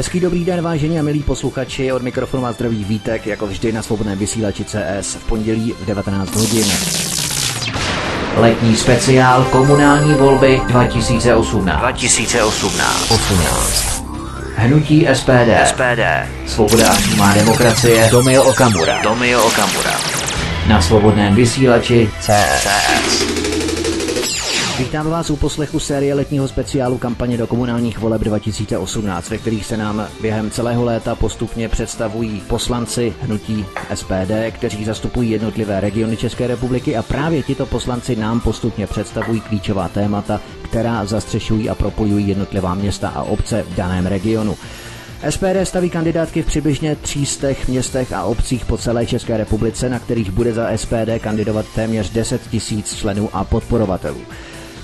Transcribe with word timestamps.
Hezký 0.00 0.20
dobrý 0.20 0.44
den, 0.44 0.62
vážení 0.62 0.98
a 0.98 1.02
milí 1.02 1.22
posluchači, 1.22 1.92
od 1.92 2.02
mikrofonu 2.02 2.42
vás 2.42 2.54
zdraví 2.54 2.84
Vítek, 2.84 3.26
jako 3.26 3.46
vždy 3.46 3.72
na 3.72 3.82
svobodném 3.82 4.18
vysílači 4.18 4.64
CS 4.64 5.14
v 5.14 5.24
pondělí 5.26 5.74
v 5.80 5.86
19 5.86 6.36
hodin. 6.36 6.66
Letní 8.36 8.76
speciál 8.76 9.44
komunální 9.44 10.14
volby 10.14 10.60
2018. 10.68 11.80
2018. 11.80 13.10
18. 13.10 14.04
Hnutí 14.56 15.06
SPD. 15.12 15.66
SPD. 15.66 16.28
Svoboda 16.46 16.90
a 16.92 16.94
přímá 16.94 17.34
demokracie. 17.34 18.08
Tomio 18.10 18.44
Okamura. 18.44 19.02
Tomio 19.02 19.44
Okamura. 19.44 20.00
Na 20.68 20.82
svobodném 20.82 21.34
vysílači 21.34 22.10
CS. 22.20 23.59
Vítám 24.80 25.10
vás 25.10 25.30
u 25.30 25.36
poslechu 25.36 25.78
série 25.78 26.14
letního 26.14 26.48
speciálu 26.48 26.98
kampaně 26.98 27.36
do 27.36 27.46
komunálních 27.46 27.98
voleb 27.98 28.20
2018, 28.20 29.30
ve 29.30 29.38
kterých 29.38 29.66
se 29.66 29.76
nám 29.76 30.08
během 30.20 30.50
celého 30.50 30.84
léta 30.84 31.14
postupně 31.14 31.68
představují 31.68 32.42
poslanci 32.48 33.14
hnutí 33.20 33.66
SPD, 33.94 34.32
kteří 34.50 34.84
zastupují 34.84 35.30
jednotlivé 35.30 35.80
regiony 35.80 36.16
České 36.16 36.46
republiky 36.46 36.96
a 36.96 37.02
právě 37.02 37.42
tito 37.42 37.66
poslanci 37.66 38.16
nám 38.16 38.40
postupně 38.40 38.86
představují 38.86 39.40
klíčová 39.40 39.88
témata, 39.88 40.40
která 40.62 41.04
zastřešují 41.06 41.70
a 41.70 41.74
propojují 41.74 42.28
jednotlivá 42.28 42.74
města 42.74 43.08
a 43.08 43.22
obce 43.22 43.62
v 43.62 43.74
daném 43.74 44.06
regionu. 44.06 44.56
SPD 45.30 45.64
staví 45.64 45.90
kandidátky 45.90 46.42
v 46.42 46.46
přibližně 46.46 46.96
300 46.96 47.48
městech 47.68 48.12
a 48.12 48.24
obcích 48.24 48.64
po 48.64 48.78
celé 48.78 49.06
České 49.06 49.36
republice, 49.36 49.88
na 49.88 49.98
kterých 49.98 50.30
bude 50.30 50.52
za 50.52 50.68
SPD 50.76 51.18
kandidovat 51.20 51.66
téměř 51.74 52.10
10 52.10 52.42
tisíc 52.50 52.96
členů 52.96 53.30
a 53.32 53.44
podporovatelů. 53.44 54.20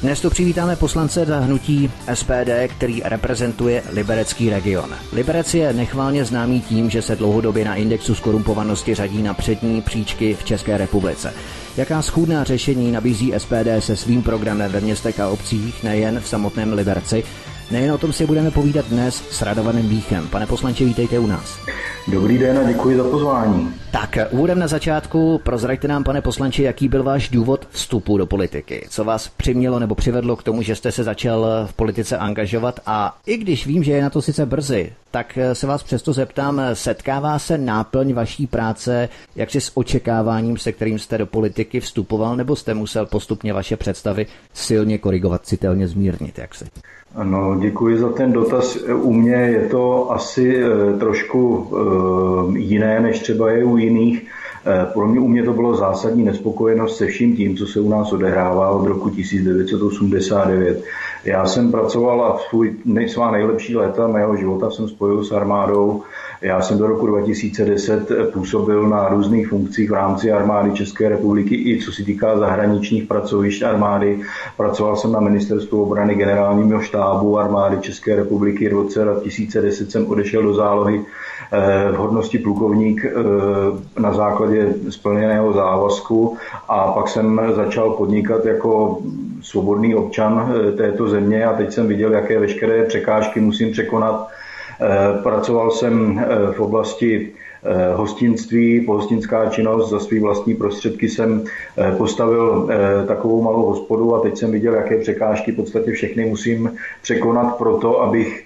Dnes 0.03 0.21
tu 0.21 0.31
přivítáme 0.31 0.77
poslance 0.77 1.25
za 1.25 1.39
hnutí 1.39 1.91
SPD, 2.15 2.51
který 2.69 3.03
reprezentuje 3.05 3.83
Liberecký 3.93 4.51
region. 4.51 4.95
Liberec 5.13 5.55
je 5.55 5.73
nechválně 5.73 6.25
známý 6.25 6.61
tím, 6.61 6.91
že 6.91 7.03
se 7.03 7.17
dlouhodobě 7.17 7.65
na 7.65 7.75
indexu 7.75 8.15
skorumpovanosti 8.15 8.95
řadí 8.95 9.23
na 9.23 9.35
přední 9.35 9.83
příčky 9.83 10.35
v 10.35 10.45
České 10.45 10.79
republice. 10.79 11.35
Jaká 11.77 12.03
schůdná 12.03 12.45
řešení 12.45 12.93
nabízí 12.93 13.33
SPD 13.39 13.69
se 13.79 13.97
svým 13.97 14.23
programem 14.23 14.73
ve 14.73 14.81
městech 14.81 15.21
a 15.21 15.29
obcích, 15.29 15.83
nejen 15.83 16.21
v 16.21 16.29
samotném 16.29 16.73
Liberci, 16.73 17.25
Nejen 17.71 17.93
o 17.93 17.99
tom 17.99 18.13
si 18.13 18.27
budeme 18.27 18.51
povídat 18.51 18.89
dnes 18.89 19.23
s 19.31 19.43
Radovanem 19.43 19.89
Víchem. 19.89 20.29
Pane 20.29 20.47
poslanče, 20.47 20.85
vítejte 20.85 21.19
u 21.19 21.27
nás. 21.27 21.59
Dobrý 22.09 22.39
den 22.39 22.59
a 22.59 22.63
děkuji 22.63 22.97
za 22.97 23.05
pozvání. 23.05 23.75
Tak, 23.91 24.19
úvodem 24.31 24.59
na 24.59 24.69
začátku 24.69 25.41
prozraďte 25.45 25.89
nám, 25.89 26.05
pane 26.05 26.21
poslanče, 26.21 26.63
jaký 26.63 26.89
byl 26.89 27.03
váš 27.03 27.29
důvod 27.29 27.69
vstupu 27.71 28.19
do 28.19 28.27
politiky? 28.27 28.87
Co 28.91 29.05
vás 29.05 29.29
přimělo 29.29 29.79
nebo 29.79 29.95
přivedlo 29.95 30.37
k 30.37 30.43
tomu, 30.43 30.63
že 30.63 30.75
jste 30.75 30.93
se 30.93 31.05
začal 31.05 31.47
v 31.67 31.73
politice 31.73 32.19
angažovat? 32.19 32.81
A 32.87 33.19
i 33.27 33.37
když 33.37 33.67
vím, 33.67 33.85
že 33.85 33.93
je 33.93 34.03
na 34.03 34.11
to 34.11 34.23
sice 34.23 34.47
brzy, 34.47 34.93
tak 35.11 35.39
se 35.53 35.67
vás 35.67 35.83
přesto 35.83 36.13
zeptám, 36.13 36.61
setkává 36.73 37.39
se 37.39 37.59
náplň 37.59 38.13
vaší 38.13 38.47
práce 38.47 39.09
jaksi 39.37 39.61
s 39.61 39.77
očekáváním, 39.77 40.59
se 40.59 40.73
kterým 40.73 40.99
jste 40.99 41.19
do 41.19 41.27
politiky 41.27 41.81
vstupoval, 41.81 42.37
nebo 42.37 42.57
jste 42.57 42.75
musel 42.75 43.07
postupně 43.07 43.53
vaše 43.53 43.77
představy 43.77 44.27
silně 44.55 44.99
korigovat, 44.99 45.47
citelně 45.47 45.89
zmírnit, 45.89 46.39
jak 46.39 46.55
se? 46.55 46.67
Ano, 47.17 47.57
děkuji 47.61 47.99
za 47.99 48.13
ten 48.13 48.33
dotaz. 48.33 48.77
U 48.77 49.13
mě 49.13 49.35
je 49.35 49.69
to 49.69 50.13
asi 50.13 50.63
eh, 50.63 50.99
trošku 50.99 51.69
eh, 51.71 52.59
jiné, 52.59 53.01
než 53.01 53.21
třeba 53.21 53.51
je 53.51 53.65
u 53.65 53.77
jiných. 53.77 54.29
Eh, 54.69 54.87
pro 54.93 55.09
mě 55.09 55.21
u 55.21 55.29
mě 55.29 55.43
to 55.43 55.53
bylo 55.53 55.77
zásadní 55.77 56.25
nespokojenost 56.25 56.97
se 56.97 57.07
vším 57.07 57.37
tím, 57.37 57.57
co 57.57 57.67
se 57.67 57.81
u 57.81 57.89
nás 57.89 58.13
odehrává 58.13 58.71
od 58.71 58.87
roku 58.87 59.11
1989. 59.11 60.85
Já 61.25 61.47
jsem 61.47 61.71
pracoval 61.71 62.25
a 62.25 62.39
svůj, 62.49 62.75
svá 63.07 63.31
nejlepší 63.31 63.77
léta 63.77 64.07
mého 64.07 64.37
života 64.37 64.71
jsem 64.71 64.89
spojil 64.89 65.25
s 65.25 65.33
armádou 65.33 66.03
já 66.41 66.61
jsem 66.61 66.79
do 66.79 66.87
roku 66.87 67.07
2010 67.07 68.11
působil 68.33 68.89
na 68.89 69.09
různých 69.09 69.49
funkcích 69.49 69.91
v 69.91 69.95
rámci 69.95 70.33
armády 70.33 70.73
České 70.73 71.09
republiky, 71.09 71.55
i 71.55 71.81
co 71.85 71.93
se 71.93 72.03
týká 72.03 72.39
zahraničních 72.39 73.05
pracovišť 73.05 73.63
armády. 73.63 74.21
Pracoval 74.57 74.97
jsem 74.97 75.13
na 75.13 75.21
ministerstvu 75.21 75.83
obrany 75.83 76.15
generálního 76.15 76.81
štábu 76.81 77.39
armády 77.39 77.79
České 77.81 78.17
republiky. 78.17 78.69
V 78.69 78.73
roce 78.73 79.05
2010 79.05 79.91
jsem 79.91 80.07
odešel 80.07 80.43
do 80.43 80.55
zálohy 80.55 81.05
v 81.93 81.97
hodnosti 81.97 82.39
plukovník 82.39 83.05
eh, 83.05 83.13
na 84.01 84.13
základě 84.13 84.75
splněného 84.89 85.53
závazku. 85.53 86.37
A 86.69 86.93
pak 86.93 87.09
jsem 87.09 87.41
začal 87.55 87.91
podnikat 87.91 88.45
jako 88.45 88.99
svobodný 89.43 89.95
občan 89.95 90.55
eh, 90.69 90.73
této 90.73 91.09
země. 91.09 91.45
A 91.45 91.53
teď 91.53 91.73
jsem 91.73 91.87
viděl, 91.89 92.13
jaké 92.13 92.39
veškeré 92.39 92.85
překážky 92.85 93.41
musím 93.41 93.73
překonat. 93.73 94.29
Eh, 94.81 95.23
pracoval 95.23 95.71
jsem 95.71 96.19
eh, 96.19 96.53
v 96.53 96.61
oblasti 96.61 97.33
eh, 97.65 97.95
hostinství, 97.95 98.81
pohostinská 98.81 99.47
činnost, 99.51 99.91
za 99.91 100.01
svý 100.01 100.21
vlastní 100.21 100.55
prostředky 100.55 101.09
jsem 101.09 101.45
postavil 101.99 102.69
takovou 103.07 103.43
malou 103.43 103.67
hospodu. 103.67 104.15
A 104.15 104.21
teď 104.21 104.39
jsem 104.39 104.53
viděl, 104.53 104.75
jaké 104.75 104.99
překážky 104.99 105.53
v 105.53 105.57
podstatě 105.57 105.93
všechny 105.93 106.27
musím 106.27 106.77
překonat 107.03 107.59
pro 107.59 107.77
to, 107.77 108.03
abych 108.03 108.46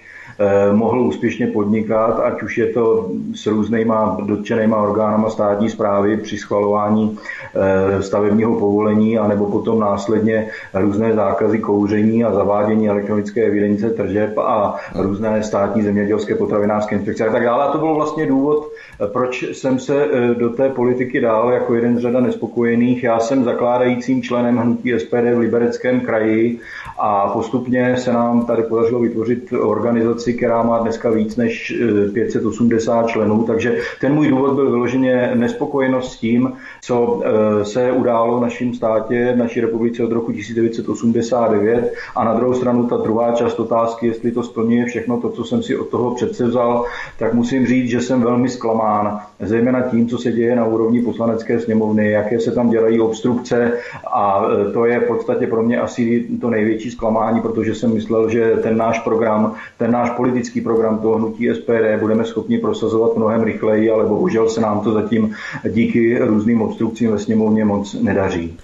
mohl 0.73 1.01
úspěšně 1.01 1.47
podnikat, 1.47 2.19
ať 2.19 2.43
už 2.43 2.57
je 2.57 2.65
to 2.67 3.09
s 3.35 3.47
různýma 3.47 4.17
dotčenýma 4.25 4.77
orgánama 4.77 5.29
státní 5.29 5.69
zprávy 5.69 6.17
při 6.17 6.37
schvalování 6.37 7.17
eh, 7.55 8.01
stavebního 8.01 8.59
povolení, 8.59 9.17
anebo 9.17 9.45
potom 9.45 9.79
následně 9.79 10.47
různé 10.73 11.13
zákazy 11.13 11.59
kouření 11.59 12.23
a 12.23 12.33
zavádění 12.33 12.89
elektronické 12.89 13.43
evidence 13.43 13.89
tržeb 13.89 14.37
a 14.37 14.75
různé 14.95 15.43
státní 15.43 15.81
zemědělské 15.81 16.35
potravinářské 16.35 16.95
inspekce 16.95 17.27
a 17.27 17.31
tak 17.31 17.43
dále. 17.43 17.63
A 17.63 17.71
to 17.71 17.77
byl 17.77 17.95
vlastně 17.95 18.25
důvod, 18.25 18.67
eh, 18.67 18.70
proč 19.07 19.43
jsem 19.43 19.79
se 19.79 20.07
do 20.37 20.49
té 20.49 20.69
politiky 20.69 21.21
dál 21.21 21.51
jako 21.51 21.75
jeden 21.75 21.97
z 21.97 22.01
řada 22.01 22.19
nespokojených. 22.19 23.03
Já 23.03 23.19
jsem 23.19 23.43
zakládajícím 23.43 24.21
členem 24.23 24.57
hnutí 24.57 24.93
SPD 24.99 25.33
v 25.33 25.37
Libereckém 25.37 26.01
kraji 26.01 26.59
a 26.99 27.29
postupně 27.29 27.97
se 27.97 28.13
nám 28.13 28.45
tady 28.45 28.63
podařilo 28.63 28.99
vytvořit 28.99 29.53
organizaci, 29.53 30.33
která 30.33 30.63
má 30.63 30.79
dneska 30.79 31.09
víc 31.09 31.35
než 31.35 31.73
580 32.13 33.01
eh, 33.05 33.11
členů, 33.11 33.43
takže 33.43 33.77
ten 34.01 34.13
můj 34.13 34.27
důvod 34.27 34.53
byl 34.53 34.71
vyloženě 34.71 35.31
nespokojenost 35.35 36.13
s 36.13 36.17
tím, 36.17 36.53
co 36.81 37.21
eh, 37.25 37.65
se 37.65 37.91
událo 37.91 38.37
v 38.37 38.41
našem 38.41 38.73
státě, 38.73 39.31
v 39.35 39.37
naší 39.37 39.61
republice 39.61 40.03
od 40.03 40.11
roku 40.11 40.31
1989 40.31 41.93
a 42.15 42.23
na 42.23 42.33
druhou 42.33 42.53
stranu 42.53 42.87
ta 42.87 42.97
druhá 42.97 43.31
část 43.31 43.59
otázky, 43.59 44.07
jestli 44.07 44.31
to 44.31 44.43
splňuje 44.43 44.85
všechno 44.85 45.21
to, 45.21 45.29
co 45.29 45.43
jsem 45.43 45.63
si 45.63 45.77
od 45.77 45.89
toho 45.89 46.15
předsevzal, 46.15 46.85
tak 47.19 47.33
musím 47.33 47.67
říct, 47.67 47.89
že 47.89 48.01
jsem 48.01 48.21
velmi 48.21 48.49
zklamán, 48.49 48.90
zejména 49.39 49.81
tím, 49.81 50.07
co 50.07 50.17
se 50.17 50.31
děje 50.31 50.55
na 50.55 50.65
úrovni 50.65 51.01
poslanecké 51.01 51.59
sněmovny, 51.59 52.11
jaké 52.11 52.39
se 52.39 52.51
tam 52.51 52.69
dělají 52.69 52.99
obstrukce 52.99 53.71
a 54.13 54.45
eh, 54.45 54.71
to 54.71 54.85
je 54.85 54.99
v 54.99 55.07
podstatě 55.07 55.47
pro 55.47 55.63
mě 55.63 55.81
asi 55.81 56.27
to 56.41 56.49
největší 56.49 56.91
zklamání, 56.91 57.41
protože 57.41 57.75
jsem 57.75 57.93
myslel, 57.93 58.29
že 58.29 58.53
ten 58.63 58.77
náš 58.77 58.99
program, 58.99 59.55
ten 59.77 59.91
náš 59.91 60.09
politický 60.09 60.61
program 60.61 60.99
toho 60.99 61.17
hnutí 61.17 61.49
SPD 61.53 61.99
budeme 61.99 62.25
schopni 62.25 62.57
prosazovat 62.57 63.17
mnohem 63.17 63.43
rychleji, 63.43 63.91
ale 63.91 64.05
bohužel 64.05 64.49
se 64.49 64.61
nám 64.61 64.79
to 64.79 64.93
zatím 64.93 65.33
díky 65.69 66.17
různým 66.19 66.61
obstrukcím 66.61 67.11
ve 67.11 67.19
sněmovně 67.19 67.65
moc 67.65 67.93
nedaří. 67.93 68.57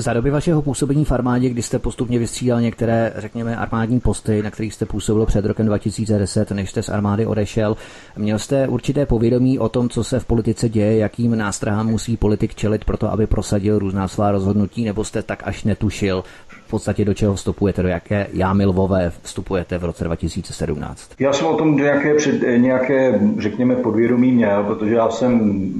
Za 0.00 0.12
doby 0.12 0.30
vašeho 0.30 0.62
působení 0.62 1.04
v 1.04 1.12
armádě, 1.12 1.48
kdy 1.48 1.62
jste 1.62 1.78
postupně 1.78 2.18
vystřídal 2.18 2.60
některé, 2.60 3.12
řekněme, 3.16 3.56
armádní 3.56 4.00
posty, 4.00 4.42
na 4.42 4.50
kterých 4.50 4.74
jste 4.74 4.86
působil 4.86 5.26
před 5.26 5.44
rokem 5.44 5.66
2010, 5.66 6.50
než 6.50 6.70
jste 6.70 6.82
z 6.82 6.88
armády 6.88 7.26
odešel, 7.26 7.76
měl 8.16 8.38
jste 8.38 8.68
určité 8.68 9.06
povědomí 9.06 9.58
o 9.58 9.68
tom, 9.68 9.88
co 9.88 10.04
se 10.04 10.20
v 10.20 10.24
politice 10.24 10.68
děje, 10.68 10.96
jakým 10.96 11.38
nástrahám 11.38 11.86
musí 11.86 12.16
politik 12.16 12.54
čelit 12.54 12.84
pro 12.84 12.96
to, 12.96 13.12
aby 13.12 13.26
prosadil 13.26 13.78
různá 13.78 14.08
svá 14.08 14.30
rozhodnutí, 14.30 14.84
nebo 14.84 15.04
jste 15.04 15.22
tak 15.22 15.42
až 15.44 15.64
netušil 15.64 16.24
v 16.48 16.70
podstatě 16.70 17.04
do 17.04 17.14
čeho 17.14 17.34
vstupujete, 17.34 17.82
do 17.82 17.88
jaké 17.88 18.26
jámy 18.32 18.66
lvové 18.66 19.12
vstupujete 19.22 19.78
v 19.78 19.84
roce 19.84 20.04
2017? 20.04 21.10
Já 21.18 21.32
jsem 21.32 21.46
o 21.46 21.56
tom 21.56 21.76
nějaké, 21.76 22.14
před, 22.14 22.42
nějaké 22.56 23.20
řekněme, 23.38 23.76
podvědomí 23.76 24.32
měl, 24.32 24.64
protože 24.64 24.94
já 24.94 25.10
jsem 25.10 25.70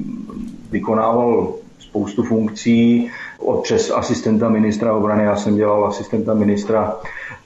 vykonával 0.71 1.55
spoustu 1.79 2.23
funkcí, 2.23 3.11
přes 3.62 3.90
asistenta 3.90 4.49
ministra 4.49 4.94
obrany, 4.96 5.25
já 5.25 5.37
jsem 5.37 5.56
dělal 5.56 5.87
asistenta 5.87 6.35
ministra 6.35 6.96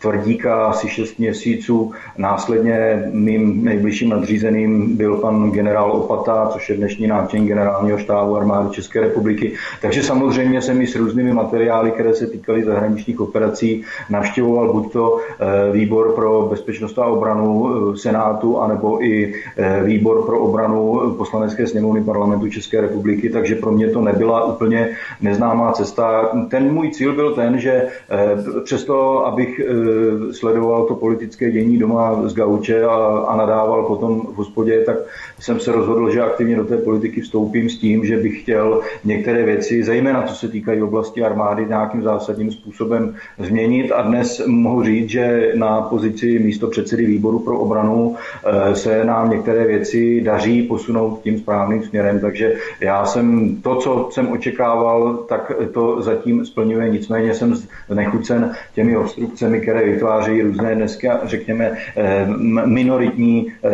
Tvrdíka 0.02 0.66
asi 0.66 0.88
6 0.88 1.18
měsíců. 1.18 1.92
Následně 2.18 3.02
mým 3.12 3.64
nejbližším 3.64 4.08
nadřízeným 4.08 4.96
byl 4.96 5.16
pan 5.16 5.50
generál 5.50 5.92
Opata, 5.92 6.48
což 6.52 6.68
je 6.68 6.76
dnešní 6.76 7.06
náčelník 7.06 7.48
generálního 7.48 7.98
štábu 7.98 8.36
armády 8.36 8.70
České 8.70 9.00
republiky. 9.00 9.52
Takže 9.80 10.02
samozřejmě 10.02 10.62
jsem 10.62 10.82
i 10.82 10.86
s 10.86 10.96
různými 10.96 11.32
materiály, 11.32 11.90
které 11.90 12.14
se 12.14 12.26
týkaly 12.26 12.64
zahraničních 12.64 13.20
operací, 13.20 13.84
navštěvoval 14.10 14.72
buď 14.72 14.92
to 14.92 15.18
eh, 15.18 15.72
výbor 15.72 16.12
pro 16.12 16.46
bezpečnost 16.50 16.98
a 16.98 17.06
obranu 17.06 17.70
eh, 17.70 17.96
Senátu, 17.96 18.58
anebo 18.58 19.04
i 19.04 19.34
eh, 19.56 19.82
výbor 19.84 20.26
pro 20.26 20.40
obranu 20.40 21.14
poslanecké 21.18 21.66
sněmovny 21.66 22.04
parlamentu 22.04 22.48
České 22.48 22.80
republiky, 22.80 23.30
takže 23.30 23.54
pro 23.54 23.72
mě 23.72 23.88
to 23.88 24.00
nebyla 24.00 24.44
úplně 24.44 24.88
neznámá 25.20 25.72
cesta. 25.72 26.30
Ten 26.50 26.72
můj 26.72 26.90
cíl 26.90 27.14
byl 27.14 27.34
ten, 27.34 27.58
že 27.58 27.86
přesto, 28.64 29.26
abych 29.26 29.60
sledoval 30.32 30.86
to 30.86 30.94
politické 30.94 31.50
dění 31.50 31.78
doma 31.78 32.28
z 32.28 32.34
gauče 32.34 32.84
a, 32.84 32.94
a 33.28 33.36
nadával 33.36 33.86
potom 33.86 34.20
v 34.20 34.34
hospodě, 34.34 34.82
tak 34.86 34.96
jsem 35.42 35.60
se 35.60 35.72
rozhodl, 35.72 36.10
že 36.10 36.22
aktivně 36.22 36.56
do 36.56 36.64
té 36.64 36.76
politiky 36.76 37.20
vstoupím 37.20 37.68
s 37.70 37.78
tím, 37.78 38.04
že 38.04 38.16
bych 38.16 38.42
chtěl 38.42 38.80
některé 39.04 39.44
věci, 39.44 39.82
zejména 39.82 40.22
co 40.22 40.34
se 40.34 40.48
týkají 40.48 40.82
oblasti 40.82 41.22
armády, 41.22 41.66
nějakým 41.68 42.02
zásadním 42.02 42.52
způsobem 42.52 43.14
změnit. 43.38 43.92
A 43.92 44.02
dnes 44.02 44.46
mohu 44.46 44.82
říct, 44.82 45.08
že 45.10 45.52
na 45.54 45.80
pozici 45.80 46.38
místo 46.38 46.66
předsedy 46.66 47.06
výboru 47.06 47.38
pro 47.38 47.58
obranu 47.58 48.16
eh, 48.16 48.74
se 48.74 49.04
nám 49.04 49.30
některé 49.30 49.66
věci 49.66 50.20
daří 50.20 50.62
posunout 50.62 51.20
tím 51.22 51.38
správným 51.38 51.82
směrem. 51.82 52.20
Takže 52.20 52.54
já 52.80 53.04
jsem 53.04 53.56
to, 53.62 53.76
co 53.76 54.08
jsem 54.12 54.32
očekával, 54.32 55.14
tak 55.28 55.52
to 55.72 56.02
zatím 56.02 56.46
splňuje. 56.46 56.88
Nicméně 56.88 57.34
jsem 57.34 57.54
nechucen 57.94 58.52
těmi 58.74 58.96
obstrukcemi, 58.96 59.60
které 59.60 59.84
vytváří 59.84 60.42
různé 60.42 60.74
dneska, 60.74 61.20
řekněme, 61.24 61.72
eh, 61.96 62.26
minoritní 62.66 63.52
eh, 63.64 63.70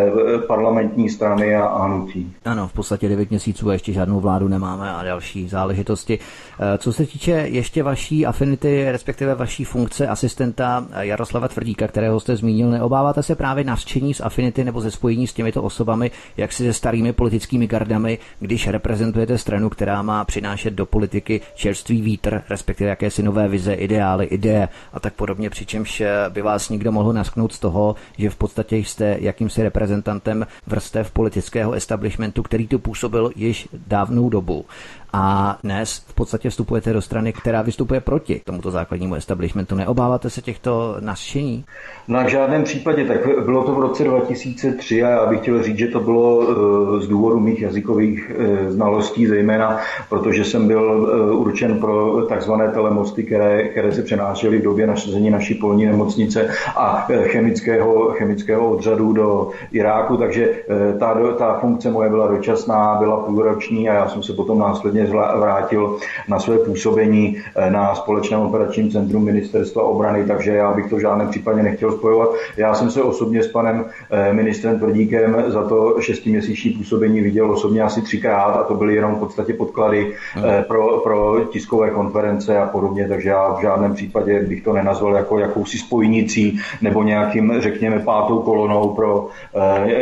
parlamentní 0.46 1.08
strany 1.08 1.57
a 1.66 1.84
hnutí. 1.84 2.34
Ano, 2.44 2.68
v 2.68 2.72
podstatě 2.72 3.08
9 3.08 3.30
měsíců 3.30 3.70
a 3.70 3.72
ještě 3.72 3.92
žádnou 3.92 4.20
vládu 4.20 4.48
nemáme 4.48 4.94
a 4.94 5.02
další 5.02 5.48
záležitosti. 5.48 6.18
Eh, 6.60 6.78
co 6.78 6.92
se 6.92 7.06
týče 7.06 7.30
ještě 7.30 7.82
vaší 7.82 8.26
afinity, 8.26 8.92
respektive 8.92 9.34
vaší 9.34 9.64
funkce 9.64 10.08
asistenta 10.08 10.86
Jaroslava 11.00 11.48
Tvrdíka, 11.48 11.88
kterého 11.88 12.20
jste 12.20 12.36
zmínil, 12.36 12.70
neobáváte 12.70 13.22
se 13.22 13.34
právě 13.34 13.64
navštění 13.64 14.14
z 14.14 14.20
afinity 14.20 14.64
nebo 14.64 14.80
ze 14.80 14.90
spojení 14.90 15.26
s 15.26 15.32
těmito 15.32 15.62
osobami, 15.62 16.10
jak 16.36 16.52
si 16.52 16.64
se 16.64 16.72
starými 16.72 17.12
politickými 17.12 17.66
gardami, 17.66 18.18
když 18.40 18.68
reprezentujete 18.68 19.38
stranu, 19.38 19.68
která 19.68 20.02
má 20.02 20.24
přinášet 20.24 20.74
do 20.74 20.86
politiky 20.86 21.40
čerstvý 21.54 22.00
vítr, 22.02 22.42
respektive 22.50 22.90
jakési 22.90 23.22
nové 23.22 23.48
vize, 23.48 23.74
ideály, 23.74 24.26
ideje 24.26 24.68
a 24.92 25.00
tak 25.00 25.14
podobně, 25.14 25.50
přičemž 25.50 26.02
by 26.28 26.42
vás 26.42 26.68
někdo 26.68 26.92
mohl 26.92 27.12
nasknout 27.12 27.52
z 27.52 27.58
toho, 27.58 27.94
že 28.18 28.30
v 28.30 28.36
podstatě 28.36 28.76
jste 28.76 29.16
jakýmsi 29.20 29.62
reprezentantem 29.62 30.46
vrstev 30.66 31.10
politického 31.10 31.72
establishmentu, 31.72 32.42
který 32.42 32.66
tu 32.66 32.78
působil 32.78 33.30
již 33.36 33.68
dávnou 33.86 34.28
dobu 34.28 34.64
a 35.12 35.58
dnes 35.62 36.04
v 36.06 36.14
podstatě 36.14 36.50
vstupujete 36.50 36.92
do 36.92 37.02
strany, 37.02 37.32
která 37.32 37.62
vystupuje 37.62 38.00
proti 38.00 38.40
tomuto 38.44 38.70
základnímu 38.70 39.14
establishmentu. 39.14 39.74
Neobáváte 39.74 40.30
se 40.30 40.42
těchto 40.42 40.96
našení? 41.00 41.64
Na 42.08 42.22
v 42.22 42.28
žádném 42.28 42.64
případě. 42.64 43.04
Tak 43.04 43.44
bylo 43.44 43.64
to 43.64 43.74
v 43.74 43.78
roce 43.78 44.04
2003 44.04 45.04
a 45.04 45.08
já 45.08 45.26
bych 45.26 45.40
chtěl 45.40 45.62
říct, 45.62 45.78
že 45.78 45.86
to 45.86 46.00
bylo 46.00 46.42
eh, 46.42 47.00
z 47.00 47.08
důvodu 47.08 47.40
mých 47.40 47.62
jazykových 47.62 48.32
eh, 48.38 48.70
znalostí, 48.70 49.26
zejména 49.26 49.78
protože 50.08 50.44
jsem 50.44 50.66
byl 50.66 51.10
eh, 51.12 51.32
určen 51.32 51.80
pro 51.80 52.26
takzvané 52.26 52.68
telemosty, 52.68 53.22
které, 53.22 53.68
které 53.68 53.92
se 53.92 54.02
přenášely 54.02 54.58
v 54.58 54.62
době 54.62 54.86
nasazení 54.86 55.30
naší 55.30 55.54
polní 55.54 55.86
nemocnice 55.86 56.50
a 56.76 57.06
chemického, 57.22 58.10
chemického 58.10 58.70
odřadu 58.70 59.12
do 59.12 59.50
Iráku, 59.72 60.16
takže 60.16 60.50
ta, 60.98 61.16
ta 61.38 61.58
funkce 61.58 61.90
moje 61.90 62.10
byla 62.10 62.28
dočasná, 62.28 62.96
byla 62.98 63.16
půlroční 63.16 63.88
a 63.88 63.94
já 63.94 64.08
jsem 64.08 64.22
se 64.22 64.32
potom 64.32 64.58
následně 64.58 64.97
následně 64.98 65.40
vrátil 65.40 65.96
na 66.28 66.38
své 66.38 66.58
působení 66.58 67.36
eh, 67.56 67.70
na 67.70 67.94
společném 67.94 68.40
operačním 68.40 68.90
centru 68.90 69.20
ministerstva 69.20 69.82
obrany, 69.82 70.24
takže 70.24 70.50
já 70.50 70.72
bych 70.72 70.90
to 70.90 70.96
v 70.96 71.00
žádném 71.00 71.28
případě 71.28 71.62
nechtěl 71.62 71.92
spojovat. 71.92 72.28
Já 72.56 72.74
jsem 72.74 72.90
se 72.90 73.02
osobně 73.02 73.42
s 73.42 73.48
panem 73.48 73.84
eh, 74.10 74.32
ministrem 74.32 74.78
Tvrdíkem 74.78 75.44
za 75.46 75.68
to 75.68 75.96
šestiměsíční 76.00 76.70
působení 76.70 77.20
viděl 77.20 77.50
osobně 77.50 77.82
asi 77.82 78.02
třikrát 78.02 78.56
a 78.56 78.62
to 78.62 78.74
byly 78.74 78.94
jenom 78.94 79.14
v 79.14 79.18
podstatě 79.18 79.54
podklady 79.54 80.14
eh, 80.36 80.64
pro, 80.68 80.98
pro 80.98 81.40
tiskové 81.50 81.90
konference 81.90 82.58
a 82.58 82.66
podobně, 82.66 83.08
takže 83.08 83.28
já 83.28 83.54
v 83.54 83.62
žádném 83.62 83.94
případě 83.94 84.42
bych 84.42 84.62
to 84.62 84.72
nenazval 84.72 85.16
jako 85.16 85.38
jakousi 85.38 85.78
spojnicí 85.78 86.60
nebo 86.82 87.02
nějakým, 87.02 87.54
řekněme, 87.58 87.98
pátou 87.98 88.38
kolonou 88.38 88.88
pro 88.88 89.28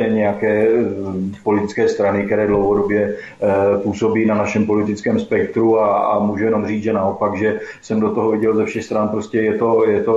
nějaké 0.08 0.69
politické 1.42 1.88
strany, 1.88 2.26
které 2.26 2.46
dlouhodobě 2.46 3.16
působí 3.82 4.26
na 4.26 4.34
našem 4.34 4.66
politickém 4.66 4.85
politickém 4.86 5.20
spektru 5.20 5.80
a, 5.80 5.98
a 5.98 6.18
můžu 6.18 6.44
jenom 6.44 6.66
říct, 6.66 6.82
že 6.82 6.92
naopak, 6.92 7.36
že 7.36 7.60
jsem 7.82 8.00
do 8.00 8.10
toho 8.14 8.30
viděl 8.30 8.56
ze 8.56 8.64
všech 8.64 8.84
stran, 8.84 9.08
prostě 9.08 9.38
je 9.38 9.54
to, 9.54 9.88
je 9.88 10.02
to, 10.02 10.16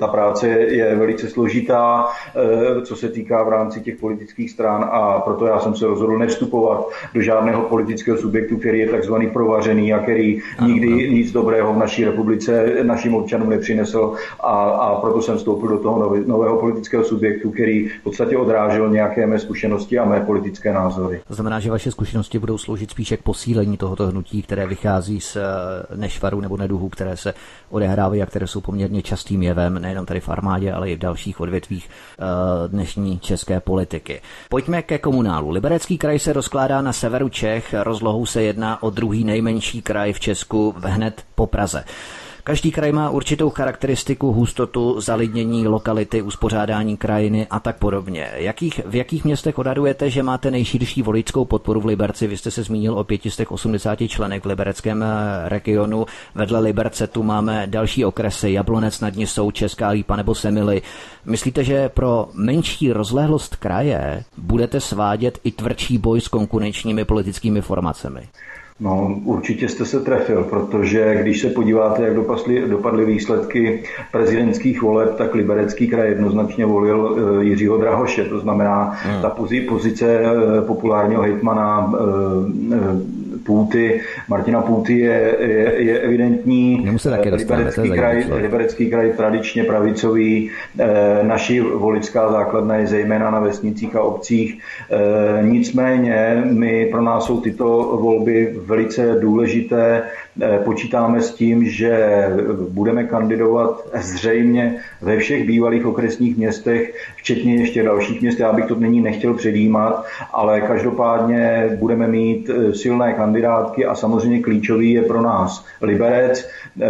ta 0.00 0.06
práce 0.06 0.48
je 0.48 0.96
velice 0.96 1.28
složitá, 1.28 2.06
eh, 2.36 2.82
co 2.82 2.96
se 2.96 3.08
týká 3.08 3.42
v 3.42 3.48
rámci 3.48 3.80
těch 3.80 3.96
politických 3.96 4.50
stran 4.50 4.88
a 4.92 5.20
proto 5.20 5.46
já 5.46 5.60
jsem 5.60 5.74
se 5.76 5.86
rozhodl 5.86 6.18
nevstupovat 6.18 6.88
do 7.14 7.20
žádného 7.20 7.62
politického 7.62 8.18
subjektu, 8.18 8.56
který 8.56 8.78
je 8.78 8.88
takzvaný 8.88 9.30
provařený 9.30 9.92
a 9.94 9.98
který 9.98 10.40
nikdy 10.66 11.10
nic 11.10 11.32
dobrého 11.32 11.74
v 11.74 11.78
naší 11.78 12.04
republice 12.04 12.72
našim 12.82 13.14
občanům 13.14 13.50
nepřinesl 13.50 14.14
a, 14.40 14.52
a 14.64 15.00
proto 15.00 15.22
jsem 15.22 15.36
vstoupil 15.36 15.68
do 15.68 15.78
toho 15.78 15.98
nový, 15.98 16.20
nového 16.26 16.56
politického 16.56 17.04
subjektu, 17.04 17.50
který 17.50 17.88
v 17.88 18.02
podstatě 18.02 18.36
odrážel 18.36 18.90
nějaké 18.90 19.26
mé 19.26 19.38
zkušenosti 19.38 19.98
a 19.98 20.04
mé 20.04 20.20
politické 20.20 20.72
názory. 20.72 21.20
To 21.28 21.34
znamená, 21.34 21.60
že 21.60 21.70
vaše 21.70 21.90
zkušenosti 21.90 22.38
budou 22.38 22.58
sloužit 22.58 22.90
spíše 22.90 23.16
k 23.16 23.22
posílení 23.22 23.73
posílení 23.74 23.78
tohoto 23.78 24.06
hnutí, 24.06 24.42
které 24.42 24.66
vychází 24.66 25.20
z 25.20 25.36
eh, 25.36 25.42
nešvaru 25.96 26.40
nebo 26.40 26.56
neduhů, 26.56 26.88
které 26.88 27.16
se 27.16 27.34
odehrávají 27.70 28.22
a 28.22 28.26
které 28.26 28.46
jsou 28.46 28.60
poměrně 28.60 29.02
častým 29.02 29.42
jevem, 29.42 29.78
nejenom 29.78 30.06
tady 30.06 30.20
v 30.20 30.28
armádě, 30.28 30.72
ale 30.72 30.90
i 30.90 30.96
v 30.96 30.98
dalších 30.98 31.40
odvětvích 31.40 31.88
eh, 31.88 32.68
dnešní 32.68 33.18
české 33.18 33.60
politiky. 33.60 34.20
Pojďme 34.48 34.82
ke 34.82 34.98
komunálu. 34.98 35.50
Liberecký 35.50 35.98
kraj 35.98 36.18
se 36.18 36.32
rozkládá 36.32 36.82
na 36.82 36.92
severu 36.92 37.28
Čech, 37.28 37.74
rozlohou 37.82 38.26
se 38.26 38.42
jedná 38.42 38.82
o 38.82 38.90
druhý 38.90 39.24
nejmenší 39.24 39.82
kraj 39.82 40.12
v 40.12 40.20
Česku 40.20 40.74
hned 40.78 41.24
po 41.34 41.46
Praze. 41.46 41.84
Každý 42.46 42.72
kraj 42.72 42.92
má 42.92 43.10
určitou 43.10 43.50
charakteristiku, 43.50 44.32
hustotu, 44.32 45.00
zalidnění 45.00 45.68
lokality, 45.68 46.22
uspořádání 46.22 46.96
krajiny 46.96 47.46
a 47.50 47.60
tak 47.60 47.76
podobně. 47.78 48.30
Jakých, 48.34 48.80
v 48.86 48.94
jakých 48.94 49.24
městech 49.24 49.58
odhadujete, 49.58 50.10
že 50.10 50.22
máte 50.22 50.50
nejširší 50.50 51.02
voličskou 51.02 51.44
podporu 51.44 51.80
v 51.80 51.86
Liberci? 51.86 52.26
Vy 52.26 52.36
jste 52.36 52.50
se 52.50 52.62
zmínil 52.62 52.98
o 52.98 53.04
580 53.04 54.08
členech 54.08 54.42
v 54.42 54.46
libereckém 54.46 55.02
eh, 55.02 55.48
regionu. 55.48 56.06
Vedle 56.34 56.60
Liberce 56.60 57.06
tu 57.06 57.22
máme 57.22 57.66
další 57.66 58.04
okresy, 58.04 58.52
Jablonec 58.52 59.00
nad 59.00 59.16
Nisou, 59.16 59.50
Česká 59.50 59.88
Lípa 59.88 60.16
nebo 60.16 60.34
Semily. 60.34 60.82
Myslíte, 61.24 61.64
že 61.64 61.88
pro 61.88 62.28
menší 62.34 62.92
rozlehlost 62.92 63.56
kraje 63.56 64.24
budete 64.38 64.80
svádět 64.80 65.38
i 65.44 65.50
tvrdší 65.50 65.98
boj 65.98 66.20
s 66.20 66.28
konkurenčními 66.28 67.04
politickými 67.04 67.60
formacemi? 67.60 68.28
No, 68.80 69.20
určitě 69.24 69.68
jste 69.68 69.84
se 69.84 70.00
trefil, 70.00 70.44
protože 70.44 71.18
když 71.20 71.40
se 71.40 71.50
podíváte, 71.50 72.02
jak 72.02 72.14
dopadly, 72.14 72.68
dopadly 72.68 73.04
výsledky 73.04 73.82
prezidentských 74.12 74.82
voleb, 74.82 75.14
tak 75.18 75.34
Liberecký 75.34 75.88
kraj 75.88 76.08
jednoznačně 76.08 76.66
volil 76.66 77.16
eh, 77.40 77.44
Jiřího 77.44 77.78
Drahoše. 77.78 78.24
To 78.24 78.40
znamená, 78.40 78.96
hmm. 79.02 79.22
ta 79.22 79.36
pozice 79.68 80.20
eh, 80.20 80.60
populárního 80.66 81.22
hejtmana 81.22 81.92
eh, 81.94 83.24
Půty, 83.44 84.00
Martina 84.28 84.62
Půty 84.62 84.98
je, 84.98 85.36
je, 85.40 85.74
je 85.76 86.00
evidentní. 86.00 86.88
Liberecký, 87.36 87.90
kraj, 87.90 88.24
Liberecký 88.30 88.90
kraj 88.90 89.12
tradičně 89.16 89.64
pravicový, 89.64 90.50
naši 91.22 91.60
voličská 91.60 92.32
základna 92.32 92.76
je 92.76 92.86
zejména 92.86 93.30
na 93.30 93.40
vesnicích 93.40 93.96
a 93.96 94.02
obcích. 94.02 94.58
Nicméně 95.42 96.42
my 96.44 96.88
pro 96.90 97.02
nás 97.02 97.24
jsou 97.24 97.40
tyto 97.40 97.98
volby 98.00 98.54
velice 98.74 99.16
důležité. 99.20 100.02
Eh, 100.42 100.58
počítáme 100.64 101.22
s 101.22 101.34
tím, 101.34 101.64
že 101.64 102.26
budeme 102.70 103.04
kandidovat 103.04 103.86
zřejmě 103.94 104.76
ve 105.02 105.18
všech 105.18 105.46
bývalých 105.46 105.86
okresních 105.86 106.36
městech, 106.36 106.94
včetně 107.16 107.54
ještě 107.54 107.82
dalších 107.82 108.20
měst. 108.22 108.40
Já 108.40 108.52
bych 108.52 108.66
to 108.66 108.74
nyní 108.74 109.00
nechtěl 109.00 109.34
předjímat, 109.34 110.04
ale 110.32 110.60
každopádně 110.60 111.70
budeme 111.78 112.08
mít 112.08 112.50
eh, 112.50 112.74
silné 112.74 113.12
kandidátky 113.12 113.86
a 113.86 113.94
samozřejmě 113.94 114.42
klíčový 114.42 114.92
je 114.92 115.02
pro 115.02 115.22
nás 115.22 115.64
Liberec, 115.82 116.48
eh, 116.80 116.88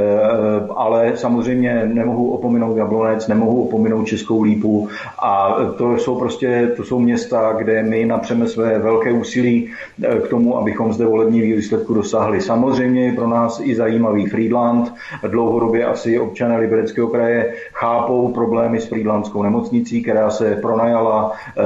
ale 0.77 1.13
samozřejmě 1.15 1.91
nemohu 1.95 2.31
opominout 2.31 2.77
Jablonec, 2.77 3.29
nemohu 3.29 3.69
opominout 3.69 4.05
Českou 4.05 4.43
Lípu 4.43 4.89
a 5.23 5.57
to 5.79 5.99
jsou 5.99 6.19
prostě 6.19 6.73
to 6.77 6.85
jsou 6.85 6.99
města, 6.99 7.53
kde 7.59 7.83
my 7.83 8.07
napřeme 8.07 8.49
své 8.49 8.79
velké 8.79 9.13
úsilí 9.13 9.69
k 10.25 10.29
tomu, 10.29 10.59
abychom 10.59 10.93
zde 10.93 11.05
volební 11.07 11.41
výsledku 11.65 11.95
dosáhli. 11.95 12.41
Samozřejmě 12.41 13.07
je 13.07 13.13
pro 13.13 13.29
nás 13.29 13.61
i 13.65 13.75
zajímavý 13.75 14.27
Friedland. 14.27 14.95
Dlouhodobě 15.29 15.85
asi 15.85 16.19
občané 16.19 16.59
Libereckého 16.59 17.09
kraje 17.09 17.55
chápou 17.73 18.33
problémy 18.33 18.81
s 18.81 18.89
Friedlandskou 18.89 19.43
nemocnicí, 19.43 20.03
která 20.03 20.31
se 20.31 20.57
pronajala 20.57 21.33
eh, 21.57 21.65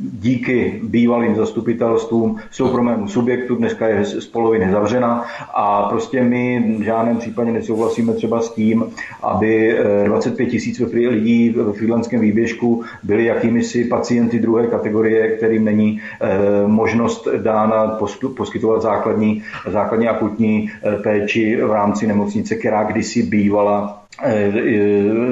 díky 0.00 0.80
bývalým 0.82 1.36
zastupitelstvům 1.36 2.38
soukromého 2.50 3.08
subjektu, 3.08 3.54
dneska 3.54 3.88
je 3.88 4.04
z 4.04 4.26
poloviny 4.26 4.72
zavřena 4.72 5.24
a 5.54 5.82
prostě 5.82 6.22
my 6.22 6.74
v 6.78 6.82
žádném 6.82 7.16
případě 7.16 7.52
nesouhlasíme 7.52 8.12
třeba 8.12 8.40
s 8.40 8.54
tím, 8.54 8.84
aby 9.22 9.78
25 10.04 10.46
eh, 10.46 10.50
tisíc 10.50 10.80
lidí 10.92 11.50
v 11.50 11.72
freelandském 11.72 12.20
výběžku 12.20 12.84
byli 13.02 13.24
jakými 13.24 13.62
si 13.62 13.84
pacienty 13.84 14.38
druhé 14.38 14.66
kategorie, 14.66 15.36
kterým 15.36 15.64
není 15.64 16.00
eh, 16.20 16.28
možnost 16.66 17.28
dána 17.42 17.98
poskytovat 18.36 18.82
základní, 18.82 19.42
základní 19.66 20.08
akutní 20.08 20.70
eh, 20.82 20.96
péči 21.02 21.56
v 21.56 21.72
rámci 21.72 22.06
nemocnice, 22.06 22.54
která 22.54 22.84
kdysi 22.84 23.22
bývala 23.22 24.02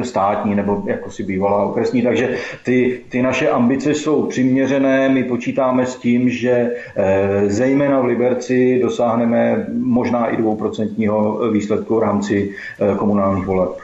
státní 0.02 0.54
nebo 0.54 0.82
jako 0.86 1.10
si 1.10 1.22
bývalá 1.22 1.64
okresní. 1.64 2.02
Takže 2.02 2.36
ty, 2.64 3.00
ty 3.08 3.22
naše 3.22 3.48
ambice 3.50 3.94
jsou 3.94 4.26
přiměřené. 4.26 4.53
My 5.08 5.24
počítáme 5.24 5.86
s 5.86 5.96
tím, 5.96 6.30
že 6.30 6.70
zejména 7.46 8.00
v 8.00 8.04
Liberci 8.04 8.78
dosáhneme 8.82 9.66
možná 9.78 10.26
i 10.26 10.36
dvouprocentního 10.36 11.50
výsledku 11.50 11.96
v 11.96 12.02
rámci 12.02 12.50
komunálních 12.98 13.46
voleb. 13.46 13.83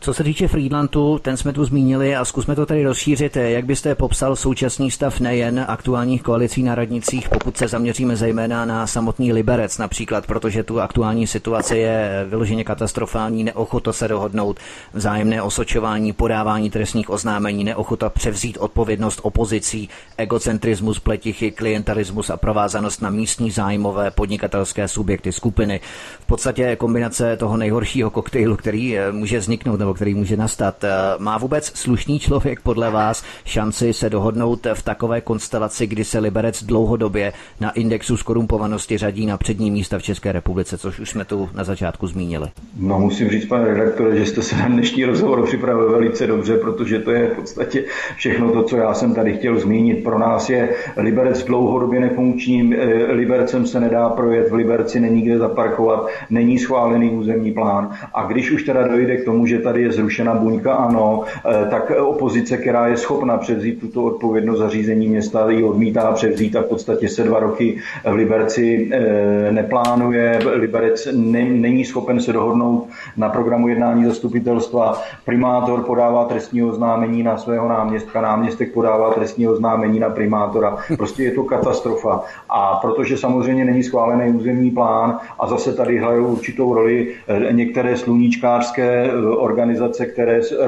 Co 0.00 0.14
se 0.14 0.24
týče 0.24 0.48
Friedlandu, 0.48 1.18
ten 1.18 1.36
jsme 1.36 1.52
tu 1.52 1.64
zmínili 1.64 2.16
a 2.16 2.24
zkusme 2.24 2.54
to 2.56 2.66
tady 2.66 2.84
rozšířit. 2.84 3.36
Jak 3.36 3.64
byste 3.64 3.94
popsal 3.94 4.36
současný 4.36 4.90
stav 4.90 5.20
nejen 5.20 5.64
aktuálních 5.68 6.22
koalicí 6.22 6.62
na 6.62 6.74
radnicích, 6.74 7.28
pokud 7.28 7.56
se 7.56 7.68
zaměříme 7.68 8.16
zejména 8.16 8.64
na 8.64 8.86
samotný 8.86 9.32
Liberec 9.32 9.78
například, 9.78 10.26
protože 10.26 10.62
tu 10.62 10.80
aktuální 10.80 11.26
situace 11.26 11.76
je 11.76 12.26
vyloženě 12.28 12.64
katastrofální, 12.64 13.44
neochota 13.44 13.92
se 13.92 14.08
dohodnout, 14.08 14.58
vzájemné 14.92 15.42
osočování, 15.42 16.12
podávání 16.12 16.70
trestních 16.70 17.10
oznámení, 17.10 17.64
neochota 17.64 18.10
převzít 18.10 18.58
odpovědnost 18.60 19.20
opozicí, 19.22 19.88
egocentrismus, 20.16 20.98
pletichy, 20.98 21.50
klientalismus 21.50 22.30
a 22.30 22.36
provázanost 22.36 23.02
na 23.02 23.10
místní 23.10 23.50
zájmové 23.50 24.10
podnikatelské 24.10 24.88
subjekty 24.88 25.32
skupiny. 25.32 25.80
V 26.20 26.26
podstatě 26.26 26.76
kombinace 26.76 27.36
toho 27.36 27.56
nejhoršího 27.56 28.10
koktejlu, 28.10 28.56
který 28.56 28.98
eh, 28.98 29.12
může 29.12 29.38
vzniknout 29.38 29.87
nebo 29.88 29.94
který 29.94 30.14
může 30.14 30.36
nastat. 30.36 30.84
Eh, 30.84 30.88
má 31.18 31.38
vůbec 31.38 31.72
slušný 31.74 32.18
člověk 32.18 32.60
podle 32.60 32.90
vás 32.90 33.24
šanci 33.44 33.92
se 33.92 34.10
dohodnout 34.10 34.66
v 34.74 34.82
takové 34.82 35.20
konstelaci, 35.20 35.86
kdy 35.86 36.04
se 36.04 36.18
Liberec 36.18 36.62
dlouhodobě 36.62 37.32
na 37.60 37.70
indexu 37.70 38.16
skorumpovanosti 38.16 38.98
řadí 38.98 39.26
na 39.26 39.36
přední 39.36 39.70
místa 39.70 39.98
v 39.98 40.02
České 40.02 40.32
republice, 40.32 40.78
což 40.78 41.00
už 41.00 41.10
jsme 41.10 41.24
tu 41.24 41.48
na 41.54 41.64
začátku 41.64 42.06
zmínili? 42.06 42.48
No 42.78 43.00
musím 43.00 43.30
říct, 43.30 43.46
pane 43.46 43.64
redaktore, 43.64 44.16
že 44.16 44.26
jste 44.26 44.42
se 44.42 44.56
na 44.56 44.68
dnešní 44.68 45.04
rozhovor 45.04 45.46
připravil 45.46 45.90
velice 45.90 46.26
dobře, 46.26 46.56
protože 46.56 46.98
to 46.98 47.10
je 47.10 47.28
v 47.28 47.36
podstatě 47.36 47.84
všechno 48.16 48.52
to, 48.52 48.62
co 48.62 48.76
já 48.76 48.94
jsem 48.94 49.14
tady 49.14 49.36
chtěl 49.36 49.58
zmínit. 49.58 50.04
Pro 50.04 50.18
nás 50.18 50.50
je 50.50 50.68
Liberec 50.96 51.44
dlouhodobě 51.44 52.00
nefunkční, 52.00 52.74
eh, 52.74 53.12
Libercem 53.12 53.66
se 53.66 53.80
nedá 53.80 54.08
projet, 54.08 54.50
v 54.50 54.54
Liberci 54.54 55.00
není 55.00 55.22
kde 55.22 55.38
zaparkovat, 55.38 56.06
není 56.30 56.58
schválený 56.58 57.10
územní 57.10 57.52
plán. 57.52 57.90
A 58.14 58.24
když 58.24 58.50
už 58.50 58.62
teda 58.62 58.88
dojde 58.88 59.16
k 59.16 59.24
tomu, 59.24 59.46
že 59.46 59.58
tady 59.58 59.77
je 59.80 59.92
zrušena 59.92 60.34
buňka, 60.34 60.74
ano, 60.74 61.24
eh, 61.24 61.66
tak 61.70 61.92
opozice, 62.00 62.56
která 62.56 62.86
je 62.86 62.96
schopna 62.96 63.38
převzít 63.38 63.80
tuto 63.80 64.04
odpovědnost 64.04 64.58
za 64.58 64.68
řízení 64.68 65.08
města, 65.08 65.50
ji 65.50 65.64
odmítá 65.64 66.12
převzít 66.12 66.56
a 66.56 66.62
v 66.62 66.64
podstatě 66.64 67.08
se 67.08 67.22
dva 67.24 67.40
roky 67.40 67.78
v 68.10 68.14
Liberci 68.14 68.90
eh, 68.92 69.52
neplánuje. 69.52 70.38
Liberec 70.52 71.08
ne, 71.12 71.44
není 71.44 71.84
schopen 71.84 72.20
se 72.20 72.32
dohodnout 72.32 72.88
na 73.16 73.28
programu 73.28 73.68
jednání 73.68 74.04
zastupitelstva. 74.04 75.02
Primátor 75.24 75.82
podává 75.82 76.24
trestní 76.24 76.62
oznámení 76.62 77.22
na 77.22 77.36
svého 77.36 77.68
náměstka, 77.68 78.20
náměstek 78.20 78.72
podává 78.72 79.14
trestní 79.14 79.48
oznámení 79.48 80.00
na 80.00 80.10
primátora. 80.10 80.78
Prostě 80.96 81.22
je 81.22 81.30
to 81.30 81.44
katastrofa. 81.44 82.22
A 82.48 82.76
protože 82.82 83.16
samozřejmě 83.16 83.64
není 83.64 83.82
schválený 83.82 84.32
územní 84.32 84.70
plán 84.70 85.18
a 85.40 85.46
zase 85.46 85.72
tady 85.72 85.98
hrají 85.98 86.20
určitou 86.20 86.74
roli 86.74 87.14
eh, 87.28 87.52
některé 87.52 87.96
sluníčkářské 87.96 89.12
organizace, 89.36 89.67
které 90.06 90.36
eh, 90.36 90.66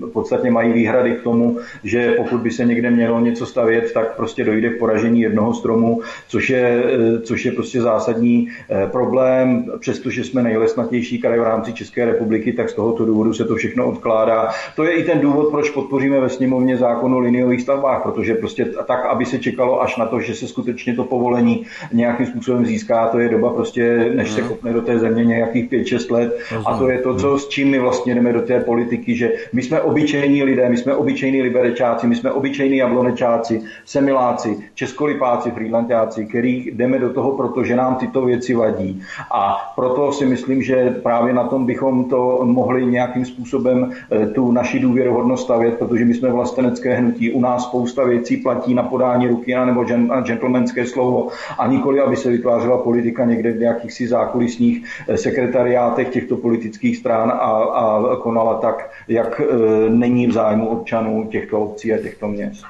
v 0.00 0.10
podstatě 0.12 0.50
mají 0.50 0.72
výhrady 0.72 1.12
k 1.12 1.22
tomu, 1.22 1.58
že 1.84 2.14
pokud 2.16 2.40
by 2.40 2.50
se 2.50 2.64
někde 2.64 2.90
mělo 2.90 3.20
něco 3.20 3.46
stavět, 3.46 3.92
tak 3.92 4.16
prostě 4.16 4.44
dojde 4.44 4.70
k 4.70 4.78
poražení 4.78 5.20
jednoho 5.20 5.54
stromu, 5.54 6.00
což 6.28 6.50
je, 6.50 6.84
eh, 6.84 7.20
což 7.20 7.44
je 7.44 7.52
prostě 7.52 7.82
zásadní 7.82 8.48
eh, 8.70 8.86
problém. 8.86 9.72
Přestože 9.80 10.24
jsme 10.24 10.42
nejlesnatější 10.42 11.18
kraj 11.18 11.38
v 11.38 11.42
rámci 11.42 11.72
České 11.72 12.04
republiky, 12.04 12.52
tak 12.52 12.70
z 12.70 12.74
tohoto 12.74 13.04
důvodu 13.04 13.34
se 13.34 13.44
to 13.44 13.56
všechno 13.56 13.88
odkládá. 13.88 14.48
To 14.76 14.84
je 14.84 14.92
i 14.92 15.04
ten 15.04 15.20
důvod, 15.20 15.50
proč 15.50 15.70
podpoříme 15.70 16.20
ve 16.20 16.28
sněmovně 16.28 16.76
zákon 16.76 17.14
o 17.14 17.18
liniových 17.18 17.62
stavbách, 17.62 18.02
protože 18.02 18.34
prostě 18.34 18.64
tak, 18.64 19.06
aby 19.06 19.24
se 19.24 19.38
čekalo 19.38 19.82
až 19.82 19.96
na 19.96 20.06
to, 20.06 20.20
že 20.20 20.34
se 20.34 20.48
skutečně 20.48 20.94
to 20.94 21.04
povolení 21.04 21.66
nějakým 21.92 22.26
způsobem 22.26 22.66
získá, 22.66 23.08
to 23.08 23.18
je 23.18 23.28
doba 23.28 23.50
prostě, 23.52 24.10
než 24.14 24.30
se 24.30 24.40
mhm. 24.40 24.48
kopne 24.48 24.72
do 24.72 24.82
té 24.82 24.98
země 24.98 25.24
nějakých 25.24 25.70
5-6 25.70 26.12
let. 26.12 26.38
A 26.66 26.78
to 26.78 26.88
je 26.88 26.98
to, 26.98 27.14
co 27.14 27.38
s 27.38 27.48
čím 27.48 27.70
my 27.70 27.78
vlastně 27.78 28.14
jdeme 28.14 28.25
do 28.32 28.42
té 28.42 28.60
politiky, 28.60 29.14
že 29.16 29.32
my 29.52 29.62
jsme 29.62 29.80
obyčejní 29.80 30.42
lidé, 30.42 30.68
my 30.68 30.76
jsme 30.76 30.94
obyčejní 30.94 31.42
liberečáci, 31.42 32.06
my 32.06 32.16
jsme 32.16 32.32
obyčejní 32.32 32.76
jablonečáci, 32.76 33.62
semiláci, 33.84 34.56
českolipáci, 34.74 35.50
frýlantáci, 35.50 36.26
který 36.26 36.70
jdeme 36.74 36.98
do 36.98 37.12
toho, 37.12 37.32
protože 37.32 37.76
nám 37.76 37.94
tyto 37.96 38.24
věci 38.24 38.54
vadí. 38.54 39.02
A 39.32 39.72
proto 39.76 40.12
si 40.12 40.26
myslím, 40.26 40.62
že 40.62 40.90
právě 41.02 41.34
na 41.34 41.44
tom 41.44 41.66
bychom 41.66 42.04
to 42.04 42.40
mohli 42.44 42.86
nějakým 42.86 43.24
způsobem 43.24 43.92
eh, 43.92 44.26
tu 44.26 44.52
naši 44.52 44.78
důvěrohodnost 44.78 45.44
stavět, 45.44 45.78
protože 45.78 46.04
my 46.04 46.14
jsme 46.14 46.30
vlastenecké 46.30 46.94
hnutí, 46.94 47.32
u 47.32 47.40
nás 47.40 47.64
spousta 47.64 48.04
věcí 48.04 48.36
platí 48.36 48.74
na 48.74 48.82
podání 48.82 49.28
ruky 49.28 49.54
nebo 49.54 49.84
gentlemanské 50.26 50.86
slovo 50.86 51.28
a 51.58 51.66
nikoli, 51.66 52.00
aby 52.00 52.16
se 52.16 52.30
vytvářela 52.30 52.78
politika 52.78 53.24
někde 53.24 53.52
v 53.52 53.58
nějakých 53.58 53.92
si 53.92 54.08
zákulisních 54.08 54.84
eh, 55.08 55.16
sekretariátech 55.16 56.08
těchto 56.08 56.36
politických 56.36 56.96
stran 56.96 57.30
a, 57.30 57.50
a 57.80 58.15
konala 58.16 58.58
tak, 58.58 58.90
jak 59.08 59.40
e, 59.40 59.44
není 59.90 60.26
v 60.26 60.32
zájmu 60.32 60.68
občanů 60.68 61.28
těchto 61.30 61.60
obcí 61.60 61.94
a 61.94 61.98
těchto 61.98 62.28
měst. 62.28 62.64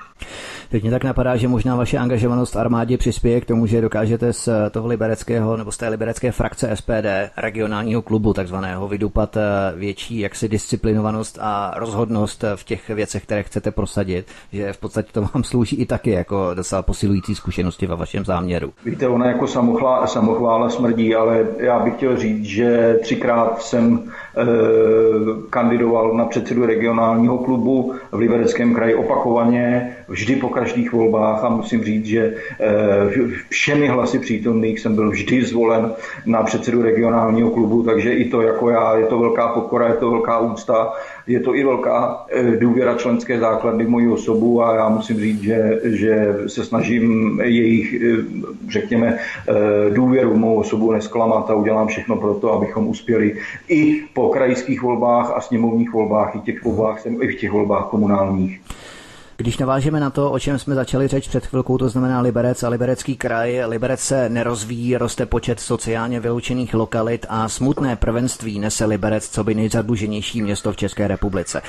Teď 0.70 0.82
mě 0.82 0.90
tak 0.90 1.04
napadá, 1.04 1.36
že 1.36 1.48
možná 1.48 1.76
vaše 1.76 1.98
angažovanost 1.98 2.54
v 2.54 2.58
armádě 2.58 2.98
přispěje 2.98 3.40
k 3.40 3.44
tomu, 3.44 3.66
že 3.66 3.80
dokážete 3.80 4.32
z 4.32 4.48
toho 4.70 4.88
libereckého 4.88 5.56
nebo 5.56 5.72
z 5.72 5.76
té 5.76 5.88
liberecké 5.88 6.32
frakce 6.32 6.76
SPD, 6.76 7.06
regionálního 7.36 8.02
klubu 8.02 8.32
takzvaného, 8.32 8.88
vydupat 8.88 9.36
eh, 9.36 9.40
větší 9.76 10.18
jaksi 10.18 10.48
disciplinovanost 10.48 11.38
a 11.40 11.74
rozhodnost 11.76 12.44
v 12.56 12.64
těch 12.64 12.88
věcech, 12.88 13.22
které 13.22 13.42
chcete 13.42 13.70
prosadit, 13.70 14.26
že 14.52 14.72
v 14.72 14.78
podstatě 14.78 15.08
to 15.12 15.22
vám 15.34 15.44
slouží 15.44 15.76
i 15.76 15.86
taky 15.86 16.10
jako 16.10 16.50
docela 16.54 16.82
posilující 16.82 17.34
zkušenosti 17.34 17.86
ve 17.86 17.96
vašem 17.96 18.24
záměru. 18.24 18.72
Víte, 18.84 19.08
ona 19.08 19.26
jako 19.26 19.46
samochvála, 19.46 20.06
samochvála 20.06 20.70
smrdí, 20.70 21.14
ale 21.14 21.46
já 21.58 21.78
bych 21.78 21.94
chtěl 21.94 22.16
říct, 22.16 22.44
že 22.44 22.98
třikrát 23.02 23.62
jsem 23.62 24.02
e, 24.36 24.46
kandidoval 25.50 26.14
na 26.14 26.24
předsedu 26.24 26.66
regionálního 26.66 27.38
klubu 27.38 27.94
v 28.12 28.18
Libereckém 28.18 28.74
kraji 28.74 28.94
opakovaně, 28.94 29.96
vždy 30.08 30.36
po 30.36 30.48
každých 30.56 30.92
volbách 30.92 31.44
a 31.44 31.48
musím 31.48 31.84
říct, 31.84 32.06
že 32.06 32.34
eh, 32.60 32.72
všemi 33.48 33.88
hlasy 33.88 34.18
přítomných 34.18 34.80
jsem 34.80 34.94
byl 34.94 35.10
vždy 35.10 35.44
zvolen 35.44 35.92
na 36.26 36.42
předsedu 36.42 36.82
regionálního 36.82 37.50
klubu, 37.50 37.82
takže 37.82 38.14
i 38.14 38.24
to 38.30 38.40
jako 38.40 38.70
já, 38.70 38.96
je 38.96 39.06
to 39.06 39.18
velká 39.18 39.48
pokora, 39.48 39.88
je 39.88 39.94
to 39.94 40.10
velká 40.10 40.38
úcta, 40.38 40.92
je 41.26 41.40
to 41.40 41.54
i 41.54 41.64
velká 41.64 42.26
eh, 42.32 42.56
důvěra 42.56 42.94
členské 42.94 43.40
základny 43.40 43.84
v 43.84 43.88
moji 43.88 44.08
osobu 44.08 44.62
a 44.62 44.74
já 44.74 44.88
musím 44.88 45.20
říct, 45.20 45.42
že, 45.42 45.80
že 45.84 46.36
se 46.46 46.64
snažím 46.64 47.04
jejich, 47.44 47.94
eh, 47.94 48.24
řekněme, 48.68 49.18
důvěru 49.90 50.30
v 50.30 50.36
mou 50.36 50.54
osobu 50.56 50.92
nesklamat 50.92 51.50
a 51.50 51.54
udělám 51.54 51.88
všechno 51.88 52.16
pro 52.16 52.34
to, 52.34 52.52
abychom 52.52 52.88
uspěli 52.88 53.36
i 53.68 54.02
po 54.14 54.28
krajských 54.28 54.82
volbách 54.82 55.32
a 55.36 55.40
sněmovních 55.40 55.92
volbách, 55.92 56.36
i 56.36 56.40
těch 56.40 56.64
volbách, 56.64 57.06
i 57.06 57.28
v 57.28 57.34
těch 57.34 57.52
volbách 57.52 57.86
komunálních. 57.86 58.60
Když 59.38 59.58
navážeme 59.58 60.00
na 60.00 60.10
to, 60.10 60.30
o 60.30 60.38
čem 60.38 60.58
jsme 60.58 60.74
začali 60.74 61.08
řeč 61.08 61.28
před 61.28 61.46
chvilkou, 61.46 61.78
to 61.78 61.88
znamená 61.88 62.20
Liberec 62.20 62.62
a 62.62 62.68
Liberecký 62.68 63.16
kraj, 63.16 63.62
Liberec 63.66 64.00
se 64.00 64.28
nerozvíjí, 64.28 64.96
roste 64.96 65.26
počet 65.26 65.60
sociálně 65.60 66.20
vyloučených 66.20 66.74
lokalit 66.74 67.26
a 67.28 67.48
smutné 67.48 67.96
prvenství 67.96 68.58
nese 68.58 68.84
Liberec, 68.84 69.28
co 69.28 69.44
by 69.44 69.54
nejzadluženější 69.54 70.42
město 70.42 70.72
v 70.72 70.76
České 70.76 71.08
republice. 71.08 71.62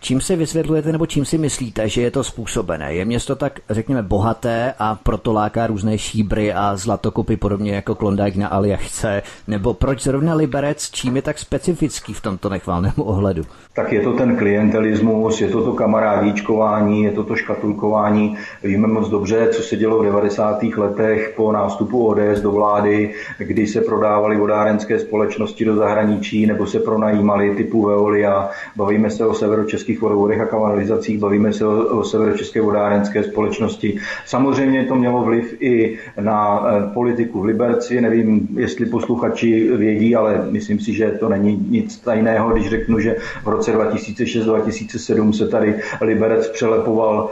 Čím 0.00 0.20
si 0.20 0.36
vysvětlujete 0.36 0.92
nebo 0.92 1.06
čím 1.06 1.24
si 1.24 1.38
myslíte, 1.38 1.88
že 1.88 2.02
je 2.02 2.10
to 2.10 2.24
způsobené? 2.24 2.94
Je 2.94 3.04
město 3.04 3.36
tak, 3.36 3.60
řekněme, 3.70 4.02
bohaté 4.02 4.74
a 4.78 4.94
proto 4.94 5.32
láká 5.32 5.66
různé 5.66 5.98
šíbry 5.98 6.52
a 6.52 6.76
zlatokopy 6.76 7.36
podobně 7.36 7.74
jako 7.74 7.94
Klondike 7.94 8.38
na 8.38 8.48
Aljašce? 8.48 9.22
Nebo 9.46 9.74
proč 9.74 10.02
zrovna 10.02 10.34
Liberec, 10.34 10.90
čím 10.90 11.16
je 11.16 11.22
tak 11.22 11.38
specifický 11.38 12.12
v 12.12 12.20
tomto 12.20 12.48
nechválném 12.48 12.94
ohledu? 12.96 13.44
Tak 13.74 13.92
je 13.92 14.00
to 14.00 14.12
ten 14.12 14.36
klientelismus, 14.36 15.40
je 15.40 15.48
to 15.48 15.64
to 15.64 15.72
kamarádíčkování, 15.72 17.02
je 17.02 17.10
toto 17.10 17.36
škatulkování. 17.36 18.36
Víme 18.62 18.86
moc 18.86 19.08
dobře, 19.08 19.48
co 19.50 19.62
se 19.62 19.76
dělo 19.76 19.98
v 19.98 20.04
90. 20.04 20.62
letech 20.62 21.32
po 21.36 21.52
nástupu 21.52 22.06
ODS 22.06 22.40
do 22.40 22.50
vlády, 22.50 23.14
kdy 23.38 23.66
se 23.66 23.80
prodávaly 23.80 24.36
vodárenské 24.36 24.98
společnosti 24.98 25.64
do 25.64 25.76
zahraničí 25.76 26.46
nebo 26.46 26.66
se 26.66 26.80
pronajímaly 26.80 27.54
typu 27.54 27.82
Veolia. 27.82 28.50
Bavíme 28.76 29.10
se 29.10 29.26
o 29.26 29.34
severočeských 29.34 30.00
vodovodech 30.00 30.40
a 30.40 30.46
kanalizacích, 30.46 31.18
bavíme 31.18 31.52
se 31.52 31.66
o, 31.66 31.98
o 31.98 32.04
severočeské 32.04 32.60
vodárenské 32.60 33.22
společnosti. 33.22 33.98
Samozřejmě 34.26 34.84
to 34.84 34.94
mělo 34.94 35.22
vliv 35.22 35.56
i 35.60 35.98
na 36.20 36.66
eh, 36.66 36.94
politiku 36.94 37.40
v 37.40 37.44
Liberci. 37.44 38.00
Nevím, 38.00 38.48
jestli 38.56 38.86
posluchači 38.86 39.76
vědí, 39.76 40.16
ale 40.16 40.46
myslím 40.50 40.80
si, 40.80 40.92
že 40.92 41.10
to 41.10 41.28
není 41.28 41.66
nic 41.70 41.98
tajného, 41.98 42.50
když 42.50 42.70
řeknu, 42.70 42.98
že 42.98 43.16
v 43.44 43.48
roce 43.48 43.63
2006-2007 43.72 45.32
se 45.32 45.48
tady 45.48 45.74
Liberec 46.00 46.48
přelepoval 46.48 47.04
vypisoval 47.04 47.30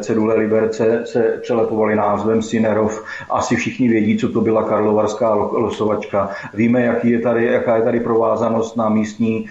cedule 0.00 0.34
Liberce, 0.34 1.00
se 1.04 1.38
přelepovali 1.42 1.96
názvem 1.96 2.42
Sinerov. 2.42 3.04
Asi 3.30 3.56
všichni 3.56 3.88
vědí, 3.88 4.18
co 4.18 4.28
to 4.28 4.40
byla 4.40 4.62
karlovarská 4.62 5.34
losovačka. 5.34 6.30
Víme, 6.54 6.82
jaký 6.82 7.10
je 7.10 7.20
tady, 7.20 7.44
jaká 7.44 7.76
je 7.76 7.82
tady 7.82 8.00
provázanost 8.00 8.76
na 8.76 8.88
místní 8.88 9.46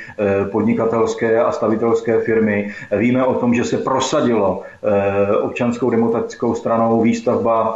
podnikatelské 0.51 1.39
a 1.39 1.51
stavitelské 1.51 2.19
firmy. 2.19 2.71
Víme 2.97 3.25
o 3.25 3.33
tom, 3.33 3.53
že 3.53 3.63
se 3.63 3.77
prosadilo 3.77 4.61
občanskou 5.41 5.89
demokratickou 5.89 6.53
stranou 6.53 7.01
výstavba 7.01 7.75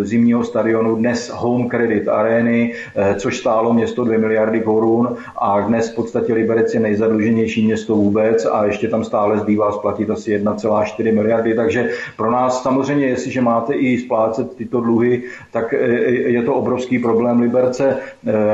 zimního 0.00 0.44
stadionu, 0.44 0.96
dnes 0.96 1.30
Home 1.34 1.68
Credit 1.68 2.08
Areny, 2.08 2.72
což 3.16 3.38
stálo 3.38 3.72
město 3.72 4.04
2 4.04 4.18
miliardy 4.18 4.60
korun 4.60 5.16
a 5.38 5.60
dnes 5.60 5.92
v 5.92 5.94
podstatě 5.94 6.34
Liberec 6.34 6.74
je 6.74 6.80
nejzadluženější 6.80 7.66
město 7.66 7.94
vůbec 7.94 8.44
a 8.44 8.64
ještě 8.64 8.88
tam 8.88 9.04
stále 9.04 9.38
zbývá 9.38 9.72
splatit 9.72 10.10
asi 10.10 10.38
1,4 10.38 11.14
miliardy, 11.14 11.54
takže 11.54 11.90
pro 12.16 12.30
nás 12.30 12.62
samozřejmě, 12.62 13.06
jestliže 13.06 13.40
máte 13.40 13.74
i 13.74 13.98
splácet 13.98 14.56
tyto 14.56 14.80
dluhy, 14.80 15.22
tak 15.52 15.74
je 16.26 16.42
to 16.42 16.54
obrovský 16.54 16.98
problém 16.98 17.40
Liberce. 17.40 17.96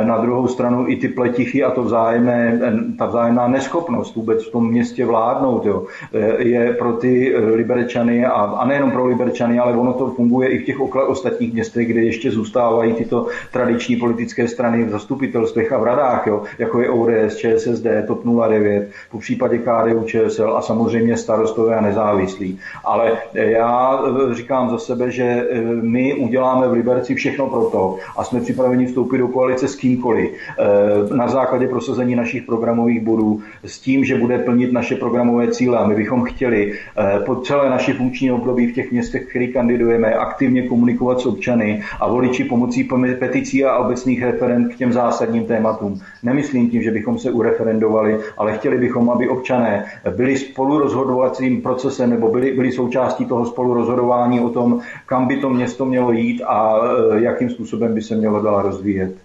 Na 0.04 0.18
druhou 0.18 0.48
stranu 0.48 0.88
i 0.88 0.96
ty 0.96 1.08
pletichy 1.08 1.64
a 1.64 1.70
to 1.70 1.82
vzájemné, 1.82 2.60
ta 2.98 3.06
vzájemná 3.06 3.48
neschopnost 3.48 4.16
vůbec 4.16 4.48
v 4.48 4.52
tom 4.52 4.70
městě 4.70 5.06
vládnout 5.06 5.66
jo, 5.66 5.86
je 6.38 6.72
pro 6.72 6.92
ty 6.92 7.34
Liberečany 7.62 8.26
a, 8.26 8.33
a 8.33 8.66
nejenom 8.66 8.90
pro 8.90 9.07
Liberečany, 9.07 9.59
ale 9.59 9.76
ono 9.76 9.92
to 9.92 10.11
funguje 10.11 10.49
i 10.49 10.59
v 10.59 10.64
těch 10.64 10.81
ostatních 10.81 11.52
městech, 11.52 11.88
kde 11.88 12.00
ještě 12.00 12.31
zůstávají 12.31 12.95
tyto 12.95 13.26
tradiční 13.52 13.97
politické 13.97 14.49
strany 14.49 14.85
v 14.85 14.90
zastupitelstvech 14.90 15.73
a 15.73 15.78
v 15.78 15.85
radách, 15.85 16.26
jo, 16.26 16.42
jako 16.59 16.81
je 16.81 16.90
ODS, 16.90 17.37
ČSSD, 17.37 17.87
TOP 18.07 18.25
09, 18.25 18.90
po 19.11 19.19
případě 19.19 19.59
KDU, 19.59 20.04
ČSL 20.04 20.57
a 20.57 20.62
samozřejmě 20.62 21.16
starostové 21.16 21.76
a 21.76 21.81
nezávislí. 21.81 22.59
Ale 22.85 23.12
já 23.35 24.02
eh, 24.07 24.35
říkám 24.35 24.71
za 24.71 24.78
sebe, 24.78 25.11
že 25.11 25.25
eh, 25.25 25.61
my 25.83 26.14
uděláme 26.14 26.69
v 26.69 26.73
Liberci 26.73 27.14
všechno 27.14 27.47
pro 27.47 27.62
to 27.64 27.97
a 28.16 28.25
jsme 28.25 28.40
připraveni 28.40 28.87
vstoupit 28.87 29.19
do 29.19 29.28
koalice 29.28 29.69
s 29.69 29.76
kýmkoliv 29.76 30.31
eh, 30.31 31.14
na 31.14 31.28
základě 31.28 31.69
prosazení 31.69 32.16
našich 32.16 32.42
programových 32.42 33.00
bodů 33.00 33.42
s 33.64 33.78
tím, 33.78 34.04
že 34.04 34.19
bude 34.19 34.38
plnit 34.38 34.73
naše 34.73 34.97
programové 34.97 35.50
cíle. 35.50 35.78
A 35.78 35.87
my 35.87 35.95
bychom 35.95 36.25
chtěli 36.25 36.73
po 37.26 37.35
celé 37.52 37.71
naší 37.71 37.92
funkční 37.92 38.32
období 38.32 38.66
v 38.66 38.75
těch 38.75 38.92
městech, 38.92 39.26
které 39.28 39.47
kandidujeme, 39.47 40.14
aktivně 40.14 40.62
komunikovat 40.62 41.21
s 41.21 41.26
občany 41.26 41.82
a 42.00 42.09
voliči 42.09 42.44
pomocí 42.44 42.85
peticí 43.18 43.64
a 43.64 43.76
obecných 43.76 44.23
referent 44.23 44.75
k 44.75 44.76
těm 44.76 44.92
zásadním 44.92 45.44
tématům. 45.44 46.00
Nemyslím 46.23 46.71
tím, 46.71 46.82
že 46.82 46.90
bychom 46.90 47.18
se 47.18 47.30
ureferendovali, 47.30 48.18
ale 48.38 48.56
chtěli 48.56 48.78
bychom, 48.78 49.11
aby 49.11 49.28
občané 49.28 49.85
byli 50.16 50.37
spolurozhodovacím 50.37 51.62
procesem 51.62 52.11
nebo 52.11 52.28
byli, 52.28 52.52
byli 52.52 52.73
součástí 52.73 53.25
toho 53.25 53.47
spolurozhodování 53.47 54.40
o 54.40 54.49
tom, 54.49 54.80
kam 55.06 55.28
by 55.28 55.37
to 55.37 55.50
město 55.50 55.85
mělo 55.85 56.12
jít 56.12 56.42
a 56.42 56.80
e, 57.16 57.23
jakým 57.23 57.50
způsobem 57.50 57.94
by 57.94 58.02
se 58.02 58.16
mělo 58.16 58.42
dál 58.42 58.62
rozvíjet. 58.62 59.16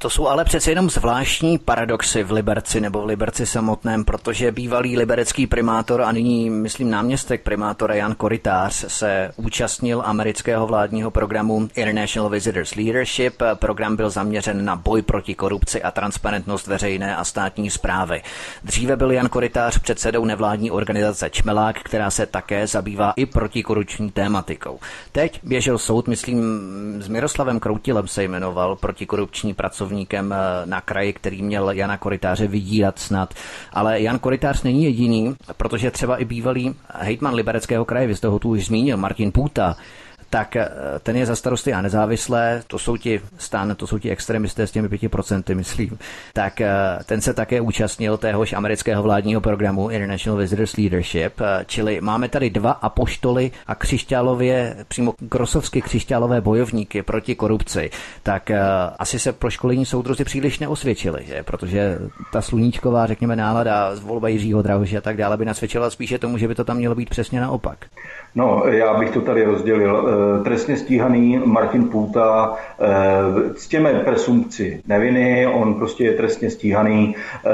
To 0.00 0.10
jsou 0.10 0.28
ale 0.28 0.44
přece 0.44 0.70
jenom 0.70 0.90
zvláštní 0.90 1.58
paradoxy 1.58 2.22
v 2.22 2.32
Liberci 2.32 2.80
nebo 2.80 3.02
v 3.02 3.06
Liberci 3.06 3.46
samotném, 3.46 4.04
protože 4.04 4.52
bývalý 4.52 4.98
liberecký 4.98 5.46
primátor 5.46 6.02
a 6.02 6.12
nyní, 6.12 6.50
myslím, 6.50 6.90
náměstek 6.90 7.42
primátora 7.42 7.94
Jan 7.94 8.14
Koritář 8.14 8.84
se 8.88 9.30
účastnil 9.36 10.02
amerického 10.04 10.66
vládního 10.66 11.10
programu 11.10 11.68
International 11.74 12.30
Visitors 12.30 12.74
Leadership. 12.74 13.42
Program 13.54 13.96
byl 13.96 14.10
zaměřen 14.10 14.64
na 14.64 14.76
boj 14.76 15.02
proti 15.02 15.34
korupci 15.34 15.82
a 15.82 15.90
transparentnost 15.90 16.66
veřejné 16.66 17.16
a 17.16 17.24
státní 17.24 17.70
zprávy. 17.70 18.22
Dříve 18.64 18.96
byl 18.96 19.12
Jan 19.12 19.28
Koritář 19.28 19.78
předsedou 19.78 20.24
nevládní 20.24 20.70
organizace 20.70 21.30
Čmelák, 21.30 21.76
která 21.82 22.10
se 22.10 22.26
také 22.26 22.66
zabývá 22.66 23.12
i 23.16 23.26
protikorupční 23.26 24.10
tématikou. 24.10 24.78
Teď 25.12 25.40
běžel 25.42 25.78
soud, 25.78 26.08
myslím, 26.08 26.42
s 27.02 27.08
Miroslavem 27.08 27.60
Kroutilem 27.60 28.08
se 28.08 28.24
jmenoval 28.24 28.76
protikorupční 28.76 29.54
pracovník 29.54 29.87
pracovníkem 29.88 30.32
eh, 30.32 30.66
na 30.66 30.80
kraji, 30.80 31.12
který 31.12 31.42
měl 31.42 31.70
Jana 31.70 31.96
Koritáře 31.96 32.46
vydírat 32.46 32.98
snad. 32.98 33.34
Ale 33.72 34.00
Jan 34.00 34.18
Koritář 34.18 34.62
není 34.62 34.84
jediný, 34.84 35.34
protože 35.56 35.90
třeba 35.90 36.16
i 36.16 36.24
bývalý 36.24 36.74
hejtman 36.94 37.34
Libereckého 37.34 37.84
kraje, 37.84 38.06
vy 38.06 38.16
jste 38.16 38.28
ho 38.28 38.38
tu 38.38 38.48
už 38.50 38.66
zmínil, 38.66 38.96
Martin 38.96 39.32
Půta, 39.32 39.76
tak 40.30 40.56
eh, 40.56 40.68
ten 41.02 41.16
je 41.16 41.26
za 41.26 41.36
starosty 41.36 41.72
a 41.72 41.82
nezávislé, 41.82 42.62
to 42.66 42.78
jsou 42.78 42.96
ti 42.96 43.20
stan, 43.38 43.74
to 43.76 43.86
jsou 43.86 43.98
ti 43.98 44.10
extremisté 44.10 44.66
s 44.66 44.70
těmi 44.70 44.88
pěti 44.88 45.08
procenty, 45.08 45.54
myslím, 45.54 45.98
tak 46.32 46.60
eh, 46.60 46.70
ten 47.06 47.20
se 47.20 47.34
také 47.34 47.60
účastnil 47.60 48.16
téhož 48.16 48.52
amerického 48.52 49.02
vládního 49.02 49.40
programu 49.40 49.90
International 49.90 50.38
Visitors 50.38 50.76
Leadership, 50.76 51.40
eh, 51.40 51.64
čili 51.66 52.00
máme 52.00 52.28
tady 52.28 52.50
dva 52.50 52.70
apoštoly 52.70 53.50
a 53.66 53.74
křišťálově, 53.74 54.76
přímo 54.88 55.14
grosovsky 55.20 55.82
křišťálové 55.82 56.40
bojovníky 56.40 57.02
proti 57.02 57.34
korupci, 57.34 57.90
tak 58.22 58.50
asi 58.98 59.18
se 59.18 59.32
pro 59.32 59.50
školení 59.50 59.86
soudruzi 59.86 60.24
příliš 60.24 60.58
neosvědčili, 60.58 61.24
že? 61.26 61.42
protože 61.42 61.98
ta 62.32 62.42
sluníčková, 62.42 63.06
řekněme, 63.06 63.36
nálada 63.36 63.96
z 63.96 64.00
volba 64.00 64.28
Jiřího 64.28 64.62
Drahoše 64.62 64.98
a 64.98 65.00
tak 65.00 65.16
dále 65.16 65.36
by 65.36 65.44
nasvědčila 65.44 65.90
spíše 65.90 66.18
tomu, 66.18 66.38
že 66.38 66.48
by 66.48 66.54
to 66.54 66.64
tam 66.64 66.76
mělo 66.76 66.94
být 66.94 67.10
přesně 67.10 67.40
naopak. 67.40 67.78
No, 68.34 68.62
já 68.66 68.94
bych 68.94 69.10
to 69.10 69.20
tady 69.20 69.44
rozdělil 69.44 70.17
trestně 70.44 70.76
stíhaný 70.76 71.40
Martin 71.44 71.84
Půta 71.84 72.54
ctěme 73.54 73.90
eh, 73.90 74.04
presumpci 74.04 74.82
neviny, 74.86 75.46
on 75.46 75.74
prostě 75.74 76.04
je 76.04 76.12
trestně 76.12 76.50
stíhaný. 76.50 77.14
Eh, 77.46 77.50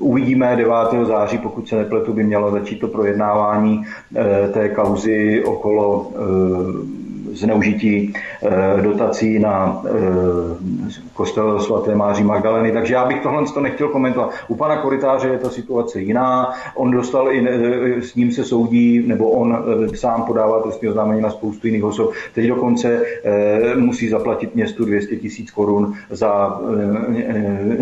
uvidíme 0.00 0.56
9. 0.56 0.72
září, 1.06 1.38
pokud 1.38 1.68
se 1.68 1.76
nepletu, 1.76 2.12
by 2.12 2.24
mělo 2.24 2.50
začít 2.50 2.80
to 2.80 2.88
projednávání 2.88 3.84
té 4.52 4.68
kauzy 4.68 5.44
okolo 5.44 6.12
zneužití 7.34 8.14
eh, 8.42 8.82
dotací 8.82 9.38
na 9.38 9.82
eh, 9.86 9.90
kostel 11.14 11.60
svaté 11.60 11.94
Máří 11.94 12.24
Magdaleny. 12.24 12.72
Takže 12.72 12.94
já 12.94 13.06
bych 13.06 13.22
tohle 13.22 13.44
to 13.54 13.60
nechtěl 13.60 13.88
komentovat. 13.88 14.30
U 14.48 14.54
pana 14.54 14.76
Koritáře 14.76 15.28
je 15.28 15.38
ta 15.38 15.50
situace 15.50 16.00
jiná. 16.00 16.52
On 16.74 16.90
dostal 16.90 17.32
i, 17.32 17.48
eh, 17.48 18.02
s 18.02 18.14
ním 18.14 18.32
se 18.32 18.44
soudí, 18.44 19.02
nebo 19.06 19.30
on 19.30 19.64
sám 19.94 20.22
podává 20.22 20.62
trestní 20.62 20.88
oznámení 20.88 21.20
na 21.20 21.30
spoustu 21.30 21.66
jiných 21.66 21.84
osob. 21.84 22.12
Teď 22.34 22.46
dokonce 22.48 23.02
musí 23.76 24.08
zaplatit 24.08 24.54
městu 24.54 24.84
200 24.84 25.16
tisíc 25.16 25.50
korun 25.50 25.94
za 26.10 26.60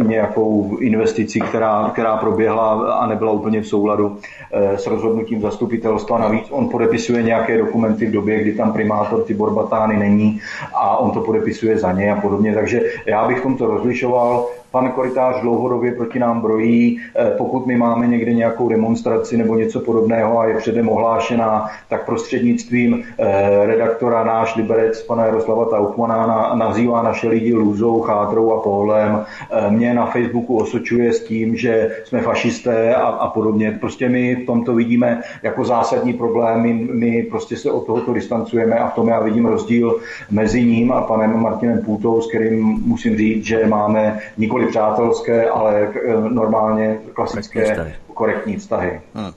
nějakou 0.06 0.76
investici, 0.80 1.40
která, 1.40 1.90
která 1.92 2.16
proběhla 2.16 2.92
a 2.92 3.06
nebyla 3.06 3.32
úplně 3.32 3.60
v 3.60 3.66
souladu 3.66 4.16
s 4.52 4.86
rozhodnutím 4.86 5.40
zastupitelstva. 5.40 6.18
Navíc 6.18 6.46
on 6.50 6.68
podepisuje 6.68 7.22
nějaké 7.22 7.58
dokumenty 7.58 8.06
v 8.06 8.10
době, 8.10 8.42
kdy 8.42 8.52
tam 8.52 8.72
primátor 8.72 9.22
Tibor 9.22 9.41
Batány 9.50 9.96
není 9.96 10.40
a 10.74 10.96
on 10.96 11.11
to 11.11 11.20
podepisuje 11.20 11.78
za 11.78 11.92
ně 11.92 12.12
a 12.12 12.20
podobně. 12.20 12.55
Takže 12.55 12.81
já 13.07 13.28
bych 13.28 13.40
to 13.59 13.66
rozlišoval 13.66 14.48
Pan 14.72 14.90
Koritář 14.90 15.40
dlouhodobě 15.40 15.92
proti 15.92 16.18
nám 16.18 16.40
brojí. 16.40 17.00
Eh, 17.16 17.30
pokud 17.38 17.66
my 17.66 17.76
máme 17.76 18.06
někde 18.06 18.32
nějakou 18.32 18.68
demonstraci 18.68 19.37
nebo 19.37 19.54
něco 19.54 19.80
podobného 19.80 20.40
a 20.40 20.46
je 20.46 20.56
předem 20.56 20.88
ohlášená, 20.88 21.70
tak 21.88 22.06
prostřednictvím 22.06 23.04
eh, 23.18 23.66
redaktora 23.66 24.24
náš 24.24 24.56
Liberec, 24.56 25.02
pana 25.02 25.26
Jaroslava 25.26 25.64
Taukmana, 25.64 26.54
nazývá 26.54 27.02
naše 27.02 27.28
lidi 27.28 27.54
lůzou, 27.54 28.00
chátrou 28.00 28.52
a 28.52 28.61
pólem. 28.61 29.24
Eh, 29.50 29.70
mě 29.70 29.94
na 29.94 30.06
Facebooku 30.06 30.56
osočuje 30.56 31.12
s 31.12 31.24
tím, 31.24 31.56
že 31.56 31.90
jsme 32.04 32.20
fašisté 32.20 32.94
a, 32.94 33.06
a 33.06 33.30
podobně. 33.30 33.76
Prostě 33.80 34.08
my 34.08 34.37
v 34.37 34.46
tomto 34.46 34.74
vidíme 34.74 35.22
jako 35.42 35.64
zásadní 35.64 36.12
problém. 36.12 36.61
My, 36.61 36.72
my 36.92 37.22
prostě 37.22 37.56
se 37.56 37.70
od 37.70 37.87
tohoto 37.87 38.12
distancujeme 38.12 38.78
a 38.78 38.88
v 38.88 38.94
tom 38.94 39.08
já 39.08 39.20
vidím 39.20 39.46
rozdíl 39.46 39.96
mezi 40.30 40.64
ním 40.64 40.92
a 40.92 41.00
panem 41.00 41.40
Martinem 41.40 41.78
Půtou, 41.78 42.20
s 42.20 42.28
kterým 42.28 42.62
musím 42.87 43.16
říct, 43.16 43.44
že 43.44 43.66
máme 43.66 44.18
nikoli 44.38 44.62
nikoli 44.62 44.70
přátelské, 44.70 45.51
ale 45.51 45.88
eh, 46.05 46.16
normálně 46.29 46.98
klasické 47.12 47.94
korektní 48.14 48.57
vztahy. 48.57 49.01
Hmm. 49.14 49.33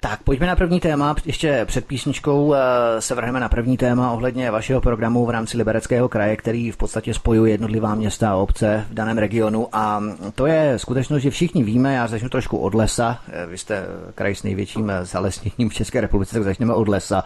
Tak 0.00 0.22
pojďme 0.22 0.46
na 0.46 0.56
první 0.56 0.80
téma. 0.80 1.14
Ještě 1.24 1.64
před 1.64 1.86
písničkou 1.86 2.54
eh, 2.54 2.58
se 3.00 3.14
vrhneme 3.14 3.40
na 3.40 3.48
první 3.48 3.76
téma 3.76 4.12
ohledně 4.12 4.50
vašeho 4.50 4.80
programu 4.80 5.26
v 5.26 5.30
rámci 5.30 5.56
Libereckého 5.56 6.08
kraje, 6.08 6.36
který 6.36 6.70
v 6.70 6.76
podstatě 6.76 7.14
spojuje 7.14 7.52
jednotlivá 7.52 7.94
města 7.94 8.30
a 8.30 8.34
obce 8.34 8.86
v 8.90 8.94
daném 8.94 9.18
regionu. 9.18 9.68
A 9.72 10.02
to 10.34 10.46
je 10.46 10.78
skutečnost, 10.78 11.22
že 11.22 11.30
všichni 11.30 11.62
víme, 11.62 11.94
já 11.94 12.06
začnu 12.06 12.28
trošku 12.28 12.58
od 12.58 12.74
lesa. 12.74 13.18
Eh, 13.28 13.46
vy 13.46 13.58
jste 13.58 13.86
kraj 14.14 14.34
s 14.34 14.42
největším 14.42 14.92
zalesněním 15.02 15.68
v 15.68 15.74
České 15.74 16.00
republice, 16.00 16.34
tak 16.34 16.44
začneme 16.44 16.74
od 16.74 16.88
lesa. 16.88 17.24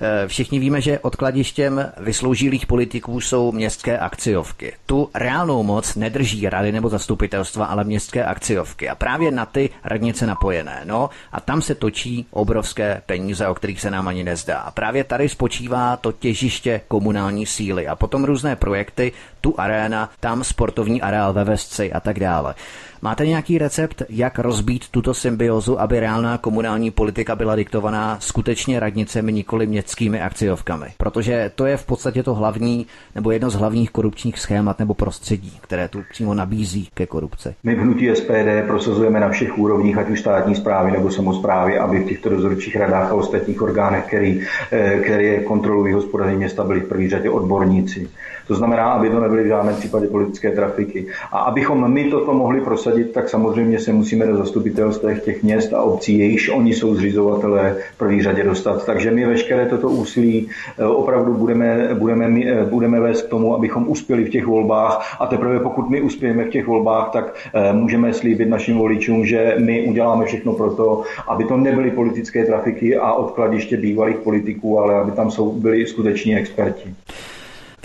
Eh, 0.00 0.28
všichni 0.28 0.58
víme, 0.58 0.80
že 0.80 0.98
odkladištěm 0.98 1.92
vysloužilých 1.98 2.66
politiků 2.66 3.20
jsou 3.20 3.52
městské 3.52 3.98
akciovky. 3.98 4.72
Tu 4.86 5.10
reálnou 5.14 5.62
moc 5.62 5.94
nedrží 5.94 6.48
rady 6.48 6.72
nebo 6.72 6.88
zastupitelstva, 6.88 7.66
ale 7.66 7.84
městské 7.84 8.24
akciovky. 8.24 8.88
A 8.88 8.94
právě 8.94 9.30
na 9.30 9.46
ty 9.46 9.70
radnice 9.84 10.26
napojené. 10.26 10.80
No 10.84 11.10
a 11.32 11.40
tam 11.40 11.62
se 11.62 11.74
točí 11.74 12.26
obrovské 12.30 13.02
peníze, 13.06 13.48
o 13.48 13.54
kterých 13.54 13.80
se 13.80 13.90
nám 13.90 14.08
ani 14.08 14.24
nezdá. 14.24 14.58
A 14.58 14.70
právě 14.70 15.04
tady 15.04 15.28
spočívá 15.28 15.96
to 15.96 16.12
těžiště 16.12 16.80
komunální 16.88 17.46
síly. 17.46 17.88
A 17.88 17.96
potom 17.96 18.24
různé 18.24 18.56
projekty, 18.56 19.12
tu 19.40 19.54
aréna, 19.58 20.10
tam 20.20 20.44
sportovní 20.44 21.02
areál 21.02 21.32
ve 21.32 21.44
Vesci 21.44 21.92
a 21.92 22.00
tak 22.00 22.20
dále. 22.20 22.54
Máte 23.02 23.26
nějaký 23.26 23.58
recept, 23.58 24.02
jak 24.08 24.38
rozbít 24.38 24.88
tuto 24.88 25.14
symbiozu, 25.14 25.80
aby 25.80 26.00
reálná 26.00 26.38
komunální 26.38 26.90
politika 26.90 27.36
byla 27.36 27.56
diktovaná 27.56 28.16
skutečně 28.20 28.80
radnicemi, 28.80 29.32
nikoli 29.32 29.66
městskými 29.66 30.20
akciovkami? 30.20 30.86
Protože 30.98 31.50
to 31.54 31.66
je 31.66 31.76
v 31.76 31.86
podstatě 31.86 32.22
to 32.22 32.34
hlavní, 32.34 32.86
nebo 33.14 33.30
jedno 33.30 33.50
z 33.50 33.54
hlavních 33.54 33.90
korupčních 33.90 34.38
schémat 34.38 34.78
nebo 34.78 34.94
prostředí, 34.94 35.58
které 35.60 35.88
tu 35.88 36.02
přímo 36.10 36.34
nabízí 36.34 36.88
ke 36.94 37.06
korupci. 37.06 37.54
My 37.64 37.74
v 37.74 37.78
hnutí 37.78 38.10
SPD 38.14 38.66
prosazujeme 38.66 39.20
na 39.20 39.28
všech 39.28 39.58
úrovních, 39.58 39.98
ať 39.98 40.10
už 40.10 40.20
státní 40.20 40.54
zprávy 40.54 40.92
nebo 40.92 41.10
samozprávy, 41.10 41.78
aby 41.78 41.98
v 41.98 42.08
těchto 42.08 42.28
dozorčích 42.28 42.76
radách 42.76 43.10
a 43.10 43.14
ostatních 43.14 43.62
orgánech, 43.62 44.04
který, 44.06 44.42
eh, 44.72 45.00
který 45.04 45.44
kontrolují 45.44 45.94
hospodaření 45.94 46.36
města, 46.36 46.64
byli 46.64 46.80
v 46.80 46.88
první 46.88 47.08
řadě 47.08 47.30
odborníci. 47.30 48.08
To 48.46 48.54
znamená, 48.54 48.92
aby 48.92 49.10
to 49.10 49.20
nebyly 49.20 49.42
v 49.42 49.46
žádném 49.46 49.74
případě 49.74 50.06
politické 50.06 50.50
trafiky. 50.50 51.06
A 51.32 51.38
abychom 51.38 51.92
my 51.92 52.10
toto 52.10 52.34
mohli 52.34 52.60
prosadit, 52.60 52.85
tak 53.12 53.28
samozřejmě 53.28 53.78
se 53.78 53.92
musíme 53.92 54.26
do 54.26 54.36
zastupitelstv 54.36 55.04
těch 55.24 55.42
měst 55.42 55.72
a 55.72 55.82
obcí, 55.82 56.18
jejichž 56.18 56.48
oni 56.48 56.74
jsou 56.74 56.94
zřizovatelé 56.94 57.76
v 57.94 57.98
první 57.98 58.22
řadě 58.22 58.44
dostat. 58.44 58.86
Takže 58.86 59.10
my 59.10 59.26
veškeré 59.26 59.66
toto 59.66 59.88
úsilí 59.88 60.48
eh, 60.78 60.84
opravdu 60.84 61.34
budeme, 61.34 61.90
budeme, 61.94 62.40
eh, 62.44 62.64
budeme 62.64 63.00
vést 63.00 63.22
k 63.22 63.28
tomu, 63.28 63.54
abychom 63.54 63.88
uspěli 63.88 64.24
v 64.24 64.30
těch 64.30 64.46
volbách 64.46 65.16
a 65.20 65.26
teprve 65.26 65.60
pokud 65.60 65.90
my 65.90 66.00
uspějeme 66.00 66.44
v 66.44 66.48
těch 66.48 66.66
volbách, 66.66 67.10
tak 67.10 67.34
eh, 67.54 67.72
můžeme 67.72 68.14
slíbit 68.14 68.48
našim 68.48 68.78
voličům, 68.78 69.26
že 69.26 69.54
my 69.58 69.86
uděláme 69.88 70.24
všechno 70.24 70.52
pro 70.52 70.74
to, 70.74 71.02
aby 71.28 71.44
to 71.44 71.56
nebyly 71.56 71.90
politické 71.90 72.44
trafiky 72.44 72.96
a 72.96 73.12
odkladiště 73.12 73.76
bývalých 73.76 74.16
politiků, 74.16 74.78
ale 74.78 74.94
aby 74.94 75.12
tam 75.12 75.30
jsou, 75.30 75.52
byli 75.52 75.86
skuteční 75.86 76.36
experti. 76.36 76.94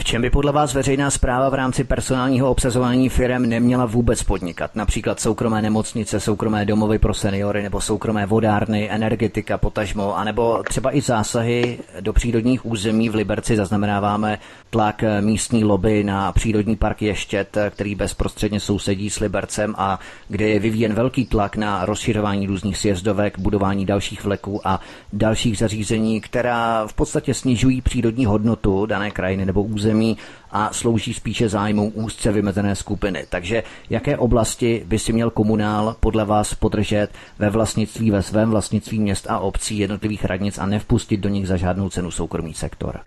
V 0.02 0.04
čem 0.04 0.22
by 0.22 0.30
podle 0.30 0.52
vás 0.52 0.74
veřejná 0.74 1.10
zpráva 1.10 1.50
v 1.50 1.54
rámci 1.54 1.84
personálního 1.84 2.50
obsazování 2.50 3.10
firm 3.10 3.42
neměla 3.50 3.86
vůbec 3.86 4.24
podnikat? 4.24 4.76
Například 4.76 5.20
soukromé 5.20 5.62
nemocnice, 5.62 6.20
soukromé 6.20 6.66
domovy 6.66 7.00
pro 7.00 7.14
seniory 7.14 7.64
nebo 7.64 7.82
soukromé 7.82 8.26
vodárny, 8.26 8.92
energetika, 8.92 9.58
potažmo, 9.58 10.18
anebo 10.18 10.64
třeba 10.70 10.96
i 10.96 11.02
zásahy 11.02 11.80
do 12.00 12.14
přírodních 12.14 12.66
území 12.66 13.10
v 13.10 13.16
Liberci 13.16 13.56
zaznamenáváme 13.56 14.40
tlak 14.70 15.04
místní 15.20 15.64
lobby 15.64 16.04
na 16.04 16.32
přírodní 16.32 16.76
park 16.76 17.02
Ještět, 17.02 17.58
který 17.70 17.96
bezprostředně 17.96 18.60
sousedí 18.60 19.10
s 19.10 19.20
Libercem 19.20 19.76
a 19.78 20.00
kde 20.30 20.50
je 20.50 20.60
vyvíjen 20.60 20.94
velký 20.94 21.26
tlak 21.26 21.56
na 21.58 21.86
rozšiřování 21.86 22.48
různých 22.48 22.78
sjezdovek, 22.78 23.40
budování 23.40 23.86
dalších 23.86 24.24
vleků 24.24 24.68
a 24.68 24.80
dalších 25.14 25.58
zařízení, 25.58 26.22
která 26.22 26.88
v 26.88 26.94
podstatě 26.94 27.34
snižují 27.34 27.82
přírodní 27.82 28.26
hodnotu 28.26 28.86
dané 28.86 29.12
krajiny 29.12 29.46
nebo 29.46 29.64
území 29.64 29.92
území 30.02 30.18
a 30.52 30.74
slouží 30.74 31.14
spíše 31.14 31.50
zájmu 31.50 31.90
úzce 31.90 32.32
vymezené 32.32 32.76
skupiny. 32.76 33.26
Takže 33.30 33.64
jaké 33.90 34.18
oblasti 34.18 34.84
by 34.86 35.00
si 35.00 35.14
měl 35.14 35.30
komunál 35.30 35.96
podle 36.00 36.26
vás 36.26 36.54
podržet 36.54 37.08
ve 37.40 37.50
vlastnictví, 37.50 38.12
ve 38.12 38.22
svém 38.22 38.50
vlastnictví 38.50 39.00
měst 39.00 39.28
a 39.30 39.40
obcí 39.40 39.78
jednotlivých 39.78 40.26
radnic 40.26 40.58
a 40.58 40.66
nevpustit 40.66 41.20
do 41.20 41.30
nich 41.30 41.48
za 41.48 41.58
žádnou 41.58 41.90
cenu 41.90 42.12
soukromý 42.12 42.54
sektor? 42.54 43.00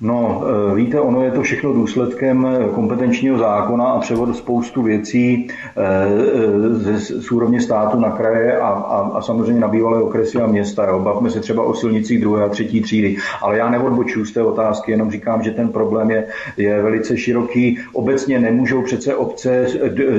No, 0.00 0.42
e, 0.72 0.74
víte, 0.74 1.00
ono 1.00 1.24
je 1.24 1.30
to 1.30 1.42
všechno 1.42 1.72
důsledkem 1.72 2.46
kompetenčního 2.74 3.38
zákona 3.38 3.84
a 3.84 4.00
převod 4.00 4.36
spoustu 4.36 4.82
věcí 4.82 5.48
e, 5.76 5.84
e, 6.94 6.98
z 6.98 7.32
úrovně 7.32 7.60
státu 7.60 8.00
na 8.00 8.10
kraje 8.10 8.58
a, 8.58 8.68
a, 8.68 9.10
a 9.14 9.22
samozřejmě 9.22 9.60
na 9.60 9.68
bývalé 9.68 10.02
okresy 10.02 10.38
a 10.38 10.46
města. 10.46 10.86
Jo. 10.86 10.98
Bavme 10.98 11.30
se 11.30 11.40
třeba 11.40 11.62
o 11.62 11.74
silnicích 11.74 12.20
druhé 12.20 12.44
a 12.44 12.48
třetí 12.48 12.80
třídy. 12.80 13.16
Ale 13.42 13.58
já 13.58 13.70
neodbočuju 13.70 14.24
z 14.24 14.32
té 14.32 14.42
otázky, 14.42 14.90
jenom 14.90 15.10
říkám, 15.10 15.42
že 15.42 15.50
ten 15.50 15.68
problém 15.68 16.10
je, 16.10 16.26
je 16.56 16.82
velice 16.82 17.16
široký. 17.16 17.78
Obecně 17.92 18.40
nemůžou 18.40 18.82
přece 18.82 19.14
obce 19.14 19.66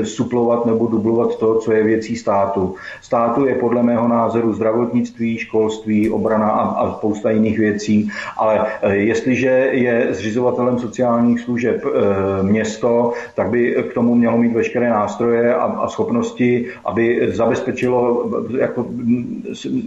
suplovat 0.04 0.66
nebo 0.66 0.88
dublovat 0.88 1.40
to, 1.40 1.56
co 1.56 1.72
je 1.72 1.84
věcí 1.84 2.16
státu. 2.16 2.76
Státu 3.02 3.46
je 3.46 3.56
podle 3.56 3.84
mého 3.84 4.08
názoru 4.08 4.54
zdravotnictví, 4.54 5.38
školství, 5.38 6.10
obrana 6.10 6.50
a, 6.50 6.64
a 6.64 6.94
spousta 6.94 7.32
jiných 7.32 7.60
věcí. 7.60 8.12
Ale 8.38 8.66
jestliže 8.92 9.69
je 9.72 10.08
zřizovatelem 10.10 10.80
sociálních 10.80 11.40
služeb 11.40 11.86
e, 11.86 12.44
město, 12.44 13.14
tak 13.36 13.50
by 13.50 13.84
k 13.90 13.94
tomu 13.94 14.16
mělo 14.16 14.38
mít 14.38 14.54
veškeré 14.54 14.90
nástroje 14.90 15.56
a, 15.56 15.64
a 15.64 15.88
schopnosti, 15.88 16.66
aby 16.86 17.30
zabezpečilo, 17.32 18.30
jako, 18.58 18.86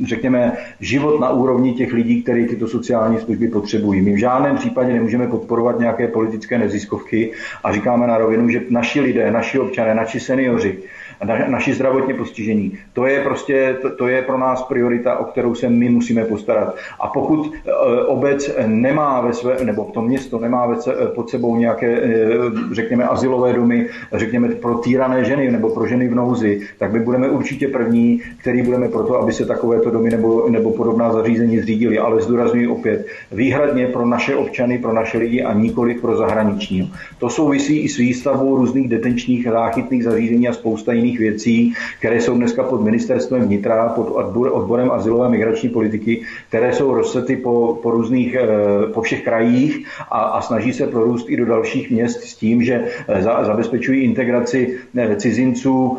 řekněme, 0.04 0.56
život 0.80 1.20
na 1.20 1.30
úrovni 1.30 1.74
těch 1.74 1.92
lidí, 1.92 2.22
kteří 2.22 2.46
tyto 2.46 2.68
sociální 2.68 3.18
služby 3.18 3.48
potřebují. 3.48 4.00
My 4.00 4.12
v 4.12 4.20
žádném 4.20 4.56
případě 4.56 4.92
nemůžeme 4.92 5.26
podporovat 5.26 5.78
nějaké 5.78 6.08
politické 6.08 6.58
neziskovky 6.58 7.32
a 7.64 7.72
říkáme 7.72 8.06
na 8.06 8.18
rovinu, 8.18 8.48
že 8.48 8.60
naši 8.70 9.00
lidé, 9.00 9.30
naši 9.30 9.58
občané, 9.58 9.94
naši 9.94 10.20
seniori, 10.20 10.78
na, 11.24 11.48
naši 11.48 11.74
zdravotně 11.74 12.14
postižení. 12.14 12.78
To 12.92 13.06
je 13.06 13.20
prostě, 13.20 13.76
to, 13.82 13.90
to 13.90 14.08
je 14.08 14.22
pro 14.22 14.38
nás 14.38 14.62
priorita, 14.62 15.18
o 15.18 15.24
kterou 15.24 15.54
se 15.54 15.68
my 15.68 15.88
musíme 15.88 16.24
postarat. 16.24 16.76
A 17.00 17.08
pokud 17.08 17.52
e, 17.54 17.72
obec 18.04 18.50
nemá 18.66 19.20
ve 19.20 19.32
své, 19.32 19.56
nebo 19.64 19.84
to 19.84 20.02
město 20.02 20.38
nemá 20.38 20.66
ve, 20.66 20.76
e, 20.76 21.06
pod 21.06 21.30
sebou 21.30 21.56
nějaké, 21.56 21.86
e, 21.86 22.28
řekněme, 22.72 23.04
asilové 23.04 23.52
domy, 23.52 23.86
řekněme, 24.12 24.48
pro 24.48 24.74
týrané 24.74 25.24
ženy 25.24 25.50
nebo 25.50 25.70
pro 25.70 25.86
ženy 25.86 26.08
v 26.08 26.14
nouzi, 26.14 26.60
tak 26.78 26.92
my 26.92 27.00
budeme 27.00 27.30
určitě 27.30 27.68
první, 27.68 28.22
který 28.40 28.62
budeme 28.62 28.88
proto, 28.88 29.18
aby 29.18 29.32
se 29.32 29.46
takovéto 29.46 29.90
domy 29.90 30.10
nebo, 30.10 30.50
nebo 30.50 30.70
podobná 30.70 31.12
zařízení 31.12 31.58
zřídili. 31.58 31.98
Ale 31.98 32.22
zdůraznuju 32.22 32.74
opět, 32.74 33.06
výhradně 33.32 33.86
pro 33.86 34.06
naše 34.06 34.36
občany, 34.36 34.78
pro 34.78 34.92
naše 34.92 35.18
lidi 35.18 35.42
a 35.42 35.52
nikoli 35.52 35.94
pro 35.94 36.16
zahraniční. 36.16 36.92
To 37.18 37.28
souvisí 37.28 37.78
i 37.78 37.88
s 37.88 37.96
výstavbou 37.96 38.56
různých 38.56 38.88
detenčních 38.88 39.44
záchytných 39.44 40.04
zařízení 40.04 40.48
a 40.48 40.52
spousta 40.52 40.92
jiných 40.92 41.11
věcí, 41.18 41.74
které 41.98 42.20
jsou 42.20 42.34
dneska 42.34 42.62
pod 42.62 42.80
ministerstvem 42.80 43.42
vnitra, 43.42 43.88
pod 43.88 44.08
odborem 44.52 44.90
asilové 44.90 45.28
migrační 45.28 45.68
politiky, 45.68 46.22
které 46.48 46.72
jsou 46.72 46.94
rozsety 46.94 47.36
po, 47.36 47.78
po 47.82 47.90
různých, 47.90 48.34
eh, 48.34 48.46
po 48.92 49.02
všech 49.02 49.24
krajích 49.24 49.86
a, 50.10 50.20
a 50.20 50.40
snaží 50.40 50.72
se 50.72 50.86
prorůst 50.86 51.30
i 51.30 51.36
do 51.36 51.44
dalších 51.44 51.90
měst 51.90 52.22
s 52.22 52.34
tím, 52.34 52.62
že 52.62 52.84
eh, 53.08 53.22
za, 53.22 53.44
zabezpečují 53.44 54.02
integraci 54.02 54.78
eh, 54.96 55.16
cizinců 55.16 55.98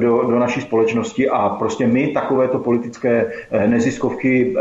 do, 0.00 0.22
do 0.22 0.38
naší 0.38 0.60
společnosti 0.60 1.28
a 1.28 1.48
prostě 1.48 1.86
my 1.86 2.08
takovéto 2.08 2.58
politické 2.58 3.32
neziskovky, 3.66 4.54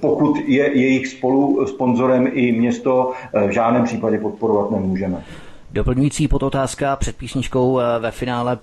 pokud 0.00 0.36
je 0.46 0.78
jejich 0.78 1.08
spolu 1.08 1.66
sponzorem 1.66 2.28
i 2.32 2.52
město, 2.52 3.12
v 3.46 3.50
žádném 3.50 3.84
případě 3.84 4.18
podporovat 4.18 4.70
nemůžeme. 4.70 5.24
Doplňující 5.72 6.28
podotázka 6.28 6.96
před 6.96 7.16
písničkou 7.16 7.80
eh, 7.80 7.98
ve 7.98 8.10
finále. 8.10 8.58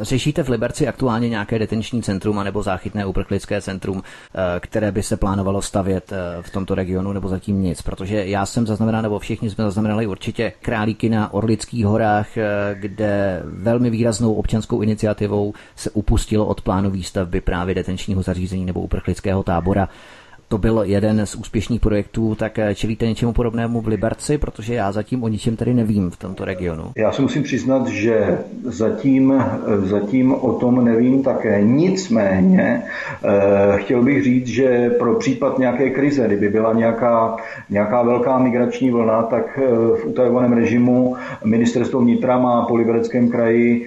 Řešíte 0.00 0.42
v 0.42 0.48
Liberci 0.48 0.88
aktuálně 0.88 1.28
nějaké 1.28 1.58
detenční 1.58 2.02
centrum 2.02 2.44
nebo 2.44 2.62
záchytné 2.62 3.06
uprchlické 3.06 3.60
centrum, 3.60 4.02
eh, 4.34 4.60
které 4.60 4.92
by 4.92 5.02
se 5.02 5.16
plánovalo 5.16 5.62
stavět 5.62 6.12
eh, 6.12 6.42
v 6.42 6.50
tomto 6.50 6.74
regionu, 6.74 7.12
nebo 7.12 7.28
zatím 7.28 7.62
nic? 7.62 7.82
Protože 7.82 8.26
já 8.26 8.46
jsem 8.46 8.66
zaznamenal, 8.66 9.02
nebo 9.02 9.18
všichni 9.18 9.50
jsme 9.50 9.64
zaznamenali 9.64 10.06
určitě 10.06 10.52
králíky 10.62 11.08
na 11.08 11.34
Orlických 11.34 11.86
horách, 11.86 12.28
kde 12.74 13.42
velmi 13.44 13.90
výraznou 13.90 14.34
občanskou 14.34 14.80
iniciativou 14.80 15.54
se 15.76 15.90
upustilo 15.90 16.46
od 16.46 16.60
plánu 16.60 16.90
výstavby 16.90 17.40
právě 17.40 17.74
detenčního 17.74 18.22
zařízení 18.22 18.64
nebo 18.64 18.80
uprchlického 18.80 19.42
tábora 19.42 19.88
to 20.52 20.58
byl 20.58 20.82
jeden 20.84 21.26
z 21.26 21.34
úspěšných 21.34 21.80
projektů, 21.80 22.34
tak 22.34 22.58
eh, 22.58 22.74
čelíte 22.74 23.06
něčemu 23.06 23.32
podobnému 23.32 23.80
v 23.80 23.86
Liberci, 23.86 24.38
protože 24.38 24.74
já 24.74 24.92
zatím 24.92 25.24
o 25.24 25.28
ničem 25.28 25.56
tady 25.56 25.74
nevím 25.74 26.10
v 26.10 26.16
tomto 26.16 26.44
regionu. 26.44 26.84
Já 26.96 27.12
si 27.12 27.22
musím 27.22 27.42
přiznat, 27.42 27.88
že 27.88 28.38
zatím, 28.64 29.32
eh, 29.32 29.86
zatím 29.86 30.34
o 30.34 30.52
tom 30.52 30.84
nevím 30.84 31.22
také. 31.22 31.62
Nicméně 31.62 32.82
eh, 32.82 33.78
chtěl 33.78 34.02
bych 34.02 34.24
říct, 34.24 34.46
že 34.46 34.90
pro 34.98 35.14
případ 35.14 35.58
nějaké 35.58 35.90
krize, 35.90 36.26
kdyby 36.26 36.48
byla 36.48 36.72
nějaká, 36.72 37.36
nějaká 37.70 38.02
velká 38.02 38.38
migrační 38.38 38.90
vlna, 38.90 39.22
tak 39.22 39.58
v 40.02 40.06
utajovaném 40.06 40.52
režimu 40.52 41.16
ministerstvo 41.44 42.00
vnitra 42.00 42.38
má 42.38 42.64
po 42.64 42.76
Libereckém 42.76 43.28
kraji 43.28 43.86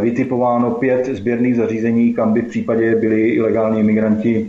vytipováno 0.00 0.70
pět 0.70 1.06
sběrných 1.06 1.56
zařízení, 1.56 2.14
kam 2.14 2.32
by 2.32 2.42
v 2.42 2.48
případě 2.48 2.96
byli 2.96 3.28
ilegální 3.28 3.80
imigranti 3.80 4.46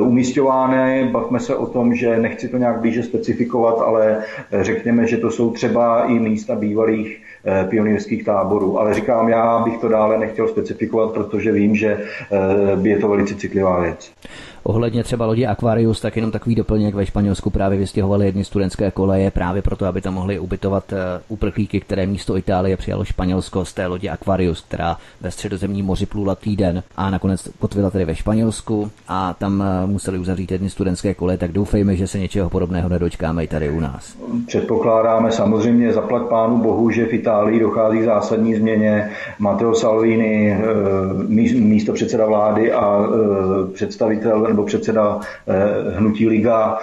umístěváni 0.00 0.49
specifikované, 0.50 1.08
bavme 1.12 1.40
se 1.40 1.56
o 1.56 1.66
tom, 1.66 1.94
že 1.94 2.18
nechci 2.18 2.48
to 2.48 2.56
nějak 2.56 2.80
blíže 2.80 3.02
specifikovat, 3.02 3.80
ale 3.80 4.18
eh, 4.50 4.64
řekněme, 4.64 5.06
že 5.06 5.16
to 5.16 5.30
jsou 5.30 5.50
třeba 5.50 6.04
i 6.04 6.18
místa 6.18 6.54
bývalých 6.54 7.22
eh, 7.44 7.66
pionýrských 7.70 8.24
táborů. 8.24 8.80
Ale 8.80 8.94
říkám, 8.94 9.28
já 9.28 9.58
bych 9.58 9.78
to 9.78 9.88
dále 9.88 10.18
nechtěl 10.18 10.48
specifikovat, 10.48 11.12
protože 11.12 11.52
vím, 11.52 11.74
že 11.74 11.98
eh, 11.98 12.88
je 12.88 12.98
to 12.98 13.08
velice 13.08 13.34
citlivá 13.34 13.80
věc. 13.80 14.12
Ohledně 14.62 15.04
třeba 15.04 15.26
lodi 15.26 15.46
Aquarius, 15.46 16.00
tak 16.00 16.16
jenom 16.16 16.30
takový 16.30 16.54
doplněk 16.54 16.94
ve 16.94 17.06
Španělsku 17.06 17.50
právě 17.50 17.78
vystěhovali 17.78 18.26
jedny 18.26 18.44
studentské 18.44 18.90
koleje 18.90 19.30
právě 19.30 19.62
proto, 19.62 19.86
aby 19.86 20.00
tam 20.00 20.14
mohli 20.14 20.38
ubytovat 20.38 20.92
eh, 20.92 20.96
uprchlíky, 21.28 21.80
které 21.80 22.06
místo 22.06 22.36
Itálie 22.36 22.76
přijalo 22.76 23.04
Španělsko 23.04 23.64
z 23.64 23.72
té 23.72 23.86
lodi 23.86 24.08
Aquarius, 24.08 24.60
která 24.60 24.96
ve 25.20 25.30
středozemním 25.30 25.86
moři 25.86 26.06
plula 26.06 26.34
týden 26.34 26.82
a 26.96 27.10
nakonec 27.10 27.48
kotvila 27.58 27.90
tedy 27.90 28.04
ve 28.04 28.14
Španělsku 28.14 28.90
a 29.08 29.34
tam 29.38 29.62
eh, 29.62 29.86
museli 29.86 30.18
uzavřít 30.18 30.52
jedny 30.52 30.70
studentské 30.70 31.14
koleje, 31.14 31.38
tak 31.38 31.52
doufejme, 31.52 31.96
že 31.96 32.06
se 32.06 32.18
něčeho 32.18 32.50
podobného 32.50 32.88
nedočkáme 32.88 33.44
i 33.44 33.48
tady 33.48 33.70
u 33.70 33.80
nás. 33.80 34.16
Předpokládáme 34.46 35.32
samozřejmě 35.32 35.92
zaplat 35.92 36.22
pánu 36.28 36.58
bohu, 36.58 36.90
že 36.90 37.06
v 37.06 37.12
Itálii 37.12 37.60
dochází 37.60 38.02
zásadní 38.02 38.54
změně. 38.54 39.10
Matteo 39.38 39.74
Salvini, 39.74 40.52
eh, 40.52 40.60
místo 41.60 41.92
předseda 41.92 42.26
vlády 42.26 42.72
a 42.72 43.08
představitel 43.74 44.49
nebo 44.50 44.64
předseda 44.64 45.20
hnutí 45.96 46.28
Liga 46.28 46.78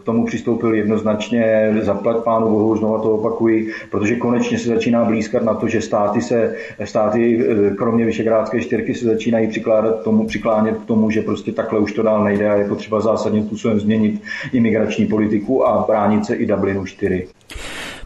k 0.00 0.04
tomu 0.04 0.26
přistoupil 0.26 0.74
jednoznačně, 0.74 1.74
zaplať 1.80 2.16
pánu 2.16 2.48
bohu, 2.48 2.76
znova 2.76 2.98
to 2.98 3.14
opakuji, 3.14 3.72
protože 3.90 4.16
konečně 4.16 4.58
se 4.58 4.68
začíná 4.68 5.04
blízkat 5.04 5.42
na 5.42 5.54
to, 5.54 5.68
že 5.68 5.80
státy 5.80 6.20
se, 6.20 6.56
státy 6.84 7.46
kromě 7.78 8.04
Vyšegrádské 8.04 8.60
čtyřky 8.60 8.94
se 8.94 9.04
začínají 9.04 9.48
přikládat 9.48 10.02
tomu, 10.02 10.26
přiklánět 10.26 10.76
k 10.76 10.86
tomu, 10.86 11.10
že 11.10 11.22
prostě 11.22 11.52
takhle 11.52 11.78
už 11.78 11.92
to 11.92 12.02
dál 12.02 12.24
nejde 12.24 12.50
a 12.50 12.54
je 12.54 12.68
potřeba 12.68 13.00
zásadním 13.00 13.44
způsobem 13.46 13.80
změnit 13.80 14.22
imigrační 14.52 15.06
politiku 15.06 15.66
a 15.66 15.84
bránit 15.86 16.24
se 16.24 16.34
i 16.34 16.46
Dublinu 16.46 16.86
4. 16.86 17.28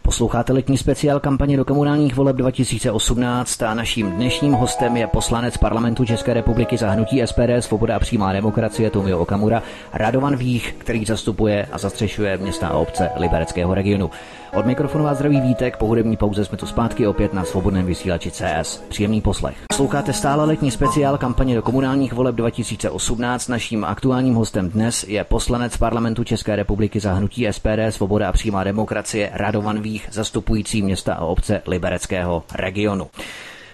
Posloucháte 0.07 0.53
letní 0.53 0.77
speciál 0.77 1.19
kampaně 1.19 1.57
do 1.57 1.65
komunálních 1.65 2.15
voleb 2.15 2.35
2018 2.35 3.63
a 3.63 3.73
naším 3.73 4.11
dnešním 4.11 4.53
hostem 4.53 4.97
je 4.97 5.07
poslanec 5.07 5.57
parlamentu 5.57 6.05
České 6.05 6.33
republiky 6.33 6.77
za 6.77 6.89
hnutí 6.89 7.21
SPD 7.25 7.49
Svoboda 7.59 7.95
a 7.95 7.99
přímá 7.99 8.33
demokracie 8.33 8.89
Tomio 8.89 9.19
Okamura, 9.19 9.63
Radovan 9.93 10.35
Vích, 10.35 10.75
který 10.77 11.05
zastupuje 11.05 11.67
a 11.71 11.77
zastřešuje 11.77 12.37
města 12.37 12.67
a 12.67 12.77
obce 12.77 13.09
Libereckého 13.15 13.73
regionu. 13.73 14.09
Od 14.53 14.65
mikrofonu 14.65 15.03
vás 15.03 15.17
zdraví 15.17 15.41
Vítek, 15.41 15.77
po 15.77 15.85
hudební 15.85 16.17
pauze 16.17 16.45
jsme 16.45 16.57
tu 16.57 16.65
zpátky 16.65 17.07
opět 17.07 17.33
na 17.33 17.43
svobodném 17.43 17.85
vysílači 17.85 18.31
CS. 18.31 18.77
Příjemný 18.89 19.21
poslech. 19.21 19.57
Sloucháte 19.73 20.13
stále 20.13 20.45
letní 20.45 20.71
speciál 20.71 21.17
kampaně 21.17 21.55
do 21.55 21.61
komunálních 21.61 22.13
voleb 22.13 22.35
2018. 22.35 23.47
Naším 23.47 23.83
aktuálním 23.83 24.33
hostem 24.33 24.69
dnes 24.69 25.03
je 25.03 25.23
poslanec 25.23 25.77
parlamentu 25.77 26.23
České 26.23 26.55
republiky 26.55 26.99
za 26.99 27.13
hnutí 27.13 27.47
SPD 27.51 27.79
Svoboda 27.89 28.29
a 28.29 28.31
přímá 28.31 28.63
demokracie 28.63 29.29
Radovan 29.33 29.81
Vích, 29.81 30.07
zastupující 30.11 30.81
města 30.81 31.13
a 31.13 31.25
obce 31.25 31.61
Libereckého 31.67 32.43
regionu. 32.55 33.07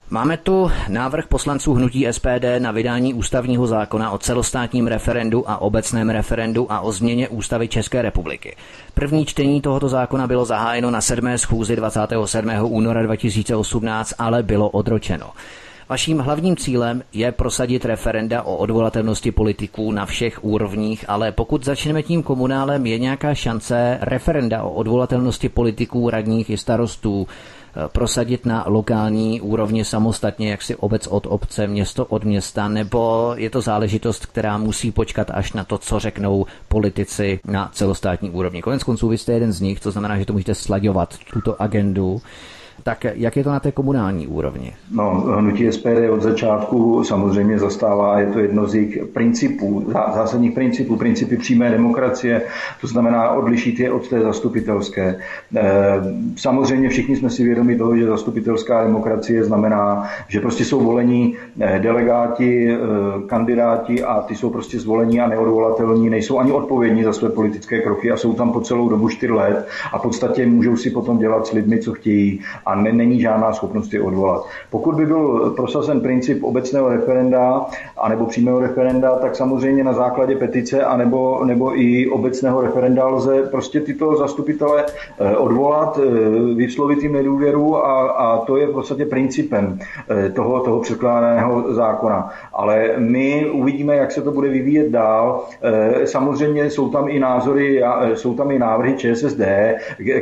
Máme 0.09 0.37
tu 0.37 0.71
návrh 0.87 1.27
poslanců 1.27 1.73
hnutí 1.73 2.07
SPD 2.11 2.45
na 2.59 2.71
vydání 2.71 3.13
ústavního 3.13 3.67
zákona 3.67 4.11
o 4.11 4.17
celostátním 4.17 4.87
referendu 4.87 5.49
a 5.49 5.57
obecném 5.57 6.09
referendu 6.09 6.71
a 6.71 6.79
o 6.79 6.91
změně 6.91 7.29
ústavy 7.29 7.67
České 7.67 8.01
republiky. 8.01 8.55
První 8.93 9.25
čtení 9.25 9.61
tohoto 9.61 9.89
zákona 9.89 10.27
bylo 10.27 10.45
zahájeno 10.45 10.91
na 10.91 11.01
7. 11.01 11.37
schůzi 11.37 11.75
27. 11.75 12.51
února 12.61 13.03
2018, 13.03 14.13
ale 14.19 14.43
bylo 14.43 14.69
odročeno. 14.69 15.29
Vaším 15.89 16.19
hlavním 16.19 16.57
cílem 16.57 17.03
je 17.13 17.31
prosadit 17.31 17.85
referenda 17.85 18.41
o 18.43 18.55
odvolatelnosti 18.55 19.31
politiků 19.31 19.91
na 19.91 20.05
všech 20.05 20.43
úrovních, 20.43 21.05
ale 21.07 21.31
pokud 21.31 21.65
začneme 21.65 22.03
tím 22.03 22.23
komunálem, 22.23 22.85
je 22.85 22.99
nějaká 22.99 23.35
šance 23.35 23.97
referenda 24.01 24.63
o 24.63 24.71
odvolatelnosti 24.71 25.49
politiků, 25.49 26.09
radních 26.09 26.49
i 26.49 26.57
starostů 26.57 27.27
prosadit 27.87 28.45
na 28.45 28.65
lokální 28.67 29.41
úrovni 29.41 29.85
samostatně, 29.85 30.51
jak 30.51 30.61
si 30.61 30.75
obec 30.75 31.07
od 31.07 31.27
obce, 31.29 31.67
město 31.67 32.05
od 32.05 32.23
města, 32.23 32.67
nebo 32.67 33.33
je 33.37 33.49
to 33.49 33.61
záležitost, 33.61 34.25
která 34.25 34.57
musí 34.57 34.91
počkat 34.91 35.31
až 35.33 35.53
na 35.53 35.63
to, 35.63 35.77
co 35.77 35.99
řeknou 35.99 36.45
politici 36.67 37.39
na 37.45 37.69
celostátní 37.73 38.29
úrovni. 38.29 38.61
Konec 38.61 38.83
konců 38.83 39.07
vy 39.07 39.17
jste 39.17 39.33
jeden 39.33 39.51
z 39.51 39.61
nich, 39.61 39.79
to 39.79 39.91
znamená, 39.91 40.19
že 40.19 40.25
to 40.25 40.33
můžete 40.33 40.55
slaďovat, 40.55 41.17
tuto 41.33 41.61
agendu. 41.61 42.21
Tak 42.83 43.05
jak 43.13 43.37
je 43.37 43.43
to 43.43 43.51
na 43.51 43.59
té 43.59 43.71
komunální 43.71 44.27
úrovni? 44.27 44.73
No, 44.91 45.11
hnutí 45.11 45.71
SPD 45.71 46.09
od 46.11 46.21
začátku 46.21 47.03
samozřejmě 47.03 47.59
zastává, 47.59 48.19
je 48.19 48.27
to 48.27 48.39
jedno 48.39 48.67
z 48.67 48.75
jejich 48.75 49.05
principů, 49.13 49.91
zásadních 50.13 50.51
principů, 50.51 50.95
principy 50.95 51.37
přímé 51.37 51.71
demokracie, 51.71 52.41
to 52.81 52.87
znamená 52.87 53.29
odlišit 53.29 53.79
je 53.79 53.91
od 53.91 54.07
té 54.07 54.21
zastupitelské. 54.21 55.19
Eh, 55.55 55.63
samozřejmě 56.35 56.89
všichni 56.89 57.15
jsme 57.15 57.29
si 57.29 57.43
vědomi 57.43 57.77
toho, 57.77 57.97
že 57.97 58.05
zastupitelská 58.05 58.83
demokracie 58.83 59.43
znamená, 59.43 60.09
že 60.27 60.39
prostě 60.39 60.65
jsou 60.65 60.79
volení 60.79 61.35
eh, 61.59 61.79
delegáti, 61.79 62.71
eh, 62.71 62.77
kandidáti 63.27 64.03
a 64.03 64.21
ty 64.21 64.35
jsou 64.35 64.49
prostě 64.49 64.79
zvolení 64.79 65.21
a 65.21 65.27
neodvolatelní, 65.27 66.09
nejsou 66.09 66.39
ani 66.39 66.51
odpovědní 66.51 67.03
za 67.03 67.13
své 67.13 67.29
politické 67.29 67.81
kroky 67.81 68.11
a 68.11 68.17
jsou 68.17 68.33
tam 68.33 68.51
po 68.51 68.61
celou 68.61 68.89
dobu 68.89 69.09
čtyř 69.09 69.29
let 69.29 69.67
a 69.93 69.99
v 69.99 70.01
podstatě 70.01 70.45
můžou 70.45 70.75
si 70.75 70.89
potom 70.89 71.17
dělat 71.17 71.47
s 71.47 71.51
lidmi, 71.51 71.79
co 71.79 71.93
chtějí 71.93 72.39
a 72.65 72.75
ne, 72.75 72.93
není 72.93 73.21
žádná 73.21 73.53
schopnost 73.53 73.93
je 73.93 74.01
odvolat. 74.01 74.45
Pokud 74.69 74.95
by 74.95 75.05
byl 75.05 75.53
prosazen 75.55 76.01
princip 76.01 76.43
obecného 76.43 76.89
referenda 76.89 77.65
anebo 77.97 78.25
přímého 78.25 78.59
referenda, 78.59 79.15
tak 79.15 79.35
samozřejmě 79.35 79.83
na 79.83 79.93
základě 79.93 80.35
petice 80.35 80.83
anebo, 80.83 81.45
nebo 81.45 81.79
i 81.79 82.09
obecného 82.09 82.61
referenda 82.61 83.07
lze 83.07 83.41
prostě 83.51 83.81
tyto 83.81 84.15
zastupitele 84.15 84.85
eh, 85.19 85.35
odvolat, 85.37 85.99
eh, 85.99 86.55
vyslovit 86.55 87.03
jim 87.03 87.13
nedůvěru 87.13 87.77
a, 87.77 88.09
a 88.11 88.45
to 88.45 88.57
je 88.57 88.67
v 88.67 88.71
podstatě 88.71 89.05
principem 89.05 89.79
eh, 90.09 90.29
toho, 90.29 90.59
toho 90.59 90.79
předkládaného 90.79 91.73
zákona. 91.73 92.29
Ale 92.53 92.93
my 92.97 93.49
uvidíme, 93.51 93.95
jak 93.95 94.11
se 94.11 94.21
to 94.21 94.31
bude 94.31 94.49
vyvíjet 94.49 94.89
dál. 94.91 95.45
Samozřejmě 96.05 96.69
jsou 96.69 96.89
tam 96.89 97.09
i 97.09 97.19
názory, 97.19 97.83
jsou 98.13 98.33
tam 98.33 98.51
i 98.51 98.59
návrhy 98.59 98.95
ČSSD, 98.97 99.41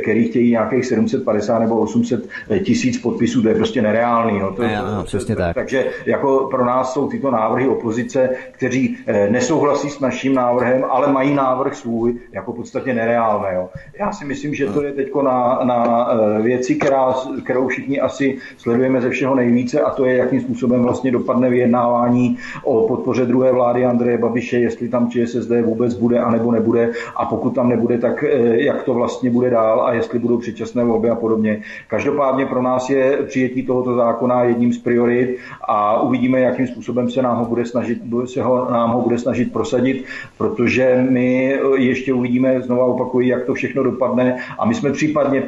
který 0.02 0.28
chtějí 0.28 0.50
nějakých 0.50 0.86
750 0.86 1.58
nebo 1.58 1.76
800 1.76 2.28
tisíc 2.64 2.98
podpisů, 2.98 3.42
to 3.42 3.48
je 3.48 3.54
prostě 3.54 3.82
nereálný. 3.82 4.40
No. 4.40 4.52
To, 4.52 4.62
je, 4.62 4.78
no, 4.96 5.04
přesně 5.04 5.36
tak. 5.36 5.54
Takže 5.54 5.86
jako 6.06 6.48
pro 6.50 6.64
nás 6.64 6.92
jsou 6.92 7.08
tyto 7.08 7.30
návrhy 7.30 7.68
opozice, 7.68 8.30
kteří 8.52 8.96
eh, 9.06 9.30
nesouhlasí 9.30 9.90
s 9.90 10.00
naším 10.00 10.34
návrhem, 10.34 10.84
ale 10.90 11.12
mají 11.12 11.34
návrh 11.34 11.74
svůj, 11.74 12.14
jako 12.32 12.52
v 12.52 12.56
podstatě 12.56 12.94
nereálné. 12.94 13.48
Jo. 13.54 13.68
Já 13.98 14.12
si 14.12 14.24
myslím, 14.24 14.54
že 14.54 14.66
to 14.66 14.82
je 14.82 14.92
teď 14.92 15.14
na, 15.22 15.60
na 15.64 16.08
eh, 16.12 16.42
věci, 16.42 16.74
která, 16.74 17.14
kterou 17.44 17.68
všichni 17.68 18.00
asi 18.00 18.38
sledujeme 18.56 19.00
ze 19.00 19.10
všeho 19.10 19.34
nejvíce 19.34 19.80
a 19.80 19.90
to 19.90 20.04
je, 20.04 20.16
jakým 20.16 20.40
způsobem 20.40 20.82
vlastně 20.82 21.10
dopadne 21.10 21.50
vyjednávání 21.50 22.38
o 22.64 22.88
podpoře 22.88 23.26
druhé 23.26 23.52
vlády 23.52 23.84
Andreje 23.84 24.18
Babiše, 24.18 24.58
jestli 24.58 24.88
tam 24.88 25.10
ČSSD 25.10 25.50
vůbec 25.64 25.94
bude 25.94 26.18
a 26.18 26.30
nebo 26.30 26.52
nebude 26.52 26.92
a 27.16 27.26
pokud 27.26 27.54
tam 27.54 27.68
nebude, 27.68 27.98
tak 27.98 28.24
eh, 28.24 28.62
jak 28.62 28.82
to 28.82 28.94
vlastně 28.94 29.30
bude 29.30 29.50
dál 29.50 29.86
a 29.86 29.92
jestli 29.92 30.18
budou 30.18 30.38
předčasné 30.38 30.84
volby 30.84 31.10
a 31.10 31.14
podobně. 31.14 31.62
Každopádně 31.88 32.21
Každopádně 32.22 32.46
pro 32.46 32.62
nás 32.62 32.90
je 32.90 33.18
přijetí 33.26 33.62
tohoto 33.62 33.94
zákona 33.94 34.42
jedním 34.42 34.72
z 34.72 34.78
priorit 34.78 35.38
a 35.68 36.02
uvidíme, 36.02 36.40
jakým 36.40 36.66
způsobem 36.66 37.10
se 37.10 37.22
nám 37.22 37.36
ho 37.36 37.44
bude 37.44 37.64
snažit, 37.64 37.98
se 38.24 38.42
ho, 38.42 38.70
nám 38.70 38.90
ho 38.90 39.00
bude 39.00 39.18
snažit 39.18 39.52
prosadit, 39.52 40.04
protože 40.38 41.04
my 41.10 41.58
ještě 41.76 42.12
uvidíme, 42.12 42.62
znova 42.62 42.84
opakuji, 42.84 43.28
jak 43.28 43.44
to 43.44 43.54
všechno 43.54 43.82
dopadne 43.82 44.36
a 44.58 44.66
my 44.66 44.74
jsme 44.74 44.92
případně 44.92 45.42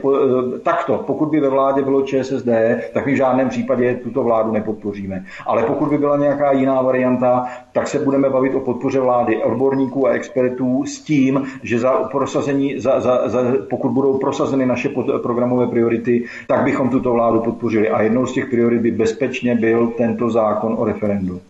takto, 0.62 1.04
pokud 1.06 1.28
by 1.28 1.40
ve 1.40 1.48
vládě 1.48 1.82
bylo 1.82 2.02
ČSSD, 2.02 2.48
tak 2.92 3.06
my 3.06 3.12
v 3.12 3.16
žádném 3.16 3.48
případě 3.48 3.94
tuto 4.02 4.22
vládu 4.22 4.52
nepodpoříme. 4.52 5.24
Ale 5.46 5.62
pokud 5.62 5.88
by 5.88 5.98
byla 5.98 6.16
nějaká 6.16 6.52
jiná 6.52 6.82
varianta, 6.82 7.44
tak 7.72 7.88
se 7.88 7.98
budeme 7.98 8.30
bavit 8.30 8.54
o 8.54 8.60
podpoře 8.60 9.00
vlády 9.00 9.44
odborníků 9.44 10.08
a 10.08 10.10
expertů 10.10 10.84
s 10.86 11.00
tím, 11.00 11.42
že 11.62 11.78
za 11.78 11.90
prosazení, 11.92 12.78
za, 12.78 13.00
za, 13.00 13.28
za, 13.28 13.40
pokud 13.70 13.88
budou 13.88 14.18
prosazeny 14.18 14.66
naše 14.66 14.88
programové 15.22 15.66
priority, 15.66 16.24
tak 16.46 16.63
bychom 16.64 16.88
tuto 16.88 17.12
vládu 17.12 17.40
podpořili. 17.40 17.88
A 17.88 18.02
jednou 18.02 18.26
z 18.26 18.32
těch 18.32 18.46
priorit 18.46 18.82
by 18.82 18.90
bezpečně 18.90 19.54
byl 19.54 19.86
tento 19.86 20.30
zákon 20.30 20.74
o 20.78 20.84
referendu. 20.84 21.40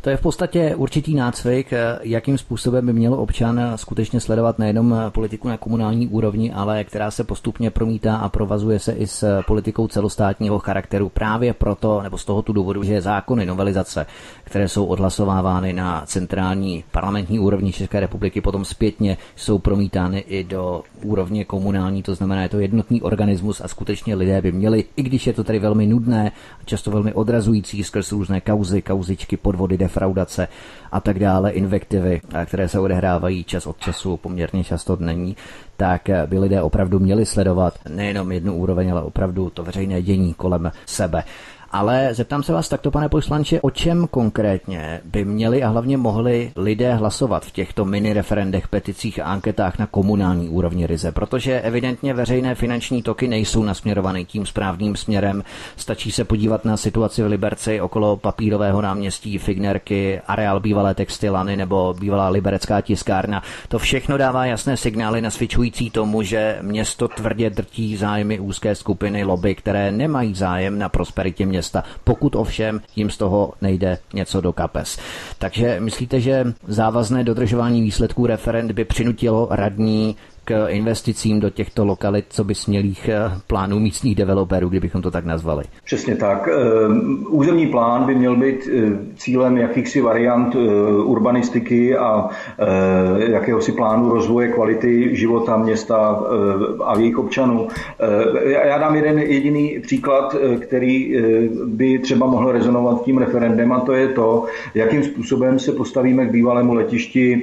To 0.00 0.10
je 0.10 0.16
v 0.16 0.20
podstatě 0.20 0.74
určitý 0.76 1.14
nácvik, 1.14 1.72
jakým 2.02 2.38
způsobem 2.38 2.86
by 2.86 2.92
mělo 2.92 3.16
občan 3.16 3.60
skutečně 3.76 4.20
sledovat 4.20 4.58
nejenom 4.58 4.94
politiku 5.08 5.48
na 5.48 5.56
komunální 5.56 6.08
úrovni, 6.08 6.52
ale 6.52 6.84
která 6.84 7.10
se 7.10 7.24
postupně 7.24 7.70
promítá 7.70 8.16
a 8.16 8.28
provazuje 8.28 8.78
se 8.78 8.92
i 8.92 9.06
s 9.06 9.42
politikou 9.46 9.88
celostátního 9.88 10.58
charakteru. 10.58 11.08
Právě 11.08 11.52
proto, 11.52 12.02
nebo 12.02 12.18
z 12.18 12.24
tohoto 12.24 12.52
důvodu, 12.52 12.82
že 12.82 13.00
zákony, 13.00 13.46
novelizace, 13.46 14.06
které 14.44 14.68
jsou 14.68 14.84
odhlasovávány 14.84 15.72
na 15.72 16.02
centrální 16.06 16.84
parlamentní 16.90 17.38
úrovni 17.38 17.72
České 17.72 18.00
republiky, 18.00 18.40
potom 18.40 18.64
zpětně 18.64 19.16
jsou 19.36 19.58
promítány 19.58 20.18
i 20.18 20.44
do 20.44 20.82
úrovně 21.02 21.44
komunální, 21.44 22.02
to 22.02 22.14
znamená, 22.14 22.42
je 22.42 22.48
to 22.48 22.58
jednotný 22.58 23.02
organismus 23.02 23.60
a 23.60 23.68
skutečně 23.68 24.14
lidé 24.14 24.42
by 24.42 24.52
měli, 24.52 24.84
i 24.96 25.02
když 25.02 25.26
je 25.26 25.32
to 25.32 25.44
tady 25.44 25.58
velmi 25.58 25.86
nudné, 25.86 26.32
často 26.64 26.90
velmi 26.90 27.12
odrazující 27.12 27.84
skrz 27.84 28.12
různé 28.12 28.40
kauzy, 28.40 28.82
kauzičky, 28.82 29.36
podvody, 29.36 29.65
defraudace 29.74 30.48
a 30.92 31.00
tak 31.00 31.18
dále, 31.18 31.50
invektivy, 31.50 32.20
které 32.44 32.68
se 32.68 32.80
odehrávají 32.80 33.44
čas 33.44 33.66
od 33.66 33.78
času, 33.78 34.16
poměrně 34.16 34.64
často 34.64 34.96
není, 35.00 35.36
tak 35.76 36.08
by 36.26 36.38
lidé 36.38 36.62
opravdu 36.62 36.98
měli 36.98 37.26
sledovat 37.26 37.78
nejenom 37.88 38.32
jednu 38.32 38.54
úroveň, 38.54 38.92
ale 38.92 39.02
opravdu 39.02 39.50
to 39.50 39.62
veřejné 39.62 40.02
dění 40.02 40.34
kolem 40.34 40.72
sebe. 40.86 41.24
Ale 41.76 42.14
zeptám 42.14 42.42
se 42.42 42.52
vás 42.52 42.68
takto, 42.68 42.90
pane 42.90 43.08
poslanče, 43.08 43.60
o 43.60 43.70
čem 43.70 44.06
konkrétně 44.10 45.00
by 45.04 45.24
měli 45.24 45.62
a 45.62 45.68
hlavně 45.68 45.96
mohli 45.96 46.52
lidé 46.56 46.94
hlasovat 46.94 47.44
v 47.44 47.50
těchto 47.50 47.84
mini 47.84 48.12
referendech, 48.12 48.68
peticích 48.68 49.20
a 49.20 49.24
anketách 49.24 49.78
na 49.78 49.86
komunální 49.86 50.48
úrovni 50.48 50.86
ryze, 50.86 51.12
protože 51.12 51.60
evidentně 51.60 52.14
veřejné 52.14 52.54
finanční 52.54 53.02
toky 53.02 53.28
nejsou 53.28 53.62
nasměrované 53.62 54.24
tím 54.24 54.46
správným 54.46 54.96
směrem. 54.96 55.42
Stačí 55.76 56.10
se 56.10 56.24
podívat 56.24 56.64
na 56.64 56.76
situaci 56.76 57.22
v 57.22 57.26
Liberci 57.26 57.80
okolo 57.80 58.16
papírového 58.16 58.82
náměstí 58.82 59.38
Fignerky, 59.38 60.20
areál 60.26 60.60
bývalé 60.60 60.94
textilany 60.94 61.56
nebo 61.56 61.94
bývalá 62.00 62.28
liberecká 62.28 62.80
tiskárna. 62.80 63.42
To 63.68 63.78
všechno 63.78 64.16
dává 64.16 64.46
jasné 64.46 64.76
signály 64.76 65.20
nasvědčující 65.20 65.90
tomu, 65.90 66.22
že 66.22 66.58
město 66.62 67.08
tvrdě 67.08 67.50
drtí 67.50 67.96
zájmy 67.96 68.38
úzké 68.40 68.74
skupiny 68.74 69.24
lobby, 69.24 69.54
které 69.54 69.92
nemají 69.92 70.34
zájem 70.34 70.78
na 70.78 70.88
prosperitě 70.88 71.46
města, 71.46 71.65
pokud 72.04 72.36
ovšem 72.36 72.80
jim 72.96 73.10
z 73.10 73.16
toho 73.16 73.52
nejde 73.62 73.98
něco 74.14 74.40
do 74.40 74.52
kapes. 74.52 74.98
Takže 75.38 75.80
myslíte, 75.80 76.20
že 76.20 76.44
závazné 76.68 77.24
dodržování 77.24 77.82
výsledků 77.82 78.26
referend 78.26 78.72
by 78.72 78.84
přinutilo 78.84 79.48
radní 79.50 80.16
k 80.46 80.68
investicím 80.68 81.40
do 81.40 81.50
těchto 81.50 81.84
lokalit, 81.84 82.24
co 82.28 82.44
by 82.44 82.54
smělých 82.54 83.08
eh, 83.08 83.30
plánů 83.46 83.78
místních 83.78 84.14
developerů, 84.14 84.68
kdybychom 84.68 85.02
to 85.02 85.10
tak 85.10 85.24
nazvali. 85.24 85.64
Přesně 85.84 86.16
tak. 86.16 86.48
Eh, 86.48 86.54
územní 87.28 87.66
plán 87.66 88.06
by 88.06 88.14
měl 88.14 88.36
být 88.36 88.68
eh, 88.72 88.98
cílem 89.16 89.56
jakýchsi 89.56 90.00
variant 90.00 90.56
urbanistiky 91.04 91.96
a 91.96 92.28
jakéhosi 93.18 93.72
plánu 93.72 94.10
rozvoje 94.10 94.48
kvality 94.48 95.16
života 95.16 95.56
města 95.56 96.22
a 96.84 96.98
jejich 96.98 97.18
občanů. 97.18 97.68
Já 98.44 98.78
dám 98.78 98.94
jeden 98.94 99.18
jediný 99.18 99.78
příklad, 99.82 100.36
který 100.60 101.16
by 101.64 101.98
třeba 101.98 102.26
mohl 102.26 102.52
rezonovat 102.52 103.04
tím 103.04 103.18
referendem 103.18 103.72
a 103.72 103.80
to 103.80 103.92
je 103.92 104.08
to, 104.08 104.44
jakým 104.74 105.02
způsobem 105.02 105.58
se 105.58 105.72
postavíme 105.72 106.26
k 106.26 106.30
bývalému 106.30 106.74
letišti 106.74 107.42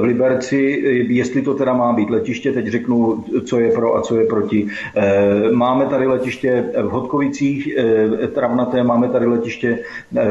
v 0.00 0.04
Liberci, 0.04 0.82
jestli 1.08 1.42
to 1.42 1.54
teda 1.54 1.72
má 1.72 1.92
být 1.92 1.99
být 2.00 2.10
letiště, 2.10 2.52
teď 2.52 2.66
řeknu, 2.66 3.24
co 3.44 3.58
je 3.58 3.70
pro 3.70 3.96
a 3.96 4.00
co 4.02 4.16
je 4.16 4.26
proti. 4.26 4.66
Eh, 4.96 5.52
máme 5.52 5.86
tady 5.86 6.06
letiště 6.06 6.64
v 6.82 6.88
Hodkovicích, 6.88 7.68
eh, 7.76 8.26
travnaté, 8.26 8.82
máme 8.82 9.08
tady 9.08 9.26
letiště 9.26 9.78
eh, 9.78 10.24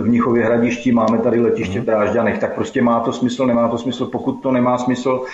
v 0.00 0.06
Mnichově 0.06 0.44
hradišti, 0.44 0.92
máme 0.92 1.18
tady 1.18 1.40
letiště 1.40 1.80
v 1.80 1.84
Drážďanech. 1.84 2.38
Tak 2.38 2.54
prostě 2.54 2.82
má 2.82 3.00
to 3.00 3.12
smysl, 3.12 3.46
nemá 3.46 3.68
to 3.68 3.78
smysl. 3.78 4.06
Pokud 4.06 4.42
to 4.42 4.52
nemá 4.52 4.78
smysl, 4.78 5.24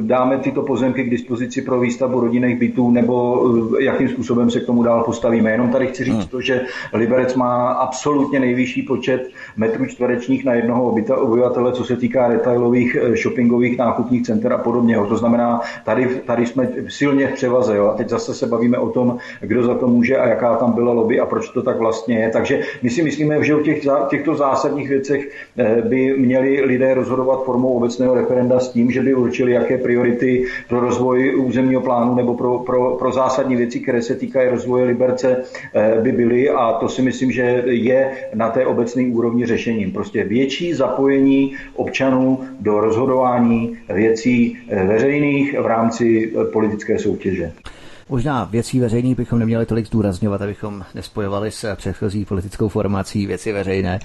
dáme 0.00 0.38
tyto 0.38 0.62
pozemky 0.62 1.04
k 1.04 1.10
dispozici 1.10 1.62
pro 1.62 1.80
výstavbu 1.80 2.20
rodinných 2.20 2.58
bytů 2.58 2.90
nebo 2.90 3.14
jakým 3.80 4.08
způsobem 4.08 4.50
se 4.50 4.60
k 4.60 4.66
tomu 4.66 4.82
dál 4.82 5.02
postavíme. 5.04 5.50
Jenom 5.50 5.70
tady 5.70 5.86
chci 5.86 6.04
říct 6.04 6.14
hmm. 6.14 6.26
to, 6.26 6.40
že 6.40 6.60
Liberec 6.92 7.34
má 7.34 7.72
absolutně 7.72 8.40
nejvyšší 8.40 8.82
počet 8.82 9.30
metrů 9.56 9.86
čtverečních 9.86 10.44
na 10.44 10.54
jednoho 10.54 10.94
obyvatele, 11.16 11.72
co 11.72 11.84
se 11.84 11.96
týká 11.96 12.28
retailových 12.28 12.96
shoppingových 13.22 13.78
nákupních 13.78 14.22
center 14.22 14.52
a 14.56 14.62
podobně. 14.62 14.96
To 15.08 15.16
znamená, 15.16 15.60
tady, 15.84 16.06
tady 16.06 16.46
jsme 16.46 16.68
silně 16.88 17.28
v 17.28 17.32
převaze. 17.32 17.76
Jo? 17.76 17.86
A 17.86 17.94
teď 17.94 18.08
zase 18.08 18.34
se 18.34 18.46
bavíme 18.46 18.78
o 18.78 18.88
tom, 18.88 19.18
kdo 19.40 19.62
za 19.62 19.74
to 19.74 19.86
může 19.86 20.16
a 20.16 20.28
jaká 20.28 20.56
tam 20.56 20.72
byla 20.72 20.92
lobby 20.92 21.20
a 21.20 21.26
proč 21.26 21.48
to 21.48 21.62
tak 21.62 21.78
vlastně 21.78 22.18
je. 22.18 22.30
Takže 22.30 22.60
my 22.82 22.90
si 22.90 23.02
myslíme, 23.02 23.44
že 23.44 23.54
o 23.54 23.60
těch, 23.60 23.86
těchto 24.08 24.34
zásadních 24.34 24.88
věcech 24.88 25.30
eh, 25.58 25.82
by 25.82 26.14
měli 26.18 26.60
lidé 26.64 26.94
rozhodovat 26.94 27.44
formou 27.44 27.76
obecného 27.76 28.14
referenda 28.14 28.60
s 28.60 28.68
tím, 28.68 28.90
že 28.90 29.02
by 29.02 29.14
určili, 29.14 29.52
jaké 29.52 29.78
priority 29.78 30.44
pro 30.68 30.80
rozvoj 30.80 31.36
územního 31.36 31.80
plánu 31.80 32.14
nebo 32.14 32.34
pro, 32.34 32.58
pro, 32.58 32.96
pro 32.96 33.12
zásadní 33.12 33.56
věci, 33.56 33.80
které 33.80 34.02
se 34.02 34.14
týkají 34.14 34.48
rozvoje 34.48 34.84
Liberce, 34.84 35.42
eh, 35.74 36.00
by 36.00 36.12
byly. 36.12 36.50
A 36.50 36.72
to 36.72 36.88
si 36.88 37.02
myslím, 37.02 37.32
že 37.32 37.62
je 37.66 38.10
na 38.34 38.50
té 38.50 38.66
obecné 38.66 39.02
úrovni 39.12 39.46
řešením. 39.46 39.92
Prostě 39.92 40.24
větší 40.24 40.74
zapojení 40.74 41.54
občanů 41.74 42.40
do 42.60 42.80
rozhodování 42.80 43.76
věcí 43.88 44.45
Eh, 44.68 44.86
veřejných 44.86 45.58
v 45.60 45.66
rámci 45.66 46.32
eh, 46.32 46.44
politické 46.44 46.98
soutěže. 46.98 47.52
Možná 48.08 48.44
věcí 48.44 48.80
veřejných 48.80 49.16
bychom 49.16 49.38
neměli 49.38 49.66
tolik 49.66 49.86
zdůrazňovat, 49.86 50.42
abychom 50.42 50.84
nespojovali 50.94 51.50
s 51.50 51.74
předchozí 51.76 52.24
politickou 52.24 52.68
formací 52.68 53.26
věci 53.26 53.52
veřejné 53.52 53.98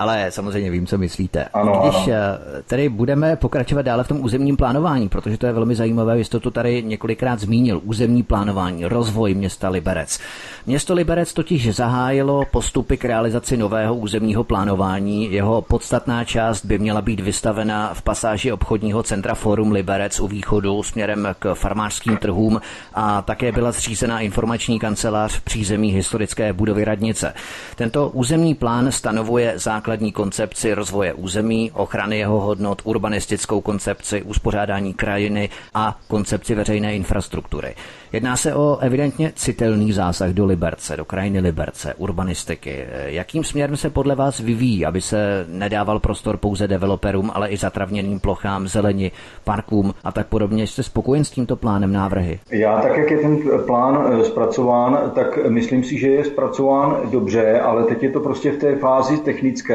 ale 0.00 0.30
samozřejmě 0.30 0.70
vím, 0.70 0.86
co 0.86 0.98
myslíte. 0.98 1.44
Ano, 1.44 1.80
Když 1.82 1.96
ano. 1.96 2.06
Eh, 2.08 2.62
tedy 2.66 2.88
budeme 2.88 3.36
pokračovat 3.36 3.82
dále 3.82 4.04
v 4.04 4.08
tom 4.08 4.20
územním 4.20 4.56
plánování, 4.56 5.08
protože 5.08 5.38
to 5.38 5.46
je 5.46 5.52
velmi 5.52 5.74
zajímavé, 5.74 6.16
vy 6.16 6.24
jste 6.24 6.40
to 6.40 6.50
tady 6.50 6.82
několikrát 6.82 7.40
zmínil, 7.40 7.80
územní 7.84 8.22
plánování, 8.22 8.84
rozvoj 8.84 9.34
města 9.34 9.68
Liberec. 9.68 10.20
Město 10.66 10.94
Liberec 10.94 11.32
totiž 11.32 11.74
zahájilo 11.74 12.44
postupy 12.50 12.96
k 12.96 13.04
realizaci 13.04 13.56
nového 13.56 13.94
územního 13.94 14.44
plánování. 14.44 15.32
Jeho 15.32 15.62
podstatná 15.62 16.24
část 16.24 16.64
by 16.64 16.78
měla 16.78 17.02
být 17.02 17.20
vystavena 17.20 17.94
v 17.94 18.02
pasáži 18.02 18.52
obchodního 18.52 19.02
centra 19.02 19.34
Forum 19.34 19.72
Liberec 19.72 20.20
u 20.20 20.26
východu 20.26 20.82
směrem 20.82 21.28
k 21.38 21.54
farmářským 21.54 22.16
trhům 22.16 22.60
a 22.94 23.22
také 23.22 23.52
byla 23.52 23.72
zřízena 23.72 24.20
informační 24.20 24.78
kancelář 24.78 25.32
v 25.36 25.40
přízemí 25.40 25.92
historické 25.92 26.52
budovy 26.52 26.84
radnice. 26.84 27.34
Tento 27.76 28.08
územní 28.08 28.54
plán 28.54 28.92
stanovuje 28.92 29.52
základ 29.56 29.89
základní 29.90 30.12
koncepci 30.12 30.74
rozvoje 30.74 31.14
území, 31.14 31.70
ochrany 31.74 32.18
jeho 32.18 32.40
hodnot, 32.40 32.82
urbanistickou 32.84 33.60
koncepci, 33.60 34.22
uspořádání 34.22 34.94
krajiny 34.94 35.48
a 35.74 35.98
koncepci 36.08 36.54
veřejné 36.54 36.94
infrastruktury. 36.94 37.74
Jedná 38.12 38.36
se 38.36 38.54
o 38.54 38.78
evidentně 38.80 39.32
citelný 39.36 39.92
zásah 39.92 40.30
do 40.30 40.46
Liberce, 40.46 40.96
do 40.96 41.04
krajiny 41.04 41.40
Liberce, 41.40 41.94
urbanistiky. 41.94 42.86
Jakým 43.04 43.44
směrem 43.44 43.76
se 43.76 43.90
podle 43.90 44.14
vás 44.14 44.40
vyvíjí, 44.40 44.86
aby 44.86 45.00
se 45.00 45.46
nedával 45.48 45.98
prostor 45.98 46.36
pouze 46.36 46.68
developerům, 46.68 47.30
ale 47.34 47.48
i 47.48 47.56
zatravněným 47.56 48.20
plochám, 48.20 48.68
zeleni, 48.68 49.10
parkům 49.44 49.94
a 50.04 50.12
tak 50.12 50.26
podobně? 50.26 50.66
Jste 50.66 50.82
spokojen 50.82 51.24
s 51.24 51.30
tímto 51.30 51.56
plánem 51.56 51.92
návrhy? 51.92 52.38
Já 52.50 52.80
tak, 52.80 52.96
jak 52.96 53.10
je 53.10 53.18
ten 53.18 53.38
plán 53.66 54.20
eh, 54.20 54.24
zpracován, 54.24 55.12
tak 55.14 55.38
myslím 55.48 55.84
si, 55.84 55.98
že 55.98 56.08
je 56.08 56.24
zpracován 56.24 56.96
dobře, 57.10 57.60
ale 57.60 57.84
teď 57.84 58.02
je 58.02 58.10
to 58.10 58.20
prostě 58.20 58.52
v 58.52 58.58
té 58.58 58.76
fázi 58.76 59.18
technické 59.18 59.69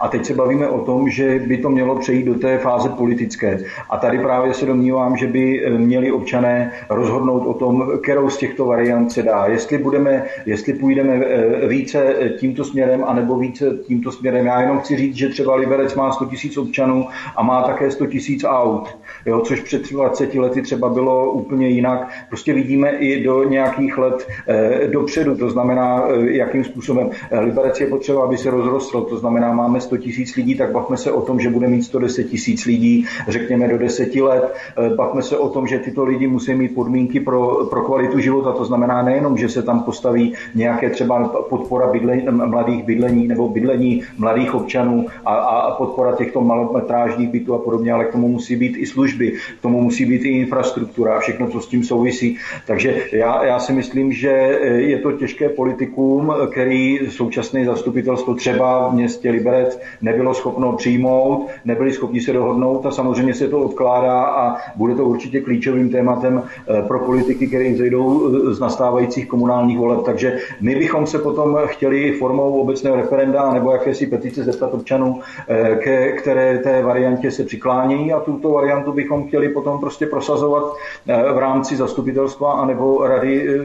a 0.00 0.08
teď 0.08 0.26
se 0.26 0.34
bavíme 0.34 0.68
o 0.68 0.80
tom, 0.80 1.08
že 1.08 1.38
by 1.38 1.58
to 1.58 1.70
mělo 1.70 1.98
přejít 1.98 2.24
do 2.24 2.34
té 2.34 2.58
fáze 2.58 2.88
politické. 2.88 3.58
A 3.90 3.96
tady 3.96 4.18
právě 4.18 4.54
se 4.54 4.66
domnívám, 4.66 5.16
že 5.16 5.26
by 5.26 5.64
eh, 5.64 5.70
měli 5.70 6.12
občané 6.12 6.72
rozhodnout 6.90 7.46
o 7.46 7.54
tom, 7.54 7.98
kterou 8.02 8.30
z 8.30 8.36
těchto 8.36 8.64
variant 8.64 9.12
se 9.12 9.22
dá. 9.22 9.46
Jestli, 9.46 9.78
budeme, 9.78 10.24
jestli 10.46 10.72
půjdeme 10.72 11.14
eh, 11.14 11.68
více 11.68 12.14
tímto 12.38 12.64
směrem, 12.64 13.04
anebo 13.06 13.36
více 13.36 13.78
tímto 13.86 14.12
směrem. 14.12 14.46
Já 14.46 14.60
jenom 14.60 14.78
chci 14.78 14.96
říct, 14.96 15.16
že 15.16 15.28
třeba 15.28 15.54
Liberec 15.54 15.94
má 15.94 16.12
100 16.12 16.24
tisíc 16.24 16.56
občanů 16.56 17.06
a 17.36 17.42
má 17.42 17.62
také 17.62 17.90
100 17.90 18.06
tisíc 18.06 18.44
aut, 18.44 18.98
jo, 19.26 19.40
což 19.40 19.60
před 19.60 19.92
20 19.92 20.34
lety 20.34 20.62
třeba 20.62 20.88
bylo 20.88 21.32
úplně 21.32 21.68
jinak. 21.68 22.08
Prostě 22.28 22.54
vidíme 22.54 22.90
i 22.90 23.24
do 23.24 23.44
nějakých 23.44 23.98
let 23.98 24.28
eh, 24.48 24.88
dopředu, 24.88 25.36
to 25.36 25.50
znamená, 25.50 26.04
eh, 26.08 26.30
jakým 26.30 26.64
způsobem. 26.64 27.10
Liberec 27.40 27.80
je 27.80 27.86
potřeba, 27.86 28.24
aby 28.24 28.38
se 28.38 28.50
rozrostl, 28.50 29.00
to 29.00 29.16
znamená, 29.16 29.29
máme 29.30 29.80
100 29.80 29.96
tisíc 29.96 30.36
lidí, 30.36 30.54
tak 30.54 30.72
bavme 30.72 30.96
se 30.96 31.12
o 31.12 31.22
tom, 31.22 31.40
že 31.40 31.50
bude 31.50 31.68
mít 31.68 31.82
110 31.82 32.24
tisíc 32.24 32.66
lidí, 32.66 33.06
řekněme 33.28 33.68
do 33.68 33.78
10 33.78 34.14
let. 34.14 34.54
Bavme 34.96 35.22
se 35.22 35.38
o 35.38 35.48
tom, 35.48 35.66
že 35.66 35.78
tyto 35.78 36.04
lidi 36.04 36.26
musí 36.26 36.54
mít 36.54 36.74
podmínky 36.74 37.20
pro 37.20 37.50
pro 37.70 37.82
kvalitu 37.82 38.18
života. 38.18 38.52
To 38.52 38.64
znamená 38.64 39.02
nejenom, 39.02 39.38
že 39.38 39.48
se 39.48 39.62
tam 39.62 39.82
postaví 39.82 40.34
nějaké 40.54 40.90
třeba 40.90 41.28
podpora 41.48 41.86
bydlení, 41.86 42.26
mladých 42.30 42.84
bydlení 42.84 43.28
nebo 43.28 43.48
bydlení 43.48 44.02
mladých 44.18 44.54
občanů 44.54 45.06
a, 45.24 45.34
a 45.34 45.70
podpora 45.76 46.16
těchto 46.16 46.40
malometrážních 46.40 47.28
bytů 47.28 47.54
a 47.54 47.58
podobně, 47.58 47.92
ale 47.92 48.04
k 48.04 48.12
tomu 48.12 48.28
musí 48.28 48.56
být 48.56 48.76
i 48.76 48.86
služby, 48.86 49.32
k 49.58 49.62
tomu 49.62 49.82
musí 49.82 50.06
být 50.06 50.24
i 50.24 50.28
infrastruktura 50.28 51.16
a 51.16 51.20
všechno, 51.20 51.48
co 51.48 51.60
s 51.60 51.66
tím 51.66 51.84
souvisí. 51.84 52.36
Takže 52.66 52.96
já, 53.12 53.44
já 53.44 53.58
si 53.58 53.72
myslím, 53.72 54.12
že 54.12 54.28
je 54.76 54.98
to 54.98 55.12
těžké 55.12 55.48
politikum, 55.48 56.34
který 56.52 56.98
současné 57.08 57.64
zastupitelstvo 57.64 58.34
třeba 58.34 58.88
v 58.88 58.94
městě 59.20 59.30
Liberec 59.30 59.80
nebylo 60.02 60.34
schopno 60.34 60.72
přijmout, 60.72 61.48
nebyli 61.64 61.92
schopni 61.92 62.20
se 62.20 62.32
dohodnout 62.32 62.86
a 62.86 62.90
samozřejmě 62.90 63.34
se 63.34 63.48
to 63.48 63.60
odkládá 63.60 64.22
a 64.24 64.56
bude 64.76 64.94
to 64.94 65.04
určitě 65.04 65.40
klíčovým 65.40 65.90
tématem 65.90 66.42
eh, 66.42 66.82
pro 66.82 66.98
politiky, 66.98 67.46
které 67.46 67.72
vzejdou 67.72 68.32
eh, 68.50 68.54
z 68.54 68.60
nastávajících 68.60 69.26
komunálních 69.28 69.78
voleb. 69.78 70.00
Takže 70.04 70.38
my 70.60 70.74
bychom 70.74 71.06
se 71.06 71.18
potom 71.18 71.58
chtěli 71.66 72.12
formou 72.12 72.60
obecného 72.60 72.96
referenda 72.96 73.52
nebo 73.52 73.72
jakési 73.72 74.06
petice 74.06 74.44
zeptat 74.44 74.74
občanů, 74.74 75.20
eh, 75.48 75.76
ke 75.76 76.12
které 76.12 76.58
té 76.58 76.82
variantě 76.82 77.30
se 77.30 77.44
přiklání 77.44 78.12
a 78.12 78.20
tuto 78.20 78.50
variantu 78.50 78.92
bychom 78.92 79.28
chtěli 79.28 79.48
potom 79.48 79.80
prostě 79.80 80.06
prosazovat 80.06 80.64
v 81.06 81.38
rámci 81.38 81.76
zastupitelstva 81.76 82.52
anebo 82.52 83.06
rady 83.06 83.60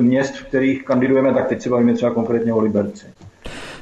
měst, 0.00 0.34
v 0.34 0.44
kterých 0.48 0.84
kandidujeme, 0.84 1.34
tak 1.34 1.48
teď 1.48 1.62
se 1.62 1.70
bavíme 1.70 1.94
třeba 1.94 2.14
konkrétně 2.14 2.52
o 2.52 2.60
Liberci. 2.60 3.06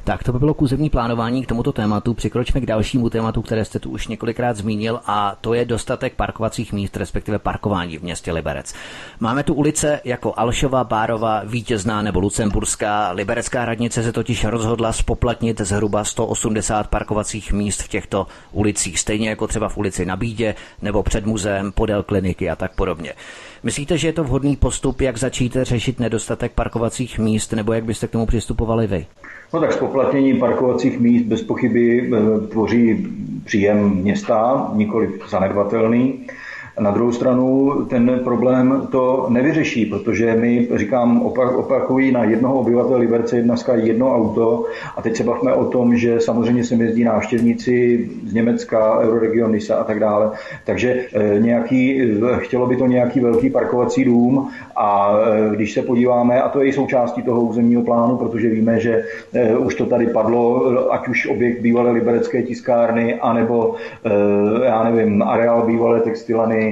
Tak 0.07 0.23
to 0.23 0.33
by 0.33 0.38
bylo 0.38 0.55
k 0.55 0.62
územní 0.62 0.90
plánování 0.90 1.42
k 1.42 1.49
tomuto 1.49 1.73
tématu. 1.73 2.14
Přikročme 2.14 2.61
k 2.61 2.66
dalšímu 2.66 3.11
tématu, 3.11 3.42
které 3.42 3.64
jste 3.64 3.79
tu 3.79 3.90
už 3.90 4.09
několikrát 4.09 4.57
zmínil, 4.57 5.01
a 5.07 5.37
to 5.40 5.55
je 5.55 5.64
dostatek 5.64 6.14
parkovacích 6.14 6.73
míst, 6.73 6.97
respektive 6.97 7.38
parkování 7.38 7.99
v 7.99 8.03
městě 8.03 8.33
Liberec. 8.33 8.75
Máme 9.21 9.42
tu 9.42 9.55
ulice 9.55 10.01
jako 10.05 10.35
Alšova, 10.37 10.85
Bárova, 10.85 11.42
Vítězná 11.45 12.03
nebo 12.03 12.21
Lucemburská. 12.21 13.11
Liberecká 13.11 13.64
radnice 13.64 14.03
se 14.03 14.12
totiž 14.12 14.45
rozhodla 14.45 14.93
spoplatnit 14.93 15.61
zhruba 15.61 16.05
180 16.05 16.89
parkovacích 16.89 17.53
míst 17.53 17.83
v 17.83 17.89
těchto 17.89 18.26
ulicích, 18.53 18.99
stejně 18.99 19.28
jako 19.28 19.47
třeba 19.47 19.68
v 19.68 19.76
ulici 19.76 20.07
na 20.07 20.16
Bídě 20.16 20.55
nebo 20.83 21.03
před 21.03 21.26
muzeem, 21.26 21.72
podél 21.72 22.03
kliniky 22.03 22.51
a 22.51 22.57
tak 22.57 22.74
podobně. 22.74 23.12
Myslíte, 23.67 23.99
že 23.99 24.09
je 24.09 24.12
to 24.12 24.25
vhodný 24.25 24.57
postup, 24.57 25.01
jak 25.01 25.17
začít 25.17 25.57
řešit 25.62 26.01
nedostatek 26.01 26.53
parkovacích 26.53 27.19
míst, 27.19 27.53
nebo 27.53 27.73
jak 27.73 27.85
byste 27.85 28.07
k 28.07 28.11
tomu 28.11 28.27
přistupovali 28.27 28.87
vy? 28.87 29.07
No 29.55 29.61
tak 29.61 29.73
spoplatnění 29.73 30.35
parkovacích 30.35 31.01
míst 31.01 31.23
bez 31.23 31.43
pochyby 31.43 32.11
eh, 32.14 32.47
tvoří 32.47 33.07
příjem 33.45 33.91
města, 33.91 34.71
nikoli 34.75 35.11
zanedbatelný. 35.29 36.27
Na 36.81 36.91
druhou 36.91 37.12
stranu 37.12 37.72
ten 37.89 38.20
problém 38.24 38.89
to 38.91 39.27
nevyřeší, 39.29 39.87
protože 39.87 40.37
my, 40.37 40.68
říkám, 40.74 41.22
opak, 41.22 41.57
opakují 41.57 42.12
na 42.12 42.24
jednoho 42.24 42.55
obyvatele 42.55 42.99
Liberce 42.99 43.43
dneska 43.43 43.74
jedno 43.74 44.14
auto 44.14 44.64
a 44.97 45.03
teď 45.03 45.16
se 45.16 45.24
bavíme 45.24 45.53
o 45.53 45.64
tom, 45.64 45.97
že 45.97 46.20
samozřejmě 46.20 46.64
se 46.64 46.74
jezdí 46.74 47.05
návštěvníci 47.05 48.09
z 48.27 48.35
Německa, 48.35 48.99
Euroregion, 48.99 49.53
Nisa 49.53 49.77
a 49.77 49.85
tak 49.85 50.01
dále. 50.01 50.31
Takže 50.64 51.07
eh, 51.14 51.41
nějaký, 51.41 52.01
chtělo 52.39 52.66
by 52.66 52.77
to 52.77 52.87
nějaký 52.87 53.20
velký 53.20 53.51
parkovací 53.51 54.05
dům 54.05 54.51
a 54.77 55.18
eh, 55.18 55.57
když 55.57 55.72
se 55.72 55.83
podíváme, 55.83 56.43
a 56.43 56.49
to 56.49 56.61
je 56.61 56.68
i 56.68 56.72
součástí 56.72 57.22
toho 57.22 57.41
územního 57.41 57.83
plánu, 57.83 58.16
protože 58.16 58.49
víme, 58.49 58.81
že 58.81 59.05
eh, 59.35 59.57
už 59.57 59.74
to 59.74 59.87
tady 59.87 60.07
padlo, 60.07 60.93
ať 60.93 61.09
už 61.09 61.27
objekt 61.27 61.61
bývalé 61.61 61.91
liberecké 61.91 62.43
tiskárny, 62.43 63.14
anebo 63.14 63.74
já 64.64 64.85
nevím, 64.85 65.22
areál 65.22 65.66
bývalé 65.66 66.01
textilany, 66.01 66.66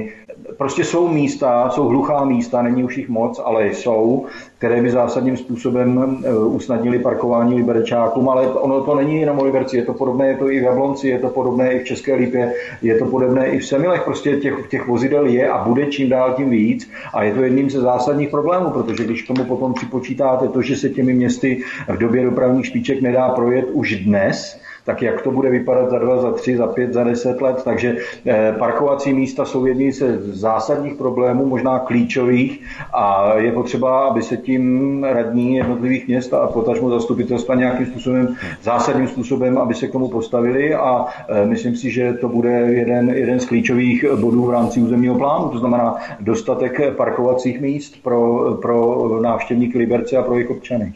Prostě 0.57 0.83
jsou 0.83 1.07
místa, 1.07 1.69
jsou 1.69 1.87
hluchá 1.87 2.25
místa, 2.25 2.61
není 2.61 2.83
už 2.83 2.97
jich 2.97 3.09
moc, 3.09 3.41
ale 3.45 3.67
jsou, 3.67 4.25
které 4.57 4.81
by 4.81 4.89
zásadním 4.89 5.37
způsobem 5.37 6.17
eh, 6.25 6.33
usnadnili 6.37 6.99
parkování 6.99 7.55
liberečákům, 7.55 8.29
ale 8.29 8.47
ono 8.47 8.81
to 8.81 8.95
není 8.95 9.21
jenom 9.21 9.39
o 9.39 9.45
Liberci, 9.45 9.77
je 9.77 9.85
to 9.85 9.93
podobné, 9.93 10.27
je 10.27 10.37
to 10.37 10.51
i 10.51 10.59
v 10.59 10.63
Jablonci, 10.63 11.07
je 11.07 11.19
to 11.19 11.29
podobné 11.29 11.73
i 11.73 11.79
v 11.79 11.83
České 11.83 12.15
Lípě, 12.15 12.53
je 12.81 12.97
to 12.97 13.05
podobné 13.05 13.47
i 13.47 13.59
v 13.59 13.65
Semilech, 13.65 14.03
prostě 14.03 14.37
těch, 14.37 14.53
těch 14.69 14.87
vozidel 14.87 15.25
je 15.25 15.49
a 15.49 15.63
bude 15.63 15.85
čím 15.85 16.09
dál 16.09 16.33
tím 16.33 16.49
víc 16.49 16.89
a 17.13 17.23
je 17.23 17.33
to 17.33 17.41
jedním 17.41 17.69
ze 17.69 17.81
zásadních 17.81 18.29
problémů, 18.29 18.69
protože 18.69 19.03
když 19.03 19.23
tomu 19.23 19.43
potom 19.43 19.73
připočítáte 19.73 20.47
to, 20.47 20.61
že 20.61 20.75
se 20.75 20.89
těmi 20.89 21.13
městy 21.13 21.61
v 21.87 21.97
době 21.97 22.23
dopravních 22.23 22.65
špiček 22.65 23.01
nedá 23.01 23.29
projet 23.29 23.65
už 23.71 23.95
dnes, 23.95 24.59
tak 24.85 25.01
jak 25.01 25.21
to 25.21 25.31
bude 25.31 25.49
vypadat 25.49 25.89
za 25.89 25.99
dva, 25.99 26.21
za 26.21 26.31
tři, 26.31 26.57
za 26.57 26.67
pět, 26.67 26.93
za 26.93 27.03
deset 27.03 27.41
let. 27.41 27.61
Takže 27.63 27.97
eh, 28.25 28.55
parkovací 28.59 29.13
místa 29.13 29.45
jsou 29.45 29.65
jedním 29.65 29.91
ze 29.91 30.17
zásadních 30.17 30.93
problémů, 30.93 31.45
možná 31.45 31.79
klíčových 31.79 32.61
a 32.93 33.33
je 33.37 33.51
potřeba, 33.51 34.07
aby 34.07 34.21
se 34.21 34.37
tím 34.37 35.03
radní 35.03 35.55
jednotlivých 35.55 36.07
měst 36.07 36.33
a 36.33 36.47
potažmo 36.47 36.89
zastupitelstva 36.89 37.55
nějakým 37.55 37.85
způsobem, 37.85 38.35
zásadním 38.61 39.07
způsobem, 39.07 39.57
aby 39.57 39.73
se 39.73 39.87
k 39.87 39.91
tomu 39.91 40.07
postavili 40.07 40.75
a 40.75 41.05
eh, 41.29 41.45
myslím 41.45 41.75
si, 41.75 41.91
že 41.91 42.13
to 42.13 42.29
bude 42.29 42.51
jeden, 42.51 43.09
jeden 43.09 43.39
z 43.39 43.45
klíčových 43.45 44.05
bodů 44.15 44.45
v 44.45 44.51
rámci 44.51 44.81
územního 44.81 45.15
plánu, 45.15 45.49
to 45.49 45.59
znamená 45.59 45.95
dostatek 46.19 46.95
parkovacích 46.95 47.61
míst 47.61 48.03
pro, 48.03 48.51
pro 48.61 49.07
návštěvníky 49.21 49.77
Liberce 49.77 50.17
a 50.17 50.23
pro 50.23 50.33
jejich 50.33 50.49
občany. 50.49 50.93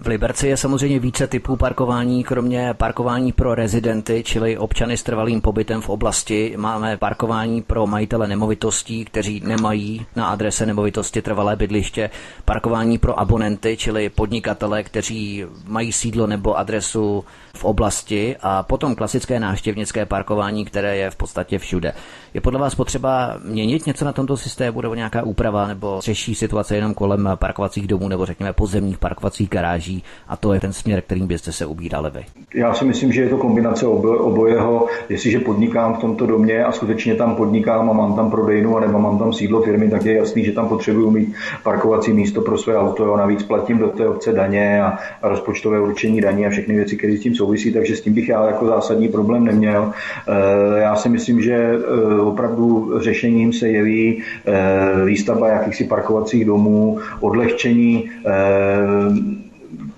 V 0.00 0.06
Liberci 0.06 0.48
je 0.48 0.56
samozřejmě 0.56 0.98
více 0.98 1.26
typů 1.26 1.56
parkování, 1.56 2.24
kromě 2.24 2.74
parkování 2.74 3.32
pro 3.32 3.54
rezidenty, 3.54 4.22
čili 4.26 4.58
občany 4.58 4.96
s 4.96 5.02
trvalým 5.02 5.40
pobytem 5.40 5.80
v 5.80 5.88
oblasti. 5.88 6.54
Máme 6.56 6.96
parkování 6.96 7.62
pro 7.62 7.86
majitele 7.86 8.28
nemovitostí, 8.28 9.04
kteří 9.04 9.40
nemají 9.44 10.06
na 10.16 10.26
adrese 10.26 10.66
nemovitosti 10.66 11.22
trvalé 11.22 11.56
bydliště, 11.56 12.10
parkování 12.44 12.98
pro 12.98 13.20
abonenty, 13.20 13.76
čili 13.76 14.08
podnikatele, 14.08 14.82
kteří 14.82 15.44
mají 15.66 15.92
sídlo 15.92 16.26
nebo 16.26 16.58
adresu 16.58 17.24
v 17.54 17.64
oblasti 17.64 18.36
a 18.42 18.62
potom 18.62 18.94
klasické 18.94 19.40
návštěvnické 19.40 20.06
parkování, 20.06 20.64
které 20.64 20.96
je 20.96 21.10
v 21.10 21.16
podstatě 21.16 21.58
všude. 21.58 21.92
Je 22.34 22.40
podle 22.40 22.60
vás 22.60 22.74
potřeba 22.74 23.36
měnit 23.44 23.86
něco 23.86 24.04
na 24.04 24.12
tomto 24.12 24.36
systému 24.36 24.80
nebo 24.80 24.94
nějaká 24.94 25.22
úprava 25.22 25.66
nebo 25.66 26.00
řeší 26.00 26.34
situace 26.34 26.76
jenom 26.76 26.94
kolem 26.94 27.28
parkovacích 27.34 27.86
domů 27.86 28.08
nebo 28.08 28.26
řekněme 28.26 28.52
pozemních 28.52 28.98
parkovacích 28.98 29.48
garáží 29.48 30.02
a 30.28 30.36
to 30.36 30.52
je 30.52 30.60
ten 30.60 30.72
směr, 30.72 31.00
kterým 31.00 31.26
byste 31.26 31.52
se 31.52 31.66
ubírali 31.66 32.10
vy? 32.10 32.24
Já 32.54 32.74
si 32.74 32.84
myslím, 32.84 33.12
že 33.12 33.20
je 33.20 33.28
to 33.28 33.36
kombinace 33.36 33.86
obojeho. 33.86 34.86
Jestliže 35.08 35.38
podnikám 35.38 35.94
v 35.94 35.98
tomto 35.98 36.26
domě 36.26 36.64
a 36.64 36.72
skutečně 36.72 37.14
tam 37.14 37.36
podnikám 37.36 37.90
a 37.90 37.92
mám 37.92 38.16
tam 38.16 38.30
prodejnu 38.30 38.76
a 38.76 38.80
nebo 38.80 38.98
mám 38.98 39.18
tam 39.18 39.32
sídlo 39.32 39.62
firmy, 39.62 39.90
tak 39.90 40.04
je 40.04 40.14
jasný, 40.14 40.44
že 40.44 40.52
tam 40.52 40.68
potřebuju 40.68 41.10
mít 41.10 41.34
parkovací 41.62 42.12
místo 42.12 42.40
pro 42.40 42.58
své 42.58 42.78
auto. 42.78 43.16
Navíc 43.16 43.42
platím 43.42 43.78
do 43.78 43.88
té 43.88 44.08
obce 44.08 44.32
daně 44.32 44.82
a 44.82 44.98
rozpočtové 45.22 45.80
určení 45.80 46.20
daní 46.20 46.46
a 46.46 46.50
všechny 46.50 46.74
věci, 46.74 46.96
které 46.96 47.16
s 47.16 47.20
tím 47.20 47.34
souvisí, 47.44 47.72
takže 47.72 47.96
s 47.96 48.00
tím 48.00 48.14
bych 48.14 48.28
já 48.28 48.46
jako 48.46 48.66
zásadní 48.66 49.08
problém 49.08 49.44
neměl. 49.44 49.92
Eh, 49.92 50.80
já 50.80 50.96
si 50.96 51.08
myslím, 51.08 51.42
že 51.42 51.54
eh, 51.54 52.20
opravdu 52.20 52.92
řešením 53.00 53.52
se 53.52 53.68
jeví 53.68 54.22
eh, 54.46 55.04
výstavba 55.04 55.48
jakýchsi 55.48 55.84
parkovacích 55.84 56.44
domů, 56.44 56.98
odlehčení 57.20 58.10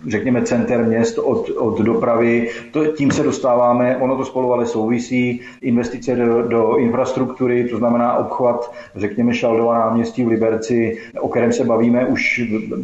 řekněme, 0.08 0.42
center 0.42 0.84
měst 0.84 1.18
od, 1.18 1.50
od 1.56 1.80
dopravy. 1.80 2.48
To, 2.72 2.86
tím 2.86 3.10
se 3.10 3.22
dostáváme, 3.22 3.96
ono 3.96 4.16
to 4.16 4.24
spolu 4.24 4.52
ale 4.52 4.66
souvisí, 4.66 5.40
investice 5.62 6.16
do, 6.16 6.42
do 6.42 6.76
infrastruktury, 6.76 7.68
to 7.68 7.78
znamená 7.78 8.16
obchvat, 8.16 8.72
řekněme, 8.96 9.34
Šaldova 9.34 9.78
náměstí 9.78 10.24
v 10.24 10.28
Liberci, 10.28 10.98
o 11.20 11.28
kterém 11.28 11.52
se 11.52 11.64
bavíme 11.64 12.06
už 12.06 12.40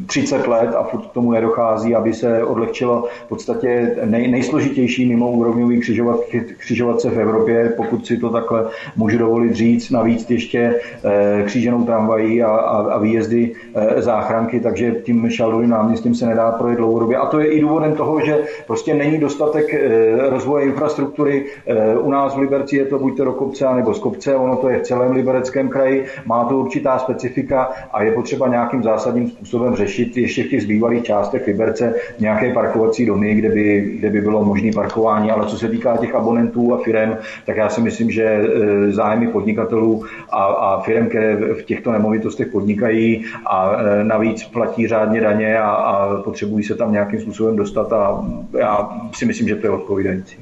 30 0.06 0.46
let 0.46 0.74
a 0.74 0.82
furt 0.82 1.06
k 1.06 1.12
tomu 1.12 1.32
nedochází, 1.32 1.94
aby 1.94 2.12
se 2.12 2.44
odlehčilo 2.44 3.08
v 3.26 3.28
podstatě 3.28 3.96
nej, 4.04 4.30
nejsložitější 4.30 5.08
mimo 5.08 5.30
úrovňový 5.30 5.80
křižovat, 5.80 6.20
křižovatce 6.58 7.10
v 7.10 7.20
Evropě, 7.20 7.72
pokud 7.76 8.06
si 8.06 8.16
to 8.16 8.30
takhle 8.30 8.68
můžu 8.96 9.18
dovolit 9.18 9.54
říct, 9.54 9.90
navíc 9.90 10.30
ještě 10.30 10.80
eh, 11.04 11.42
kříženou 11.46 11.84
tramvají 11.84 12.42
a, 12.42 12.48
a, 12.48 12.92
a 12.92 12.98
výjezdy 12.98 13.52
eh, 13.74 14.02
záchranky, 14.02 14.60
takže 14.60 14.94
tím 15.04 15.30
Šaldovým 15.30 15.70
náměstím 15.70 16.14
se 16.14 16.26
nedá 16.26 16.52
projet 16.52 16.76
dlouhodobě 16.76 17.11
době. 17.12 17.18
A 17.18 17.26
to 17.26 17.40
je 17.40 17.46
i 17.46 17.60
důvodem 17.60 17.94
toho, 17.94 18.20
že 18.20 18.38
prostě 18.66 18.94
není 18.94 19.18
dostatek 19.18 19.74
eh, 19.74 20.30
rozvoje 20.30 20.64
infrastruktury. 20.64 21.46
Eh, 21.66 21.98
u 21.98 22.10
nás 22.10 22.34
v 22.34 22.38
Liberci 22.38 22.76
je 22.76 22.84
to 22.84 22.98
buď 22.98 23.16
to 23.16 23.24
do 23.24 23.32
kopce, 23.32 23.64
nebo 23.74 23.94
z 23.94 23.98
kopce, 23.98 24.36
ono 24.36 24.56
to 24.56 24.68
je 24.68 24.78
v 24.78 24.82
celém 24.82 25.12
libereckém 25.12 25.68
kraji, 25.68 26.06
má 26.26 26.44
to 26.44 26.58
určitá 26.58 26.98
specifika 26.98 27.70
a 27.92 28.02
je 28.02 28.12
potřeba 28.12 28.48
nějakým 28.48 28.82
zásadním 28.82 29.28
způsobem 29.28 29.76
řešit 29.76 30.16
ještě 30.16 30.44
v 30.44 30.48
těch 30.48 30.62
zbývalých 30.62 31.02
částech 31.02 31.46
Liberce 31.46 31.94
nějaké 32.18 32.52
parkovací 32.52 33.06
domy, 33.06 33.34
kde 33.34 33.48
by, 33.48 33.96
kde 33.98 34.10
by 34.10 34.20
bylo 34.20 34.44
možné 34.44 34.70
parkování. 34.74 35.30
Ale 35.30 35.46
co 35.46 35.58
se 35.58 35.68
týká 35.68 35.96
těch 35.96 36.14
abonentů 36.14 36.74
a 36.74 36.78
firm, 36.78 37.16
tak 37.46 37.56
já 37.56 37.68
si 37.68 37.80
myslím, 37.80 38.10
že 38.10 38.24
eh, 38.24 38.92
zájmy 38.92 39.28
podnikatelů 39.28 40.04
a, 40.30 40.44
a 40.44 40.80
firm, 40.80 41.06
které 41.06 41.36
v 41.36 41.62
těchto 41.62 41.92
nemovitostech 41.92 42.48
podnikají 42.48 43.24
a 43.46 43.76
navíc 44.02 44.44
platí 44.44 44.86
řádně 44.88 45.20
daně 45.20 45.58
a, 45.58 45.70
a 45.70 46.22
potřebují 46.22 46.64
se 46.64 46.74
tam 46.74 46.91
nějak 46.92 47.12
nějakým 47.12 47.20
způsobem 47.20 47.56
dostat 47.56 47.92
a 47.92 48.24
já 48.58 48.90
si 49.14 49.26
myslím, 49.26 49.48
že 49.48 49.56
to 49.56 49.66
je 49.66 49.70
odpovídající. 49.70 50.36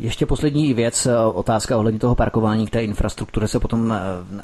Ještě 0.00 0.26
poslední 0.26 0.74
věc, 0.74 1.08
otázka 1.32 1.76
ohledně 1.76 2.00
toho 2.00 2.14
parkování 2.14 2.66
k 2.66 2.70
té 2.70 2.84
infrastruktuře 2.84 3.48
se 3.48 3.60
potom 3.60 3.94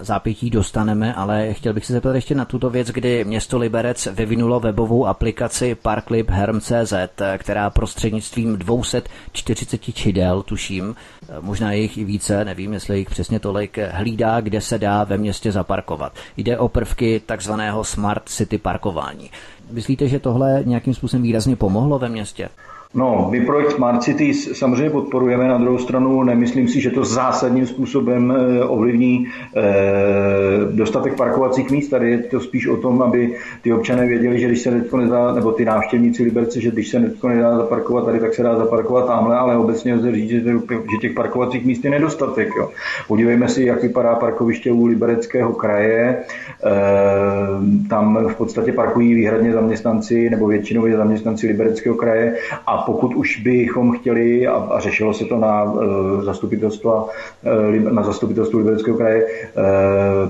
v 0.00 0.04
zápětí 0.04 0.50
dostaneme, 0.50 1.14
ale 1.14 1.54
chtěl 1.54 1.74
bych 1.74 1.86
se 1.86 1.92
zeptat 1.92 2.14
ještě 2.14 2.34
na 2.34 2.44
tuto 2.44 2.70
věc, 2.70 2.88
kdy 2.88 3.24
město 3.24 3.58
Liberec 3.58 4.08
vyvinulo 4.12 4.60
webovou 4.60 5.06
aplikaci 5.06 5.74
Parklib 5.74 6.30
Herm.cz, 6.30 6.92
která 7.38 7.70
prostřednictvím 7.70 8.56
240 8.56 9.94
čidel, 9.94 10.42
tuším, 10.42 10.94
možná 11.40 11.72
jich 11.72 11.98
i 11.98 12.04
více, 12.04 12.44
nevím, 12.44 12.72
jestli 12.72 12.98
jich 12.98 13.10
přesně 13.10 13.40
tolik, 13.40 13.78
hlídá, 13.90 14.40
kde 14.40 14.60
se 14.60 14.78
dá 14.78 15.04
ve 15.04 15.16
městě 15.18 15.52
zaparkovat. 15.52 16.12
Jde 16.36 16.58
o 16.58 16.68
prvky 16.68 17.20
takzvaného 17.26 17.84
Smart 17.84 18.28
City 18.28 18.58
parkování. 18.58 19.30
Myslíte, 19.70 20.08
že 20.08 20.18
tohle 20.18 20.62
nějakým 20.66 20.94
způsobem 20.94 21.22
výrazně 21.22 21.56
pomohlo 21.56 21.98
ve 21.98 22.08
městě? 22.08 22.48
No, 22.94 23.28
my 23.30 23.40
projekt 23.40 23.72
Smart 23.72 24.02
Cities 24.02 24.58
samozřejmě 24.58 24.90
podporujeme, 24.90 25.48
na 25.48 25.58
druhou 25.58 25.78
stranu 25.78 26.22
nemyslím 26.22 26.68
si, 26.68 26.80
že 26.80 26.90
to 26.90 27.04
zásadním 27.04 27.66
způsobem 27.66 28.32
eh, 28.36 28.64
ovlivní 28.64 29.26
eh, 29.56 29.62
dostatek 30.72 31.16
parkovacích 31.16 31.70
míst. 31.70 31.88
Tady 31.88 32.10
je 32.10 32.18
to 32.18 32.40
spíš 32.40 32.66
o 32.66 32.76
tom, 32.76 33.02
aby 33.02 33.34
ty 33.62 33.72
občané 33.72 34.06
věděli, 34.06 34.40
že 34.40 34.46
když 34.46 34.60
se 34.60 34.70
teď 34.70 34.92
nedá, 34.92 35.32
nebo 35.32 35.52
ty 35.52 35.64
návštěvníci 35.64 36.22
Liberce, 36.22 36.60
že 36.60 36.70
když 36.70 36.88
se 36.88 37.00
teď 37.00 37.22
nedá 37.22 37.56
zaparkovat 37.56 38.04
tady, 38.04 38.20
tak 38.20 38.34
se 38.34 38.42
dá 38.42 38.56
zaparkovat 38.56 39.06
tamhle, 39.06 39.36
ale 39.36 39.56
obecně 39.56 39.94
lze 39.94 40.12
říct, 40.12 40.30
že, 40.30 40.42
těch 41.00 41.12
parkovacích 41.12 41.64
míst 41.64 41.84
je 41.84 41.90
nedostatek. 41.90 42.48
Jo. 42.56 42.70
Podívejme 43.08 43.48
si, 43.48 43.64
jak 43.64 43.82
vypadá 43.82 44.14
parkoviště 44.14 44.72
u 44.72 44.86
Libereckého 44.86 45.52
kraje. 45.52 46.24
Eh, 46.64 47.88
tam 47.88 48.26
v 48.28 48.36
podstatě 48.36 48.72
parkují 48.72 49.14
výhradně 49.14 49.52
zaměstnanci 49.52 50.30
nebo 50.30 50.46
většinově 50.46 50.96
zaměstnanci 50.96 51.46
Libereckého 51.46 51.94
kraje 51.94 52.36
a 52.66 52.77
pokud 52.86 53.14
už 53.14 53.40
bychom 53.40 53.92
chtěli, 53.92 54.46
a, 54.46 54.54
a 54.54 54.80
řešilo 54.80 55.14
se 55.14 55.24
to 55.24 55.38
na 55.38 55.74
zastupitelstva, 56.22 57.08
na 57.90 58.02
zastupitelstvu 58.02 58.58
Libereckého 58.58 58.96
kraje, 58.96 59.26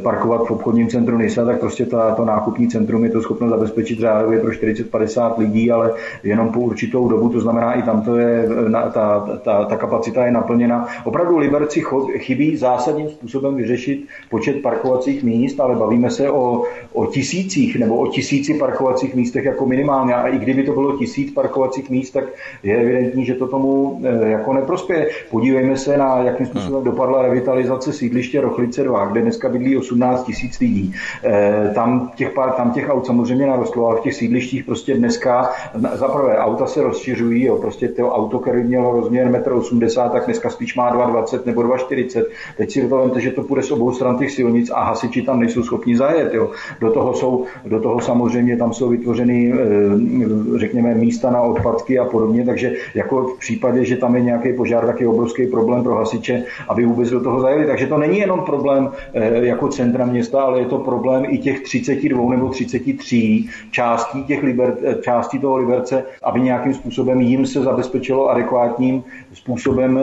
parkovat 0.03 0.47
v 0.47 0.51
obchodním 0.51 0.89
centru 0.89 1.19
Nisa, 1.19 1.45
tak 1.45 1.61
prostě 1.61 1.87
ta, 1.87 2.15
to 2.15 2.25
nákupní 2.25 2.69
centrum 2.69 3.05
je 3.05 3.11
to 3.11 3.23
schopno 3.23 3.49
zabezpečit 3.49 3.99
řádově 3.99 4.41
pro 4.41 4.51
40-50 4.51 5.39
lidí, 5.39 5.71
ale 5.71 5.93
jenom 6.23 6.53
po 6.53 6.61
určitou 6.61 7.09
dobu, 7.09 7.29
to 7.29 7.41
znamená 7.41 7.73
i 7.73 7.83
tam 7.83 8.03
to 8.03 8.17
je, 8.17 8.49
ta, 8.73 9.39
ta, 9.45 9.65
ta 9.65 9.77
kapacita 9.77 10.27
je 10.27 10.33
naplněna. 10.33 10.89
Opravdu 11.05 11.39
Liberci 11.39 11.83
chybí 12.19 12.57
zásadním 12.57 13.09
způsobem 13.09 13.57
vyřešit 13.57 14.07
počet 14.31 14.63
parkovacích 14.63 15.25
míst, 15.25 15.61
ale 15.61 15.77
bavíme 15.77 16.11
se 16.11 16.31
o, 16.31 16.63
o 16.93 17.07
tisících 17.07 17.77
nebo 17.77 17.97
o 17.97 18.07
tisíci 18.07 18.55
parkovacích 18.55 19.15
místech 19.15 19.45
jako 19.45 19.67
minimálně. 19.67 20.15
A 20.15 20.29
i 20.29 20.39
kdyby 20.39 20.63
to 20.63 20.73
bylo 20.73 20.97
tisíc 20.97 21.33
parkovacích 21.33 21.91
míst, 21.91 22.11
tak 22.11 22.25
je 22.63 22.77
evidentní, 22.77 23.25
že 23.25 23.35
to 23.35 23.47
tomu 23.47 24.01
eh, 24.05 24.29
jako 24.29 24.53
neprospěje. 24.53 25.09
Podívejme 25.31 25.77
se 25.77 25.97
na, 25.97 26.19
jakým 26.19 26.47
způsobem 26.47 26.85
dopadla 26.85 27.23
revitalizace 27.23 27.93
sídliště 27.93 28.41
Rochlice 28.41 28.85
2, 28.85 29.07
kde 29.07 29.23
dneska 29.23 29.49
bydlí 29.49 29.77
18 29.77 30.25
tisíc 30.25 30.61
lidí. 30.61 30.95
Eh, 31.25 31.71
tam 31.75 32.11
těch, 32.17 32.31
pár, 32.31 32.51
tam 32.53 32.71
těch 32.71 32.89
aut 32.89 33.07
samozřejmě 33.07 33.47
narostlo, 33.47 33.87
ale 33.87 33.97
v 33.97 34.03
těch 34.03 34.15
sídlištích 34.15 34.65
prostě 34.65 34.95
dneska 34.95 35.51
za 35.95 36.09
prvé 36.09 36.39
auta 36.39 36.67
se 36.67 36.83
rozšiřují, 36.83 37.45
jo, 37.45 37.57
prostě 37.57 37.89
to 37.89 38.11
auto, 38.11 38.39
které 38.39 38.63
mělo 38.63 38.93
rozměr 38.93 39.29
1,80 39.31 40.05
m, 40.05 40.11
tak 40.11 40.25
dneska 40.25 40.51
spíš 40.51 40.77
má 40.77 40.95
2,20 40.95 41.41
nebo 41.47 41.63
2,40. 41.63 42.25
Teď 42.57 42.71
si 42.71 42.89
to 42.89 43.19
že 43.19 43.31
to 43.31 43.43
půjde 43.43 43.63
z 43.63 43.71
obou 43.71 43.93
stran 43.93 44.19
těch 44.19 44.31
silnic 44.31 44.71
a 44.71 44.83
hasiči 44.83 45.23
tam 45.23 45.41
nejsou 45.41 45.63
schopni 45.63 45.97
zajet. 45.97 46.35
Jo. 46.35 46.51
Do, 46.81 46.93
toho 46.93 47.15
jsou, 47.15 47.45
do 47.65 47.81
toho 47.81 48.01
samozřejmě 48.01 48.57
tam 48.57 48.73
jsou 48.73 48.89
vytvořeny, 48.89 49.53
eh, 49.53 50.59
řekněme, 50.59 50.95
místa 50.95 51.31
na 51.31 51.43
odpadky 51.43 51.99
a 51.99 52.05
podobně, 52.05 52.28
takže 52.47 52.73
jako 52.95 53.23
v 53.23 53.39
případě, 53.39 53.85
že 53.85 53.97
tam 53.97 54.15
je 54.15 54.21
nějaký 54.21 54.53
požár, 54.53 54.87
tak 54.87 55.01
je 55.01 55.09
obrovský 55.09 55.47
problém 55.47 55.83
pro 55.83 55.95
hasiče, 55.95 56.45
aby 56.69 56.87
vůbec 56.87 57.11
do 57.11 57.21
toho 57.21 57.41
zajeli. 57.41 57.67
Takže 57.67 57.87
to 57.87 57.99
není 57.99 58.19
jenom 58.19 58.41
problém 58.41 58.91
eh, 59.15 59.47
jako 59.47 59.69
centra 59.69 60.07
města, 60.07 60.43
ale 60.43 60.61
je 60.61 60.67
to 60.67 60.79
problém 60.79 61.25
i 61.29 61.39
těch 61.39 61.61
32 61.61 62.31
nebo 62.31 62.49
33 62.49 63.45
částí, 63.71 64.25
těch 64.25 64.43
liber, 64.43 64.77
eh, 64.85 64.95
částí 65.03 65.39
toho 65.39 65.57
Liberce, 65.57 66.05
aby 66.23 66.41
nějakým 66.41 66.75
způsobem 66.75 67.21
jim 67.21 67.47
se 67.47 67.63
zabezpečilo 67.63 68.29
adekvátním 68.31 69.03
způsobem 69.33 70.01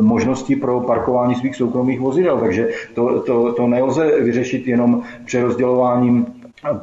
možnosti 0.00 0.56
pro 0.56 0.80
parkování 0.80 1.34
svých 1.34 1.56
soukromých 1.56 2.00
vozidel. 2.00 2.38
Takže 2.38 2.68
to, 2.94 3.20
to, 3.20 3.52
to 3.52 3.66
nelze 3.66 4.20
vyřešit 4.20 4.66
jenom 4.66 5.02
přerozdělováním 5.24 6.26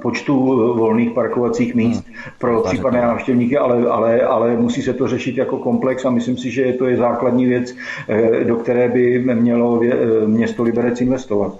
počtu 0.01 0.36
volných 0.78 1.11
parkovacích 1.11 1.76
míst 1.76 2.05
hmm. 2.05 2.15
pro 2.38 2.61
případné 2.61 3.01
návštěvníky, 3.01 3.57
ale, 3.57 3.88
ale, 3.88 4.21
ale 4.21 4.57
musí 4.57 4.82
se 4.82 4.93
to 4.93 5.07
řešit 5.07 5.38
jako 5.38 5.57
komplex 5.57 6.05
a 6.05 6.09
myslím 6.09 6.38
si, 6.38 6.51
že 6.51 6.73
to 6.73 6.86
je 6.86 6.97
základní 6.97 7.45
věc, 7.45 7.76
eh, 8.09 8.43
do 8.43 8.55
které 8.55 8.89
by 8.89 9.19
mělo 9.19 9.82
eh, 9.84 10.28
město 10.28 10.63
Liberec 10.63 11.01
investovat. 11.01 11.57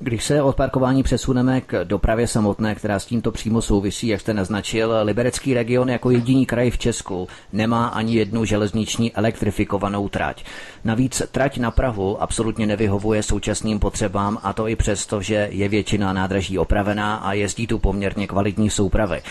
Když 0.00 0.24
se 0.24 0.42
od 0.42 0.56
parkování 0.56 1.02
přesuneme 1.02 1.60
k 1.60 1.84
dopravě 1.84 2.26
samotné, 2.26 2.74
která 2.74 2.98
s 2.98 3.06
tímto 3.06 3.32
přímo 3.32 3.62
souvisí, 3.62 4.08
jak 4.08 4.20
jste 4.20 4.34
naznačil, 4.34 4.94
liberecký 5.02 5.54
region 5.54 5.90
jako 5.90 6.10
jediný 6.10 6.46
kraj 6.46 6.70
v 6.70 6.78
Česku 6.78 7.28
nemá 7.52 7.86
ani 7.86 8.14
jednu 8.16 8.44
železniční 8.44 9.14
elektrifikovanou 9.14 10.08
trať. 10.08 10.44
Navíc 10.84 11.22
trať 11.32 11.58
na 11.58 11.70
Prahu 11.70 12.22
absolutně 12.22 12.66
nevyhovuje 12.66 13.22
současným 13.22 13.78
potřebám 13.78 14.38
a 14.42 14.52
to 14.52 14.68
i 14.68 14.76
přesto, 14.76 15.22
že 15.22 15.48
je 15.50 15.68
většina 15.68 16.12
nádraží 16.12 16.58
opravená 16.58 17.16
a 17.16 17.32
jezdí 17.32 17.66
tu 17.66 17.78
poměrně 17.78 18.26
kvalitní 18.26 18.70
soupravy. 18.70 19.22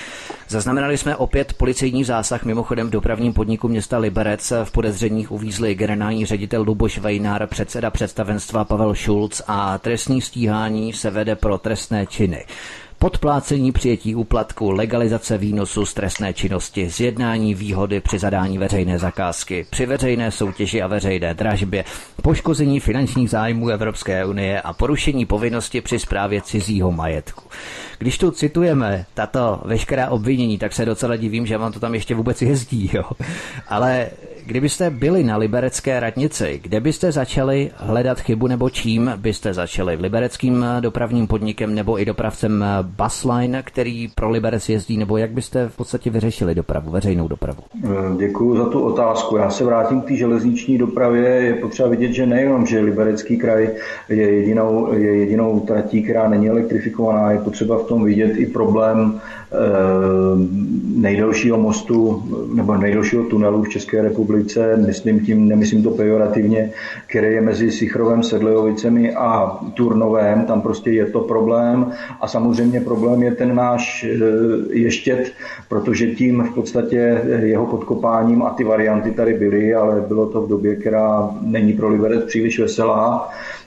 Zaznamenali 0.48 0.98
jsme 0.98 1.16
opět 1.16 1.54
policejní 1.54 2.04
zásah 2.04 2.44
mimochodem 2.44 2.88
v 2.88 2.92
dopravním 2.92 3.34
podniku 3.34 3.68
města 3.68 3.98
Liberec. 3.98 4.54
V 4.64 4.72
podezřeních 4.72 5.32
uvízli 5.32 5.76
generální 5.76 6.26
ředitel 6.26 6.62
Luboš 6.62 6.98
Vejnár, 6.98 7.48
předseda 7.48 7.90
představenstva 7.90 8.66
Pavel 8.66 8.96
Šulc 8.96 9.42
a 9.48 9.78
trestní 9.78 10.22
stíhání 10.22 10.57
se 10.94 11.10
vede 11.10 11.36
pro 11.36 11.58
trestné 11.58 12.06
činy 12.06 12.46
podplácení 13.00 13.72
přijetí 13.72 14.16
úplatku, 14.16 14.72
legalizace 14.72 15.38
výnosu 15.38 15.86
z 15.86 15.94
trestné 15.94 16.34
činnosti, 16.34 16.90
zjednání 16.90 17.54
výhody 17.56 18.00
při 18.00 18.20
zadání 18.20 18.58
veřejné 18.58 19.00
zakázky, 19.00 19.66
při 19.70 19.86
veřejné 19.86 20.32
soutěži 20.32 20.82
a 20.82 20.88
veřejné 20.88 21.34
dražbě, 21.34 21.84
poškození 22.22 22.80
finančních 22.80 23.30
zájmů 23.30 23.70
Evropské 23.70 24.26
unie 24.26 24.62
a 24.62 24.74
porušení 24.74 25.26
povinnosti 25.26 25.82
při 25.82 26.00
správě 26.00 26.42
cizího 26.42 26.92
majetku. 26.92 27.44
Když 28.00 28.18
tu 28.18 28.32
citujeme 28.32 29.06
tato 29.14 29.62
veškerá 29.66 30.10
obvinění, 30.10 30.58
tak 30.58 30.74
se 30.74 30.86
docela 30.86 31.16
divím, 31.16 31.46
že 31.46 31.58
vám 31.58 31.72
to 31.72 31.80
tam 31.80 31.94
ještě 31.94 32.16
vůbec 32.16 32.42
jezdí. 32.42 32.90
Jo. 32.94 33.04
Ale 33.68 34.10
Kdybyste 34.48 34.90
byli 34.90 35.24
na 35.24 35.38
liberecké 35.38 36.00
radnici, 36.00 36.60
kde 36.64 36.80
byste 36.80 37.12
začali 37.12 37.72
hledat 37.76 38.20
chybu 38.20 38.48
nebo 38.48 38.70
čím 38.70 39.12
byste 39.18 39.54
začali? 39.54 39.96
Libereckým 39.96 40.66
dopravním 40.80 41.28
podnikem 41.28 41.76
nebo 41.76 42.02
i 42.02 42.06
dopravcem 42.06 42.66
Busline, 42.82 43.64
který 43.64 44.08
pro 44.16 44.30
Liberec 44.30 44.70
jezdí, 44.70 44.98
nebo 44.98 45.18
jak 45.18 45.32
byste 45.32 45.70
v 45.70 45.76
podstatě 45.76 46.10
vyřešili 46.10 46.56
dopravu, 46.56 46.92
veřejnou 46.92 47.28
dopravu? 47.28 47.60
Děkuji 48.18 48.58
za 48.58 48.66
tu 48.66 48.80
otázku. 48.80 49.38
Já 49.38 49.50
se 49.50 49.64
vrátím 49.64 50.02
k 50.02 50.08
té 50.08 50.16
železniční 50.16 50.78
dopravě. 50.78 51.30
Je 51.30 51.54
potřeba 51.54 51.90
vidět, 51.90 52.12
že 52.14 52.26
nejenom, 52.26 52.66
že 52.66 52.80
Liberecký 52.80 53.38
kraj 53.38 53.70
je 54.10 54.32
jedinou, 54.32 54.94
je 54.94 55.16
jedinou 55.16 55.60
tratí, 55.60 56.04
která 56.04 56.30
není 56.30 56.50
elektrifikovaná, 56.50 57.32
je 57.32 57.40
potřeba 57.40 57.78
v 57.78 57.88
tom 57.88 58.06
vidět 58.06 58.38
i 58.38 58.46
problém 58.46 59.20
Eh, 59.47 59.47
nejdelšího 60.96 61.58
mostu 61.58 62.24
nebo 62.54 62.78
nejdelšího 62.78 63.24
tunelu 63.24 63.64
v 63.64 63.70
České 63.70 64.02
republice, 64.02 64.78
myslím 64.86 65.20
tím, 65.20 65.48
nemyslím 65.48 65.84
to 65.84 65.92
pejorativně, 65.92 66.72
který 67.08 67.34
je 67.34 67.42
mezi 67.42 67.72
Sichrovem, 67.72 68.24
Sedlejovicemi 68.24 69.16
a 69.16 69.60
Turnovém, 69.74 70.46
tam 70.46 70.62
prostě 70.62 70.92
je 70.92 71.06
to 71.06 71.20
problém. 71.20 71.92
A 72.22 72.28
samozřejmě 72.28 72.82
problém 72.82 73.24
je 73.24 73.32
ten 73.36 73.56
náš 73.56 74.04
eh, 74.04 74.18
ještět, 74.74 75.32
protože 75.70 76.16
tím 76.16 76.44
v 76.44 76.56
podstatě 76.56 77.22
jeho 77.42 77.66
podkopáním 77.66 78.44
a 78.44 78.50
ty 78.50 78.64
varianty 78.64 79.12
tady 79.12 79.34
byly, 79.34 79.76
ale 79.76 80.02
bylo 80.08 80.26
to 80.26 80.42
v 80.42 80.50
době, 80.50 80.76
která 80.76 81.30
není 81.42 81.74
pro 81.74 81.90
Liberec 81.90 82.26
příliš 82.26 82.60
veselá, 82.60 83.30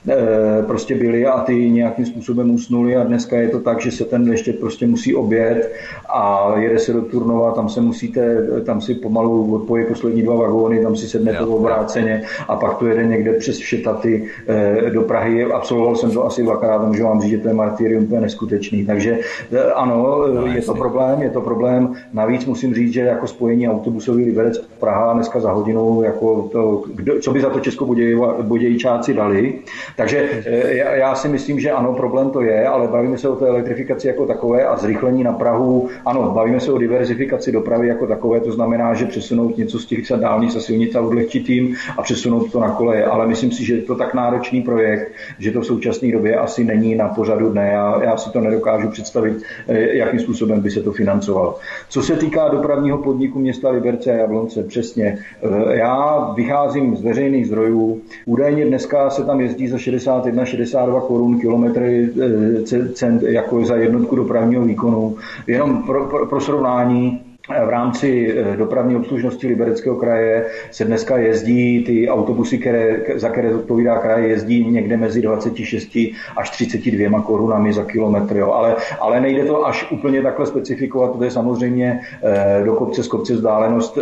prostě 0.67 0.95
byli 0.95 1.25
a 1.25 1.39
ty 1.39 1.69
nějakým 1.69 2.05
způsobem 2.05 2.51
usnuli 2.51 2.95
a 2.95 3.03
dneska 3.03 3.37
je 3.37 3.49
to 3.49 3.59
tak, 3.59 3.81
že 3.81 3.91
se 3.91 4.05
ten 4.05 4.31
ještě 4.31 4.53
prostě 4.53 4.87
musí 4.87 5.15
obět 5.15 5.73
a 6.09 6.53
jede 6.57 6.79
se 6.79 6.93
do 6.93 7.01
Turnova, 7.01 7.51
tam 7.51 7.69
se 7.69 7.81
musíte, 7.81 8.47
tam 8.65 8.81
si 8.81 8.95
pomalu 8.95 9.55
odpojí 9.55 9.85
poslední 9.85 10.21
dva 10.21 10.35
vagóny, 10.35 10.83
tam 10.83 10.95
si 10.95 11.07
sednete 11.07 11.39
obráceně 11.39 12.23
a 12.47 12.55
pak 12.55 12.77
to 12.77 12.87
jede 12.87 13.05
někde 13.05 13.33
přes 13.33 13.57
Všetaty 13.57 14.29
eh, 14.47 14.89
do 14.89 15.01
Prahy. 15.01 15.45
Absolvoval 15.45 15.95
jsem 15.95 16.11
to 16.11 16.25
asi 16.25 16.43
dvakrát, 16.43 16.87
můžu 16.87 17.03
vám 17.03 17.21
říct, 17.21 17.31
že 17.31 17.37
to 17.37 17.47
je 17.47 17.53
martyrium, 17.53 18.07
to 18.07 18.15
je 18.15 18.21
neskutečný. 18.21 18.85
Takže 18.85 19.19
eh, 19.51 19.71
ano, 19.71 20.27
no, 20.33 20.45
je 20.47 20.61
to 20.61 20.73
problém, 20.73 21.21
je 21.21 21.29
to 21.29 21.41
problém. 21.41 21.93
Navíc 22.13 22.45
musím 22.45 22.73
říct, 22.73 22.93
že 22.93 23.01
jako 23.01 23.27
spojení 23.27 23.69
autobusový 23.69 24.25
Liberec 24.25 24.70
Praha 24.81 25.13
dneska 25.13 25.39
za 25.39 25.51
hodinu, 25.51 26.01
jako 26.03 26.49
to, 26.51 26.83
kdo, 26.95 27.19
co 27.19 27.31
by 27.31 27.41
za 27.41 27.49
to 27.49 27.59
Českobudějčáci 27.59 29.13
dali, 29.13 29.53
takže 29.95 30.29
eh, 30.45 30.97
já 30.97 31.15
si 31.15 31.27
myslím, 31.27 31.59
že 31.59 31.71
ano, 31.71 31.93
problém 31.93 32.29
to 32.29 32.41
je, 32.41 32.67
ale 32.67 32.87
bavíme 32.87 33.17
se 33.17 33.29
o 33.29 33.35
té 33.35 33.47
elektrifikaci 33.47 34.07
jako 34.07 34.25
takové 34.25 34.65
a 34.65 34.77
zrychlení 34.77 35.23
na 35.23 35.33
Prahu. 35.33 35.89
Ano, 36.05 36.31
bavíme 36.31 36.59
se 36.59 36.71
o 36.71 36.77
diverzifikaci 36.77 37.51
dopravy 37.51 37.87
jako 37.87 38.07
takové, 38.07 38.39
to 38.39 38.51
znamená, 38.51 38.93
že 38.93 39.05
přesunout 39.05 39.57
něco 39.57 39.79
z 39.79 39.85
těch 39.85 40.11
dálnic 40.15 40.55
a 40.55 40.59
silnic 40.59 40.95
a 40.95 41.01
tím 41.29 41.75
a 41.97 42.01
přesunout 42.01 42.51
to 42.51 42.59
na 42.59 42.69
koleje. 42.69 43.05
Ale 43.05 43.27
myslím 43.27 43.51
si, 43.51 43.65
že 43.65 43.75
je 43.75 43.81
to 43.81 43.95
tak 43.95 44.13
náročný 44.13 44.61
projekt, 44.61 45.11
že 45.39 45.51
to 45.51 45.61
v 45.61 45.65
současné 45.65 46.11
době 46.11 46.35
asi 46.35 46.63
není 46.63 46.95
na 46.95 47.07
pořadu 47.07 47.49
dne. 47.49 47.69
Já, 47.73 48.03
já 48.03 48.17
si 48.17 48.29
to 48.31 48.41
nedokážu 48.41 48.89
představit, 48.89 49.43
eh, 49.67 49.97
jakým 49.97 50.19
způsobem 50.19 50.61
by 50.61 50.71
se 50.71 50.83
to 50.83 50.91
financovalo. 50.91 51.59
Co 51.89 52.01
se 52.01 52.15
týká 52.15 52.47
dopravního 52.47 52.97
podniku 52.97 53.39
města 53.39 53.69
Liberce 53.69 54.11
a 54.11 54.15
Jablonce, 54.15 54.63
přesně. 54.71 55.17
Eh, 55.43 55.77
já 55.77 56.33
vycházím 56.35 56.97
z 56.97 57.01
veřejných 57.03 57.47
zdrojů. 57.47 58.01
Údajně 58.25 58.65
dneska 58.65 59.09
se 59.09 59.25
tam 59.25 59.41
jezdí 59.41 59.67
za 59.67 59.77
61-62 59.77 61.01
korun 61.01 61.39
kilometry 61.39 62.09
eh, 62.21 62.89
cent 62.93 63.23
jako 63.23 63.65
za 63.65 63.75
jednotku 63.75 64.15
dopravního 64.15 64.63
výkonu. 64.63 65.17
Jenom 65.47 65.83
pro, 65.83 66.05
pro, 66.05 66.25
pro 66.25 66.41
srovnání, 66.41 67.21
v 67.65 67.69
rámci 67.69 68.33
eh, 68.37 68.57
dopravní 68.57 68.95
obslužnosti 68.95 69.47
Libereckého 69.47 69.95
kraje 69.95 70.45
se 70.71 70.85
dneska 70.85 71.17
jezdí 71.17 71.83
ty 71.83 72.09
autobusy, 72.09 72.57
které, 72.57 72.99
za 73.15 73.29
které 73.29 73.53
zodpovídá 73.53 73.97
kraj, 73.97 74.29
jezdí 74.29 74.65
někde 74.71 74.97
mezi 74.97 75.21
26 75.21 75.97
až 76.37 76.49
32 76.49 77.21
korunami 77.21 77.73
za 77.73 77.83
kilometr. 77.83 78.37
Jo. 78.37 78.51
Ale, 78.51 78.75
ale 78.99 79.21
nejde 79.21 79.45
to 79.45 79.67
až 79.67 79.91
úplně 79.91 80.21
takhle 80.21 80.45
specifikovat, 80.45 81.17
to 81.17 81.23
je 81.23 81.31
samozřejmě 81.31 81.99
eh, 82.23 82.63
do 82.65 82.73
kopce 82.73 83.03
z 83.03 83.07
kopce 83.07 83.33
vzdálenost, 83.33 83.97
eh, 83.97 84.01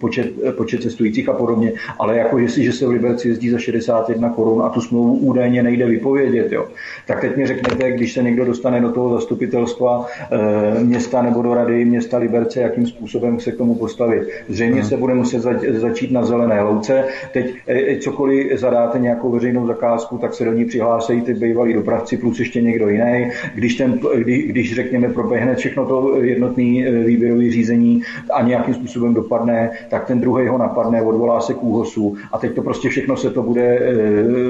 počet, 0.00 0.26
počet 0.56 0.82
cestujících 0.82 1.28
a 1.28 1.32
podobně. 1.32 1.72
Ale 1.98 2.16
jako 2.16 2.38
jestliže 2.38 2.72
se 2.72 2.86
v 2.86 2.90
Liberci 2.90 3.28
jezdí 3.28 3.50
za 3.50 3.58
61 3.58 4.30
korun 4.30 4.62
a 4.62 4.68
tu 4.68 4.80
smlouvu 4.80 5.14
údajně 5.14 5.62
nejde 5.62 5.86
vypovědět, 5.86 6.52
jo, 6.52 6.66
tak 7.06 7.20
teď 7.20 7.36
mi 7.36 7.46
řekněte, 7.46 7.92
když 7.92 8.12
se 8.12 8.22
někdo 8.22 8.44
dostane 8.44 8.80
do 8.80 8.92
toho 8.92 9.14
zastupitelstva 9.14 10.06
města 10.82 11.22
nebo 11.22 11.42
do 11.42 11.54
rady 11.54 11.84
města 11.84 12.18
Liberce, 12.18 12.53
Liberce, 12.54 12.60
jakým 12.60 12.86
způsobem 12.86 13.40
se 13.40 13.52
k 13.52 13.56
tomu 13.56 13.74
postavit. 13.74 14.28
Zřejmě 14.48 14.80
hmm. 14.80 14.88
se 14.88 14.96
bude 14.96 15.14
muset 15.14 15.42
začít 15.68 16.12
na 16.12 16.24
zelené 16.24 16.62
louce. 16.62 17.04
Teď 17.32 17.54
cokoliv 18.00 18.58
zadáte 18.58 18.98
nějakou 18.98 19.30
veřejnou 19.30 19.66
zakázku, 19.66 20.18
tak 20.18 20.34
se 20.34 20.44
do 20.44 20.52
ní 20.52 20.64
přihlásí 20.64 21.20
ty 21.20 21.34
bývalí 21.34 21.74
dopravci 21.74 22.16
plus 22.16 22.38
ještě 22.38 22.62
někdo 22.62 22.88
jiný. 22.88 23.30
Když, 23.54 23.74
ten, 23.74 24.00
když, 24.16 24.44
když 24.44 24.74
řekněme 24.74 25.08
proběhne 25.08 25.54
všechno 25.54 25.86
to 25.86 26.22
jednotný 26.22 26.84
výběrový 27.04 27.50
řízení 27.50 28.02
a 28.32 28.42
nějakým 28.42 28.74
způsobem 28.74 29.14
dopadne, 29.14 29.70
tak 29.90 30.06
ten 30.06 30.20
druhý 30.20 30.48
ho 30.48 30.58
napadne, 30.58 31.02
odvolá 31.02 31.40
se 31.40 31.54
k 31.54 31.62
úhosu 31.62 32.16
a 32.32 32.38
teď 32.38 32.54
to 32.54 32.62
prostě 32.62 32.88
všechno 32.88 33.16
se 33.16 33.30
to 33.30 33.42
bude, 33.42 33.80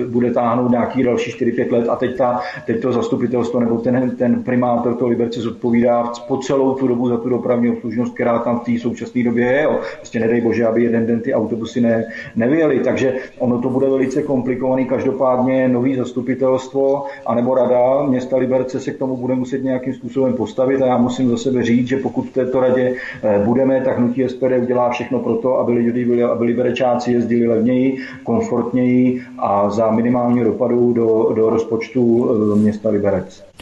bude 0.08 0.30
táhnout 0.30 0.70
nějaký 0.70 1.02
další 1.02 1.30
4-5 1.30 1.72
let 1.72 1.88
a 1.88 1.96
teď, 1.96 2.16
ta, 2.16 2.40
teď 2.66 2.82
to 2.82 2.92
zastupitelstvo 2.92 3.60
nebo 3.60 3.78
ten, 3.78 4.10
ten 4.10 4.42
primátor 4.42 4.94
to 4.94 5.06
Liberce 5.06 5.40
zodpovídá 5.40 6.12
po 6.28 6.36
celou 6.36 6.74
tu 6.74 6.88
dobu 6.88 7.08
za 7.08 7.16
tu 7.16 7.28
dopravní 7.28 7.72
obslužnost, 7.84 8.14
která 8.14 8.38
tam 8.38 8.60
v 8.60 8.64
té 8.64 8.78
současné 8.78 9.24
době 9.24 9.46
je. 9.46 9.62
Jo. 9.62 9.80
Prostě 9.96 10.20
nedej 10.20 10.40
bože, 10.40 10.66
aby 10.66 10.82
jeden 10.84 11.06
den 11.06 11.20
ty 11.20 11.34
autobusy 11.34 11.80
ne, 11.80 12.04
nevyjeli. 12.36 12.80
Takže 12.80 13.14
ono 13.38 13.60
to 13.60 13.68
bude 13.68 13.88
velice 13.88 14.22
komplikovaný. 14.22 14.86
Každopádně 14.86 15.68
nový 15.68 15.96
zastupitelstvo 15.96 17.04
anebo 17.26 17.54
rada 17.54 18.02
města 18.02 18.36
Liberce 18.36 18.80
se 18.80 18.90
k 18.92 18.98
tomu 18.98 19.16
bude 19.16 19.34
muset 19.34 19.64
nějakým 19.64 19.94
způsobem 19.94 20.32
postavit 20.32 20.82
a 20.82 20.86
já 20.86 20.96
musím 20.96 21.30
za 21.30 21.36
sebe 21.36 21.62
říct, 21.62 21.88
že 21.88 21.96
pokud 21.96 22.22
v 22.22 22.32
této 22.32 22.60
radě 22.60 22.94
eh, 23.22 23.38
budeme, 23.44 23.80
tak 23.80 23.98
hnutí 23.98 24.28
SPD 24.28 24.52
udělá 24.62 24.90
všechno 24.90 25.18
pro 25.18 25.34
to, 25.36 25.58
aby 25.58 25.72
lidi, 25.72 26.22
aby 26.22 26.44
liberečáci 26.44 27.12
jezdili 27.12 27.48
levněji, 27.48 27.98
komfortněji 28.24 29.22
a 29.38 29.70
za 29.70 29.90
minimální 29.90 30.44
dopadu 30.44 30.92
do, 30.92 31.32
do 31.36 31.50
rozpočtu 31.50 32.30
eh, 32.30 32.58
města 32.58 32.88
Liberec. 32.88 33.53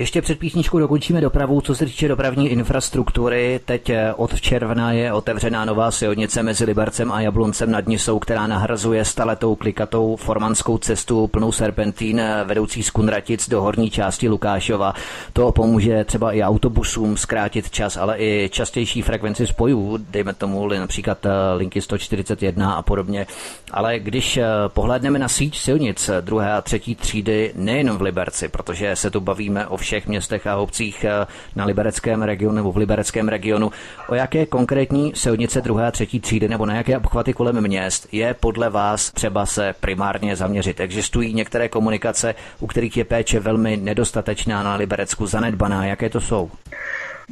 Ještě 0.00 0.22
před 0.22 0.38
písničkou 0.38 0.78
dokončíme 0.78 1.20
dopravu. 1.20 1.60
Co 1.60 1.74
se 1.74 1.86
týče 1.86 2.08
dopravní 2.08 2.48
infrastruktury, 2.48 3.60
teď 3.64 3.90
eh, 3.90 4.14
od 4.14 4.40
června 4.40 4.92
je 4.92 5.12
otevřená 5.12 5.64
nová 5.64 5.90
silnice 5.90 6.42
mezi 6.42 6.64
Libercem 6.64 7.12
a 7.12 7.20
Jabloncem 7.20 7.70
nad 7.70 7.86
Nisou, 7.86 8.18
která 8.18 8.46
nahrazuje 8.46 9.04
staletou 9.04 9.54
klikatou 9.54 10.16
formanskou 10.16 10.78
cestu 10.78 11.26
plnou 11.26 11.52
serpentín 11.52 12.20
eh, 12.20 12.44
vedoucí 12.44 12.82
z 12.82 12.90
Kunratic 12.90 13.48
do 13.48 13.62
horní 13.62 13.90
části 13.90 14.28
Lukášova. 14.28 14.94
To 15.32 15.52
pomůže 15.52 16.04
třeba 16.04 16.32
i 16.32 16.42
autobusům 16.42 17.16
zkrátit 17.16 17.70
čas, 17.70 17.96
ale 17.96 18.18
i 18.18 18.48
častější 18.52 19.02
frekvenci 19.02 19.46
spojů, 19.46 19.98
dejme 20.10 20.32
tomu 20.32 20.68
například 20.68 21.26
eh, 21.26 21.30
linky 21.56 21.80
141 21.80 22.74
a 22.74 22.82
podobně. 22.82 23.26
Ale 23.70 23.98
když 23.98 24.40
pohlédneme 24.68 25.18
na 25.18 25.28
síť 25.28 25.58
silnic 25.58 26.10
druhé 26.20 26.52
a 26.52 26.60
třetí 26.62 26.94
třídy 26.94 27.52
nejenom 27.54 27.98
v 27.98 28.02
Liberci, 28.02 28.48
protože 28.48 28.96
se 28.96 29.10
tu 29.10 29.20
bavíme 29.20 29.66
o 29.66 29.76
všech 29.76 29.89
všech 29.90 30.08
městech 30.08 30.46
a 30.46 30.56
obcích 30.56 31.04
eh, 31.04 31.26
na 31.56 31.64
libereckém 31.64 32.22
regionu 32.22 32.56
nebo 32.56 32.72
v 32.72 32.76
libereckém 32.76 33.28
regionu. 33.28 33.70
O 34.08 34.14
jaké 34.14 34.46
konkrétní 34.46 35.12
silnice 35.14 35.60
druhé 35.60 35.86
a 35.86 35.90
třetí 35.90 36.20
třídy 36.20 36.48
nebo 36.48 36.66
na 36.66 36.74
jaké 36.74 36.96
obchvaty 36.96 37.32
kolem 37.32 37.60
měst 37.60 38.08
je 38.12 38.34
podle 38.34 38.70
vás 38.70 39.10
třeba 39.10 39.46
se 39.46 39.74
primárně 39.80 40.36
zaměřit? 40.36 40.80
Existují 40.80 41.34
některé 41.34 41.68
komunikace, 41.68 42.34
u 42.60 42.66
kterých 42.66 42.96
je 42.96 43.04
péče 43.04 43.40
velmi 43.40 43.76
nedostatečná 43.76 44.62
na 44.62 44.74
Liberecku, 44.76 45.26
zanedbaná. 45.26 45.86
Jaké 45.86 46.08
to 46.08 46.20
jsou? 46.20 46.50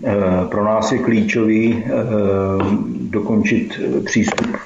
Eh, 0.04 0.14
pro 0.50 0.64
nás 0.64 0.92
je 0.92 0.98
klíčový 0.98 1.84
eh, 1.84 1.90
dokončit 3.00 3.80
přístup. 4.04 4.56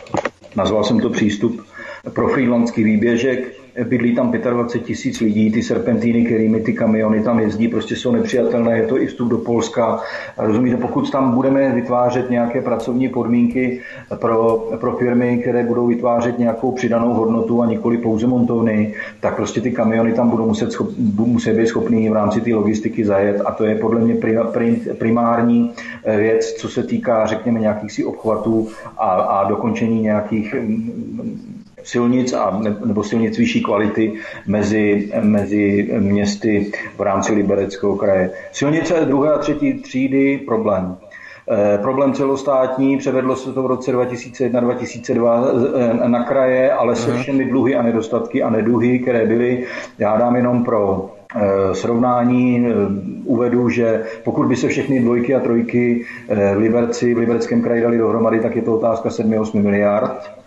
Nazval 0.57 0.85
jsem 0.85 1.01
to 1.01 1.11
přístup 1.11 1.67
pro 2.15 2.29
frýdlandský 2.29 2.85
výběžek, 2.85 3.62
bydlí 3.85 4.15
tam 4.15 4.33
25 4.33 4.87
tisíc 4.87 5.21
lidí, 5.21 5.53
ty 5.53 5.63
serpentíny, 5.63 6.25
kterými 6.25 6.61
ty 6.61 6.73
kamiony 6.73 7.23
tam 7.23 7.41
jezdí, 7.41 7.69
prostě 7.69 7.97
jsou 7.97 8.13
nepřijatelné, 8.13 8.79
je 8.79 8.87
to 8.87 9.01
i 9.01 9.07
vstup 9.07 9.29
do 9.29 9.39
Polska. 9.39 10.01
Rozumíte, 10.39 10.77
pokud 10.77 11.11
tam 11.11 11.35
budeme 11.35 11.73
vytvářet 11.73 12.31
nějaké 12.31 12.63
pracovní 12.63 13.09
podmínky 13.09 13.81
pro, 14.17 14.69
pro 14.81 14.97
firmy, 14.97 15.39
které 15.39 15.65
budou 15.65 15.87
vytvářet 15.87 16.39
nějakou 16.39 16.73
přidanou 16.73 17.13
hodnotu 17.15 17.63
a 17.63 17.67
nikoli 17.67 17.99
pouze 17.99 18.27
montovny, 18.27 18.95
tak 19.21 19.37
prostě 19.37 19.61
ty 19.61 19.73
kamiony 19.73 20.13
tam 20.13 20.31
budou 20.31 20.47
muset, 20.47 20.73
schop, 20.73 20.91
muset 21.17 21.57
být 21.57 21.67
schopný 21.67 22.09
v 22.09 22.13
rámci 22.13 22.41
té 22.41 22.55
logistiky 22.55 23.05
zajet 23.05 23.43
a 23.45 23.53
to 23.53 23.65
je 23.65 23.75
podle 23.75 24.01
mě 24.01 24.15
primární 24.99 25.73
eh, 26.05 26.17
věc, 26.17 26.53
co 26.53 26.69
se 26.69 26.83
týká, 26.83 27.27
řekněme, 27.27 27.61
nějakých 27.61 27.93
si 27.93 28.05
obchvatů 28.05 28.69
a, 28.99 29.09
a 29.11 29.49
dokončení 29.49 30.03
nějakých 30.03 30.55
silnic 31.85 32.33
a 32.33 32.61
nebo 32.85 33.05
silnic 33.05 33.39
vyšší 33.39 33.63
kvality 33.63 34.13
mezi, 34.47 35.13
mezi 35.23 35.91
městy 35.99 36.73
v 36.97 37.01
rámci 37.01 37.33
Libereckého 37.33 37.97
kraje. 37.97 38.31
Silnice 38.53 39.05
druhé 39.05 39.33
a 39.33 39.39
třetí 39.39 39.75
třídy 39.75 40.39
problém. 40.39 40.97
Eh, 41.51 41.79
problém 41.79 42.13
celostátní, 42.13 42.99
převedlo 42.99 43.37
se 43.37 43.53
to 43.53 43.63
v 43.63 43.67
roce 43.67 43.93
2001-2002 43.93 45.45
eh, 46.05 46.09
na 46.09 46.25
kraje, 46.25 46.73
ale 46.73 46.97
se 46.97 47.11
mhm. 47.11 47.21
všemi 47.23 47.45
dluhy 47.45 47.77
a 47.77 47.83
nedostatky 47.83 48.43
a 48.43 48.51
neduhy, 48.51 48.99
které 48.99 49.27
byly, 49.27 49.65
já 49.99 50.17
dám 50.17 50.37
jenom 50.37 50.65
pro 50.65 51.11
eh, 51.37 51.75
srovnání 51.75 52.67
uvedu, 53.25 53.69
že 53.69 54.05
pokud 54.25 54.47
by 54.47 54.57
se 54.57 54.69
všechny 54.69 55.01
dvojky 55.01 55.35
a 55.35 55.41
trojky 55.41 56.05
v 56.55 56.59
Liberci, 56.59 57.15
v 57.15 57.19
Libereckém 57.19 57.63
kraji 57.63 57.83
dali 57.83 57.99
dohromady, 57.99 58.41
tak 58.41 58.57
je 58.57 58.63
to 58.63 58.75
otázka 58.75 59.09
7-8 59.09 59.63
miliard 59.63 60.42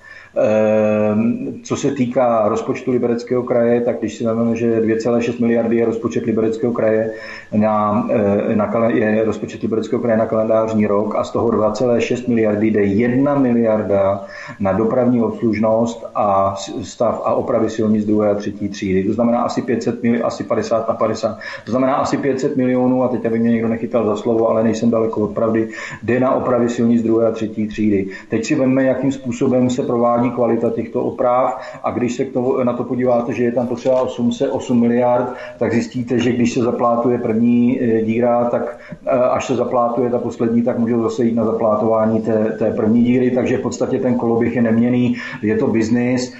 co 1.63 1.75
se 1.75 1.91
týká 1.91 2.49
rozpočtu 2.49 2.91
Libereckého 2.91 3.43
kraje, 3.43 3.81
tak 3.81 3.99
když 3.99 4.15
si 4.15 4.25
vezmeme, 4.25 4.55
že 4.55 4.81
2,6 4.81 5.41
miliardy 5.41 5.75
je 5.75 5.85
rozpočet 5.85 6.25
Libereckého 6.25 6.73
kraje 6.73 7.11
na, 7.53 8.07
eh, 8.49 8.55
na, 8.55 8.89
je 8.89 9.23
rozpočet 9.23 9.61
Libereckého 9.61 10.01
kraje 10.01 10.17
na 10.17 10.25
kalendářní 10.25 10.87
rok 10.87 11.15
a 11.15 11.23
z 11.23 11.31
toho 11.31 11.49
2,6 11.49 12.27
miliardy 12.27 12.67
jde 12.67 12.83
1 12.83 13.35
miliarda 13.35 14.25
na 14.59 14.73
dopravní 14.73 15.21
obslužnost 15.21 16.05
a 16.15 16.55
stav 16.83 17.21
a 17.25 17.33
opravy 17.33 17.69
silnic 17.69 18.05
druhé 18.05 18.31
a 18.31 18.35
třetí 18.35 18.69
třídy. 18.69 19.03
To 19.03 19.13
znamená 19.13 19.41
asi 19.41 19.61
500 19.61 20.03
mil, 20.03 20.25
asi 20.25 20.43
50 20.43 20.87
na 20.87 20.93
50. 20.93 21.37
To 21.65 21.71
znamená 21.71 21.95
asi 21.95 22.17
500 22.17 22.57
milionů, 22.57 23.03
a 23.03 23.07
teď 23.07 23.25
aby 23.25 23.39
mě 23.39 23.51
někdo 23.51 23.67
nechytal 23.67 24.05
za 24.05 24.15
slovo, 24.15 24.49
ale 24.49 24.63
nejsem 24.63 24.89
daleko 24.89 25.21
od 25.21 25.31
pravdy, 25.31 25.67
jde 26.03 26.19
na 26.19 26.31
opravy 26.31 26.69
silnic 26.69 27.03
druhé 27.03 27.27
a 27.27 27.31
třetí 27.31 27.67
třídy. 27.67 28.07
Teď 28.29 28.45
si 28.45 28.55
veme, 28.55 28.83
jakým 28.83 29.11
způsobem 29.11 29.69
se 29.69 29.83
provádí 29.83 30.24
minimální 30.25 30.31
kvalita 30.31 30.69
těchto 30.69 31.03
oprav. 31.03 31.61
A 31.83 31.91
když 31.91 32.15
se 32.15 32.25
k 32.25 32.33
tomu, 32.33 32.63
na 32.63 32.73
to 32.73 32.83
podíváte, 32.83 33.33
že 33.33 33.43
je 33.43 33.51
tam 33.51 33.67
potřeba 33.67 34.01
8, 34.01 34.29
8 34.51 34.79
miliard, 34.79 35.33
tak 35.59 35.73
zjistíte, 35.73 36.19
že 36.19 36.31
když 36.31 36.53
se 36.53 36.63
zaplátuje 36.63 37.17
první 37.17 37.79
eh, 37.81 38.01
díra, 38.01 38.49
tak 38.49 38.77
eh, 39.05 39.09
až 39.09 39.45
se 39.45 39.55
zaplátuje 39.55 40.09
ta 40.09 40.19
poslední, 40.19 40.61
tak 40.61 40.79
může 40.79 40.97
zase 40.97 41.25
jít 41.25 41.35
na 41.35 41.45
zaplátování 41.45 42.21
té, 42.21 42.55
té 42.59 42.71
první 42.73 43.03
díry, 43.03 43.31
takže 43.31 43.57
v 43.57 43.61
podstatě 43.61 43.99
ten 43.99 44.15
koloběh 44.15 44.55
je 44.55 44.61
neměný, 44.61 45.15
je 45.41 45.57
to 45.57 45.67
biznis, 45.67 46.33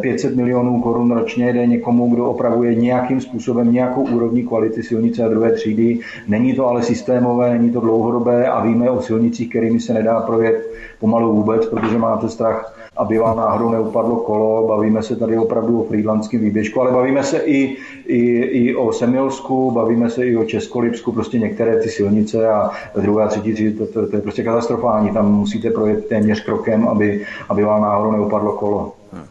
500 0.00 0.32
eh, 0.32 0.36
milionů 0.36 0.80
korun 0.80 1.12
ročně 1.12 1.52
jde 1.52 1.66
někomu, 1.66 2.14
kdo 2.14 2.30
opravuje 2.30 2.74
nějakým 2.74 3.20
způsobem 3.20 3.72
nějakou 3.72 4.02
úrovní 4.02 4.42
kvality 4.42 4.82
silnice 4.82 5.24
a 5.24 5.28
druhé 5.28 5.52
třídy. 5.52 5.98
Není 6.28 6.54
to 6.54 6.66
ale 6.66 6.82
systémové, 6.82 7.58
není 7.58 7.70
to 7.70 7.80
dlouhodobé 7.80 8.46
a 8.46 8.60
víme 8.60 8.90
o 8.90 9.00
silnicích, 9.00 9.50
kterými 9.50 9.80
se 9.80 9.94
nedá 9.94 10.20
projet 10.20 10.72
pomalu 11.00 11.34
vůbec, 11.34 11.66
protože 11.66 11.98
máte 11.98 12.28
strach 12.28 12.82
aby 12.96 13.18
vám 13.18 13.31
náhodou 13.34 13.70
neupadlo 13.70 14.16
kolo. 14.16 14.66
Bavíme 14.68 15.02
se 15.02 15.16
tady 15.16 15.38
opravdu 15.38 15.80
o 15.80 15.84
frýdlandském 15.84 16.40
výběžku, 16.40 16.80
ale 16.80 16.92
bavíme 16.92 17.22
se 17.22 17.38
i, 17.38 17.76
i, 18.06 18.18
i 18.36 18.74
o 18.74 18.92
Semilsku, 18.92 19.70
bavíme 19.70 20.10
se 20.10 20.26
i 20.26 20.36
o 20.36 20.44
Českolipsku, 20.44 21.12
prostě 21.12 21.38
některé 21.38 21.76
ty 21.76 21.88
silnice 21.88 22.48
a 22.48 22.70
druhé 23.00 23.24
a 23.24 23.28
třetí 23.28 23.52
třídy, 23.52 23.72
to, 23.72 23.86
to, 23.86 24.06
to, 24.06 24.16
je 24.16 24.22
prostě 24.22 24.42
katastrofální. 24.42 25.10
Tam 25.10 25.32
musíte 25.34 25.70
projet 25.70 26.08
téměř 26.08 26.44
krokem, 26.44 26.88
aby, 26.88 27.24
aby 27.48 27.64
vám 27.64 27.82
náhodou 27.82 28.12
neupadlo 28.12 28.52
kolo. 28.52 28.92
Hmm. 29.12 29.24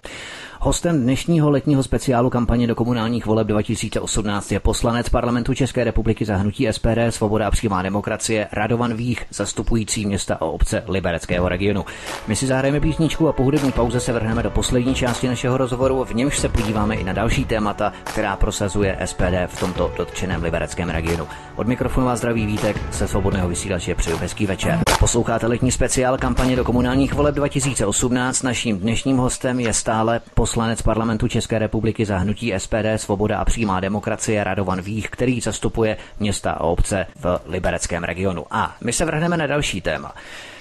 Hostem 0.64 1.02
dnešního 1.02 1.50
letního 1.50 1.84
speciálu 1.84 2.30
kampaně 2.30 2.68
do 2.68 2.76
komunálních 2.76 3.26
voleb 3.26 3.48
2018 3.48 4.52
je 4.52 4.60
poslanec 4.60 5.10
parlamentu 5.10 5.54
České 5.54 5.84
republiky 5.84 6.26
za 6.26 6.36
hnutí 6.36 6.68
SPD 6.72 6.98
Svoboda 7.10 7.48
a 7.48 7.52
přímá 7.52 7.82
demokracie 7.82 8.48
Radovan 8.52 8.94
Vích, 8.94 9.26
zastupující 9.30 10.06
města 10.06 10.36
a 10.36 10.42
obce 10.46 10.84
Libereckého 10.88 11.50
regionu. 11.50 11.86
My 12.28 12.36
si 12.36 12.48
zahrajeme 12.48 12.80
písničku 12.80 13.28
a 13.28 13.34
po 13.34 13.44
hudební 13.44 13.72
pauze 13.72 14.00
se 14.00 14.14
vrhneme 14.14 14.44
do 14.44 14.52
poslední 14.52 14.96
části 14.96 15.28
našeho 15.28 15.58
rozhovoru, 15.58 16.06
v 16.06 16.14
němž 16.14 16.40
se 16.40 16.50
podíváme 16.50 16.96
i 16.96 17.04
na 17.04 17.14
další 17.14 17.46
témata, 17.46 17.94
která 18.04 18.36
prosazuje 18.36 18.98
SPD 19.06 19.48
v 19.48 19.60
tomto 19.60 19.92
dotčeném 19.98 20.44
libereckém 20.44 20.90
regionu. 20.90 21.28
Od 21.56 21.68
mikrofonu 21.68 22.06
vás 22.06 22.20
zdraví 22.20 22.46
Vítek 22.46 22.78
se 22.92 23.08
svobodného 23.08 23.50
vysílače 23.50 23.96
přeju 23.96 24.18
hezký 24.18 24.46
večer. 24.46 24.80
Posloucháte 25.00 25.48
letní 25.48 25.72
speciál 25.72 26.18
kampaně 26.18 26.56
do 26.56 26.64
komunálních 26.64 27.14
voleb 27.14 27.36
2018. 27.36 28.44
Naším 28.44 28.80
dnešním 28.80 29.18
hostem 29.18 29.60
je 29.60 29.74
stále 29.74 30.22
poslanec 30.34 30.51
poslanec 30.52 30.82
parlamentu 30.82 31.28
České 31.28 31.60
republiky 31.60 32.06
za 32.06 32.18
hnutí 32.18 32.54
SPD 32.58 32.86
Svoboda 32.96 33.38
a 33.38 33.46
přímá 33.46 33.80
demokracie 33.80 34.44
Radovan 34.44 34.82
Vích, 34.82 35.10
který 35.10 35.42
zastupuje 35.42 35.98
města 36.20 36.52
a 36.52 36.60
obce 36.60 37.06
v 37.20 37.40
libereckém 37.46 38.04
regionu. 38.04 38.46
A 38.52 38.76
my 38.82 38.94
se 38.94 39.06
vrhneme 39.06 39.38
na 39.38 39.48
další 39.48 39.82
téma. 39.82 40.14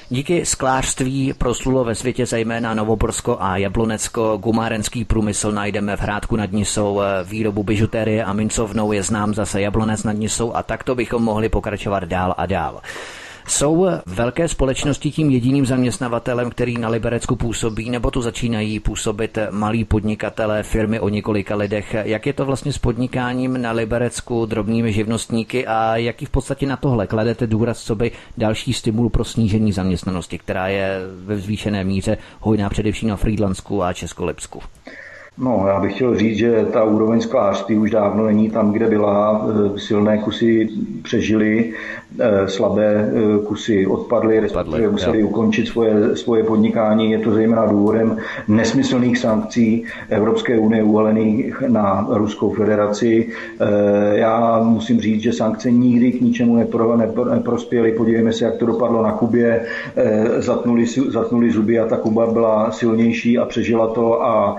Díky 0.08 0.46
sklářství 0.46 1.32
proslulo 1.32 1.84
ve 1.84 1.94
světě 1.94 2.26
zejména 2.26 2.74
Novoborsko 2.74 3.36
a 3.40 3.56
Jablonecko. 3.56 4.36
Gumárenský 4.36 5.04
průmysl 5.04 5.52
najdeme 5.52 5.96
v 5.96 6.00
Hrádku 6.00 6.36
nad 6.36 6.52
Nisou, 6.52 7.00
výrobu 7.24 7.62
bižuterie 7.62 8.24
a 8.24 8.32
mincovnou 8.32 8.92
je 8.92 9.02
znám 9.02 9.34
zase 9.34 9.60
Jablonec 9.60 10.04
nad 10.04 10.16
Nisou 10.16 10.56
a 10.56 10.62
takto 10.62 10.94
bychom 10.94 11.22
mohli 11.22 11.48
pokračovat 11.48 12.04
dál 12.04 12.34
a 12.36 12.46
dál. 12.46 12.80
Jsou 13.46 13.88
velké 14.06 14.48
společnosti 14.48 15.10
tím 15.10 15.30
jediným 15.30 15.66
zaměstnavatelem, 15.66 16.50
který 16.50 16.78
na 16.78 16.88
Liberecku 16.88 17.36
působí, 17.36 17.90
nebo 17.90 18.10
tu 18.10 18.22
začínají 18.22 18.80
působit 18.80 19.38
malí 19.50 19.84
podnikatelé, 19.84 20.62
firmy 20.62 21.00
o 21.00 21.08
několika 21.08 21.56
lidech? 21.56 21.96
Jak 22.02 22.26
je 22.26 22.32
to 22.32 22.44
vlastně 22.44 22.72
s 22.72 22.78
podnikáním 22.78 23.62
na 23.62 23.72
Liberecku, 23.72 24.46
drobnými 24.46 24.92
živnostníky 24.92 25.66
a 25.66 25.96
jaký 25.96 26.26
v 26.26 26.30
podstatě 26.30 26.66
na 26.66 26.76
tohle 26.76 27.06
kladete 27.06 27.46
důraz, 27.46 27.82
co 27.82 27.94
by 27.94 28.10
další 28.38 28.72
stimul 28.72 29.10
pro 29.10 29.24
snížení 29.24 29.72
zaměstnanosti, 29.72 30.38
která 30.38 30.68
je 30.68 31.00
ve 31.24 31.36
zvýšené 31.36 31.84
míře 31.84 32.18
hojná 32.40 32.68
především 32.68 33.08
na 33.08 33.16
Frýdlansku 33.16 33.82
a 33.82 33.92
Českolipsku? 33.92 34.60
No, 35.40 35.64
já 35.68 35.80
bych 35.80 35.94
chtěl 35.94 36.18
říct, 36.18 36.36
že 36.36 36.66
ta 36.72 36.84
úroveň 36.84 37.20
sklářství 37.20 37.78
už 37.78 37.90
dávno 37.90 38.26
není 38.26 38.50
tam, 38.50 38.72
kde 38.72 38.86
byla. 38.86 39.46
E, 39.76 39.78
silné 39.78 40.18
kusy 40.18 40.68
přežily, 41.02 41.72
e, 42.18 42.48
slabé 42.48 42.94
e, 42.94 43.38
kusy 43.46 43.86
odpadly, 43.86 44.40
respektive 44.40 44.90
museli 44.90 45.24
ukončit 45.24 45.66
svoje, 45.66 46.16
svoje 46.16 46.44
podnikání. 46.44 47.10
Je 47.10 47.18
to 47.18 47.32
zejména 47.32 47.66
důvodem 47.66 48.16
nesmyslných 48.48 49.18
sankcí 49.18 49.84
Evropské 50.08 50.58
unie 50.58 50.82
uvalených 50.82 51.62
na 51.68 52.06
Ruskou 52.10 52.50
federaci. 52.50 53.28
Já 54.12 54.60
musím 54.62 55.00
říct, 55.00 55.20
že 55.20 55.32
sankce 55.32 55.70
nikdy 55.70 56.12
k 56.12 56.20
ničemu 56.20 56.56
nepro, 56.56 56.96
nepro, 56.96 57.24
neprospěly. 57.24 57.92
Podívejme 57.92 58.32
se, 58.32 58.44
jak 58.44 58.56
to 58.56 58.66
dopadlo 58.66 59.02
na 59.02 59.12
Kubě. 59.12 59.66
Zatnuli, 60.38 60.86
zatnuli 60.86 61.50
zuby 61.50 61.78
a 61.78 61.86
ta 61.86 61.96
Kuba 61.96 62.26
byla 62.32 62.70
silnější 62.70 63.38
a 63.38 63.44
přežila 63.44 63.86
to 63.86 64.22
a 64.22 64.56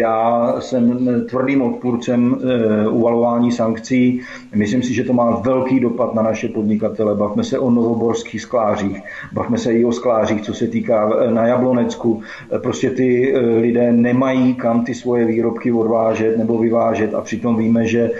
já 0.00 0.54
jsem 0.58 1.08
tvrdým 1.28 1.62
odpůrcem 1.62 2.36
eh, 2.36 2.88
uvalování 2.88 3.52
sankcí. 3.52 4.20
Myslím 4.54 4.82
si, 4.82 4.94
že 4.94 5.04
to 5.04 5.12
má 5.12 5.30
velký 5.30 5.80
dopad 5.80 6.14
na 6.14 6.22
naše 6.22 6.48
podnikatele. 6.48 7.14
Bavme 7.14 7.44
se 7.44 7.58
o 7.58 7.70
novoborských 7.70 8.42
sklářích, 8.42 9.00
bavme 9.32 9.58
se 9.58 9.72
i 9.72 9.84
o 9.84 9.92
sklářích, 9.92 10.42
co 10.42 10.54
se 10.54 10.66
týká 10.66 11.10
eh, 11.10 11.30
na 11.30 11.46
Jablonecku. 11.46 12.22
Eh, 12.52 12.58
prostě 12.58 12.90
ty 12.90 13.34
lidé 13.60 13.92
nemají 13.92 14.54
kam 14.54 14.84
ty 14.84 14.94
svoje 14.94 15.24
výrobky 15.24 15.72
odvážet 15.72 16.38
nebo 16.38 16.58
vyvážet 16.58 17.14
a 17.14 17.20
přitom 17.20 17.56
víme, 17.56 17.86
že 17.86 18.10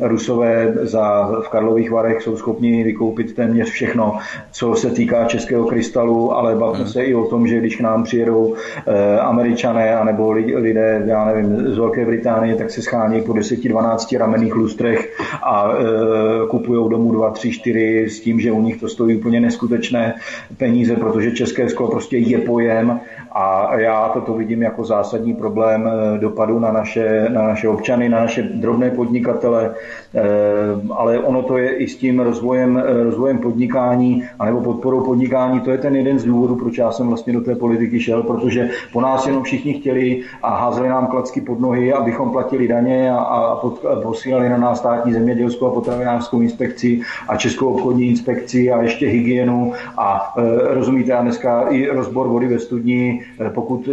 Rusové 0.00 0.74
za, 0.82 1.30
v 1.42 1.48
Karlových 1.48 1.90
Varech 1.90 2.22
jsou 2.22 2.36
schopni 2.36 2.84
vykoupit 2.84 3.34
téměř 3.34 3.70
všechno, 3.70 4.18
co 4.52 4.74
se 4.74 4.90
týká 4.90 5.24
českého 5.24 5.66
krystalu, 5.66 6.32
ale 6.32 6.54
bavme 6.54 6.78
hmm. 6.78 6.88
se 6.88 7.04
i 7.04 7.14
o 7.14 7.24
tom, 7.24 7.46
že 7.46 7.58
když 7.58 7.76
k 7.76 7.80
nám 7.80 8.04
přijedou 8.04 8.54
američané 9.20 9.96
anebo 9.96 10.32
lidé, 10.56 11.02
já 11.06 11.24
nevím, 11.24 11.74
z 11.74 11.78
Velké 11.78 12.06
Británie, 12.06 12.54
tak 12.54 12.70
se 12.70 12.82
schání 12.82 13.22
po 13.22 13.32
10-12 13.32 14.18
ramenných 14.18 14.54
lustrech 14.54 15.20
a 15.42 15.72
e, 15.72 16.46
kupují 16.48 16.90
domů 16.90 17.12
2, 17.12 17.30
3, 17.30 17.50
4 17.50 18.08
s 18.08 18.20
tím, 18.20 18.40
že 18.40 18.52
u 18.52 18.62
nich 18.62 18.80
to 18.80 18.88
stojí 18.88 19.16
úplně 19.16 19.40
neskutečné 19.40 20.14
peníze, 20.56 20.96
protože 20.96 21.32
české 21.32 21.68
sklo 21.68 21.90
prostě 21.90 22.18
je 22.18 22.38
pojem 22.38 23.00
a 23.32 23.78
já 23.78 24.08
toto 24.08 24.34
vidím 24.34 24.62
jako 24.62 24.84
zásadní 24.84 25.34
problém 25.34 25.88
e, 25.88 26.18
dopadu 26.18 26.58
na 26.58 26.72
naše, 26.72 27.26
na 27.28 27.42
naše 27.42 27.68
občany, 27.68 28.08
na 28.08 28.20
naše 28.20 28.42
drobné 28.42 28.90
podnikatele, 28.90 29.74
ale 30.90 31.18
ono 31.18 31.42
to 31.42 31.58
je 31.58 31.76
i 31.76 31.88
s 31.88 31.96
tím 31.96 32.20
rozvojem, 32.20 32.76
e, 32.78 33.04
rozvojem 33.04 33.38
podnikání 33.38 34.24
anebo 34.38 34.60
podporou 34.60 35.00
podnikání. 35.00 35.60
To 35.60 35.70
je 35.70 35.78
ten 35.78 35.96
jeden 35.96 36.18
z 36.18 36.24
důvodů, 36.24 36.56
proč 36.56 36.78
já 36.78 36.92
jsem 36.92 37.08
vlastně 37.08 37.32
do 37.32 37.40
té 37.40 37.54
politiky 37.54 38.00
šel, 38.00 38.22
protože 38.22 38.70
po 38.92 39.00
nás 39.00 39.26
jenom 39.26 39.42
všichni 39.42 39.74
chtěli 39.74 40.22
a 40.42 40.56
házeli 40.56 40.88
nám 40.88 41.06
klacky 41.06 41.40
pod 41.40 41.60
nohy, 41.60 41.92
abychom 41.92 42.30
platili 42.30 42.68
daně 42.68 43.10
a, 43.10 43.16
a, 43.16 43.56
pod, 43.56 43.84
a 43.84 44.00
posílali 44.00 44.48
na 44.48 44.56
nás 44.56 44.78
státní 44.78 45.12
zemědělskou 45.12 45.66
a 45.66 45.70
potravinářskou 45.70 46.40
inspekci 46.40 47.00
a 47.28 47.36
českou 47.36 47.66
obchodní 47.66 48.08
inspekci 48.08 48.72
a 48.72 48.82
ještě 48.82 49.08
hygienu 49.08 49.72
a 49.98 50.34
e, 50.38 50.74
rozumíte, 50.74 51.12
a 51.12 51.22
dneska 51.22 51.60
i 51.68 51.86
rozbor 51.86 52.28
vody 52.28 52.46
ve 52.46 52.58
studni, 52.58 53.22
e, 53.40 53.50
pokud 53.50 53.88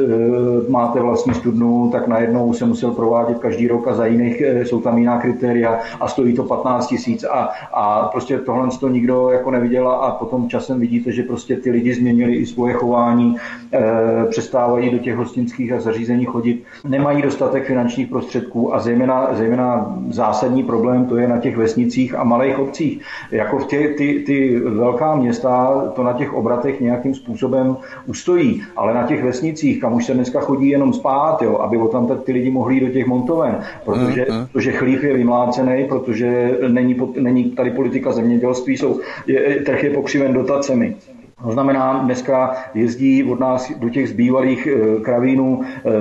máte 0.70 1.00
vlastní 1.00 1.34
studnu, 1.34 1.90
tak 1.92 2.08
najednou 2.08 2.54
se 2.54 2.66
musel 2.66 2.92
provádět 2.92 3.40
každý 3.40 3.68
rok 3.68 3.88
a 3.88 3.94
za 3.94 4.06
jiných 4.06 4.42
jsou 4.42 4.82
tam 4.82 4.98
jiná 4.98 5.20
kritéria 5.20 5.80
a 6.00 6.11
stojí 6.12 6.34
to 6.34 6.44
15 6.44 6.88
tisíc 6.88 7.24
a, 7.24 7.50
a 7.74 8.08
prostě 8.08 8.38
tohle 8.38 8.70
to 8.80 8.88
nikdo 8.88 9.30
jako 9.30 9.52
neviděl 9.52 9.90
a 9.90 10.12
potom 10.12 10.50
časem 10.50 10.80
vidíte, 10.80 11.12
že 11.12 11.24
prostě 11.24 11.56
ty 11.56 11.72
lidi 11.72 11.94
změnili 11.94 12.36
i 12.36 12.46
svoje 12.46 12.74
chování, 12.74 13.36
e, 13.74 14.26
přestávají 14.30 14.90
do 14.90 14.98
těch 14.98 15.16
hostinských 15.16 15.72
a 15.72 15.80
zařízení 15.80 16.26
chodit, 16.26 16.64
nemají 16.88 17.22
dostatek 17.22 17.68
finančních 17.68 18.08
prostředků 18.08 18.76
a 18.76 18.80
zejména, 18.80 19.28
zejména 19.34 19.96
zásadní 20.10 20.64
problém 20.64 21.06
to 21.06 21.18
je 21.18 21.28
na 21.28 21.38
těch 21.38 21.58
vesnicích 21.58 22.16
a 22.16 22.24
malých 22.24 22.60
obcích. 22.60 23.02
Jako 23.32 23.60
v 23.60 23.68
tě, 23.68 23.88
ty, 23.98 24.24
ty 24.26 24.60
velká 24.60 25.16
města 25.16 25.84
to 25.96 26.04
na 26.04 26.14
těch 26.14 26.34
obratech 26.34 26.82
nějakým 26.82 27.16
způsobem 27.16 27.78
ustojí, 28.06 28.64
ale 28.76 28.94
na 28.94 29.04
těch 29.04 29.24
vesnicích, 29.24 29.82
kam 29.82 29.94
už 29.94 30.06
se 30.06 30.14
dneska 30.14 30.40
chodí 30.40 30.70
jenom 30.70 30.94
spát, 30.94 31.42
jo, 31.42 31.58
aby 31.58 31.78
tam 31.92 32.08
tak 32.08 32.24
ty 32.24 32.32
lidi 32.32 32.52
mohli 32.52 32.76
jít 32.76 32.86
do 32.86 32.90
těch 32.90 33.08
montoven, 33.08 33.60
protože, 33.86 34.26
mm, 34.30 34.38
mm. 34.38 34.48
protože 34.52 34.72
chlív 34.72 35.04
je 35.04 35.14
vymlácený, 35.14 35.86
protože 36.06 36.58
není, 36.68 36.98
není 37.20 37.52
tady 37.52 37.72
politika 37.72 38.12
zemědělství, 38.12 38.78
jsou, 38.78 39.00
je, 39.28 39.62
trh 39.66 39.84
je 39.84 39.90
pokřiven 39.90 40.34
dotacemi. 40.34 40.96
To 41.44 41.52
znamená, 41.52 42.02
dneska 42.04 42.56
jezdí 42.74 43.24
od 43.24 43.40
nás 43.40 43.72
do 43.78 43.90
těch 43.90 44.10
zbývalých 44.10 44.68
eh, 44.68 45.00
kravínů 45.00 45.62
eh, 45.64 45.92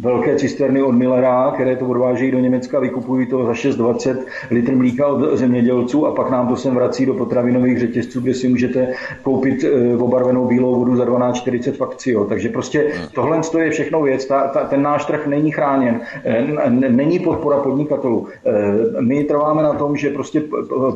velké 0.00 0.36
cisterny 0.36 0.82
od 0.82 0.92
Millera, 0.92 1.50
které 1.54 1.76
to 1.76 1.86
odvážejí 1.86 2.30
do 2.30 2.38
Německa, 2.38 2.80
vykupují 2.80 3.26
to 3.26 3.46
za 3.46 3.52
6,20 3.52 4.16
litr 4.50 4.76
mlíka 4.76 5.06
od 5.06 5.36
zemědělců 5.36 6.06
a 6.06 6.14
pak 6.14 6.30
nám 6.30 6.48
to 6.48 6.56
sem 6.56 6.74
vrací 6.74 7.06
do 7.06 7.14
potravinových 7.14 7.78
řetězců, 7.78 8.20
kde 8.20 8.34
si 8.34 8.48
můžete 8.48 8.94
koupit 9.22 9.64
eh, 9.64 9.96
obarvenou 9.96 10.46
bílou 10.46 10.78
vodu 10.78 10.96
za 10.96 11.04
12,40 11.04 11.72
fakcio. 11.72 12.24
Takže 12.24 12.48
prostě 12.48 12.92
tohle 13.14 13.40
je 13.58 13.70
všechno 13.70 14.02
věc. 14.02 14.26
Ta, 14.26 14.48
ta, 14.48 14.64
ten 14.64 14.82
náš 14.82 15.04
trh 15.04 15.26
není 15.26 15.50
chráněn, 15.50 16.00
není 16.68 17.18
podpora 17.18 17.58
podnikatelů. 17.58 18.26
My 19.00 19.24
trváme 19.24 19.62
na 19.62 19.72
tom, 19.72 19.96
že 19.96 20.10
prostě 20.10 20.42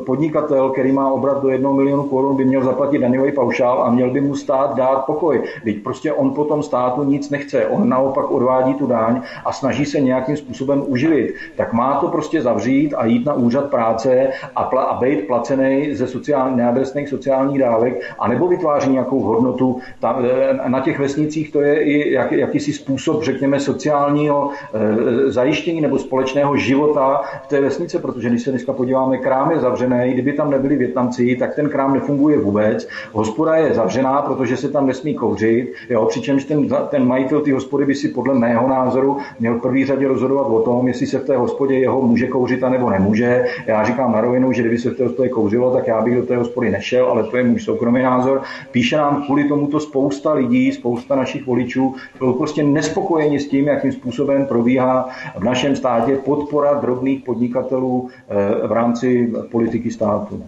podnikatel, 0.05 0.69
který 0.69 0.91
má 0.91 1.11
obrat 1.11 1.41
do 1.41 1.49
1 1.49 1.71
milionu 1.71 2.03
korun, 2.03 2.35
by 2.37 2.45
měl 2.45 2.63
zaplatit 2.63 2.99
daňový 2.99 3.31
paušál 3.31 3.56
paušál 3.57 3.83
a 3.83 3.89
měl 3.89 4.09
by 4.09 4.21
mu 4.21 4.35
stát 4.35 4.75
dát 4.75 5.05
pokoj. 5.05 5.43
Teď 5.63 5.83
prostě 5.83 6.13
on 6.13 6.33
po 6.33 6.45
tom 6.45 6.63
státu 6.63 7.03
nic 7.03 7.29
nechce, 7.29 7.65
on 7.65 7.89
naopak 7.89 8.31
odvádí 8.31 8.73
tu 8.73 8.87
daň 8.87 9.21
a 9.45 9.53
snaží 9.53 9.85
se 9.85 9.99
nějakým 9.99 10.37
způsobem 10.37 10.83
uživit. 10.87 11.35
Tak 11.55 11.73
má 11.73 11.95
to 11.95 12.07
prostě 12.07 12.41
zavřít 12.41 12.93
a 12.93 13.05
jít 13.05 13.25
na 13.25 13.33
úřad 13.33 13.69
práce 13.69 14.27
a, 14.55 14.69
pla- 14.69 14.87
a 14.87 14.99
být 14.99 15.27
placený 15.27 15.95
ze 15.95 16.07
sociální, 16.07 16.57
neadresných 16.57 17.09
sociálních 17.09 17.59
dávek, 17.59 18.01
anebo 18.19 18.47
vytváří 18.47 18.91
nějakou 18.91 19.19
hodnotu. 19.19 19.79
Ta, 19.99 20.19
e, 20.65 20.69
na 20.69 20.79
těch 20.79 20.99
vesnicích 20.99 21.51
to 21.51 21.61
je 21.61 21.83
i 21.83 22.13
jak, 22.13 22.31
jakýsi 22.31 22.73
způsob, 22.73 23.23
řekněme, 23.23 23.59
sociálního 23.59 24.49
e, 24.49 25.31
zajištění 25.31 25.81
nebo 25.81 25.99
společného 25.99 26.57
života 26.57 27.21
v 27.43 27.47
té 27.47 27.61
vesnice, 27.61 27.99
protože 27.99 28.29
když 28.29 28.43
se 28.43 28.49
dneska 28.51 28.73
podíváme, 28.73 29.17
krám 29.17 29.51
je 29.51 29.59
zavřený, 29.59 30.13
kdyby 30.13 30.33
tam 30.33 30.51
nebyli 30.51 30.75
Větnamci, 30.75 31.35
tak 31.35 31.55
ten 31.55 31.69
krám 31.69 31.93
nefunguje 31.93 32.37
vůbec. 32.37 32.87
Hospoda 33.11 33.46
hospoda 33.47 33.67
je 33.67 33.73
zavřená, 33.73 34.21
protože 34.21 34.57
se 34.57 34.69
tam 34.69 34.87
nesmí 34.87 35.15
kouřit, 35.15 35.73
jo, 35.89 36.05
přičemž 36.05 36.43
ten, 36.43 36.67
ten 36.89 37.07
majitel 37.07 37.41
té 37.41 37.53
hospody 37.53 37.85
by 37.85 37.95
si 37.95 38.09
podle 38.09 38.33
mého 38.33 38.67
názoru 38.67 39.17
měl 39.39 39.55
v 39.55 39.61
první 39.61 39.85
řadě 39.85 40.07
rozhodovat 40.07 40.47
o 40.47 40.59
tom, 40.59 40.87
jestli 40.87 41.07
se 41.07 41.19
v 41.19 41.25
té 41.25 41.37
hospodě 41.37 41.75
jeho 41.75 42.01
může 42.01 42.27
kouřit 42.27 42.63
a 42.63 42.69
nebo 42.69 42.89
nemůže. 42.89 43.45
Já 43.67 43.83
říkám 43.83 44.11
na 44.11 44.21
rovinu, 44.21 44.51
že 44.51 44.61
kdyby 44.61 44.77
se 44.77 44.89
v 44.89 44.97
té 44.97 45.03
hospodě 45.03 45.29
kouřilo, 45.29 45.71
tak 45.71 45.87
já 45.87 46.01
bych 46.01 46.15
do 46.15 46.23
té 46.23 46.37
hospody 46.37 46.69
nešel, 46.69 47.05
ale 47.05 47.23
to 47.23 47.37
je 47.37 47.43
můj 47.43 47.59
soukromý 47.59 48.03
názor. 48.03 48.41
Píše 48.71 48.97
nám 48.97 49.23
kvůli 49.25 49.43
tomuto 49.43 49.79
spousta 49.79 50.33
lidí, 50.33 50.71
spousta 50.71 51.15
našich 51.15 51.45
voličů, 51.45 51.95
jsou 52.17 52.33
prostě 52.33 52.63
nespokojeni 52.63 53.39
s 53.39 53.47
tím, 53.47 53.67
jakým 53.67 53.91
způsobem 53.91 54.45
probíhá 54.45 55.09
v 55.37 55.43
našem 55.43 55.75
státě 55.75 56.15
podpora 56.15 56.73
drobných 56.73 57.23
podnikatelů 57.23 58.09
eh, 58.09 58.67
v 58.67 58.71
rámci 58.71 59.33
politiky 59.51 59.91
státu. 59.91 60.43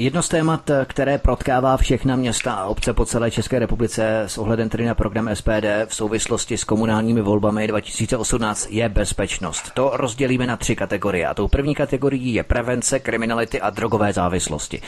Jedno 0.00 0.22
z 0.22 0.28
témat, 0.28 0.70
které 0.84 1.18
protkává 1.18 1.76
všechna 1.76 2.16
města 2.16 2.52
a 2.52 2.64
obce 2.64 2.92
po 2.92 3.04
celé 3.04 3.30
České 3.30 3.58
republice 3.58 4.20
s 4.26 4.38
ohledem 4.38 4.68
tedy 4.68 4.84
na 4.84 4.94
program 4.94 5.30
SPD 5.34 5.86
v 5.86 5.94
souvislosti 5.94 6.56
s 6.56 6.64
komunálními 6.64 7.20
volbami 7.20 7.66
2018 7.66 8.68
je 8.70 8.88
bezpečnost. 8.88 9.70
To 9.74 9.90
rozdělíme 9.94 10.46
na 10.46 10.56
tři 10.56 10.76
kategorie. 10.76 11.26
A 11.26 11.34
tou 11.34 11.48
první 11.48 11.74
kategorií 11.74 12.34
je 12.34 12.42
prevence, 12.42 12.98
kriminality 12.98 13.60
a 13.60 13.70
drogové 13.70 14.12
závislosti. 14.12 14.82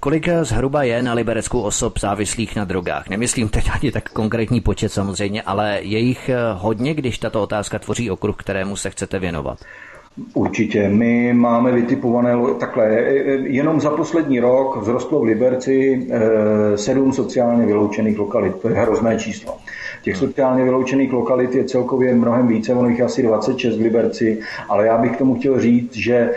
Kolik 0.00 0.28
zhruba 0.42 0.82
je 0.82 1.02
na 1.02 1.12
Liberecku 1.12 1.60
osob 1.60 1.98
závislých 1.98 2.56
na 2.56 2.64
drogách? 2.64 3.08
Nemyslím 3.08 3.48
teď 3.48 3.70
ani 3.70 3.92
tak 3.92 4.08
konkrétní 4.08 4.60
počet 4.60 4.92
samozřejmě, 4.92 5.42
ale 5.42 5.78
je 5.82 5.98
jich 5.98 6.30
hodně, 6.54 6.94
když 6.94 7.18
tato 7.18 7.42
otázka 7.42 7.78
tvoří 7.78 8.10
okruh, 8.10 8.36
kterému 8.36 8.76
se 8.76 8.90
chcete 8.90 9.18
věnovat. 9.18 9.58
Určitě. 10.34 10.88
My 10.88 11.32
máme 11.32 11.72
vytipované 11.72 12.34
takhle. 12.60 12.86
E, 12.86 13.00
e, 13.00 13.32
jenom 13.48 13.80
za 13.80 13.90
poslední 13.90 14.40
rok 14.40 14.82
vzrostlo 14.82 15.20
v 15.20 15.24
Liberci 15.24 16.06
e, 16.10 16.78
sedm 16.78 17.12
sociálně 17.12 17.66
vyloučených 17.66 18.18
lokalit. 18.18 18.56
To 18.56 18.68
je 18.68 18.74
hrozné 18.74 19.18
číslo. 19.18 19.56
Těch 20.02 20.16
sociálně 20.16 20.64
vyloučených 20.64 21.12
lokalit 21.12 21.54
je 21.54 21.64
celkově 21.64 22.14
mnohem 22.14 22.48
více, 22.48 22.74
ono 22.74 22.88
jich 22.88 23.00
asi 23.00 23.22
26 23.22 23.76
v 23.76 23.80
Liberci, 23.80 24.38
ale 24.68 24.86
já 24.86 24.98
bych 24.98 25.12
k 25.12 25.18
tomu 25.18 25.34
chtěl 25.34 25.60
říct, 25.60 25.96
že 25.96 26.30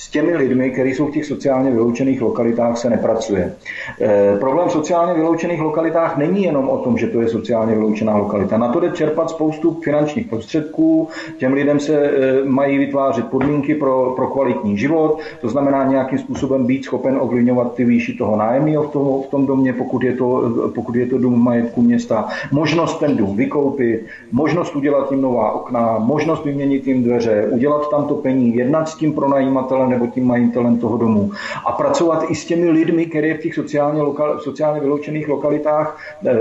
s 0.00 0.10
těmi 0.10 0.36
lidmi, 0.36 0.70
kteří 0.70 0.94
jsou 0.94 1.06
v 1.06 1.10
těch 1.10 1.24
sociálně 1.24 1.70
vyloučených 1.70 2.22
lokalitách, 2.22 2.78
se 2.78 2.90
nepracuje. 2.90 3.52
E, 4.00 4.36
problém 4.38 4.68
v 4.68 4.72
sociálně 4.72 5.14
vyloučených 5.14 5.60
lokalitách 5.60 6.16
není 6.16 6.42
jenom 6.42 6.68
o 6.68 6.78
tom, 6.78 6.98
že 6.98 7.06
to 7.06 7.20
je 7.20 7.28
sociálně 7.28 7.74
vyloučená 7.74 8.16
lokalita. 8.16 8.58
Na 8.58 8.68
to 8.68 8.80
jde 8.80 8.90
čerpat 8.90 9.30
spoustu 9.30 9.80
finančních 9.84 10.26
prostředků, 10.26 11.08
těm 11.36 11.52
lidem 11.52 11.80
se 11.80 11.94
e, 11.94 12.44
mají 12.44 12.78
vytvářet 12.78 13.26
podmínky 13.26 13.74
pro, 13.74 14.12
pro 14.16 14.26
kvalitní 14.26 14.78
život, 14.78 15.20
to 15.40 15.48
znamená 15.48 15.84
nějakým 15.84 16.18
způsobem 16.18 16.66
být 16.66 16.84
schopen 16.84 17.18
ovlivňovat 17.20 17.74
ty 17.74 17.84
výši 17.84 18.12
toho 18.12 18.36
nájemního 18.36 18.82
v 18.82 18.90
tom, 18.90 19.22
v 19.22 19.26
tom 19.26 19.46
domě, 19.46 19.72
pokud 19.72 20.02
je, 20.02 20.12
to, 20.12 20.50
pokud 20.74 20.94
je 20.94 21.06
to 21.06 21.18
dům 21.18 21.44
majetku 21.44 21.82
města, 21.82 22.28
možnost 22.52 22.98
ten 22.98 23.16
dům 23.16 23.36
vykoupit, 23.36 24.06
možnost 24.32 24.76
udělat 24.76 25.12
jim 25.12 25.20
nová 25.20 25.52
okna, 25.52 25.98
možnost 25.98 26.44
vyměnit 26.44 26.86
jim 26.86 27.02
dveře, 27.02 27.48
udělat 27.50 27.90
tam 27.90 28.04
topení, 28.04 28.56
jednat 28.56 28.88
s 28.88 28.94
tím 28.94 29.12
pronajímatelem 29.12 29.89
nebo 29.90 30.06
tím 30.06 30.26
majitelem 30.26 30.78
toho 30.78 30.96
domu 30.96 31.30
a 31.66 31.72
pracovat 31.72 32.24
i 32.30 32.34
s 32.34 32.44
těmi 32.44 32.70
lidmi, 32.70 33.06
které 33.06 33.34
v 33.34 33.40
těch 33.40 33.54
sociálně, 33.54 34.02
lokal, 34.02 34.40
sociálně 34.40 34.80
vyloučených 34.80 35.28
lokalitách 35.28 35.98
e, 36.26 36.34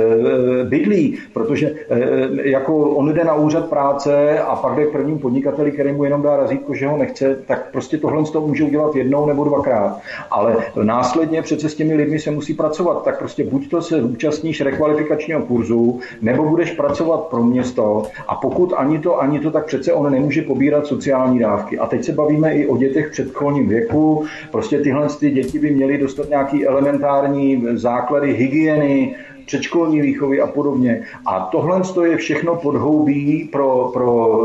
bydlí, 0.63 1.17
protože 1.33 1.67
e, 1.67 2.49
jako 2.49 2.77
on 2.77 3.13
jde 3.13 3.23
na 3.23 3.35
úřad 3.35 3.69
práce 3.69 4.39
a 4.39 4.55
pak 4.55 4.75
jde 4.75 4.85
k 4.85 4.91
prvním 4.91 5.19
podnikateli, 5.19 5.71
který 5.71 5.93
mu 5.93 6.03
jenom 6.03 6.21
dá 6.21 6.37
razítko, 6.37 6.73
že 6.73 6.87
ho 6.87 6.97
nechce, 6.97 7.35
tak 7.47 7.71
prostě 7.71 7.97
tohle 7.97 8.23
to 8.23 8.41
může 8.41 8.63
udělat 8.63 8.95
jednou 8.95 9.25
nebo 9.25 9.43
dvakrát. 9.43 9.99
Ale 10.31 10.55
následně 10.83 11.41
přece 11.41 11.69
s 11.69 11.75
těmi 11.75 11.95
lidmi 11.95 12.19
se 12.19 12.31
musí 12.31 12.53
pracovat, 12.53 13.03
tak 13.03 13.19
prostě 13.19 13.43
buď 13.43 13.69
to 13.69 13.81
se 13.81 14.01
účastníš 14.01 14.61
rekvalifikačního 14.61 15.41
kurzu, 15.41 15.99
nebo 16.21 16.43
budeš 16.43 16.71
pracovat 16.71 17.19
pro 17.19 17.43
město 17.43 18.03
a 18.27 18.35
pokud 18.35 18.73
ani 18.77 18.99
to, 18.99 19.21
ani 19.21 19.39
to, 19.39 19.51
tak 19.51 19.65
přece 19.65 19.93
on 19.93 20.11
nemůže 20.11 20.41
pobírat 20.41 20.87
sociální 20.87 21.39
dávky. 21.39 21.79
A 21.79 21.87
teď 21.87 22.03
se 22.03 22.11
bavíme 22.11 22.53
i 22.53 22.67
o 22.67 22.77
dětech 22.77 23.07
v 23.07 23.15
předškolním 23.39 23.67
věku. 23.67 24.25
Prostě 24.51 24.79
tyhle 24.79 25.07
ty 25.19 25.31
děti 25.31 25.59
by 25.59 25.71
měly 25.71 25.97
dostat 25.97 26.29
nějaký 26.29 26.67
elementární 26.67 27.63
základy 27.73 28.33
hygieny, 28.33 29.15
předškolní 29.49 30.01
výchovy 30.01 30.41
a 30.41 30.47
podobně. 30.47 31.03
A 31.25 31.39
tohle 31.39 31.81
je 32.05 32.17
všechno 32.17 32.55
podhoubí 32.55 33.49
pro, 33.51 33.89
pro 33.93 34.39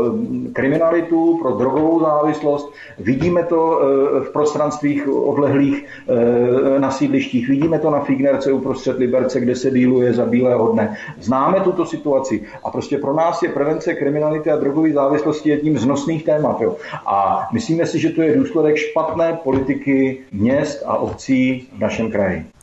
kriminalitu, 0.53 1.37
pro 1.41 1.51
drogovou 1.51 1.99
závislost. 1.99 2.73
Vidíme 2.99 3.43
to 3.43 3.61
eh, 3.61 3.85
v 4.19 4.29
prostranstvích 4.33 5.07
odlehlých 5.07 5.85
eh, 5.85 6.79
na 6.79 6.91
sídlištích, 6.91 7.49
vidíme 7.49 7.79
to 7.79 7.89
na 7.89 7.99
Fignerce 7.99 8.51
uprostřed 8.51 8.97
Liberce, 8.97 9.39
kde 9.39 9.55
se 9.55 9.71
díluje 9.71 10.13
za 10.13 10.25
bílého 10.25 10.71
dne. 10.71 10.97
Známe 11.21 11.59
tuto 11.59 11.85
situaci 11.85 12.41
a 12.63 12.71
prostě 12.71 12.97
pro 12.97 13.13
nás 13.13 13.43
je 13.43 13.49
prevence 13.49 13.93
kriminality 13.93 14.51
a 14.51 14.57
drogové 14.57 14.89
závislosti 14.91 15.49
jedním 15.49 15.77
z 15.77 15.85
nosných 15.85 16.25
témat. 16.25 16.61
Jo. 16.61 16.75
A 17.05 17.47
myslíme 17.53 17.85
si, 17.85 17.99
že 17.99 18.09
to 18.09 18.21
je 18.21 18.37
důsledek 18.37 18.75
špatné 18.75 19.37
politiky 19.43 20.17
měst 20.31 20.83
a 20.85 20.97
obcí 20.97 21.69
v 21.77 21.79
našem 21.79 22.11
kraji. 22.11 22.54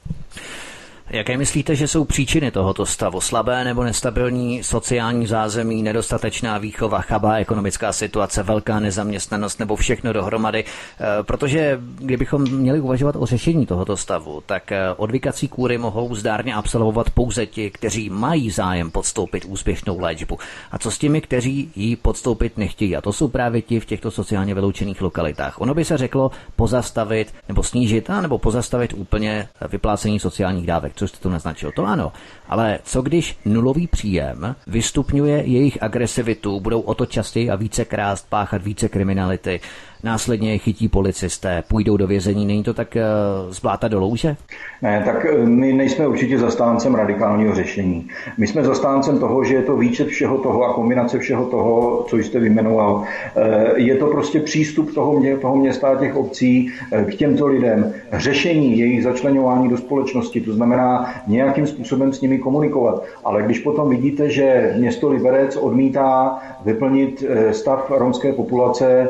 Jaké 1.12 1.36
myslíte, 1.36 1.76
že 1.76 1.88
jsou 1.88 2.04
příčiny 2.04 2.50
tohoto 2.50 2.86
stavu? 2.86 3.20
Slabé 3.20 3.64
nebo 3.64 3.84
nestabilní 3.84 4.62
sociální 4.62 5.26
zázemí, 5.26 5.82
nedostatečná 5.82 6.58
výchova, 6.58 7.00
chabá 7.00 7.34
ekonomická 7.34 7.92
situace, 7.92 8.42
velká 8.42 8.80
nezaměstnanost 8.80 9.58
nebo 9.60 9.76
všechno 9.76 10.12
dohromady? 10.12 10.64
E, 10.64 11.22
protože 11.22 11.80
kdybychom 11.96 12.50
měli 12.50 12.80
uvažovat 12.80 13.16
o 13.16 13.26
řešení 13.26 13.66
tohoto 13.66 13.96
stavu, 13.96 14.42
tak 14.46 14.72
e, 14.72 14.94
odvykací 14.94 15.48
kůry 15.48 15.78
mohou 15.78 16.14
zdárně 16.14 16.54
absolvovat 16.54 17.10
pouze 17.10 17.46
ti, 17.46 17.70
kteří 17.70 18.10
mají 18.10 18.50
zájem 18.50 18.90
podstoupit 18.90 19.44
úspěšnou 19.44 20.00
léčbu. 20.00 20.38
A 20.70 20.78
co 20.78 20.90
s 20.90 20.98
těmi, 20.98 21.20
kteří 21.20 21.72
ji 21.76 21.96
podstoupit 21.96 22.58
nechtějí? 22.58 22.96
A 22.96 23.00
to 23.00 23.12
jsou 23.12 23.28
právě 23.28 23.62
ti 23.62 23.80
v 23.80 23.86
těchto 23.86 24.10
sociálně 24.10 24.54
vyloučených 24.54 25.00
lokalitách. 25.02 25.60
Ono 25.60 25.74
by 25.74 25.84
se 25.84 25.98
řeklo 25.98 26.30
pozastavit 26.56 27.34
nebo 27.48 27.62
snížit, 27.62 28.10
a 28.10 28.20
nebo 28.20 28.38
pozastavit 28.38 28.92
úplně 28.96 29.48
vyplácení 29.70 30.20
sociálních 30.20 30.66
dávek 30.66 31.01
co 31.02 31.08
jste 31.08 31.22
to 31.22 31.30
naznačil, 31.30 31.72
to 31.72 31.86
ano. 31.86 32.12
Ale 32.48 32.78
co 32.84 33.02
když 33.02 33.38
nulový 33.44 33.86
příjem 33.86 34.56
vystupňuje 34.66 35.42
jejich 35.46 35.82
agresivitu, 35.82 36.60
budou 36.60 36.80
o 36.80 36.94
to 36.94 37.06
častěji 37.06 37.50
a 37.50 37.56
více 37.56 37.84
krást, 37.84 38.26
páchat 38.28 38.62
více 38.62 38.88
kriminality, 38.88 39.60
následně 40.04 40.52
je 40.52 40.58
chytí 40.58 40.88
policisté, 40.88 41.62
půjdou 41.68 41.96
do 41.96 42.06
vězení, 42.06 42.46
není 42.46 42.62
to 42.62 42.74
tak 42.74 42.96
uh, 42.96 43.52
zbláta 43.52 43.88
do 43.88 44.00
louže? 44.00 44.36
Ne, 44.82 45.02
tak 45.04 45.26
eh, 45.26 45.46
my 45.46 45.72
nejsme 45.72 46.06
určitě 46.06 46.38
zastáncem 46.38 46.94
radikálního 46.94 47.54
řešení. 47.54 48.08
My 48.38 48.46
jsme 48.46 48.64
zastáncem 48.64 49.18
toho, 49.18 49.44
že 49.44 49.54
je 49.54 49.62
to 49.62 49.76
výčet 49.76 50.08
všeho 50.08 50.38
toho 50.38 50.64
a 50.64 50.74
kombinace 50.74 51.18
všeho 51.18 51.44
toho, 51.44 52.04
co 52.08 52.16
jste 52.16 52.38
vyjmenoval. 52.38 53.04
Eh, 53.36 53.72
je 53.76 53.96
to 53.96 54.06
prostě 54.06 54.40
přístup 54.40 54.94
toho, 54.94 55.12
mě, 55.12 55.36
toho 55.36 55.56
města 55.56 55.88
a 55.88 55.96
těch 55.96 56.16
obcí 56.16 56.72
k 57.10 57.14
těmto 57.14 57.46
lidem, 57.46 57.92
řešení 58.12 58.78
jejich 58.78 59.02
začlenování 59.02 59.68
do 59.68 59.76
společnosti, 59.76 60.40
to 60.40 60.52
znamená 60.52 61.14
nějakým 61.26 61.66
způsobem 61.66 62.12
s 62.12 62.20
nimi 62.20 62.38
komunikovat. 62.38 63.04
Ale 63.24 63.42
když 63.42 63.58
potom 63.58 63.90
vidíte, 63.90 64.30
že 64.30 64.74
město 64.78 65.08
Liberec 65.08 65.56
odmítá 65.56 66.38
vyplnit 66.64 67.24
stav 67.50 67.90
romské 67.90 68.32
populace, 68.32 69.08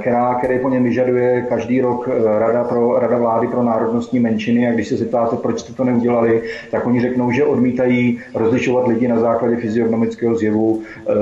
která, 0.00 0.34
který 0.34 0.58
po 0.58 0.68
něm 0.68 0.84
vyžaduje 0.84 1.42
každý 1.48 1.80
rok 1.80 2.08
eh, 2.08 2.38
Rada, 2.38 2.64
pro, 2.64 2.98
Rada 2.98 3.18
vlády 3.18 3.46
pro 3.48 3.62
národnostní 3.62 4.20
menšiny 4.20 4.68
a 4.68 4.72
když 4.72 4.88
se 4.88 4.96
zeptáte, 4.96 5.36
proč 5.36 5.60
jste 5.60 5.72
to 5.72 5.84
neudělali, 5.84 6.42
tak 6.70 6.86
oni 6.86 7.00
řeknou, 7.00 7.30
že 7.30 7.44
odmítají 7.44 8.18
rozlišovat 8.34 8.88
lidi 8.88 9.08
na 9.08 9.20
základě 9.20 9.56
fyziognomického 9.56 10.34
zjevu. 10.34 10.82
Eh, 10.82 11.12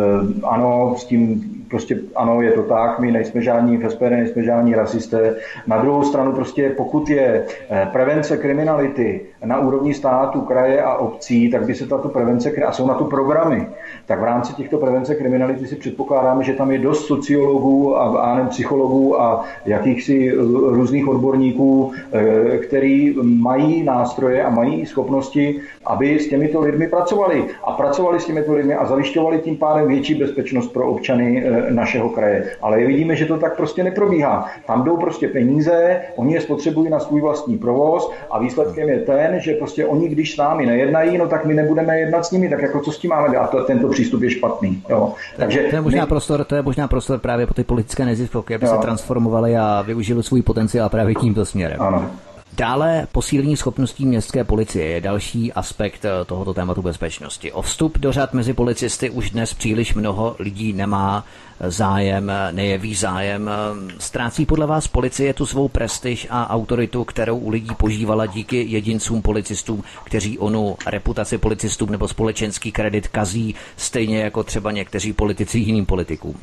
ano, 0.42 0.94
s 0.98 1.04
tím 1.04 1.42
prostě 1.72 1.98
ano, 2.16 2.42
je 2.42 2.50
to 2.50 2.62
tak, 2.62 2.98
my 2.98 3.12
nejsme 3.12 3.42
žádní 3.42 3.76
v 3.76 3.90
SPD, 3.90 4.10
nejsme 4.10 4.42
žádní 4.42 4.74
rasisté. 4.74 5.36
Na 5.66 5.82
druhou 5.82 6.04
stranu 6.04 6.32
prostě 6.32 6.70
pokud 6.76 7.10
je 7.10 7.44
eh, 7.70 7.88
prevence 7.92 8.36
kriminality 8.36 9.20
na 9.45 9.59
úrovni 9.59 9.95
státu, 9.95 10.40
kraje 10.40 10.82
a 10.82 10.95
obcí, 10.95 11.51
tak 11.51 11.66
by 11.66 11.74
se 11.74 11.86
tato 11.86 12.09
prevence, 12.09 12.51
a 12.51 12.72
jsou 12.72 12.86
na 12.86 12.95
to 12.95 13.05
programy, 13.05 13.66
tak 14.07 14.20
v 14.20 14.24
rámci 14.24 14.53
těchto 14.55 14.78
prevence 14.78 15.14
kriminality 15.14 15.66
si 15.66 15.76
předpokládáme, 15.76 16.45
že 16.45 16.53
tam 16.53 16.70
je 16.70 16.78
dost 16.78 17.07
sociologů 17.07 17.97
a, 17.97 18.03
a 18.03 18.47
psychologů 18.47 19.20
a 19.20 19.45
jakýchsi 19.66 20.28
eh, 20.30 20.34
různých 20.70 21.09
odborníků, 21.09 21.93
eh, 22.12 22.59
který 22.59 23.14
mají 23.22 23.82
nástroje 23.82 24.45
a 24.45 24.51
mají 24.51 24.86
schopnosti, 24.86 25.61
aby 25.86 26.18
s 26.18 26.28
těmito 26.28 26.61
lidmi 26.61 26.88
pracovali. 26.88 27.45
A 27.64 27.72
pracovali 27.72 28.20
s 28.20 28.24
těmito 28.24 28.53
lidmi 28.53 28.74
a 28.74 28.86
zajišťovali 28.86 29.38
tím 29.38 29.57
pádem 29.57 29.88
větší 29.88 30.14
bezpečnost 30.14 30.68
pro 30.68 30.88
občany 30.88 31.45
našeho 31.70 32.09
kraje. 32.09 32.45
Ale 32.62 32.84
vidíme, 32.84 33.16
že 33.16 33.26
to 33.26 33.38
tak 33.38 33.57
prostě 33.57 33.84
neprobíhá. 33.84 34.47
Tam 34.66 34.84
jdou 34.84 34.97
prostě 34.97 35.28
peníze, 35.28 36.01
oni 36.16 36.34
je 36.34 36.40
spotřebují 36.40 36.90
na 36.90 36.99
svůj 36.99 37.20
vlastní 37.20 37.59
provoz 37.59 38.12
a 38.30 38.38
výsledkem 38.38 38.88
je 38.88 38.99
ten, 38.99 39.31
že 39.40 39.52
prostě 39.52 39.86
oni, 39.86 40.08
když 40.08 40.34
s 40.34 40.36
námi 40.36 40.66
nejednají, 40.66 41.18
no 41.18 41.28
tak 41.28 41.44
my 41.44 41.54
nebudeme 41.54 41.98
jednat 41.98 42.26
s 42.26 42.30
nimi, 42.30 42.48
tak 42.48 42.62
jako 42.62 42.80
co 42.80 42.92
s 42.92 42.98
tím 42.98 43.10
máme 43.10 43.36
a 43.36 43.46
to, 43.46 43.64
tento 43.64 43.88
přístup 43.88 44.22
je 44.22 44.30
špatný. 44.30 44.82
Jo. 44.88 45.12
Takže 45.36 45.60
to 45.70 45.76
je 45.76 45.82
možná 45.82 46.02
my... 46.02 46.08
prostor, 46.08 46.44
to 46.44 46.54
je 46.54 46.62
možná 46.62 46.88
prostor 46.88 47.18
právě 47.18 47.46
po 47.46 47.54
ty 47.54 47.64
politické 47.64 48.04
neziskovky, 48.04 48.54
aby 48.54 48.66
jo. 48.66 48.72
se 48.72 48.78
transformovali 48.78 49.56
a 49.56 49.82
využili 49.86 50.22
svůj 50.22 50.42
potenciál 50.42 50.88
právě 50.88 51.14
tímto 51.14 51.44
směrem. 51.44 51.82
Ano. 51.82 52.10
Dále 52.57 53.07
posílení 53.12 53.57
schopností 53.57 54.07
městské 54.07 54.44
policie 54.44 54.86
je 54.86 55.00
další 55.00 55.53
aspekt 55.53 56.05
eh, 56.05 56.24
tohoto 56.24 56.55
tématu 56.55 56.82
bezpečnosti. 56.82 57.53
O 57.53 57.62
vstup 57.62 57.98
do 57.98 58.12
řad 58.12 58.34
mezi 58.34 58.53
policisty 58.53 59.11
už 59.11 59.30
dnes 59.30 59.55
příliš 59.55 59.94
mnoho 59.94 60.36
lidí 60.38 60.72
nemá 60.72 61.24
eh, 61.61 61.70
zájem, 61.70 62.30
eh, 62.30 62.53
nejeví 62.53 62.94
zájem. 62.94 63.50
Ztrácí 63.98 64.46
podle 64.46 64.66
vás 64.66 64.88
policie 64.88 65.34
tu 65.34 65.46
svou 65.46 65.68
prestiž 65.68 66.26
a 66.30 66.50
autoritu, 66.50 67.05
kterou 67.05 67.38
u 67.38 67.50
lidí 67.50 67.74
požívala 67.74 68.26
díky 68.26 68.64
jedincům 68.68 69.22
policistům, 69.22 69.82
kteří 70.05 70.38
onu 70.38 70.76
reputaci 70.86 71.38
policistům 71.38 71.90
nebo 71.90 72.09
společenský 72.09 72.72
kredit 72.72 73.09
kazí, 73.09 73.55
stejně 73.76 74.20
jako 74.20 74.42
třeba 74.42 74.70
někteří 74.70 75.12
politici 75.12 75.59
jiným 75.59 75.86
politikům? 75.86 76.34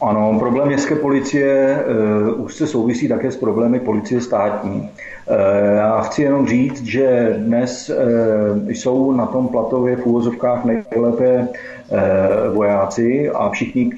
Ano, 0.00 0.36
problém 0.38 0.68
městské 0.68 0.96
policie 0.96 1.78
uh, 2.36 2.44
už 2.44 2.54
se 2.54 2.66
souvisí 2.66 3.08
také 3.08 3.32
s 3.32 3.36
problémy 3.36 3.80
policie 3.80 4.20
státní. 4.20 4.90
Eh, 5.30 5.76
já 5.76 6.00
chci 6.00 6.22
jenom 6.22 6.46
říct, 6.46 6.82
že 6.84 7.34
dnes 7.38 7.90
eh, 7.90 8.72
jsou 8.72 9.12
na 9.12 9.26
tom 9.26 9.48
platově 9.48 9.96
v 9.96 10.06
úvozovkách 10.06 10.64
nejlépe 10.64 11.48
Eh, 11.90 12.50
vojáci 12.52 13.30
a 13.30 13.50
všichni 13.50 13.90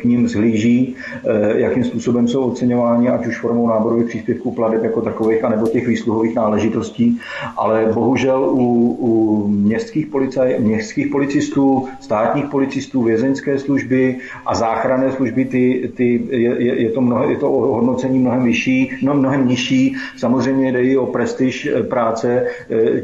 k 0.00 0.04
ním 0.04 0.28
zhlíží, 0.28 0.96
eh, 1.24 1.58
jakým 1.60 1.84
způsobem 1.84 2.28
jsou 2.28 2.44
oceňováni, 2.44 3.08
ať 3.08 3.26
už 3.26 3.40
formou 3.40 3.68
náborových 3.68 4.08
příspěvků 4.08 4.50
pladeb 4.50 4.84
jako 4.84 5.00
takových, 5.00 5.44
anebo 5.44 5.66
těch 5.66 5.88
výsluhových 5.88 6.34
náležitostí. 6.34 7.18
Ale 7.56 7.90
bohužel 7.94 8.44
u, 8.44 8.96
u 9.00 9.48
městských, 9.48 10.06
policaj, 10.06 10.56
městských 10.58 11.06
policistů, 11.06 11.88
státních 12.00 12.44
policistů, 12.44 13.02
vězeňské 13.02 13.58
služby 13.58 14.16
a 14.46 14.54
záchranné 14.54 15.12
služby 15.12 15.44
ty, 15.44 15.92
ty, 15.96 16.22
je, 16.30 16.82
je, 16.82 16.90
to 16.90 17.00
mnoho, 17.00 17.30
je 17.30 17.36
to 17.36 17.48
hodnocení 17.48 18.18
mnohem 18.18 18.42
vyšší, 18.42 18.90
no, 19.02 19.14
mnohem 19.14 19.48
nižší. 19.48 19.96
Samozřejmě 20.16 20.72
jde 20.74 20.82
i 20.82 20.96
o 20.96 21.06
prestiž 21.06 21.68
práce 21.88 22.46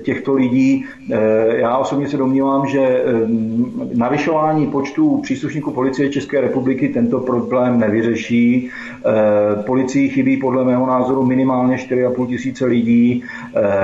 těchto 0.03 0.35
lidí. 0.35 0.85
Já 1.49 1.77
osobně 1.77 2.09
se 2.09 2.16
domnívám, 2.16 2.66
že 2.66 3.05
navyšování 3.95 4.66
počtu 4.66 5.21
příslušníků 5.23 5.71
policie 5.71 6.11
České 6.11 6.41
republiky 6.41 6.89
tento 6.89 7.21
problém 7.21 7.79
nevyřeší. 7.81 8.71
Policii 9.66 10.09
chybí 10.09 10.37
podle 10.37 10.64
mého 10.64 10.87
názoru 10.87 11.27
minimálně 11.27 11.77
4,5 11.77 12.27
tisíce 12.27 12.66
lidí 12.66 13.23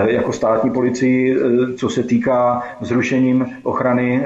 jako 0.07 0.33
státní 0.33 0.71
policii, 0.71 1.37
co 1.77 1.89
se 1.89 2.03
týká 2.03 2.63
zrušením 2.81 3.47
ochrany 3.63 4.25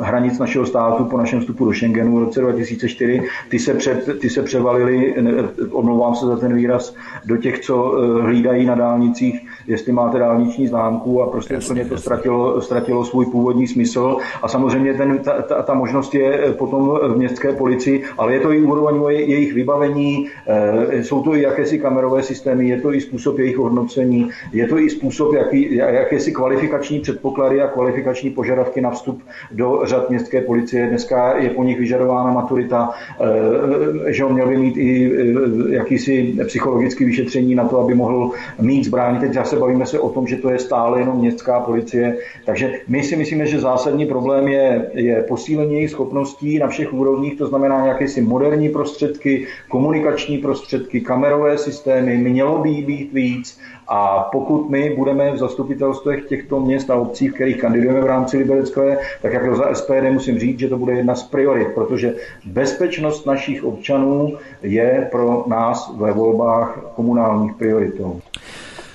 hranic 0.00 0.38
našeho 0.38 0.66
státu 0.66 1.04
po 1.04 1.18
našem 1.18 1.40
vstupu 1.40 1.64
do 1.64 1.72
Schengenu 1.72 2.16
v 2.16 2.24
roce 2.24 2.40
2004. 2.40 3.22
Ty 3.48 3.58
se, 3.58 3.74
před, 3.74 4.20
ty 4.20 4.30
se 4.30 4.42
převalily, 4.42 5.14
omlouvám 5.70 6.14
se 6.14 6.26
za 6.26 6.36
ten 6.36 6.54
výraz, 6.54 6.94
do 7.24 7.36
těch, 7.36 7.58
co 7.58 7.94
eh, 7.94 8.22
hlídají 8.22 8.57
na 8.66 8.74
dálnicích, 8.74 9.57
jestli 9.68 9.92
máte 9.92 10.18
dálniční 10.18 10.66
známku 10.66 11.22
a 11.22 11.26
prostě 11.26 11.58
úplně 11.58 11.84
to 11.84 11.96
ztratilo, 11.96 12.60
ztratilo 12.60 13.04
svůj 13.04 13.26
původní 13.26 13.66
smysl. 13.66 14.16
A 14.42 14.48
samozřejmě 14.48 14.94
ten, 14.94 15.18
ta, 15.18 15.42
ta, 15.42 15.62
ta 15.62 15.74
možnost 15.74 16.14
je 16.14 16.48
eh, 16.48 16.52
potom 16.52 16.98
v 17.02 17.16
městské 17.16 17.52
policii, 17.52 18.04
ale 18.18 18.34
je 18.34 18.40
to 18.40 18.52
i 18.52 18.62
úroveň 18.62 19.02
jejich 19.10 19.54
vybavení, 19.54 20.28
eh, 20.46 21.04
jsou 21.04 21.22
to 21.22 21.34
i 21.34 21.42
jakési 21.42 21.78
kamerové 21.78 22.22
systémy, 22.22 22.68
je 22.68 22.80
to 22.80 22.94
i 22.94 23.00
způsob 23.00 23.38
jejich 23.38 23.56
hodnocení, 23.56 24.30
je 24.52 24.68
to 24.68 24.78
i 24.78 24.90
způsob, 24.90 25.34
jaký, 25.34 25.74
jakési 25.76 26.32
kvalifikační 26.32 27.00
předpoklady 27.00 27.62
a 27.62 27.68
kvalifikační 27.68 28.30
požadavky 28.30 28.80
na 28.80 28.90
vstup 28.90 29.22
do 29.52 29.80
řad 29.84 30.10
městské 30.10 30.40
policie. 30.40 30.86
Dneska 30.86 31.38
je 31.38 31.50
po 31.50 31.64
nich 31.64 31.78
vyžadována 31.78 32.32
maturita, 32.32 32.90
eh, 33.20 34.12
že 34.12 34.24
on 34.24 34.32
měl 34.32 34.48
by 34.48 34.56
mít 34.56 34.76
i 34.76 35.12
jakýsi 35.68 36.34
psychologický 36.46 37.04
vyšetření 37.04 37.54
na 37.54 37.68
to, 37.68 37.80
aby 37.80 37.94
mohl 37.94 38.30
mít 38.60 38.84
zbraň. 38.84 39.20
Teď 39.20 39.32
zase 39.32 39.57
bavíme 39.58 39.86
se 39.86 40.00
o 40.00 40.08
tom, 40.08 40.26
že 40.26 40.36
to 40.36 40.50
je 40.50 40.58
stále 40.58 41.00
jenom 41.00 41.18
městská 41.18 41.60
policie. 41.60 42.16
Takže 42.46 42.72
my 42.88 43.02
si 43.02 43.16
myslíme, 43.16 43.46
že 43.46 43.60
zásadní 43.60 44.06
problém 44.06 44.48
je, 44.48 44.90
je 44.94 45.22
posílení 45.22 45.74
jejich 45.74 45.90
schopností 45.90 46.58
na 46.58 46.68
všech 46.68 46.92
úrovních, 46.92 47.38
to 47.38 47.46
znamená 47.46 47.82
nějaké 47.82 48.08
si 48.08 48.20
moderní 48.20 48.68
prostředky, 48.68 49.46
komunikační 49.68 50.38
prostředky, 50.38 51.00
kamerové 51.00 51.58
systémy, 51.58 52.16
mělo 52.16 52.58
by 52.58 52.70
být 52.70 53.12
víc 53.12 53.58
a 53.88 54.28
pokud 54.32 54.70
my 54.70 54.94
budeme 54.96 55.32
v 55.32 55.38
zastupitelstvech 55.38 56.24
těchto 56.24 56.60
měst 56.60 56.90
a 56.90 56.96
obcí, 56.96 57.28
v 57.28 57.34
kterých 57.34 57.60
kandidujeme 57.60 58.00
v 58.00 58.06
rámci 58.06 58.38
Liberecké, 58.38 58.98
tak 59.22 59.32
jako 59.32 59.56
za 59.56 59.74
SPD 59.74 60.10
musím 60.10 60.38
říct, 60.38 60.58
že 60.58 60.68
to 60.68 60.78
bude 60.78 60.92
jedna 60.92 61.14
z 61.14 61.22
priorit, 61.22 61.68
protože 61.74 62.14
bezpečnost 62.44 63.26
našich 63.26 63.64
občanů 63.64 64.36
je 64.62 65.08
pro 65.10 65.44
nás 65.46 65.92
ve 65.96 66.12
volbách 66.12 66.80
komunálních 66.96 67.54
prioritou. 67.54 68.20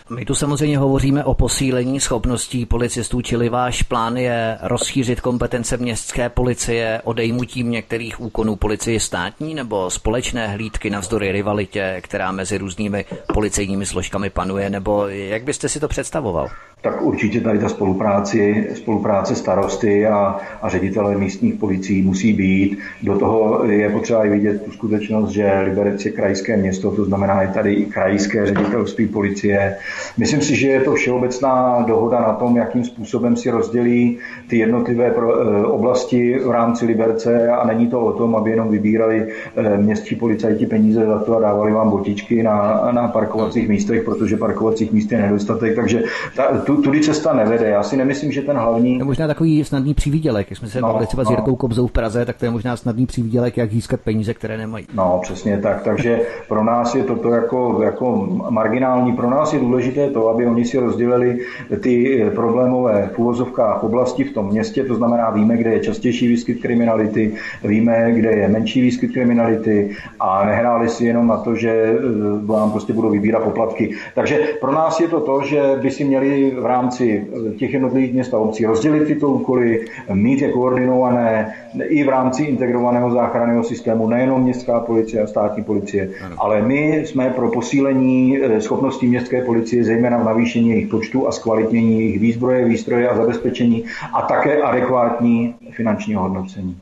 My 0.10 0.26
tu 0.26 0.36
samozřejmě 0.36 0.78
hovoříme 0.78 1.24
o 1.24 1.34
posílení 1.34 2.00
schopností 2.00 2.66
policistů, 2.66 3.22
čili 3.22 3.50
váš 3.50 3.84
plán 3.84 4.18
je 4.18 4.58
rozšířit 4.62 5.22
kompetence 5.22 5.78
městské 5.78 6.30
policie 6.30 7.02
odejmutím 7.04 7.72
některých 7.72 8.22
úkonů 8.22 8.56
policie 8.56 9.00
státní 9.00 9.56
nebo 9.56 9.92
společné 9.92 10.48
hlídky 10.48 10.90
navzdory 10.90 11.32
rivalitě, 11.32 11.98
která 12.04 12.32
mezi 12.32 12.58
různými 12.58 13.06
policejními 13.34 13.86
složkami 13.86 14.30
panuje, 14.30 14.70
nebo 14.70 15.08
jak 15.08 15.44
byste 15.44 15.70
si 15.70 15.80
to 15.80 15.88
představoval? 15.88 16.50
Tak 16.84 17.02
určitě 17.02 17.42
tady 17.42 17.60
ta 17.60 17.70
spolupráci, 17.70 18.68
spolupráce 18.74 19.36
starosty 19.36 20.08
a, 20.08 20.38
a 20.62 20.70
ředitele 20.70 21.18
místních 21.18 21.54
policií 21.54 22.02
musí 22.02 22.34
být. 22.34 22.78
Do 23.04 23.20
toho 23.20 23.64
je 23.66 23.90
potřeba 23.90 24.26
i 24.26 24.30
vidět 24.30 24.64
tu 24.66 24.72
skutečnost, 24.72 25.30
že 25.30 25.60
Liberec 25.60 26.06
je 26.06 26.12
krajské 26.12 26.58
město, 26.58 26.92
to 26.92 27.06
znamená, 27.06 27.42
je 27.42 27.48
tady 27.48 27.74
i 27.74 27.86
krajské 27.86 28.46
ředitelství 28.46 29.08
policie. 29.08 29.76
Myslím 30.18 30.42
si, 30.42 30.56
že 30.56 30.68
je 30.68 30.82
to 30.82 30.94
všeobecná 30.94 31.84
dohoda 31.88 32.20
na 32.20 32.34
tom, 32.34 32.58
jakým 32.58 32.84
způsobem 32.84 33.36
si 33.36 33.50
rozdělí 33.50 34.18
ty 34.48 34.58
jednotlivé 34.58 35.08
eh, 35.08 35.66
oblasti 35.66 36.40
v 36.46 36.52
rámci 36.52 36.86
Liberce 36.86 37.50
a 37.50 37.68
není 37.68 37.88
to 37.88 38.00
o 38.02 38.12
tom, 38.12 38.36
aby 38.36 38.52
jenom 38.52 38.70
vybírali 38.70 39.28
eh, 39.56 39.78
městští 39.78 40.16
policajti 40.16 40.66
peníze 40.66 41.06
za 41.06 41.20
to 41.20 41.38
a 41.38 41.42
dávali 41.42 41.72
vám 41.72 41.90
botičky 41.90 42.44
na, 42.44 42.90
na 42.92 43.08
parkovacích 43.08 43.70
místech, 43.70 44.04
protože 44.04 44.38
parkovacích 44.38 44.92
míst 44.92 45.12
je 45.12 45.22
nedostatek. 45.22 45.76
Takže 45.76 46.04
ta, 46.36 46.58
tu, 46.58 46.73
tu, 46.76 46.82
tudy 46.82 47.02
cesta 47.02 47.34
nevede. 47.34 47.70
Já 47.70 47.84
si 47.84 47.98
nemyslím, 47.98 48.32
že 48.32 48.42
ten 48.42 48.58
hlavní... 48.58 48.98
Je 48.98 49.04
možná 49.04 49.28
takový 49.28 49.64
snadný 49.64 49.94
přivídělek. 49.94 50.50
Jak 50.50 50.60
jsme 50.60 50.68
se 50.68 50.82
no, 50.82 50.88
bavili 50.88 51.08
třeba 51.08 51.24
no. 51.24 51.28
s 51.28 51.32
Jirkou 51.32 51.56
Kobzou 51.56 51.88
v 51.88 51.92
Praze, 51.92 52.26
tak 52.26 52.38
to 52.38 52.46
je 52.46 52.52
možná 52.52 52.78
snadný 52.78 53.06
přivídělek, 53.06 53.58
jak 53.58 53.72
získat 53.72 54.00
peníze, 54.00 54.34
které 54.34 54.58
nemají. 54.58 54.86
No, 54.94 55.20
přesně 55.22 55.58
tak. 55.58 55.84
Takže 55.84 56.22
pro 56.48 56.64
nás 56.64 56.96
je 56.96 57.04
toto 57.04 57.30
jako, 57.30 57.80
jako 57.84 58.28
marginální. 58.50 59.14
Pro 59.14 59.30
nás 59.30 59.54
je 59.54 59.60
důležité 59.60 60.10
to, 60.10 60.30
aby 60.30 60.48
oni 60.48 60.66
si 60.66 60.80
rozdělili 60.80 61.40
ty 61.82 62.26
problémové 62.36 63.10
v 63.16 63.20
úvozovkách 63.20 63.84
oblasti 63.84 64.24
v 64.24 64.34
tom 64.34 64.48
městě. 64.48 64.84
To 64.84 64.96
znamená, 64.96 65.30
víme, 65.30 65.58
kde 65.58 65.70
je 65.74 65.80
častější 65.80 66.28
výskyt 66.28 66.62
kriminality, 66.62 67.34
víme, 67.64 68.12
kde 68.12 68.32
je 68.32 68.48
menší 68.48 68.82
výskyt 68.82 69.12
kriminality 69.12 69.96
a 70.20 70.46
nehráli 70.46 70.90
si 70.90 71.06
jenom 71.06 71.28
na 71.28 71.38
to, 71.38 71.56
že 71.56 71.70
eh, 71.70 72.00
vám 72.46 72.72
prostě 72.72 72.94
budou 72.94 73.10
vybírat 73.10 73.44
poplatky. 73.44 73.96
Takže 74.16 74.40
pro 74.62 74.72
nás 74.72 75.00
je 75.00 75.08
to 75.08 75.22
to, 75.22 75.42
že 75.46 75.62
by 75.82 75.92
si 75.92 76.04
měli 76.04 76.54
v 76.64 76.66
rámci 76.66 77.28
eh, 77.28 77.56
těch 77.56 77.74
jednotlivých 77.74 78.14
měst 78.14 78.34
a 78.34 78.40
obcí 78.40 78.66
rozdělit 78.66 79.06
tyto 79.08 79.28
úkoly, 79.28 79.86
mít 80.14 80.42
je 80.42 80.52
koordinované 80.52 81.54
i 81.84 82.04
v 82.04 82.10
rámci 82.10 82.44
integrovaného 82.44 83.12
záchranného 83.12 83.64
systému, 83.64 84.08
nejenom 84.08 84.42
městská 84.42 84.80
policie 84.80 85.24
a 85.24 85.28
státní 85.28 85.64
policie, 85.64 86.10
ano. 86.26 86.36
ale 86.40 86.62
my 86.62 87.04
jsme 87.06 87.30
pro 87.30 87.52
posílení 87.52 88.38
eh, 88.38 88.62
schopností 88.62 89.08
městské 89.08 89.42
policie, 89.42 89.84
zejména 89.84 90.18
v 90.18 90.26
navýšení 90.26 90.70
jejich 90.70 90.88
počtu 90.88 91.28
a 91.28 91.32
zkvalitnění 91.32 92.00
jejich 92.00 92.20
výzbroje, 92.20 92.66
výstroje 92.66 93.10
a 93.10 93.16
zabezpečení 93.16 93.84
a 94.14 94.22
také 94.22 94.62
adekvátní 94.62 95.56
finanční 95.72 96.16
hodnocení. 96.16 96.78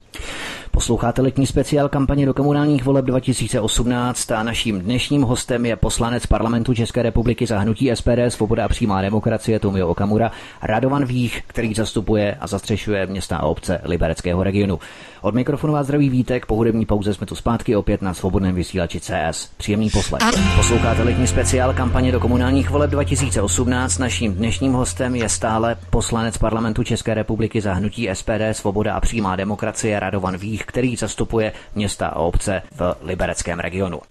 Posloucháte 0.82 1.22
letní 1.22 1.48
speciál 1.48 1.90
kampaně 1.90 2.26
do 2.26 2.34
komunálních 2.34 2.84
voleb 2.84 3.06
2018 3.06 4.32
a 4.32 4.44
naším 4.44 4.82
dnešním 4.82 5.22
hostem 5.22 5.66
je 5.66 5.76
poslanec 5.76 6.26
parlamentu 6.26 6.74
České 6.74 7.02
republiky 7.04 7.46
za 7.48 7.60
hnutí 7.60 7.92
SPD 7.94 8.20
Svoboda 8.30 8.66
a 8.66 8.68
přímá 8.68 9.02
demokracie 9.02 9.60
Tomio 9.60 9.88
Okamura, 9.88 10.32
Radovan 10.62 11.06
Vích, 11.06 11.44
který 11.48 11.74
zastupuje 11.74 12.38
a 12.40 12.48
zastřešuje 12.48 13.08
města 13.08 13.38
a 13.38 13.44
obce 13.46 13.82
Libereckého 13.84 14.44
regionu. 14.44 14.80
Od 15.24 15.36
mikrofonu 15.36 15.74
vás 15.74 15.86
zdraví 15.86 16.10
Vítek, 16.10 16.46
po 16.46 16.56
hudební 16.56 16.86
pauze 16.86 17.14
jsme 17.14 17.28
tu 17.28 17.36
zpátky 17.36 17.76
opět 17.76 18.02
na 18.02 18.14
svobodném 18.14 18.56
vysílači 18.56 19.00
CS. 19.00 19.52
Příjemný 19.58 19.90
poslech. 19.90 20.22
Posloucháte 20.56 21.04
letní 21.04 21.28
speciál 21.28 21.74
kampaně 21.74 22.12
do 22.12 22.20
komunálních 22.20 22.70
voleb 22.70 22.90
2018. 22.92 23.98
Naším 23.98 24.34
dnešním 24.34 24.74
hostem 24.74 25.16
je 25.16 25.30
stále 25.30 25.78
poslanec 25.90 26.38
parlamentu 26.38 26.84
České 26.84 27.14
republiky 27.14 27.62
za 27.62 27.74
hnutí 27.74 28.10
SPD 28.14 28.42
Svoboda 28.52 28.94
a 28.94 29.00
přímá 29.00 29.36
demokracie 29.36 30.00
Radovan 30.00 30.38
Vích, 30.38 30.66
který 30.66 30.96
zastupuje 30.96 31.54
města 31.76 32.08
a 32.08 32.16
obce 32.20 32.62
v 32.76 32.96
libereckém 33.02 33.60
regionu. 33.60 34.02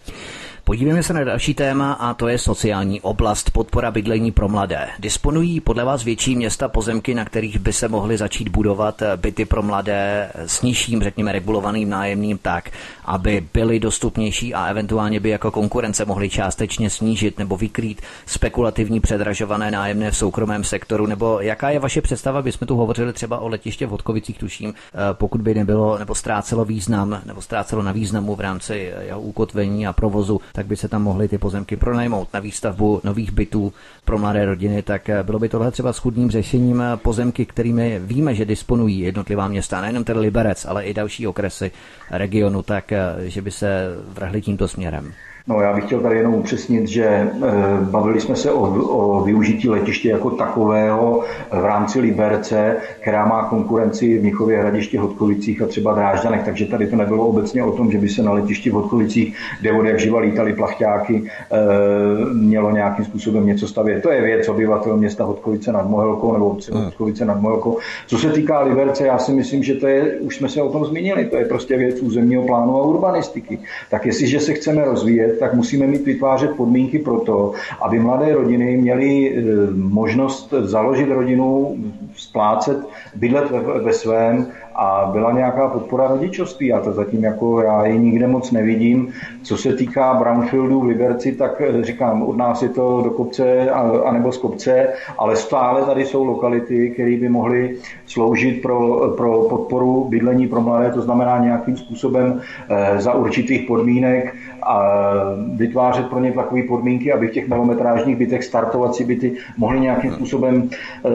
Podívejme 0.71 1.03
se 1.03 1.13
na 1.13 1.23
další 1.23 1.53
téma 1.53 1.93
a 1.93 2.13
to 2.13 2.27
je 2.27 2.37
sociální 2.37 3.01
oblast. 3.01 3.51
Podpora 3.51 3.91
bydlení 3.91 4.31
pro 4.31 4.47
mladé. 4.47 4.87
Disponují 4.99 5.59
podle 5.59 5.83
vás 5.83 6.03
větší 6.03 6.35
města 6.35 6.67
pozemky, 6.67 7.13
na 7.13 7.25
kterých 7.25 7.59
by 7.59 7.73
se 7.73 7.87
mohly 7.87 8.17
začít 8.17 8.49
budovat 8.49 9.03
byty 9.15 9.45
pro 9.45 9.61
mladé 9.61 10.31
s 10.35 10.61
nižším, 10.61 11.03
řekněme, 11.03 11.31
regulovaným 11.31 11.89
nájemným 11.89 12.37
tak, 12.37 12.69
aby 13.05 13.47
byly 13.53 13.79
dostupnější 13.79 14.53
a 14.53 14.65
eventuálně 14.65 15.19
by 15.19 15.29
jako 15.29 15.51
konkurence 15.51 16.05
mohly 16.05 16.29
částečně 16.29 16.89
snížit 16.89 17.39
nebo 17.39 17.57
vykrýt 17.57 18.01
spekulativní 18.25 18.99
předražované 18.99 19.71
nájemné 19.71 20.11
v 20.11 20.17
soukromém 20.17 20.63
sektoru, 20.63 21.07
nebo 21.07 21.39
jaká 21.41 21.69
je 21.69 21.79
vaše 21.79 22.01
představa, 22.01 22.41
by 22.41 22.51
jsme 22.51 22.67
tu 22.67 22.75
hovořili 22.75 23.13
třeba 23.13 23.39
o 23.39 23.47
letiště 23.47 23.87
v 23.87 23.89
Hodkovicích, 23.89 24.37
tuším, 24.37 24.73
eh, 24.73 24.97
pokud 25.13 25.41
by 25.41 25.53
nebylo 25.53 25.97
nebo 25.97 26.15
ztrácelo 26.15 26.65
význam 26.65 27.21
nebo 27.25 27.41
ztrácelo 27.41 27.83
na 27.83 27.91
významu 27.91 28.35
v 28.35 28.39
rámci 28.39 28.93
jeho 28.99 29.21
ukotvení 29.21 29.87
a 29.87 29.93
provozu, 29.93 30.41
tak 30.53 30.60
by 30.67 30.75
se 30.75 30.87
tam 30.87 31.03
mohly 31.03 31.27
ty 31.27 31.37
pozemky 31.37 31.77
pronajmout 31.77 32.33
na 32.33 32.39
výstavbu 32.39 33.01
nových 33.03 33.31
bytů 33.31 33.73
pro 34.05 34.17
mladé 34.17 34.45
rodiny, 34.45 34.81
tak 34.81 35.09
eh, 35.09 35.23
bylo 35.23 35.39
by 35.39 35.49
tohle 35.49 35.71
třeba 35.71 35.93
schudným 35.93 36.31
řešením 36.31 36.81
eh, 36.81 36.97
pozemky, 36.97 37.45
kterými 37.45 37.99
víme, 37.99 38.35
že 38.35 38.45
disponují 38.45 38.99
jednotlivá 38.99 39.47
města, 39.47 39.81
nejenom 39.81 40.03
ten 40.03 40.17
Liberec, 40.17 40.65
ale 40.65 40.83
i 40.83 40.93
další 40.93 41.27
okresy 41.27 41.71
regionu, 42.11 42.63
tak 42.63 42.93
že 43.19 43.41
by 43.41 43.51
se 43.51 43.87
vrhli 44.13 44.41
tímto 44.41 44.67
směrem. 44.67 45.13
No 45.51 45.61
já 45.61 45.73
bych 45.73 45.85
chtěl 45.85 45.99
tady 45.99 46.17
jenom 46.17 46.33
upřesnit, 46.33 46.87
že 46.87 47.05
e, 47.05 47.29
bavili 47.81 48.21
jsme 48.21 48.35
se 48.35 48.51
o, 48.51 48.61
o 48.61 49.23
využití 49.23 49.69
letiště 49.69 50.09
jako 50.09 50.29
takového 50.29 51.23
v 51.51 51.65
rámci 51.65 51.99
Liberce, 51.99 52.75
která 53.01 53.25
má 53.25 53.43
konkurenci 53.43 54.17
v 54.17 54.21
Mnichově 54.21 54.59
hradiště 54.59 54.99
Hodkovicích 54.99 55.61
a 55.61 55.67
třeba 55.67 55.93
Drážďanech, 55.93 56.43
takže 56.43 56.65
tady 56.65 56.87
to 56.87 56.95
nebylo 56.95 57.27
obecně 57.27 57.63
o 57.63 57.71
tom, 57.71 57.91
že 57.91 57.97
by 57.97 58.09
se 58.09 58.23
na 58.23 58.31
letišti 58.31 58.69
v 58.69 58.73
Hodkovicích, 58.73 59.37
kde 59.61 59.71
od 59.71 59.85
jak 59.85 59.99
živa 59.99 60.19
lítali 60.19 60.53
plachťáky, 60.53 61.23
e, 61.51 62.33
mělo 62.33 62.71
nějakým 62.71 63.05
způsobem 63.05 63.45
něco 63.45 63.67
stavět. 63.67 64.03
To 64.03 64.11
je 64.11 64.21
věc 64.21 64.49
obyvatel 64.49 64.97
města 64.97 65.23
Hodkovice 65.23 65.71
nad 65.71 65.89
Mohelkou 65.89 66.33
nebo 66.33 66.49
obce 66.49 66.71
hmm. 66.73 66.85
Hodkovice 66.85 67.25
nad 67.25 67.41
Mohelkou. 67.41 67.77
Co 68.07 68.17
se 68.17 68.29
týká 68.29 68.61
Liberce, 68.61 69.07
já 69.07 69.17
si 69.17 69.31
myslím, 69.31 69.63
že 69.63 69.75
to 69.75 69.87
je, 69.87 70.19
už 70.19 70.35
jsme 70.37 70.49
se 70.49 70.61
o 70.61 70.71
tom 70.71 70.85
zmínili, 70.85 71.25
to 71.25 71.37
je 71.37 71.45
prostě 71.45 71.77
věc 71.77 72.01
územního 72.01 72.43
plánu 72.43 72.77
a 72.77 72.81
urbanistiky. 72.81 73.59
Tak 73.89 74.05
jestliže 74.05 74.39
se 74.39 74.53
chceme 74.53 74.85
rozvíjet, 74.85 75.40
tak 75.41 75.53
musíme 75.53 75.87
mít 75.87 76.05
vytvářet 76.05 76.55
podmínky 76.55 76.99
pro 76.99 77.19
to, 77.19 77.53
aby 77.81 77.99
mladé 77.99 78.33
rodiny 78.33 78.77
měly 78.77 79.09
e, 79.29 79.41
možnost 79.73 80.53
založit 80.61 81.09
rodinu, 81.09 81.75
splácet, 82.15 82.77
bydlet 83.15 83.51
ve 83.83 83.93
svém 83.93 84.47
a 84.75 85.09
byla 85.11 85.31
nějaká 85.31 85.67
podpora 85.67 86.07
rodičovství. 86.07 86.73
A 86.73 86.79
to 86.79 86.93
zatím 86.93 87.23
jako 87.23 87.61
já 87.61 87.85
ji 87.85 87.99
nikde 87.99 88.27
moc 88.27 88.51
nevidím. 88.51 89.13
Co 89.43 89.57
se 89.57 89.73
týká 89.73 90.13
Brownfieldu 90.13 90.79
v 90.79 90.85
Liberci, 90.85 91.31
tak 91.31 91.61
e, 91.61 91.83
říkám, 91.83 92.23
od 92.23 92.37
nás 92.37 92.61
je 92.61 92.69
to 92.69 93.01
do 93.03 93.09
kopce 93.09 93.69
anebo 94.05 94.31
z 94.31 94.37
kopce, 94.37 94.87
ale 95.17 95.35
stále 95.35 95.85
tady 95.85 96.05
jsou 96.05 96.25
lokality, 96.25 96.89
které 96.89 97.17
by 97.17 97.29
mohly 97.29 97.77
sloužit 98.05 98.61
pro, 98.61 99.09
pro 99.17 99.41
podporu 99.41 100.05
bydlení 100.09 100.47
pro 100.47 100.61
mladé, 100.61 100.91
to 100.91 101.01
znamená 101.01 101.37
nějakým 101.37 101.77
způsobem 101.77 102.41
e, 102.69 103.01
za 103.01 103.13
určitých 103.13 103.67
podmínek 103.67 104.35
a 104.63 105.01
vytvářet 105.55 106.09
pro 106.09 106.19
ně 106.19 106.31
takové 106.31 106.63
podmínky, 106.63 107.13
aby 107.13 107.27
v 107.27 107.31
těch 107.31 107.47
malometrážních 107.47 108.15
bytech 108.15 108.43
startovací 108.43 109.03
byty 109.03 109.33
mohly 109.57 109.79
nějakým 109.79 110.11
způsobem 110.11 110.69
eh, 111.05 111.09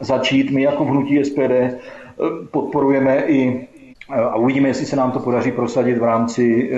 začít. 0.00 0.50
My 0.50 0.62
jako 0.62 0.84
v 0.84 0.88
hnutí 0.88 1.24
SPD 1.24 1.50
eh, 1.50 1.78
podporujeme 2.50 3.24
i 3.26 3.66
eh, 4.12 4.20
a 4.20 4.36
uvidíme, 4.36 4.68
jestli 4.68 4.86
se 4.86 4.96
nám 4.96 5.12
to 5.12 5.18
podaří 5.18 5.52
prosadit 5.52 5.98
v 5.98 6.04
rámci 6.04 6.70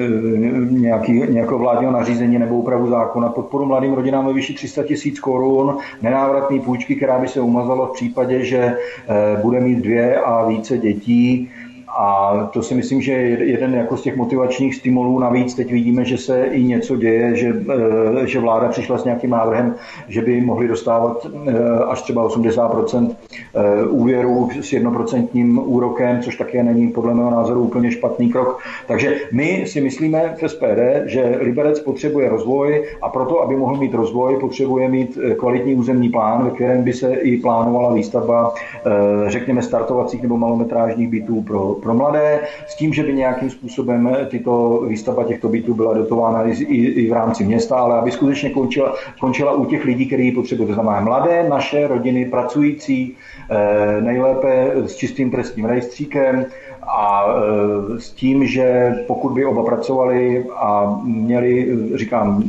nějaký, 0.70 1.12
nějakého 1.12 1.58
vládního 1.58 1.92
nařízení 1.92 2.38
nebo 2.38 2.56
úpravu 2.56 2.88
zákona. 2.90 3.28
Podporu 3.28 3.66
mladým 3.66 3.92
rodinám 3.92 4.26
ve 4.26 4.32
výši 4.32 4.54
300 4.54 4.82
tisíc 4.82 5.20
korun, 5.20 5.78
nenávratné 6.02 6.60
půjčky, 6.60 6.96
která 6.96 7.18
by 7.18 7.28
se 7.28 7.40
umazala 7.40 7.86
v 7.86 7.92
případě, 7.92 8.44
že 8.44 8.76
bude 9.42 9.60
mít 9.60 9.78
dvě 9.78 10.16
a 10.16 10.46
více 10.48 10.78
dětí 10.78 11.50
a 11.98 12.32
to 12.52 12.62
si 12.62 12.74
myslím, 12.74 13.00
že 13.00 13.12
je 13.12 13.44
jeden 13.44 13.74
jako 13.74 13.96
z 13.96 14.02
těch 14.02 14.16
motivačních 14.16 14.74
stimulů. 14.74 15.18
Navíc 15.18 15.54
teď 15.54 15.72
vidíme, 15.72 16.04
že 16.04 16.18
se 16.18 16.44
i 16.44 16.64
něco 16.64 16.96
děje, 16.96 17.36
že, 17.36 17.52
eh, 18.22 18.26
že 18.26 18.40
vláda 18.40 18.68
přišla 18.68 18.98
s 18.98 19.04
nějakým 19.04 19.30
návrhem, 19.30 19.74
že 20.08 20.22
by 20.22 20.40
mohli 20.40 20.68
dostávat 20.68 21.26
eh, 21.26 21.52
až 21.88 22.02
třeba 22.02 22.22
80 22.22 22.72
eh, 22.94 23.84
úvěru 23.84 24.48
s 24.60 24.72
jednoprocentním 24.72 25.60
úrokem, 25.64 26.20
což 26.22 26.36
také 26.36 26.62
není 26.62 26.88
podle 26.88 27.14
mého 27.14 27.30
názoru 27.30 27.62
úplně 27.62 27.90
špatný 27.90 28.32
krok. 28.32 28.58
Takže 28.86 29.16
my 29.32 29.64
si 29.66 29.80
myslíme 29.80 30.34
v 30.40 30.48
SPD, 30.48 30.80
že 31.06 31.38
Liberec 31.40 31.80
potřebuje 31.80 32.28
rozvoj 32.28 32.84
a 33.02 33.08
proto, 33.08 33.42
aby 33.42 33.56
mohl 33.56 33.76
mít 33.76 33.94
rozvoj, 33.94 34.36
potřebuje 34.40 34.88
mít 34.88 35.18
kvalitní 35.38 35.74
územní 35.74 36.08
plán, 36.08 36.44
ve 36.44 36.50
kterém 36.50 36.82
by 36.84 36.92
se 36.92 37.14
i 37.14 37.36
plánovala 37.36 37.94
výstavba, 37.94 38.54
řekněme, 39.26 39.62
startovacích 39.62 40.22
nebo 40.22 40.36
malometrážních 40.36 41.08
bytů 41.08 41.42
pro 41.42 41.76
pro 41.82 41.94
mladé, 41.94 42.40
s 42.66 42.76
tím, 42.76 42.92
že 42.92 43.02
by 43.02 43.12
nějakým 43.12 43.50
způsobem 43.50 44.16
tyto 44.30 44.84
výstavba 44.88 45.24
těchto 45.24 45.48
bytů 45.48 45.74
byla 45.74 45.94
dotována 45.94 46.42
i, 46.42 46.50
i, 46.50 46.76
i 46.76 47.10
v 47.10 47.12
rámci 47.12 47.44
města, 47.44 47.76
ale 47.76 47.98
aby 47.98 48.10
skutečně 48.10 48.50
končila, 48.50 48.94
končila 49.20 49.52
u 49.52 49.64
těch 49.64 49.84
lidí, 49.84 50.06
kteří 50.06 50.24
ji 50.24 50.32
potřebují. 50.32 50.68
To 50.68 50.74
znamená 50.74 51.00
mladé, 51.00 51.48
naše 51.48 51.88
rodiny, 51.88 52.24
pracující, 52.24 53.16
eh, 53.50 54.00
nejlépe 54.00 54.72
s 54.86 54.96
čistým 54.96 55.30
trestním 55.30 55.64
rejstříkem, 55.64 56.46
a 56.86 57.26
eh, 57.26 58.00
s 58.00 58.10
tím, 58.10 58.46
že 58.46 58.94
pokud 59.06 59.32
by 59.32 59.44
oba 59.44 59.64
pracovali 59.64 60.46
a 60.56 61.00
měli, 61.04 61.78
říkám, 61.94 62.42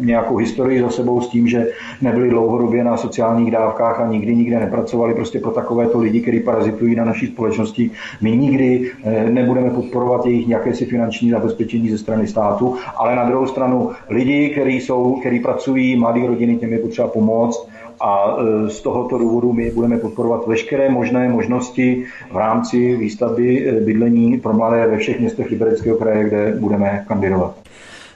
nějakou 0.00 0.36
historii 0.36 0.80
za 0.80 0.90
sebou 0.90 1.20
s 1.20 1.28
tím, 1.28 1.48
že 1.48 1.66
nebyli 2.02 2.30
dlouhodobě 2.30 2.84
na 2.84 2.96
sociálních 2.96 3.50
dávkách 3.50 4.00
a 4.00 4.06
nikdy 4.06 4.36
nikde 4.36 4.60
nepracovali 4.60 5.14
prostě 5.14 5.38
pro 5.38 5.50
takovéto 5.50 5.98
lidi, 6.00 6.20
kteří 6.20 6.40
parazitují 6.40 6.94
na 6.94 7.04
naší 7.04 7.26
společnosti. 7.26 7.90
My 8.20 8.36
nikdy 8.36 8.90
eh, 9.04 9.30
nebudeme 9.30 9.70
podporovat 9.70 10.26
jejich 10.26 10.46
nějaké 10.46 10.74
si 10.74 10.86
finanční 10.86 11.30
zabezpečení 11.30 11.90
ze 11.90 11.98
strany 11.98 12.26
státu, 12.26 12.76
ale 12.96 13.16
na 13.16 13.24
druhou 13.24 13.46
stranu 13.46 13.90
lidi, 14.08 14.48
kteří 14.48 14.80
jsou, 14.80 15.12
kteří 15.20 15.40
pracují, 15.40 15.96
mladé 15.96 16.26
rodiny, 16.26 16.56
těm 16.56 16.72
je 16.72 16.78
potřeba 16.78 17.08
pomoct 17.08 17.68
a 18.00 18.36
eh, 18.38 18.70
z 18.70 18.80
tohoto 18.80 19.18
důvodu 19.18 19.52
my 19.52 19.70
budeme 19.70 19.98
podporovat 19.98 20.46
veškeré 20.46 20.90
možné 20.90 21.28
možnosti 21.28 22.04
v 22.32 22.36
rámci 22.36 22.96
výstavby 22.96 23.68
eh, 23.68 23.80
bydlení 23.80 24.40
pro 24.40 24.52
mladé 24.52 24.86
ve 24.86 24.98
všech 24.98 25.20
městech 25.20 25.50
Libereckého 25.50 25.96
kraje, 25.96 26.24
kde 26.24 26.56
budeme 26.60 27.04
kandidovat. 27.08 27.65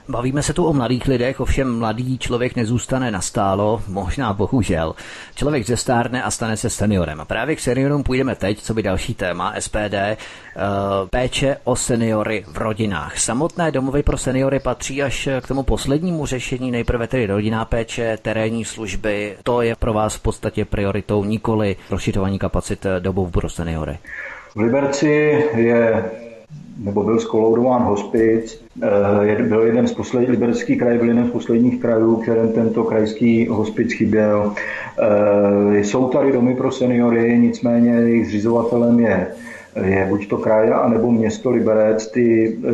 Bavíme 0.09 0.43
se 0.43 0.53
tu 0.53 0.65
o 0.65 0.73
mladých 0.73 1.07
lidech, 1.07 1.39
ovšem 1.39 1.79
mladý 1.79 2.17
člověk 2.17 2.55
nezůstane 2.55 3.11
nastálo, 3.11 3.81
možná 3.87 4.33
bohužel. 4.33 4.95
Člověk 5.35 5.65
zestárne 5.65 6.23
a 6.23 6.31
stane 6.31 6.57
se 6.57 6.69
seniorem. 6.69 7.21
A 7.21 7.25
právě 7.25 7.55
k 7.55 7.59
seniorům 7.59 8.03
půjdeme 8.03 8.35
teď, 8.35 8.59
co 8.61 8.73
by 8.73 8.83
další 8.83 9.13
téma 9.13 9.53
SPD, 9.59 9.93
eh, 9.93 10.17
péče 11.09 11.57
o 11.63 11.75
seniory 11.75 12.45
v 12.47 12.57
rodinách. 12.57 13.17
Samotné 13.17 13.71
domovy 13.71 14.03
pro 14.03 14.17
seniory 14.17 14.59
patří 14.59 15.03
až 15.03 15.29
k 15.41 15.47
tomu 15.47 15.63
poslednímu 15.63 16.25
řešení, 16.25 16.71
nejprve 16.71 17.07
tedy 17.07 17.25
rodinná 17.25 17.65
péče, 17.65 18.17
terénní 18.21 18.65
služby. 18.65 19.37
To 19.43 19.61
je 19.61 19.75
pro 19.75 19.93
vás 19.93 20.15
v 20.15 20.21
podstatě 20.21 20.65
prioritou, 20.65 21.25
nikoli 21.25 21.75
rozšiřování 21.89 22.39
kapacit 22.39 22.85
domov 22.99 23.31
pro 23.31 23.49
seniory. 23.49 23.97
V 24.55 24.59
Liberci 24.59 25.07
je 25.55 26.11
nebo 26.85 27.03
byl 27.03 27.19
skoloudován 27.19 27.81
hospic, 27.81 28.63
eh, 28.83 29.43
byl 29.43 29.61
jeden 29.61 29.87
z 29.87 29.93
posledních, 29.93 30.29
liberecký 30.29 30.75
kraj 30.75 30.97
byl 30.97 31.07
jeden 31.07 31.27
z 31.27 31.31
posledních 31.31 31.81
krajů, 31.81 32.15
kterém 32.15 32.49
tento 32.49 32.83
krajský 32.83 33.47
hospic 33.47 33.93
chyběl. 33.93 34.53
Eh, 34.99 35.79
jsou 35.83 36.09
tady 36.09 36.31
domy 36.31 36.55
pro 36.55 36.71
seniory, 36.71 37.39
nicméně 37.39 37.91
jejich 37.91 38.27
zřizovatelem 38.27 38.99
je 38.99 39.27
je 39.75 40.05
buď 40.09 40.27
to 40.27 40.37
kraj, 40.37 40.73
anebo 40.73 41.11
město 41.11 41.49
Liberec. 41.49 42.11
Ty, 42.11 42.57
eh, 42.63 42.71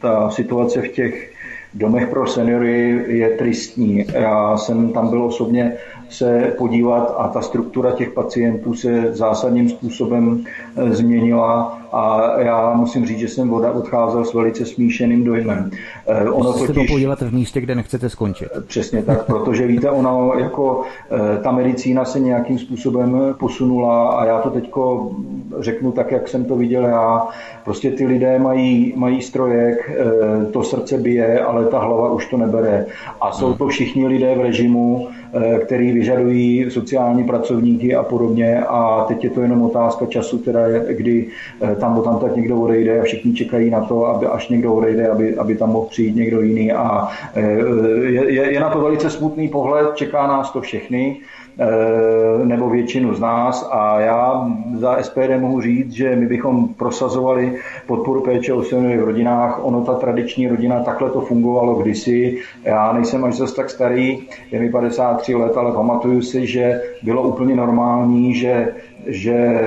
ta 0.00 0.30
situace 0.30 0.82
v 0.82 0.88
těch 0.88 1.32
domech 1.74 2.08
pro 2.08 2.26
seniory 2.26 3.04
je 3.08 3.28
tristní. 3.30 4.04
Já 4.12 4.56
jsem 4.56 4.92
tam 4.92 5.08
byl 5.08 5.24
osobně 5.24 5.72
se 6.08 6.54
podívat 6.58 7.14
a 7.18 7.28
ta 7.28 7.40
struktura 7.40 7.90
těch 7.90 8.10
pacientů 8.10 8.74
se 8.74 9.14
zásadním 9.14 9.68
způsobem 9.68 10.44
změnila 10.90 11.78
a 11.94 12.34
já 12.40 12.74
musím 12.74 13.06
říct, 13.06 13.18
že 13.18 13.28
jsem 13.28 13.52
odcházel 13.52 14.24
s 14.24 14.34
velice 14.34 14.66
smíšeným 14.66 15.24
dojmem. 15.24 15.70
Eh, 16.06 16.30
ono 16.30 16.52
totiž, 16.52 16.66
se 16.66 16.72
to 16.72 16.80
podívat 16.88 17.20
v 17.20 17.34
místě, 17.34 17.60
kde 17.60 17.74
nechcete 17.74 18.10
skončit. 18.10 18.48
Přesně 18.66 19.02
tak, 19.02 19.26
protože 19.26 19.66
víte, 19.66 19.90
ono 19.90 20.32
jako 20.38 20.82
eh, 21.10 21.42
ta 21.42 21.52
medicína 21.52 22.04
se 22.04 22.20
nějakým 22.20 22.58
způsobem 22.58 23.34
posunula 23.38 24.08
a 24.08 24.24
já 24.24 24.40
to 24.40 24.50
teďko 24.50 25.10
řeknu 25.58 25.92
tak, 25.92 26.12
jak 26.12 26.28
jsem 26.28 26.44
to 26.44 26.56
viděl 26.56 26.84
já. 26.84 27.22
Prostě 27.64 27.90
ty 27.90 28.06
lidé 28.06 28.38
mají, 28.38 28.94
mají 28.96 29.22
strojek, 29.22 29.90
eh, 29.90 30.46
to 30.46 30.62
srdce 30.62 30.98
bije, 30.98 31.40
ale 31.40 31.64
ta 31.64 31.78
hlava 31.78 32.12
už 32.12 32.26
to 32.26 32.36
nebere. 32.36 32.86
A 33.20 33.32
jsou 33.32 33.54
to 33.54 33.68
všichni 33.68 34.06
lidé 34.06 34.34
v 34.34 34.40
režimu, 34.40 35.08
který 35.64 35.92
vyžadují 35.92 36.70
sociální 36.70 37.24
pracovníky 37.24 37.94
a 37.94 38.02
podobně. 38.02 38.64
A 38.68 39.04
teď 39.08 39.24
je 39.24 39.30
to 39.30 39.40
jenom 39.40 39.62
otázka 39.62 40.06
času, 40.06 40.38
teda, 40.38 40.60
kdy 40.88 41.26
tam 41.80 42.02
tam 42.02 42.18
tak 42.18 42.36
někdo 42.36 42.56
odejde 42.56 43.00
a 43.00 43.04
všichni 43.04 43.34
čekají 43.34 43.70
na 43.70 43.80
to, 43.80 44.06
aby 44.06 44.26
až 44.26 44.48
někdo 44.48 44.74
odejde, 44.74 45.08
aby, 45.08 45.36
aby 45.36 45.56
tam 45.56 45.70
mohl 45.70 45.86
přijít 45.86 46.16
někdo 46.16 46.40
jiný. 46.40 46.72
A 46.72 47.08
e, 47.34 47.40
je, 48.08 48.32
je, 48.32 48.52
je 48.52 48.60
na 48.60 48.70
to 48.70 48.80
velice 48.80 49.10
smutný 49.10 49.48
pohled, 49.48 49.88
čeká 49.94 50.26
nás 50.26 50.50
to 50.50 50.60
všechny 50.60 51.16
nebo 52.44 52.70
většinu 52.70 53.14
z 53.14 53.20
nás 53.20 53.68
a 53.72 54.00
já 54.00 54.50
za 54.74 55.02
SPD 55.02 55.38
mohu 55.38 55.60
říct, 55.60 55.92
že 55.92 56.16
my 56.16 56.26
bychom 56.26 56.68
prosazovali 56.68 57.56
podporu 57.86 58.20
péče 58.20 58.52
o 58.52 58.62
seniory 58.62 58.98
v 58.98 59.04
rodinách. 59.04 59.64
Ono 59.64 59.84
ta 59.84 59.94
tradiční 59.94 60.48
rodina, 60.48 60.80
takhle 60.80 61.10
to 61.10 61.20
fungovalo 61.20 61.74
kdysi. 61.74 62.38
Já 62.64 62.92
nejsem 62.92 63.24
až 63.24 63.34
zase 63.34 63.56
tak 63.56 63.70
starý, 63.70 64.18
je 64.50 64.60
mi 64.60 64.70
53 64.70 65.34
let, 65.34 65.56
ale 65.56 65.72
pamatuju 65.72 66.22
si, 66.22 66.46
že 66.46 66.80
bylo 67.02 67.22
úplně 67.22 67.56
normální, 67.56 68.34
že 68.34 68.74
že 69.06 69.60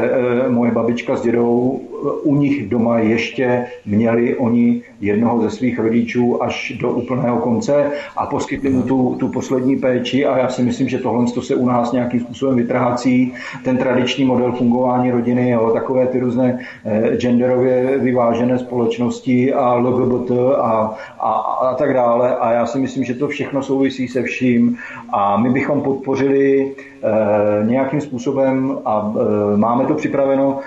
moje 0.49 0.71
babička 0.71 1.15
s 1.15 1.21
dědou 1.21 1.81
u 2.23 2.35
nich 2.35 2.69
doma 2.69 2.99
ještě 2.99 3.65
měli 3.85 4.35
oni 4.37 4.81
jednoho 5.01 5.41
ze 5.41 5.49
svých 5.49 5.79
rodičů 5.79 6.43
až 6.43 6.73
do 6.79 6.91
úplného 6.91 7.37
konce 7.37 7.91
a 8.17 8.25
poskytli 8.25 8.69
mu 8.69 8.81
tu, 8.81 9.15
tu 9.19 9.27
poslední 9.27 9.75
péči 9.75 10.25
a 10.25 10.37
já 10.37 10.49
si 10.49 10.63
myslím, 10.63 10.89
že 10.89 10.97
tohle 10.97 11.27
se 11.27 11.55
u 11.55 11.65
nás 11.65 11.91
nějakým 11.91 12.19
způsobem 12.19 12.55
vytrhácí. 12.55 13.33
Ten 13.63 13.77
tradiční 13.77 14.25
model 14.25 14.51
fungování 14.51 15.11
rodiny, 15.11 15.49
jo, 15.49 15.71
takové 15.73 16.07
ty 16.07 16.19
různé 16.19 16.59
eh, 16.85 17.17
genderově 17.17 17.97
vyvážené 17.97 18.59
společnosti 18.59 19.53
a 19.53 19.73
LGBT 19.73 20.31
a, 20.57 20.97
a, 21.19 21.31
a 21.31 21.75
tak 21.75 21.93
dále. 21.93 22.35
A 22.35 22.51
já 22.51 22.65
si 22.65 22.79
myslím, 22.79 23.03
že 23.03 23.13
to 23.13 23.27
všechno 23.27 23.63
souvisí 23.63 24.07
se 24.07 24.23
vším 24.23 24.77
a 25.13 25.37
my 25.37 25.49
bychom 25.49 25.81
podpořili 25.81 26.75
Eh, 27.03 27.65
nějakým 27.65 28.01
způsobem 28.01 28.77
a 28.85 29.13
eh, 29.15 29.57
máme 29.57 29.85
to 29.85 29.93
připraveno, 29.93 30.59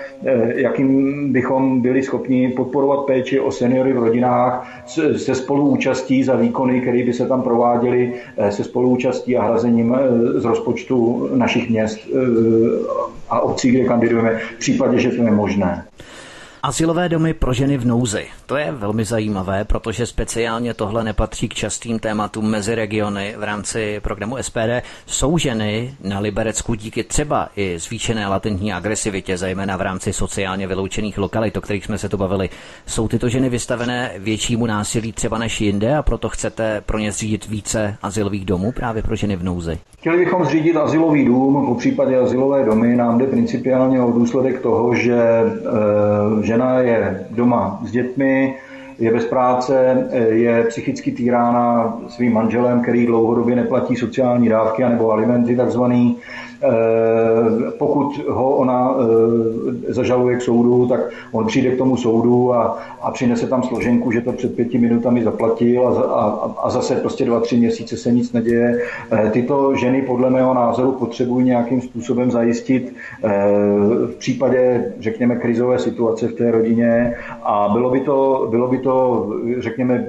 jakým 0.55 1.20
bychom 1.27 1.81
byli 1.81 2.03
schopni 2.03 2.49
podporovat 2.49 3.05
péči 3.05 3.39
o 3.39 3.51
seniory 3.51 3.93
v 3.93 3.97
rodinách 3.97 4.83
se 5.17 5.35
spoluúčastí 5.35 6.23
za 6.23 6.35
výkony, 6.35 6.81
které 6.81 7.03
by 7.03 7.13
se 7.13 7.27
tam 7.27 7.41
prováděly 7.41 8.13
se 8.49 8.63
spoluúčastí 8.63 9.37
a 9.37 9.43
hrazením 9.43 9.95
z 10.35 10.45
rozpočtu 10.45 11.29
našich 11.35 11.69
měst 11.69 11.99
a 13.29 13.39
obcí, 13.39 13.71
kde 13.71 13.83
kandidujeme, 13.83 14.39
v 14.55 14.59
případě, 14.59 14.99
že 14.99 15.09
to 15.09 15.23
je 15.23 15.31
možné. 15.31 15.85
Asilové 16.63 17.09
domy 17.09 17.33
pro 17.33 17.53
ženy 17.53 17.77
v 17.77 17.85
nouzi. 17.85 18.25
To 18.45 18.55
je 18.55 18.71
velmi 18.71 19.05
zajímavé, 19.05 19.65
protože 19.65 20.05
speciálně 20.05 20.73
tohle 20.73 21.03
nepatří 21.03 21.49
k 21.49 21.53
častým 21.53 21.99
tématům 21.99 22.49
mezi 22.49 22.75
regiony 22.75 23.35
v 23.37 23.43
rámci 23.43 23.99
programu 24.03 24.37
SPD. 24.41 24.85
Jsou 25.05 25.37
ženy 25.37 25.95
na 26.03 26.19
Liberecku 26.19 26.73
díky 26.73 27.03
třeba 27.03 27.49
i 27.55 27.79
zvýšené 27.79 28.27
latentní 28.27 28.73
agresivitě, 28.73 29.37
zejména 29.37 29.77
v 29.77 29.81
rámci 29.81 30.13
sociálně 30.13 30.67
vyloučených 30.67 31.17
lokalit, 31.17 31.57
o 31.57 31.61
kterých 31.61 31.85
jsme 31.85 31.97
se 31.97 32.09
tu 32.09 32.17
bavili. 32.17 32.49
Jsou 32.85 33.07
tyto 33.07 33.29
ženy 33.29 33.49
vystavené 33.49 34.11
většímu 34.17 34.65
násilí 34.65 35.11
třeba 35.11 35.37
než 35.37 35.61
jinde 35.61 35.95
a 35.95 36.03
proto 36.03 36.29
chcete 36.29 36.81
pro 36.85 36.97
ně 36.97 37.11
zřídit 37.11 37.47
více 37.47 37.97
asilových 38.01 38.45
domů 38.45 38.71
právě 38.71 39.03
pro 39.03 39.15
ženy 39.15 39.35
v 39.35 39.43
nouzi? 39.43 39.79
Chtěli 39.99 40.17
bychom 40.17 40.45
zřídit 40.45 40.77
asilový 40.77 41.25
dům, 41.25 41.65
po 41.65 41.75
případě 41.75 42.17
asilové 42.17 42.65
domy. 42.65 42.95
Nám 42.95 43.17
jde 43.17 43.25
principiálně 43.25 44.01
o 44.01 44.11
důsledek 44.11 44.61
toho, 44.61 44.95
že 44.95 45.15
e, 45.15 46.50
žena 46.51 46.79
je 46.79 47.25
doma 47.29 47.79
s 47.83 47.91
dětmi, 47.91 48.55
je 48.99 49.11
bez 49.11 49.25
práce, 49.25 50.07
je 50.29 50.63
psychicky 50.63 51.11
týrána 51.11 51.97
svým 52.07 52.33
manželem, 52.33 52.81
který 52.81 53.05
dlouhodobě 53.05 53.55
neplatí 53.55 53.95
sociální 53.95 54.49
dávky 54.49 54.83
anebo 54.83 55.11
alimenty 55.11 55.55
takzvaný. 55.55 56.17
Eh, 56.63 57.71
pokud 57.77 58.19
ho 58.29 58.55
ona 58.55 58.95
eh, 58.97 59.93
zažaluje 59.93 60.37
k 60.37 60.41
soudu, 60.41 60.87
tak 60.87 60.99
on 61.31 61.45
přijde 61.45 61.71
k 61.71 61.77
tomu 61.77 61.97
soudu 61.97 62.53
a, 62.53 62.79
a 63.01 63.11
přinese 63.11 63.47
tam 63.47 63.63
složenku, 63.63 64.11
že 64.11 64.21
to 64.21 64.33
před 64.33 64.55
pěti 64.55 64.77
minutami 64.77 65.23
zaplatil 65.23 65.87
a, 65.87 66.01
a, 66.01 66.55
a 66.63 66.69
zase 66.69 66.95
prostě 66.95 67.25
dva, 67.25 67.39
tři 67.39 67.57
měsíce 67.57 67.97
se 67.97 68.11
nic 68.11 68.33
neděje. 68.33 68.81
Eh, 69.11 69.29
tyto 69.29 69.75
ženy 69.75 70.01
podle 70.01 70.29
mého 70.29 70.53
názoru 70.53 70.91
potřebují 70.91 71.45
nějakým 71.45 71.81
způsobem 71.81 72.31
zajistit 72.31 72.93
v 74.05 74.15
případě, 74.17 74.93
řekněme, 74.99 75.35
krizové 75.35 75.79
situace 75.79 76.27
v 76.27 76.33
té 76.33 76.51
rodině 76.51 77.15
a 77.43 77.69
bylo 77.73 77.89
by 77.89 77.99
to, 77.99 78.47
bylo 78.51 78.67
by 78.67 78.77
to 78.77 79.27
řekněme, 79.57 80.07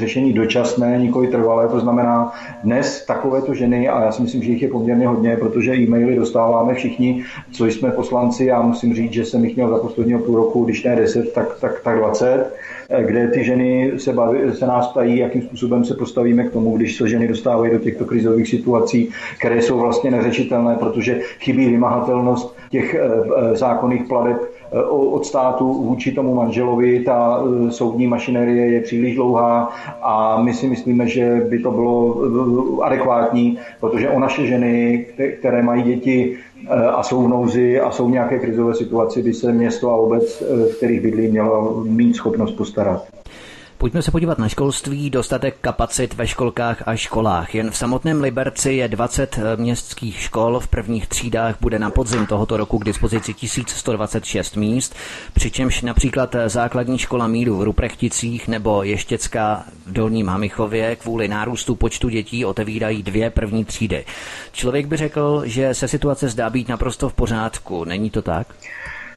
řešení 0.00 0.32
dočasné, 0.32 0.98
nikoli 0.98 1.28
trvalé. 1.28 1.68
To 1.68 1.80
znamená, 1.80 2.32
dnes 2.64 3.04
takovéto 3.06 3.54
ženy, 3.54 3.88
a 3.88 4.04
já 4.04 4.12
si 4.12 4.22
myslím, 4.22 4.42
že 4.42 4.50
jich 4.50 4.62
je 4.62 4.68
poměrně 4.68 5.06
hodně, 5.06 5.36
protože 5.36 5.74
e-maily 5.74 6.16
dostáváme 6.16 6.74
všichni, 6.74 7.24
co 7.52 7.66
jsme 7.66 7.90
poslanci. 7.90 8.44
Já 8.44 8.62
musím 8.62 8.94
říct, 8.94 9.12
že 9.12 9.24
jsem 9.24 9.44
jich 9.44 9.56
měl 9.56 9.70
za 9.70 9.78
posledního 9.78 10.20
půl 10.20 10.36
roku, 10.36 10.64
když 10.64 10.84
ne 10.84 10.96
10, 10.96 11.32
tak, 11.32 11.60
tak, 11.60 11.80
tak 11.84 11.98
20 11.98 12.50
kde 12.98 13.28
ty 13.28 13.44
ženy 13.44 13.92
se, 13.96 14.12
baví, 14.12 14.38
se 14.52 14.66
nás 14.66 14.88
ptají, 14.88 15.18
jakým 15.18 15.42
způsobem 15.42 15.84
se 15.84 15.94
postavíme 15.94 16.44
k 16.44 16.52
tomu, 16.52 16.76
když 16.76 16.96
se 16.96 17.08
ženy 17.08 17.28
dostávají 17.28 17.72
do 17.72 17.78
těchto 17.78 18.04
krizových 18.04 18.48
situací, 18.48 19.10
které 19.38 19.62
jsou 19.62 19.78
vlastně 19.78 20.10
neřešitelné, 20.10 20.76
protože 20.76 21.20
chybí 21.40 21.66
vymahatelnost 21.66 22.56
těch 22.70 22.94
eh, 22.94 23.00
eh, 23.02 23.56
zákonných 23.56 24.04
pladeb 24.08 24.36
eh, 24.42 24.59
od 24.88 25.26
státu 25.26 25.72
vůči 25.72 26.12
tomu 26.12 26.34
manželovi. 26.34 27.00
Ta 27.00 27.44
soudní 27.70 28.06
mašinerie 28.06 28.66
je 28.66 28.80
příliš 28.80 29.14
dlouhá 29.14 29.72
a 30.02 30.42
my 30.42 30.54
si 30.54 30.68
myslíme, 30.68 31.08
že 31.08 31.46
by 31.48 31.58
to 31.58 31.70
bylo 31.70 32.16
adekvátní, 32.82 33.58
protože 33.80 34.10
o 34.10 34.18
naše 34.18 34.46
ženy, 34.46 35.06
které 35.38 35.62
mají 35.62 35.82
děti 35.82 36.36
a 36.92 37.02
jsou 37.02 37.22
v 37.22 37.28
nouzi 37.28 37.80
a 37.80 37.90
jsou 37.90 38.06
v 38.06 38.10
nějaké 38.10 38.38
krizové 38.38 38.74
situaci, 38.74 39.22
by 39.22 39.34
se 39.34 39.52
město 39.52 39.90
a 39.90 39.96
obec, 39.96 40.42
v 40.42 40.76
kterých 40.76 41.00
bydlí, 41.00 41.28
mělo 41.28 41.84
mít 41.84 42.16
schopnost 42.16 42.52
postarat. 42.52 43.19
Pojďme 43.80 44.02
se 44.02 44.10
podívat 44.10 44.38
na 44.38 44.48
školství, 44.48 45.10
dostatek 45.10 45.56
kapacit 45.60 46.14
ve 46.14 46.26
školkách 46.26 46.88
a 46.88 46.96
školách. 46.96 47.54
Jen 47.54 47.70
v 47.70 47.76
samotném 47.76 48.20
Liberci 48.20 48.72
je 48.72 48.88
20 48.88 49.38
eh, 49.38 49.56
městských 49.56 50.20
škol, 50.20 50.60
v 50.60 50.68
prvních 50.68 51.06
třídách 51.06 51.56
bude 51.60 51.78
na 51.78 51.90
podzim 51.90 52.26
tohoto 52.26 52.56
roku 52.56 52.78
k 52.78 52.84
dispozici 52.84 53.34
1126 53.34 54.56
míst, 54.56 54.94
přičemž 55.32 55.82
například 55.82 56.34
eh, 56.34 56.48
základní 56.48 56.98
škola 56.98 57.26
Míru 57.26 57.56
v 57.56 57.62
Ruprechticích 57.62 58.48
nebo 58.48 58.82
Ještěcká 58.82 59.64
v 59.86 59.92
Dolním 59.92 60.28
Hamichově 60.28 60.96
kvůli 60.96 61.28
nárůstu 61.28 61.74
počtu 61.74 62.08
dětí 62.08 62.44
otevírají 62.44 63.02
dvě 63.02 63.30
první 63.30 63.64
třídy. 63.64 64.04
Člověk 64.52 64.86
by 64.86 64.96
řekl, 64.96 65.42
že 65.44 65.74
se 65.74 65.88
situace 65.88 66.28
zdá 66.28 66.50
být 66.50 66.68
naprosto 66.68 67.08
v 67.08 67.14
pořádku. 67.14 67.84
Není 67.84 68.10
to 68.10 68.22
tak? 68.22 68.46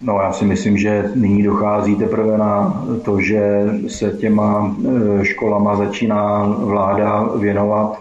No 0.03 0.19
já 0.21 0.31
si 0.31 0.45
myslím, 0.45 0.77
že 0.77 1.11
nyní 1.15 1.43
dochází 1.43 1.95
teprve 1.95 2.37
na 2.37 2.83
to, 3.05 3.21
že 3.21 3.65
se 3.87 4.09
těma 4.11 4.75
e, 5.21 5.25
školama 5.25 5.75
začíná 5.75 6.43
vláda 6.59 7.29
věnovat 7.39 7.99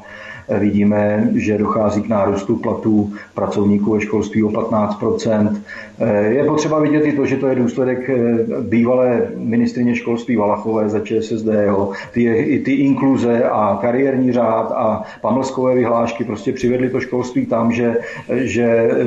Vidíme, 0.59 1.31
že 1.35 1.59
dochází 1.59 2.03
k 2.03 2.09
nárůstu 2.09 2.57
platů 2.57 3.13
pracovníků 3.35 3.93
ve 3.93 4.01
školství 4.01 4.45
o 4.45 4.49
15% 4.49 5.57
Je 6.29 6.45
potřeba 6.45 6.81
vidět 6.81 7.07
i 7.07 7.13
to, 7.13 7.27
že 7.27 7.37
to 7.37 7.47
je 7.47 7.55
důsledek 7.55 8.11
eh, 8.11 8.45
bývalé 8.61 9.29
ministrině 9.37 9.95
školství 9.95 10.37
Valachové 10.37 10.89
za 10.89 11.01
ČSSD. 11.01 11.47
Jo. 11.67 11.93
Ty, 12.13 12.63
ty 12.65 12.73
inkluze 12.73 13.45
a 13.45 13.79
kariérní 13.81 14.33
řád 14.33 14.73
a 14.73 15.03
pamlskové 15.21 15.75
vyhlášky 15.75 16.25
prostě 16.25 16.53
přivedly 16.53 16.91
to 16.91 17.01
školství 17.01 17.47
tam, 17.47 17.73
že, 17.73 17.97
že 18.31 18.65
eh, 18.65 19.05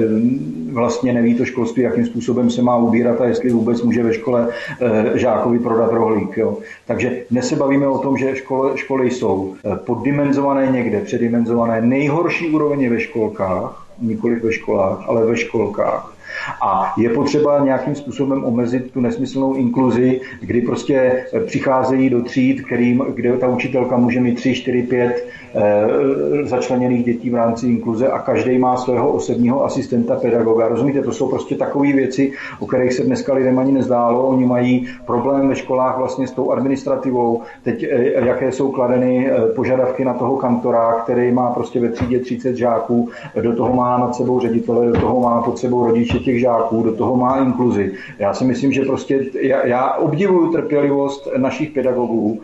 vlastně 0.71 1.13
neví 1.13 1.35
to 1.35 1.45
školství, 1.45 1.83
jakým 1.83 2.05
způsobem 2.05 2.49
se 2.49 2.61
má 2.61 2.77
ubírat 2.77 3.21
a 3.21 3.25
jestli 3.25 3.49
vůbec 3.49 3.81
může 3.81 4.03
ve 4.03 4.13
škole 4.13 4.47
eh, 4.81 5.19
žákovi 5.19 5.59
prodat 5.59 5.91
rohlík. 5.91 6.37
Jo. 6.37 6.57
Takže 6.87 7.21
dnes 7.31 7.49
se 7.49 7.55
bavíme 7.55 7.87
o 7.87 7.97
tom, 7.97 8.17
že 8.17 8.35
škole, 8.35 8.77
školy 8.77 9.11
jsou 9.11 9.55
poddimenzované 9.85 10.67
někde, 10.71 11.01
předimenzované 11.25 11.81
dimenzované. 11.81 11.81
Nejhorší 11.81 12.49
úroveň 12.49 12.81
je 12.81 12.89
ve 12.89 12.99
školkách, 12.99 13.85
nikoli 14.01 14.35
ve 14.35 14.53
školách, 14.53 15.03
ale 15.07 15.25
ve 15.25 15.37
školkách. 15.37 16.14
A 16.61 16.93
je 16.97 17.09
potřeba 17.09 17.59
nějakým 17.59 17.95
způsobem 17.95 18.43
omezit 18.43 18.91
tu 18.91 19.01
nesmyslnou 19.01 19.53
inkluzi, 19.53 20.21
kdy 20.41 20.61
prostě 20.61 21.25
přicházejí 21.45 22.09
do 22.09 22.21
tříd, 22.21 22.65
kterým, 22.65 23.05
kde 23.13 23.37
ta 23.37 23.47
učitelka 23.47 23.97
může 23.97 24.19
mít 24.19 24.35
3, 24.35 24.55
4, 24.55 24.83
5 24.83 25.25
Eh, 25.57 26.45
začleněných 26.45 27.05
dětí 27.05 27.29
v 27.29 27.35
rámci 27.35 27.67
inkluze 27.67 28.07
a 28.07 28.19
každý 28.19 28.57
má 28.57 28.77
svého 28.77 29.11
osobního 29.11 29.65
asistenta 29.65 30.15
pedagoga. 30.15 30.67
Rozumíte, 30.67 31.01
to 31.01 31.11
jsou 31.11 31.29
prostě 31.29 31.55
takové 31.55 31.93
věci, 31.93 32.31
o 32.59 32.65
kterých 32.65 32.93
se 32.93 33.03
dneska 33.03 33.33
lidem 33.33 33.59
ani 33.59 33.71
nezdálo. 33.71 34.27
Oni 34.27 34.45
mají 34.45 34.87
problém 35.05 35.49
ve 35.49 35.55
školách 35.55 35.97
vlastně 35.97 36.27
s 36.27 36.31
tou 36.31 36.51
administrativou. 36.51 37.41
Teď, 37.63 37.83
eh, 37.83 38.25
jaké 38.25 38.51
jsou 38.51 38.71
kladeny 38.71 39.31
eh, 39.31 39.47
požadavky 39.55 40.05
na 40.05 40.13
toho 40.13 40.37
kantora, 40.37 40.93
který 41.03 41.31
má 41.31 41.51
prostě 41.51 41.79
ve 41.79 41.89
třídě 41.89 42.19
30 42.19 42.55
žáků, 42.55 43.09
do 43.41 43.55
toho 43.55 43.75
má 43.75 43.97
nad 43.97 44.15
sebou 44.15 44.39
ředitele, 44.39 44.85
do 44.85 44.99
toho 44.99 45.19
má 45.19 45.41
pod 45.41 45.59
sebou 45.59 45.85
rodiče 45.85 46.19
těch 46.19 46.34
žáků, 46.39 46.83
do 46.83 46.95
toho 46.95 47.15
má 47.15 47.37
inkluzi. 47.37 47.93
Já 48.19 48.33
si 48.33 48.45
myslím, 48.45 48.71
že 48.71 48.85
prostě 48.85 49.25
já, 49.41 49.67
já 49.67 49.93
obdivuju 49.93 50.51
trpělivost 50.51 51.27
našich 51.37 51.69
pedagogů 51.69 52.41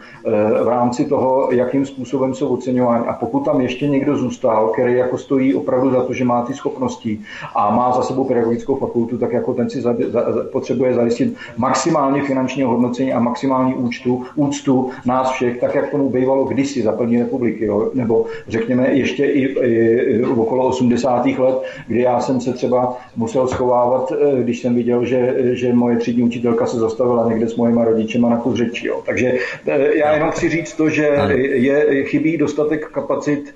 v 0.64 0.68
rámci 0.68 1.06
toho, 1.06 1.52
jakým 1.52 1.86
způsobem 1.86 2.34
jsou 2.34 2.48
oceňováni 2.48 3.06
a 3.08 3.14
pokud 3.14 3.46
tam 3.46 3.62
ještě 3.62 3.88
někdo 3.88 4.18
zůstal, 4.18 4.68
který 4.68 4.94
jako 4.94 5.18
stojí 5.18 5.54
opravdu 5.54 5.92
za 5.92 6.04
to, 6.04 6.14
že 6.14 6.26
má 6.26 6.42
ty 6.42 6.54
schopnosti 6.54 7.20
a 7.56 7.76
má 7.76 7.92
za 7.92 8.02
sebou 8.02 8.24
pedagogickou 8.24 8.76
fakultu, 8.76 9.18
tak 9.18 9.34
jako 9.34 9.54
ten 9.54 9.70
si 9.70 9.82
za, 9.82 9.96
za, 10.10 10.22
potřebuje 10.52 10.94
zajistit 10.94 11.36
maximálně 11.58 12.24
finanční 12.24 12.64
hodnocení 12.64 13.14
a 13.14 13.20
maximální 13.20 13.74
účtu, 13.74 14.24
úctu 14.36 14.90
nás 15.06 15.32
všech, 15.32 15.60
tak 15.60 15.76
jak 15.76 15.90
tomu 15.90 16.10
bývalo 16.10 16.46
kdysi 16.46 16.82
za 16.82 16.92
první 16.92 17.20
republiky, 17.20 17.66
jo? 17.66 17.90
nebo 17.94 18.26
řekněme 18.48 18.90
ještě 18.94 19.26
i, 19.26 19.42
i, 19.42 19.74
i 20.20 20.24
okolo 20.24 20.68
80. 20.68 21.26
let, 21.26 21.56
kdy 21.88 22.02
já 22.02 22.20
jsem 22.20 22.42
se 22.42 22.54
třeba 22.54 22.98
musel 23.16 23.48
schovat 23.48 23.81
zareagovávat, 23.82 24.12
eh, 24.12 24.44
když 24.44 24.60
jsem 24.60 24.76
viděl, 24.76 25.06
že, 25.06 25.36
že 25.56 25.74
moje 25.74 25.98
třídní 25.98 26.24
učitelka 26.24 26.66
se 26.66 26.80
zastavila 26.80 27.30
někde 27.30 27.48
s 27.48 27.56
mojima 27.56 27.86
rodičema 27.86 28.30
na 28.30 28.38
kus 28.38 28.58
řeči. 28.58 28.88
Jo. 28.88 29.02
Takže 29.06 29.34
eh, 29.68 29.98
já 29.98 30.14
jenom 30.14 30.32
chci 30.32 30.50
říct 30.50 30.74
to, 30.74 30.90
že 30.90 31.10
je, 31.36 32.04
chybí 32.04 32.38
dostatek 32.38 32.88
kapacit 32.88 33.56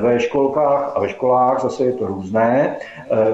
ve 0.00 0.20
školkách 0.20 0.92
a 0.94 1.00
ve 1.00 1.08
školách, 1.08 1.62
zase 1.62 1.84
je 1.84 1.92
to 1.92 2.06
různé, 2.06 2.76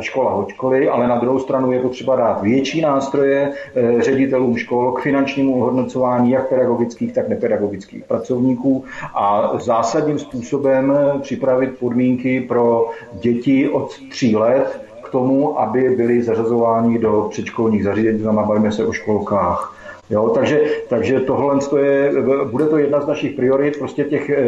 škola 0.00 0.34
od 0.34 0.48
školy, 0.48 0.88
ale 0.88 1.08
na 1.08 1.16
druhou 1.16 1.38
stranu 1.38 1.72
je 1.72 1.80
potřeba 1.80 2.16
dát 2.16 2.42
větší 2.42 2.80
nástroje 2.80 3.52
ředitelům 3.98 4.56
škol 4.56 4.92
k 4.92 5.02
finančnímu 5.02 5.60
ohodnocování 5.60 6.30
jak 6.30 6.48
pedagogických, 6.48 7.12
tak 7.12 7.28
nepedagogických 7.28 8.04
pracovníků 8.04 8.84
a 9.14 9.52
zásadním 9.60 10.18
způsobem 10.18 10.98
připravit 11.22 11.78
podmínky 11.78 12.40
pro 12.40 12.90
děti 13.20 13.68
od 13.68 13.98
tří 14.10 14.36
let 14.36 14.91
k 15.02 15.08
tomu, 15.08 15.60
aby 15.60 15.90
byli 15.96 16.22
zařazováni 16.22 16.98
do 16.98 17.26
předškolních 17.30 17.84
zařízení, 17.84 18.18
znamená 18.18 18.46
bavíme 18.46 18.72
se 18.72 18.86
o 18.86 18.92
školkách. 18.92 19.82
Jo, 20.10 20.28
takže, 20.28 20.60
takže 20.88 21.20
tohle 21.20 21.58
je, 21.80 22.12
bude 22.50 22.66
to 22.66 22.78
jedna 22.78 23.00
z 23.00 23.06
našich 23.06 23.36
priorit, 23.36 23.78
prostě 23.78 24.04
těch 24.04 24.30
e, 24.30 24.44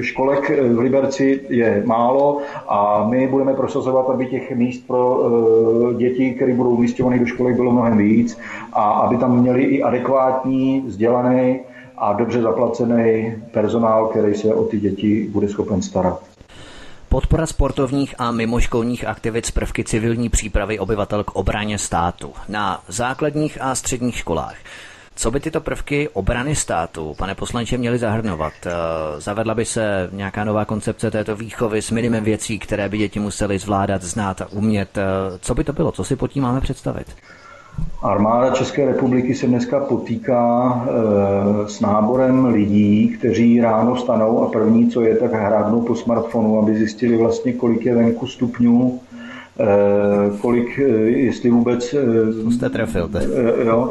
školek 0.00 0.50
v 0.72 0.78
Liberci 0.78 1.40
je 1.48 1.82
málo 1.84 2.40
a 2.68 3.06
my 3.10 3.26
budeme 3.26 3.54
prosazovat, 3.54 4.10
aby 4.10 4.26
těch 4.26 4.50
míst 4.50 4.86
pro 4.86 5.20
e, 5.90 5.94
děti, 5.94 6.30
které 6.30 6.54
budou 6.54 6.70
umístěvány 6.70 7.18
do 7.18 7.26
školek, 7.26 7.56
bylo 7.56 7.72
mnohem 7.72 7.98
víc 7.98 8.38
a 8.72 8.82
aby 8.82 9.16
tam 9.16 9.40
měli 9.40 9.62
i 9.62 9.82
adekvátní, 9.82 10.84
vzdělaný 10.86 11.60
a 11.98 12.12
dobře 12.12 12.42
zaplacený 12.42 13.34
personál, 13.52 14.06
který 14.06 14.34
se 14.34 14.54
o 14.54 14.64
ty 14.64 14.80
děti 14.80 15.28
bude 15.32 15.48
schopen 15.48 15.82
starat. 15.82 16.33
Podpora 17.14 17.46
sportovních 17.46 18.14
a 18.18 18.30
mimoškolních 18.30 19.04
aktivit 19.04 19.46
z 19.46 19.50
prvky 19.50 19.84
civilní 19.84 20.28
přípravy 20.28 20.78
obyvatel 20.78 21.24
k 21.24 21.30
obraně 21.30 21.78
státu 21.78 22.32
na 22.48 22.82
základních 22.88 23.58
a 23.60 23.74
středních 23.74 24.16
školách. 24.16 24.56
Co 25.14 25.30
by 25.30 25.40
tyto 25.40 25.60
prvky 25.60 26.08
obrany 26.08 26.56
státu, 26.56 27.14
pane 27.18 27.34
poslanče, 27.34 27.78
měly 27.78 27.98
zahrnovat? 27.98 28.52
Eh, 28.66 28.70
zavedla 29.20 29.54
by 29.54 29.64
se 29.64 30.08
nějaká 30.12 30.44
nová 30.44 30.64
koncepce 30.64 31.10
této 31.10 31.36
výchovy 31.36 31.82
s 31.82 31.90
minimem 31.90 32.24
věcí, 32.24 32.58
které 32.58 32.88
by 32.88 32.98
děti 32.98 33.20
museli 33.20 33.58
zvládat, 33.58 34.02
znát 34.02 34.40
a 34.40 34.46
umět? 34.46 34.98
Eh, 34.98 35.02
co 35.40 35.54
by 35.54 35.64
to 35.64 35.72
bylo? 35.72 35.92
Co 35.92 36.04
si 36.04 36.16
pod 36.16 36.28
tím 36.28 36.42
máme 36.42 36.60
představit? 36.60 37.16
Armáda 38.04 38.50
České 38.50 38.86
republiky 38.86 39.34
se 39.34 39.46
dneska 39.46 39.80
potýká 39.80 40.84
e, 40.86 41.68
s 41.68 41.80
náborem 41.80 42.44
lidí, 42.46 43.08
kteří 43.08 43.60
ráno 43.60 43.96
stanou 43.96 44.42
a 44.42 44.50
první, 44.50 44.90
co 44.90 45.00
je, 45.00 45.16
tak 45.16 45.32
hrábnou 45.32 45.80
po 45.80 45.94
smartfonu, 45.94 46.58
aby 46.58 46.76
zjistili 46.76 47.16
vlastně, 47.16 47.52
kolik 47.52 47.86
je 47.86 47.94
venku 47.94 48.26
stupňů, 48.26 49.00
e, 49.60 49.66
kolik, 50.40 50.78
e, 50.78 50.82
jestli 51.10 51.50
vůbec... 51.50 51.94
To 52.44 52.50
jste 52.50 52.70
trefil. 52.70 53.10
Jo, 53.64 53.90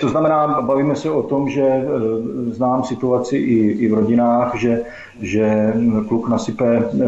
to 0.00 0.08
znamená, 0.08 0.60
bavíme 0.60 0.96
se 0.96 1.10
o 1.10 1.22
tom, 1.22 1.48
že 1.48 1.84
znám 2.50 2.84
situaci 2.84 3.36
i, 3.36 3.70
i 3.70 3.88
v 3.88 3.94
rodinách, 3.94 4.54
že 4.54 4.80
že 5.20 5.72
kluk 6.08 6.28
nasype 6.28 6.66
eh, 6.66 7.06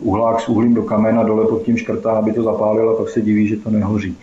uhlák 0.00 0.40
s 0.40 0.48
uhlím 0.48 0.74
do 0.74 0.82
kamena, 0.82 1.22
dole 1.22 1.46
pod 1.46 1.62
tím 1.62 1.76
škrtá, 1.76 2.10
aby 2.10 2.32
to 2.32 2.42
zapálil 2.42 2.90
a 2.90 2.94
pak 2.94 3.08
se 3.08 3.20
diví, 3.20 3.46
že 3.46 3.56
to 3.56 3.70
nehoří. 3.70 4.16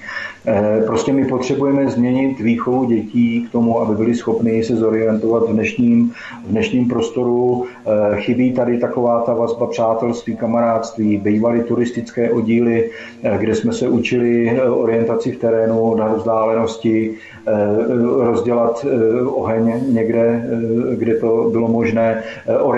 Eh, 0.45 0.83
prostě 0.85 1.13
my 1.13 1.25
potřebujeme 1.25 1.89
změnit 1.89 2.39
výchovu 2.39 2.85
dětí 2.85 3.45
k 3.49 3.51
tomu, 3.51 3.79
aby 3.79 3.95
byli 3.95 4.15
schopni 4.15 4.63
se 4.63 4.75
zorientovat 4.75 5.43
v 5.49 5.53
dnešním, 5.53 6.11
v 6.45 6.49
dnešním 6.49 6.89
prostoru. 6.89 7.65
Eh, 7.65 8.21
chybí 8.21 8.53
tady 8.53 8.77
taková 8.77 9.21
ta 9.21 9.33
vazba 9.33 9.67
přátelství, 9.67 10.35
kamarádství, 10.35 11.17
bývaly 11.17 11.63
turistické 11.63 12.31
oddíly, 12.31 12.89
kde 13.37 13.55
jsme 13.55 13.73
se 13.73 13.89
učili 13.89 14.61
orientaci 14.61 15.31
v 15.31 15.37
terénu, 15.39 15.95
na 15.95 16.13
vzdálenosti, 16.13 17.15
rozdělat 18.19 18.85
oheň 19.25 19.93
někde, 19.93 20.49
kde 20.95 21.15
to 21.15 21.49
bylo 21.51 21.67
možné, 21.67 22.23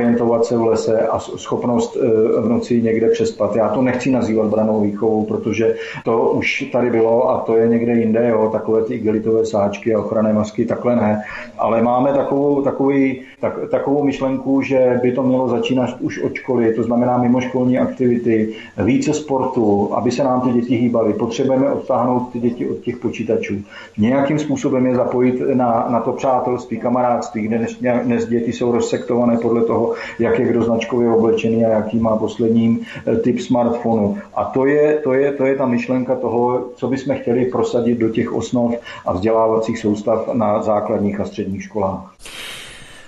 orientovat 0.06 0.46
se 0.46 0.58
v 0.58 0.62
lese 0.62 1.08
a 1.08 1.20
schopnost 1.20 1.98
eh, 1.98 2.42
v 2.42 2.50
noci 2.50 2.82
někde 2.82 3.10
přespat. 3.10 3.56
Já 3.56 3.70
to 3.70 3.82
nechci 3.82 4.12
nazývat 4.12 4.48
branou 4.48 4.82
výchovou, 4.82 5.26
protože 5.26 5.76
to 6.04 6.30
už 6.30 6.70
tady 6.72 6.90
bylo 6.90 7.30
a 7.30 7.40
to 7.40 7.58
je 7.58 7.68
někde 7.68 7.94
jinde, 7.94 8.30
jo, 8.30 8.50
takové 8.52 8.84
ty 8.84 8.94
igelitové 8.94 9.46
sáčky 9.46 9.96
a 9.96 10.00
ochranné 10.00 10.34
masky, 10.34 10.66
takhle 10.66 10.96
ne. 10.96 11.24
Ale 11.58 11.82
máme 11.82 12.14
takovou, 12.14 12.62
takový, 12.62 13.22
tak, 13.42 13.60
takovou 13.72 14.04
myšlenku, 14.04 14.62
že 14.62 15.00
by 15.02 15.12
to 15.12 15.24
mělo 15.24 15.50
začínat 15.50 15.90
už 16.00 16.24
od 16.24 16.34
školy, 16.34 16.74
to 16.74 16.84
znamená 16.84 17.18
mimoškolní 17.18 17.78
aktivity, 17.78 18.54
více 18.78 19.14
sportu, 19.14 19.90
aby 19.94 20.12
se 20.12 20.24
nám 20.24 20.42
ty 20.42 20.50
děti 20.50 20.76
hýbaly. 20.76 21.14
Potřebujeme 21.14 21.70
odtáhnout 21.70 22.30
ty 22.34 22.40
děti 22.40 22.70
od 22.70 22.78
těch 22.78 22.98
počítačů. 22.98 23.56
Nějakým 23.98 24.40
způsobem 24.40 24.86
je 24.86 24.96
zapojit 24.96 25.42
na, 25.54 25.88
na 25.90 26.00
to 26.00 26.12
přátelství, 26.12 26.78
kamarádství, 26.78 27.42
kde 27.42 27.58
dnes, 27.58 27.76
dnes 28.04 28.26
děti 28.28 28.54
jsou 28.54 28.72
rozsektované 28.72 29.38
podle 29.38 29.62
toho, 29.62 29.95
jak 30.20 30.40
je 30.40 30.46
kdo 30.46 30.64
značkově 30.64 31.10
oblečený 31.10 31.66
a 31.66 31.70
jaký 31.70 32.00
má 32.00 32.18
poslední 32.18 32.82
eh, 33.08 33.18
typ 33.18 33.40
smartphonu. 33.40 34.18
A 34.36 34.46
to 34.46 34.66
je, 34.66 35.00
to 35.04 35.14
je, 35.14 35.32
to 35.32 35.46
je 35.46 35.56
ta 35.56 35.66
myšlenka 35.66 36.16
toho, 36.16 36.70
co 36.76 36.88
bychom 36.88 37.16
chtěli 37.16 37.46
prosadit 37.46 37.98
do 37.98 38.10
těch 38.10 38.34
osnov 38.34 38.76
a 39.06 39.14
vzdělávacích 39.14 39.80
soustav 39.80 40.34
na 40.34 40.62
základních 40.62 41.20
a 41.20 41.26
středních 41.26 41.64
školách. 41.64 42.16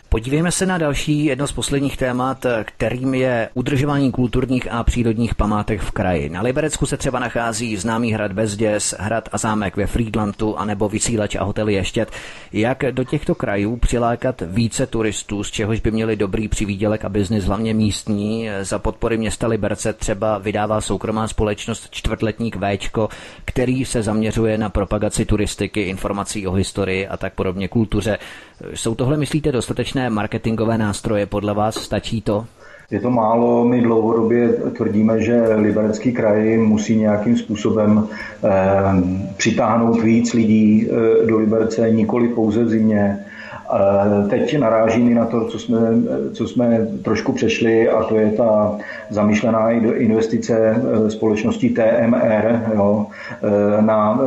Podívejme 0.09 0.51
se 0.51 0.65
na 0.65 0.77
další 0.77 1.25
jedno 1.25 1.47
z 1.47 1.51
posledních 1.51 1.97
témat, 1.97 2.45
kterým 2.65 3.13
je 3.13 3.49
udržování 3.53 4.11
kulturních 4.11 4.71
a 4.71 4.83
přírodních 4.83 5.35
památek 5.35 5.81
v 5.81 5.91
kraji. 5.91 6.29
Na 6.29 6.41
Liberecku 6.41 6.85
se 6.85 6.97
třeba 6.97 7.19
nachází 7.19 7.77
známý 7.77 8.13
hrad 8.13 8.31
Bezděs, 8.31 8.95
hrad 8.99 9.29
a 9.31 9.37
zámek 9.37 9.75
ve 9.75 9.87
Friedlandu 9.87 10.59
anebo 10.59 10.89
vysílač 10.89 11.35
a 11.35 11.43
hotel 11.43 11.69
Ještět. 11.69 12.11
Jak 12.53 12.83
do 12.91 13.03
těchto 13.03 13.35
krajů 13.35 13.77
přilákat 13.77 14.43
více 14.45 14.87
turistů, 14.87 15.43
z 15.43 15.51
čehož 15.51 15.79
by 15.79 15.91
měli 15.91 16.15
dobrý 16.15 16.47
přivídělek 16.47 17.05
a 17.05 17.09
biznis 17.09 17.45
hlavně 17.45 17.73
místní. 17.73 18.49
Za 18.61 18.79
podpory 18.79 19.17
města 19.17 19.47
Liberce 19.47 19.93
třeba 19.93 20.37
vydává 20.37 20.81
soukromá 20.81 21.27
společnost 21.27 21.87
čtvrtletník 21.91 22.55
Véčko, 22.55 23.09
který 23.45 23.85
se 23.85 24.03
zaměřuje 24.03 24.57
na 24.57 24.69
propagaci 24.69 25.25
turistiky, 25.25 25.81
informací 25.81 26.47
o 26.47 26.51
historii 26.51 27.07
a 27.07 27.17
tak 27.17 27.33
podobně 27.33 27.67
kultuře. 27.67 28.17
Jsou 28.73 28.95
tohle, 28.95 29.17
myslíte, 29.17 29.51
dostatečné 29.51 30.09
marketingové 30.09 30.77
nástroje? 30.77 31.25
Podle 31.25 31.53
vás 31.53 31.75
stačí 31.75 32.21
to? 32.21 32.45
Je 32.91 32.99
to 32.99 33.11
málo, 33.11 33.65
my 33.65 33.81
dlouhodobě 33.81 34.49
tvrdíme, 34.77 35.21
že 35.21 35.55
liberecký 35.55 36.11
kraj 36.11 36.57
musí 36.57 36.95
nějakým 36.95 37.37
způsobem 37.37 38.07
eh, 38.07 38.49
přitáhnout 39.37 40.01
víc 40.01 40.33
lidí 40.33 40.87
eh, 40.89 41.25
do 41.25 41.37
Liberce, 41.37 41.91
nikoli 41.91 42.27
pouze 42.27 42.63
v 42.63 42.69
zimě. 42.69 43.19
Eh, 43.73 44.27
teď 44.29 44.57
narážíme 44.57 45.15
na 45.15 45.25
to, 45.25 45.45
co 45.45 45.59
jsme, 45.59 45.77
co 46.33 46.47
jsme 46.47 46.87
trošku 47.03 47.31
přešli, 47.31 47.89
a 47.89 48.03
to 48.03 48.15
je 48.15 48.31
ta 48.31 48.77
zamýšlená 49.09 49.71
investice 49.71 50.57
eh, 50.57 51.09
společnosti 51.09 51.69
TMR 51.69 52.61
jo, 52.75 53.05
eh, 53.43 53.81
na, 53.81 54.19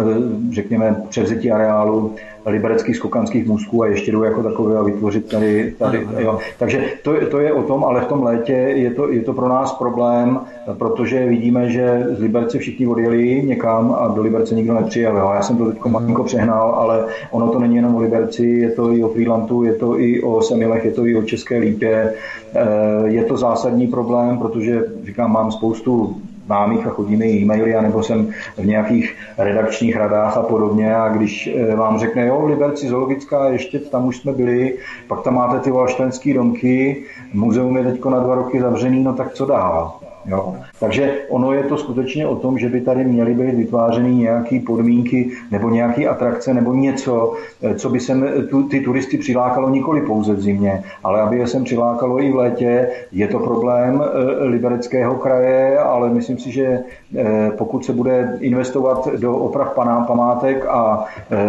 řekněme, 0.52 0.96
převzetí 1.08 1.50
areálu 1.50 2.14
libereckých 2.46 2.96
skokanských 2.96 3.46
můstků 3.46 3.82
a 3.82 3.86
ještě 3.86 4.12
jdou 4.12 4.22
jako 4.22 4.42
takové 4.42 4.78
a 4.78 4.82
vytvořit 4.82 5.28
tady. 5.28 5.74
tady 5.78 6.06
jo. 6.18 6.38
Takže 6.58 6.84
to, 7.02 7.26
to 7.30 7.38
je 7.38 7.52
o 7.52 7.62
tom, 7.62 7.84
ale 7.84 8.00
v 8.00 8.06
tom 8.06 8.22
létě 8.22 8.52
je 8.52 8.90
to, 8.90 9.12
je 9.12 9.20
to 9.20 9.32
pro 9.32 9.48
nás 9.48 9.72
problém, 9.72 10.40
protože 10.78 11.26
vidíme, 11.26 11.70
že 11.70 12.06
z 12.10 12.20
Liberce 12.20 12.58
všichni 12.58 12.86
odjeli 12.86 13.42
někam 13.42 13.96
a 13.98 14.08
do 14.08 14.22
Liberce 14.22 14.54
nikdo 14.54 14.74
nepřijel. 14.74 15.16
Jo. 15.16 15.30
Já 15.34 15.42
jsem 15.42 15.56
to 15.56 15.66
teď 15.66 15.84
malinko 15.84 16.24
přehnal, 16.24 16.70
ale 16.70 17.06
ono 17.30 17.48
to 17.48 17.58
není 17.58 17.76
jenom 17.76 17.94
o 17.94 18.00
Liberci, 18.00 18.46
je 18.46 18.70
to 18.70 18.92
i 18.92 19.04
o 19.04 19.08
Freelandu, 19.08 19.62
je 19.62 19.74
to 19.74 20.00
i 20.00 20.22
o 20.22 20.42
Semilech, 20.42 20.84
je 20.84 20.90
to 20.90 21.06
i 21.06 21.16
o 21.16 21.22
České 21.22 21.58
lípě. 21.58 22.14
Eh, 22.54 22.66
je 23.04 23.24
to 23.24 23.36
zásadní 23.36 23.86
problém, 23.86 24.38
protože 24.38 24.84
říkám, 25.04 25.32
mám 25.32 25.52
spoustu 25.52 26.16
známých 26.50 26.86
a 26.86 26.90
chodí 26.90 27.16
mi 27.16 27.30
e-maily, 27.30 27.74
anebo 27.74 28.02
jsem 28.02 28.34
v 28.58 28.66
nějakých 28.66 29.16
redakčních 29.38 29.96
radách 29.96 30.36
a 30.36 30.42
podobně 30.42 30.94
a 30.94 31.08
když 31.08 31.46
eh, 31.46 31.76
vám 31.76 31.98
řekne, 31.98 32.26
jo, 32.26 32.46
Liberci 32.46 32.88
zoologická, 32.88 33.48
ještě 33.48 33.78
tam 33.78 34.06
už 34.06 34.18
jsme 34.18 34.32
byli, 34.32 34.74
pak 35.08 35.22
tam 35.22 35.34
máte 35.34 35.60
ty 35.60 35.70
valštenský 35.70 36.34
domky, 36.34 37.06
muzeum 37.34 37.76
je 37.76 37.84
teď 37.84 38.04
na 38.04 38.18
dva 38.18 38.34
roky 38.34 38.60
zavřený, 38.60 39.04
no 39.04 39.12
tak 39.12 39.32
co 39.32 39.46
dál? 39.46 40.00
Jo. 40.26 40.56
Takže 40.80 41.18
ono 41.28 41.52
je 41.52 41.62
to 41.62 41.76
skutečně 41.76 42.26
o 42.26 42.36
tom, 42.36 42.58
že 42.58 42.68
by 42.68 42.80
tady 42.80 43.04
měly 43.04 43.34
být 43.34 43.54
vytvářeny 43.54 44.14
nějaké 44.14 44.60
podmínky 44.60 45.30
nebo 45.50 45.70
nějaké 45.70 46.08
atrakce 46.08 46.54
nebo 46.54 46.74
něco, 46.74 47.34
eh, 47.62 47.74
co 47.74 47.88
by 47.88 48.00
sem 48.00 48.28
tu, 48.50 48.68
ty 48.68 48.80
turisty 48.80 49.18
přilákalo 49.18 49.70
nikoli 49.70 50.00
pouze 50.00 50.34
v 50.34 50.40
zimě, 50.40 50.82
ale 51.04 51.20
aby 51.20 51.38
je 51.38 51.46
sem 51.46 51.64
přilákalo 51.64 52.20
i 52.20 52.32
v 52.32 52.36
létě. 52.36 52.88
Je 53.12 53.28
to 53.28 53.38
problém 53.38 54.02
e, 54.02 54.44
libereckého 54.44 55.14
kraje, 55.14 55.78
ale 55.78 56.10
myslím 56.10 56.38
si, 56.40 56.50
že 56.52 56.78
e, 57.16 57.50
pokud 57.58 57.84
se 57.84 57.92
bude 57.92 58.38
investovat 58.40 59.08
do 59.18 59.36
oprav 59.36 59.74
památek 60.06 60.64
a 60.68 61.04
e, 61.30 61.46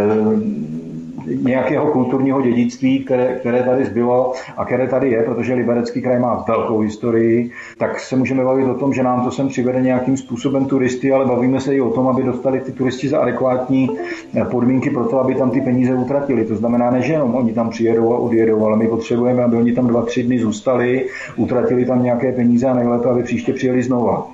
nějakého 1.25 1.85
kulturního 1.91 2.41
dědictví, 2.41 3.03
které, 3.03 3.35
které 3.39 3.63
tady 3.63 3.85
zbylo 3.85 4.33
a 4.57 4.65
které 4.65 4.87
tady 4.87 5.09
je, 5.09 5.23
protože 5.23 5.53
Liberecký 5.53 6.01
kraj 6.01 6.19
má 6.19 6.45
velkou 6.47 6.79
historii, 6.79 7.51
tak 7.77 7.99
se 7.99 8.15
můžeme 8.15 8.43
bavit 8.43 8.65
o 8.65 8.73
tom, 8.73 8.93
že 8.93 9.03
nám 9.03 9.23
to 9.23 9.31
sem 9.31 9.47
přivede 9.47 9.81
nějakým 9.81 10.17
způsobem 10.17 10.65
turisty, 10.65 11.11
ale 11.11 11.25
bavíme 11.25 11.61
se 11.61 11.75
i 11.75 11.81
o 11.81 11.89
tom, 11.89 12.07
aby 12.07 12.23
dostali 12.23 12.59
ty 12.59 12.71
turisti 12.71 13.09
za 13.09 13.19
adekvátní 13.19 13.89
eh, 14.35 14.45
podmínky 14.45 14.89
pro 14.89 15.05
to, 15.05 15.19
aby 15.19 15.35
tam 15.35 15.51
ty 15.51 15.61
peníze 15.61 15.95
utratili. 15.95 16.45
To 16.45 16.55
znamená, 16.55 16.91
ne, 16.91 17.01
že 17.01 17.13
jenom 17.13 17.35
oni 17.35 17.53
tam 17.53 17.69
přijedou 17.69 18.13
a 18.13 18.17
odjedou, 18.17 18.65
ale 18.65 18.77
my 18.77 18.87
potřebujeme, 18.87 19.43
aby 19.43 19.55
oni 19.57 19.73
tam 19.73 19.87
dva, 19.87 20.01
tři 20.01 20.23
dny 20.23 20.39
zůstali, 20.39 21.05
utratili 21.35 21.85
tam 21.85 22.03
nějaké 22.03 22.31
peníze 22.31 22.67
a 22.67 22.73
nejlépe, 22.73 23.09
aby 23.09 23.23
příště 23.23 23.53
přijeli 23.53 23.83
znova. 23.83 24.27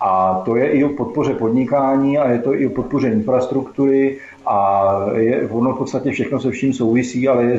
A 0.00 0.42
to 0.44 0.56
je 0.56 0.70
i 0.70 0.84
o 0.84 0.88
podpoře 0.88 1.34
podnikání 1.34 2.18
a 2.18 2.30
je 2.30 2.38
to 2.38 2.54
i 2.54 2.66
o 2.66 2.70
podpoře 2.70 3.08
infrastruktury 3.08 4.16
a 4.46 4.90
je, 5.16 5.48
ono 5.48 5.72
v 5.72 5.78
podstatě 5.78 6.10
všechno 6.10 6.40
se 6.40 6.50
vším 6.50 6.72
souvisí, 6.72 7.28
ale 7.28 7.44
je, 7.44 7.58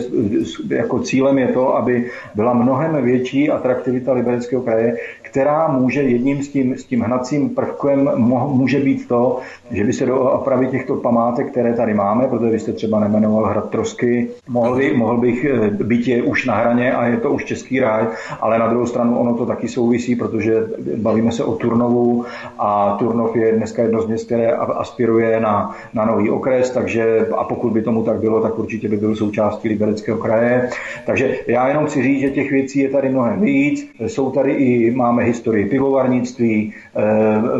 jako 0.70 0.99
cílem 0.99 1.38
je 1.38 1.48
to, 1.48 1.78
aby 1.78 2.10
byla 2.36 2.53
mnohem 2.53 3.03
větší 3.03 3.49
atraktivita 3.49 4.14
Libereckého 4.14 4.62
kraje, 4.62 4.98
která 5.22 5.68
může 5.68 6.02
jedním 6.02 6.44
s 6.44 6.48
tím, 6.49 6.78
s 6.78 6.84
tím 6.84 7.02
hnacím 7.02 7.49
prvkem 7.49 8.12
může 8.48 8.80
být 8.80 9.07
to, 9.07 9.40
že 9.72 9.84
by 9.84 9.94
se 9.94 10.06
do 10.06 10.20
opravy 10.20 10.68
těchto 10.68 10.95
památek, 10.95 11.52
které 11.52 11.74
tady 11.74 11.94
máme, 11.94 12.28
protože 12.28 12.52
vy 12.52 12.60
jste 12.60 12.74
třeba 12.74 12.99
nemenoval 12.99 13.45
hrad 13.45 13.70
Trosky, 13.70 14.28
mohl, 14.48 14.76
by, 14.76 14.94
mohl 14.98 15.18
bych 15.18 15.45
eh, 15.45 15.70
být 15.70 16.07
je 16.07 16.24
už 16.24 16.45
na 16.45 16.56
hraně 16.56 16.94
a 16.94 17.06
je 17.06 17.18
to 17.18 17.32
už 17.32 17.45
český 17.45 17.80
ráj, 17.80 18.07
ale 18.41 18.60
na 18.60 18.68
druhou 18.68 18.86
stranu 18.86 19.20
ono 19.20 19.34
to 19.34 19.45
taky 19.45 19.68
souvisí, 19.68 20.16
protože 20.16 20.68
bavíme 20.95 21.32
se 21.32 21.44
o 21.44 21.56
Turnovu 21.56 22.26
a 22.60 22.95
Turnov 22.99 23.36
je 23.36 23.52
dneska 23.52 23.82
jedno 23.82 24.02
z 24.02 24.07
měst, 24.07 24.26
které 24.26 24.52
aspiruje 24.52 25.40
na, 25.40 25.76
na 25.94 26.06
nový 26.06 26.30
okres, 26.30 26.72
takže 26.76 27.27
a 27.38 27.43
pokud 27.43 27.73
by 27.73 27.81
tomu 27.81 28.03
tak 28.03 28.19
bylo, 28.19 28.41
tak 28.41 28.60
určitě 28.60 28.89
by 28.89 28.97
byl 28.97 29.15
součástí 29.15 29.69
Libereckého 29.69 30.18
kraje. 30.18 30.69
Takže 31.06 31.35
já 31.47 31.68
jenom 31.68 31.85
chci 31.85 32.03
říct, 32.03 32.19
že 32.19 32.30
těch 32.30 32.52
věcí 32.52 32.80
je 32.80 32.89
tady 32.89 33.10
mnohem 33.10 33.41
víc. 33.41 33.89
Jsou 34.07 34.31
tady 34.31 34.52
i, 34.52 34.91
máme 34.91 35.23
historii 35.23 35.65
pivovarnictví, 35.65 36.73
eh, 36.95 37.02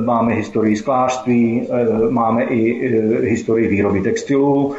máme 0.06 0.34
historii 0.34 0.76
sklářství, 0.76 1.68
eh, 1.72 2.10
máme 2.10 2.44
i 2.44 2.88
eh, 2.88 3.22
historii 3.26 3.68
výroby 3.68 4.02
textilů. 4.02 4.74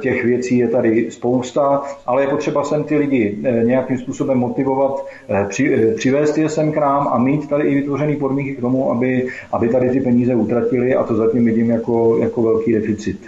Těch 0.00 0.24
věcí 0.24 0.58
je 0.58 0.68
tady 0.68 1.10
spousta, 1.10 1.82
ale 2.06 2.22
je 2.22 2.28
potřeba 2.28 2.64
sem 2.64 2.84
ty 2.84 2.96
lidi 2.96 3.38
nějakým 3.62 3.98
způsobem 3.98 4.38
motivovat, 4.38 5.06
přivést 5.96 6.38
je 6.38 6.48
sem 6.48 6.72
k 6.72 6.76
nám 6.76 7.08
a 7.08 7.18
mít 7.18 7.48
tady 7.48 7.68
i 7.68 7.74
vytvořený 7.74 8.16
podmínky 8.16 8.54
k 8.54 8.60
tomu, 8.60 8.90
aby, 8.90 9.26
aby 9.52 9.68
tady 9.68 9.90
ty 9.90 10.00
peníze 10.00 10.34
utratili 10.34 10.94
a 10.94 11.02
to 11.02 11.16
zatím 11.16 11.44
vidím 11.44 11.70
jako, 11.70 12.18
jako 12.20 12.42
velký 12.42 12.72
deficit. 12.72 13.18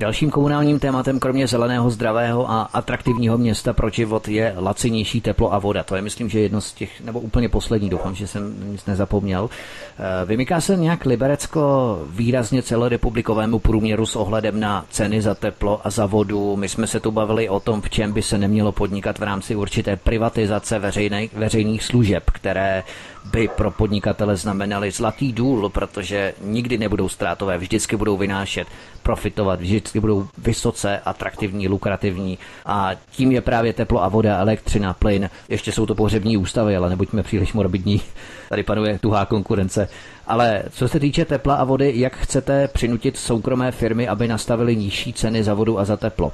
Dalším 0.00 0.30
komunálním 0.30 0.78
tématem, 0.78 1.20
kromě 1.20 1.46
zeleného, 1.46 1.90
zdravého 1.90 2.50
a 2.50 2.62
atraktivního 2.62 3.38
města 3.38 3.72
pro 3.72 3.90
život, 3.90 4.28
je 4.28 4.54
lacinější 4.58 5.20
teplo 5.20 5.54
a 5.54 5.58
voda. 5.58 5.82
To 5.82 5.96
je, 5.96 6.02
myslím, 6.02 6.28
že 6.28 6.40
jedno 6.40 6.60
z 6.60 6.72
těch, 6.72 7.00
nebo 7.00 7.20
úplně 7.20 7.48
poslední, 7.48 7.90
doufám, 7.90 8.14
že 8.14 8.26
jsem 8.26 8.72
nic 8.72 8.86
nezapomněl. 8.86 9.50
Eh, 9.50 10.24
vymyká 10.24 10.60
se 10.60 10.76
nějak 10.76 11.04
Liberecko 11.04 11.98
výrazně 12.10 12.62
celorepublikovému 12.62 13.58
průměru 13.58 14.06
s 14.06 14.16
ohledem 14.16 14.60
na 14.60 14.84
ceny 14.90 15.22
za 15.22 15.34
teplo 15.34 15.80
a 15.84 15.90
za 15.90 16.06
vodu. 16.06 16.56
My 16.56 16.68
jsme 16.68 16.86
se 16.86 17.00
tu 17.00 17.10
bavili 17.10 17.48
o 17.48 17.60
tom, 17.60 17.80
v 17.80 17.90
čem 17.90 18.12
by 18.12 18.22
se 18.22 18.38
nemělo 18.38 18.72
podnikat 18.72 19.18
v 19.18 19.22
rámci 19.22 19.56
určité 19.56 19.96
privatizace 19.96 20.78
veřejných, 20.78 21.34
veřejných 21.34 21.84
služeb, 21.84 22.30
které 22.30 22.82
by 23.24 23.48
pro 23.48 23.70
podnikatele 23.70 24.36
znamenaly 24.36 24.90
zlatý 24.90 25.32
důl, 25.32 25.68
protože 25.68 26.34
nikdy 26.44 26.78
nebudou 26.78 27.08
ztrátové, 27.08 27.58
vždycky 27.58 27.96
budou 27.96 28.16
vynášet, 28.16 28.68
profitovat, 29.02 29.60
vždycky 29.60 30.00
budou 30.00 30.28
vysoce 30.38 31.00
atraktivní, 31.04 31.68
lukrativní 31.68 32.38
a 32.66 32.90
tím 33.10 33.32
je 33.32 33.40
právě 33.40 33.72
teplo 33.72 34.02
a 34.02 34.08
voda, 34.08 34.38
elektřina, 34.38 34.92
plyn. 34.94 35.30
Ještě 35.48 35.72
jsou 35.72 35.86
to 35.86 35.94
pohřební 35.94 36.36
ústavy, 36.36 36.76
ale 36.76 36.90
nebuďme 36.90 37.22
příliš 37.22 37.52
morbidní. 37.52 38.00
Tady 38.48 38.62
panuje 38.62 38.98
tuhá 38.98 39.24
konkurence. 39.24 39.88
Ale 40.26 40.62
co 40.70 40.88
se 40.88 41.00
týče 41.00 41.24
tepla 41.24 41.54
a 41.54 41.64
vody, 41.64 41.92
jak 41.96 42.16
chcete 42.16 42.68
přinutit 42.68 43.16
soukromé 43.16 43.72
firmy, 43.72 44.08
aby 44.08 44.28
nastavili 44.28 44.76
nižší 44.76 45.12
ceny 45.12 45.44
za 45.44 45.54
vodu 45.54 45.78
a 45.78 45.84
za 45.84 45.96
teplo? 45.96 46.32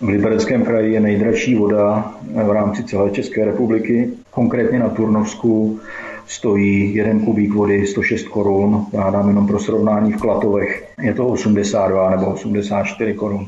V 0.00 0.08
Libereckém 0.08 0.64
kraji 0.64 0.92
je 0.92 1.00
nejdražší 1.00 1.54
voda 1.54 2.12
v 2.46 2.50
rámci 2.50 2.84
celé 2.84 3.10
České 3.10 3.44
republiky. 3.44 4.10
Konkrétně 4.30 4.78
na 4.78 4.88
Turnovsku 4.88 5.80
stojí 6.26 6.94
jeden 6.94 7.20
kubík 7.20 7.54
vody 7.54 7.86
106 7.86 8.28
korun. 8.28 8.86
Já 8.92 9.10
dám 9.10 9.28
jenom 9.28 9.46
pro 9.46 9.58
srovnání 9.58 10.12
v 10.12 10.16
Klatovech. 10.16 10.88
Je 11.02 11.14
to 11.14 11.26
82 11.26 12.10
nebo 12.10 12.26
84 12.26 13.14
korun. 13.14 13.46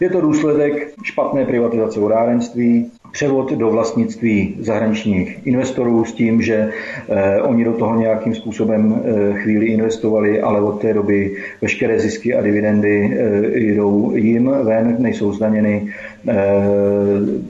Je 0.00 0.10
to 0.10 0.20
důsledek 0.20 0.92
špatné 1.02 1.44
privatizace 1.44 2.00
vodárenství, 2.00 2.90
převod 3.12 3.52
do 3.52 3.70
vlastnictví 3.70 4.56
zahraničních 4.60 5.46
investorů 5.46 6.04
s 6.04 6.12
tím, 6.12 6.42
že 6.42 6.70
eh, 7.08 7.42
oni 7.42 7.64
do 7.64 7.72
toho 7.72 8.00
nějakým 8.00 8.34
způsobem 8.34 9.02
eh, 9.04 9.32
chvíli 9.38 9.66
investovali, 9.66 10.40
ale 10.40 10.60
od 10.60 10.80
té 10.80 10.94
doby 10.94 11.36
veškeré 11.62 12.00
zisky 12.00 12.34
a 12.34 12.42
dividendy 12.42 13.18
eh, 13.18 13.58
jdou 13.58 14.16
jim 14.16 14.50
ven, 14.62 14.96
nejsou 14.98 15.32
zdaněny. 15.32 15.92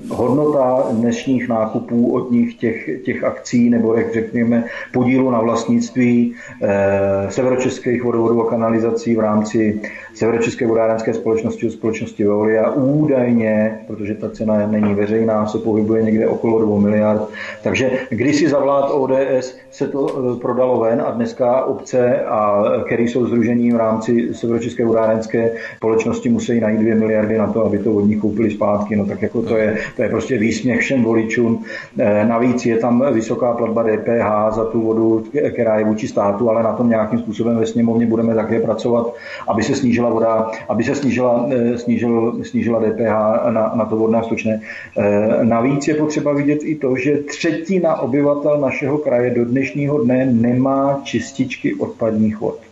Hodnota 0.08 0.86
dnešních 0.90 1.48
nákupů 1.48 2.12
od 2.12 2.30
nich 2.30 2.54
těch, 2.54 2.90
těch 3.04 3.24
akcí 3.24 3.70
nebo 3.70 3.94
jak 3.94 4.14
řekněme 4.14 4.64
podílu 4.92 5.30
na 5.30 5.40
vlastnictví 5.40 6.34
severočeských 7.28 8.04
vodovodů 8.04 8.46
a 8.46 8.50
kanalizací 8.50 9.16
v 9.16 9.20
rámci 9.20 9.80
Severočeské 10.14 10.66
vodárenské 10.66 11.14
společnosti 11.14 11.66
a 11.66 11.70
společnosti 11.70 12.24
Veolia 12.24 12.70
údajně, 12.70 13.80
protože 13.86 14.14
ta 14.14 14.30
cena 14.30 14.66
není 14.66 14.94
veřejná, 14.94 15.46
se 15.46 15.58
pohybuje 15.58 16.02
někde 16.02 16.28
okolo 16.28 16.62
2 16.62 16.80
miliard. 16.80 17.22
Takže 17.62 17.90
když 18.08 18.50
za 18.50 18.58
vlád 18.58 18.90
ODS 18.90 19.56
se 19.70 19.88
to 19.88 20.06
e, 20.08 20.40
prodalo 20.40 20.80
ven 20.80 21.02
a 21.06 21.10
dneska 21.10 21.64
obce, 21.64 22.20
a, 22.20 22.64
které 22.86 23.02
jsou 23.02 23.26
združení 23.26 23.72
v 23.72 23.76
rámci 23.76 24.34
Severočeské 24.34 24.84
vodárenské 24.84 25.50
společnosti, 25.76 26.28
musí 26.28 26.60
najít 26.60 26.80
2 26.80 26.94
miliardy 26.94 27.38
na 27.38 27.52
to, 27.52 27.64
aby 27.64 27.78
to 27.78 27.92
od 27.92 28.00
nich 28.00 28.20
koupili 28.20 28.50
zpátky. 28.50 28.65
No 28.96 29.06
tak 29.06 29.22
jako 29.22 29.42
to 29.42 29.56
je, 29.56 29.76
to 29.96 30.02
je 30.02 30.08
prostě 30.08 30.38
výsměch 30.38 30.80
všem 30.80 31.02
voličům. 31.02 31.64
E, 31.98 32.24
navíc 32.24 32.66
je 32.66 32.78
tam 32.78 33.14
vysoká 33.14 33.52
platba 33.52 33.82
DPH 33.82 34.54
za 34.56 34.64
tu 34.64 34.80
vodu, 34.80 35.24
která 35.52 35.78
je 35.78 35.84
vůči 35.84 36.08
státu, 36.08 36.50
ale 36.50 36.62
na 36.62 36.72
tom 36.72 36.88
nějakým 36.88 37.18
způsobem 37.18 37.56
ve 37.56 37.66
sněmovně 37.66 38.06
budeme 38.06 38.34
také 38.34 38.60
pracovat, 38.60 39.14
aby 39.48 39.62
se 39.62 39.74
snížila 39.74 40.10
voda, 40.10 40.50
aby 40.68 40.84
se 40.84 40.94
snížila, 40.94 41.46
e, 41.50 41.78
snížil, 41.78 42.44
snížila 42.44 42.80
DPH 42.80 43.50
na, 43.50 43.72
na 43.74 43.84
to 43.84 43.96
vodné 43.96 44.22
stočné. 44.24 44.60
Navíc 45.42 45.88
je 45.88 45.94
potřeba 45.94 46.32
vidět 46.32 46.58
i 46.62 46.74
to, 46.74 46.96
že 46.96 47.16
třetina 47.16 48.00
obyvatel 48.00 48.60
našeho 48.60 48.98
kraje 48.98 49.30
do 49.34 49.44
dnešního 49.44 49.98
dne 49.98 50.26
nemá 50.26 51.00
čističky 51.04 51.74
odpadních 51.74 52.40
vod. 52.40 52.65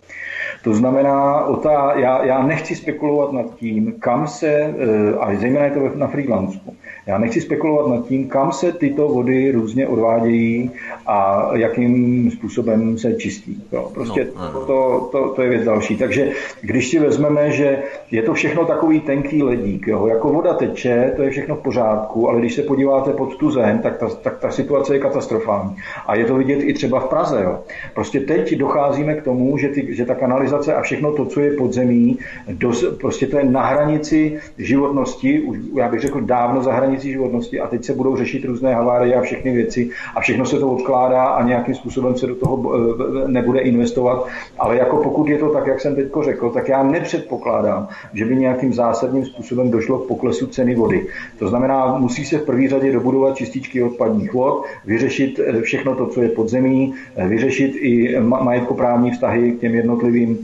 To 0.65 0.73
znamená, 0.73 1.43
ta, 1.63 1.93
já, 1.95 2.25
já 2.25 2.43
nechci 2.43 2.75
spekulovat 2.75 3.31
nad 3.31 3.55
tím, 3.55 3.93
kam 3.99 4.27
se, 4.27 4.47
eh, 4.47 4.73
a 5.19 5.35
zejména 5.35 5.65
je 5.65 5.71
to 5.71 5.91
na 5.95 6.07
Friedlandsku, 6.07 6.75
já 7.07 7.17
nechci 7.17 7.41
spekulovat 7.41 7.87
nad 7.87 8.07
tím, 8.07 8.27
kam 8.27 8.51
se 8.51 8.71
tyto 8.71 9.07
vody 9.07 9.51
různě 9.51 9.87
odvádějí 9.87 10.71
a 11.05 11.49
jakým 11.55 12.31
způsobem 12.31 12.97
se 12.97 13.13
čistí. 13.13 13.63
Jo, 13.71 13.91
prostě 13.93 14.27
no. 14.35 14.65
To, 14.65 15.09
to, 15.11 15.29
to 15.29 15.41
je 15.41 15.49
věc 15.49 15.63
další. 15.63 15.97
Takže 15.97 16.31
když 16.61 16.89
si 16.89 16.99
vezmeme, 16.99 17.51
že 17.51 17.83
je 18.11 18.21
to 18.21 18.33
všechno 18.33 18.65
takový 18.65 18.99
tenký 18.99 19.43
ledík, 19.43 19.87
jo, 19.87 20.07
jako 20.07 20.29
voda 20.29 20.53
teče, 20.53 21.13
to 21.15 21.23
je 21.23 21.29
všechno 21.29 21.55
v 21.55 21.61
pořádku, 21.61 22.29
ale 22.29 22.39
když 22.39 22.53
se 22.53 22.63
podíváte 22.63 23.13
pod 23.13 23.35
tu 23.35 23.51
zem, 23.51 23.79
tak 23.79 23.97
ta, 23.97 24.09
tak 24.09 24.39
ta 24.39 24.51
situace 24.51 24.95
je 24.95 24.99
katastrofální. 24.99 25.75
A 26.07 26.15
je 26.15 26.25
to 26.25 26.35
vidět 26.35 26.59
i 26.63 26.73
třeba 26.73 26.99
v 26.99 27.09
Praze. 27.09 27.41
Jo. 27.43 27.59
Prostě 27.93 28.19
teď 28.19 28.55
docházíme 28.55 29.13
k 29.13 29.23
tomu, 29.23 29.57
že, 29.57 29.69
ty, 29.69 29.95
že 29.95 30.05
ta 30.05 30.15
kanalizace 30.15 30.75
a 30.75 30.81
všechno 30.81 31.11
to, 31.11 31.25
co 31.25 31.39
je 31.39 31.51
pod 31.51 31.73
zemí, 31.73 32.17
dos, 32.49 32.85
prostě 33.01 33.27
to 33.27 33.37
je 33.37 33.43
na 33.43 33.65
hranici 33.65 34.39
životnosti, 34.57 35.41
už 35.41 35.57
já 35.75 35.89
bych 35.89 36.01
řekl 36.01 36.21
dávno 36.21 36.63
za 36.63 36.73
hranici 36.73 36.94
hranicí 36.95 37.11
životnosti 37.11 37.59
a 37.59 37.67
teď 37.67 37.85
se 37.85 37.93
budou 37.93 38.15
řešit 38.15 38.45
různé 38.45 38.75
havárie 38.75 39.15
a 39.15 39.21
všechny 39.21 39.51
věci 39.51 39.89
a 40.15 40.21
všechno 40.21 40.45
se 40.45 40.59
to 40.59 40.71
odkládá 40.71 41.23
a 41.23 41.43
nějakým 41.43 41.75
způsobem 41.75 42.15
se 42.17 42.27
do 42.27 42.35
toho 42.35 42.55
eh, 42.55 43.27
nebude 43.27 43.59
investovat. 43.59 44.27
Ale 44.59 44.77
jako 44.77 44.97
pokud 44.97 45.27
je 45.27 45.37
to 45.37 45.49
tak, 45.49 45.67
jak 45.67 45.81
jsem 45.81 45.95
teď 45.95 46.07
řekl, 46.23 46.49
tak 46.49 46.69
já 46.69 46.83
nepředpokládám, 46.83 47.87
že 48.13 48.25
by 48.25 48.35
nějakým 48.35 48.73
zásadním 48.73 49.25
způsobem 49.25 49.71
došlo 49.71 49.99
k 49.99 50.07
poklesu 50.07 50.47
ceny 50.47 50.75
vody. 50.75 51.05
To 51.39 51.47
znamená, 51.47 51.97
musí 51.97 52.25
se 52.25 52.37
v 52.37 52.45
první 52.45 52.67
řadě 52.67 52.91
dobudovat 52.91 53.35
čističky 53.35 53.83
odpadních 53.83 54.33
vod, 54.33 54.63
vyřešit 54.85 55.39
eh, 55.39 55.61
všechno 55.61 55.95
to, 55.95 56.07
co 56.07 56.21
je 56.21 56.29
pod 56.29 56.49
zemí, 56.49 56.93
eh, 57.15 57.27
vyřešit 57.27 57.75
i 57.75 58.19
majetkoprávní 58.19 59.11
vztahy 59.11 59.51
k 59.51 59.59
těm 59.59 59.75
jednotlivým, 59.75 60.39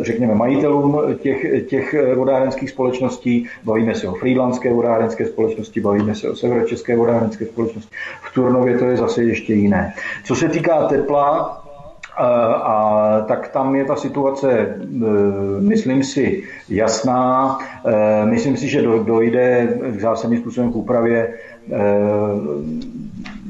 řekněme, 0.00 0.34
majitelům 0.34 1.00
těch, 1.20 1.66
těch 1.66 1.94
vodárenských 2.16 2.70
společností. 2.70 3.46
Bavíme 3.64 3.94
se 3.94 4.08
o 4.08 4.14
freelandské 4.14 4.72
vodárenské 4.72 5.21
vodárenské 5.22 5.26
společnosti, 5.26 5.80
bavíme 5.80 6.14
se 6.14 6.30
o 6.30 6.36
severočeské 6.36 6.96
vodárenské 6.96 7.46
společnosti. 7.46 7.90
V 8.30 8.34
Turnově 8.34 8.78
to 8.78 8.84
je 8.84 8.96
zase 8.96 9.22
ještě 9.22 9.54
jiné. 9.54 9.94
Co 10.24 10.34
se 10.34 10.48
týká 10.48 10.86
tepla, 10.88 11.58
A 12.12 13.24
tak 13.24 13.48
tam 13.56 13.74
je 13.74 13.84
ta 13.84 13.96
situace, 13.96 14.76
myslím 15.60 16.04
si, 16.04 16.44
jasná. 16.68 17.58
Myslím 18.28 18.56
si, 18.56 18.68
že 18.68 18.82
dojde 18.84 19.80
k 19.96 20.00
zásadním 20.00 20.40
způsobem 20.40 20.72
k 20.72 20.76
úpravě 20.76 21.34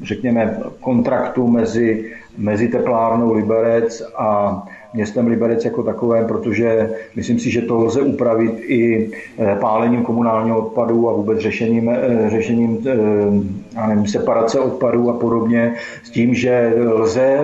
řekněme, 0.03 0.63
kontraktu 0.81 1.47
mezi, 1.51 2.15
mezi 2.39 2.69
teplárnou 2.69 3.35
Liberec 3.35 4.03
a 4.15 4.63
městem 4.95 5.27
Liberec 5.27 5.65
jako 5.65 5.83
takovém, 5.83 6.27
protože 6.27 6.91
myslím 7.17 7.39
si, 7.39 7.51
že 7.51 7.63
to 7.63 7.77
lze 7.77 8.03
upravit 8.03 8.53
i 8.61 9.11
eh, 9.39 9.57
pálením 9.61 10.03
komunálního 10.03 10.59
odpadu 10.67 11.09
a 11.09 11.13
vůbec 11.13 11.39
řešením, 11.39 11.89
eh, 11.89 12.31
řešením 12.31 12.79
eh, 12.87 13.72
já 13.75 13.87
nevím, 13.87 14.07
separace 14.07 14.61
odpadů 14.61 15.11
a 15.11 15.13
podobně, 15.13 15.75
s 16.03 16.11
tím, 16.11 16.35
že 16.35 16.75
lze 16.85 17.39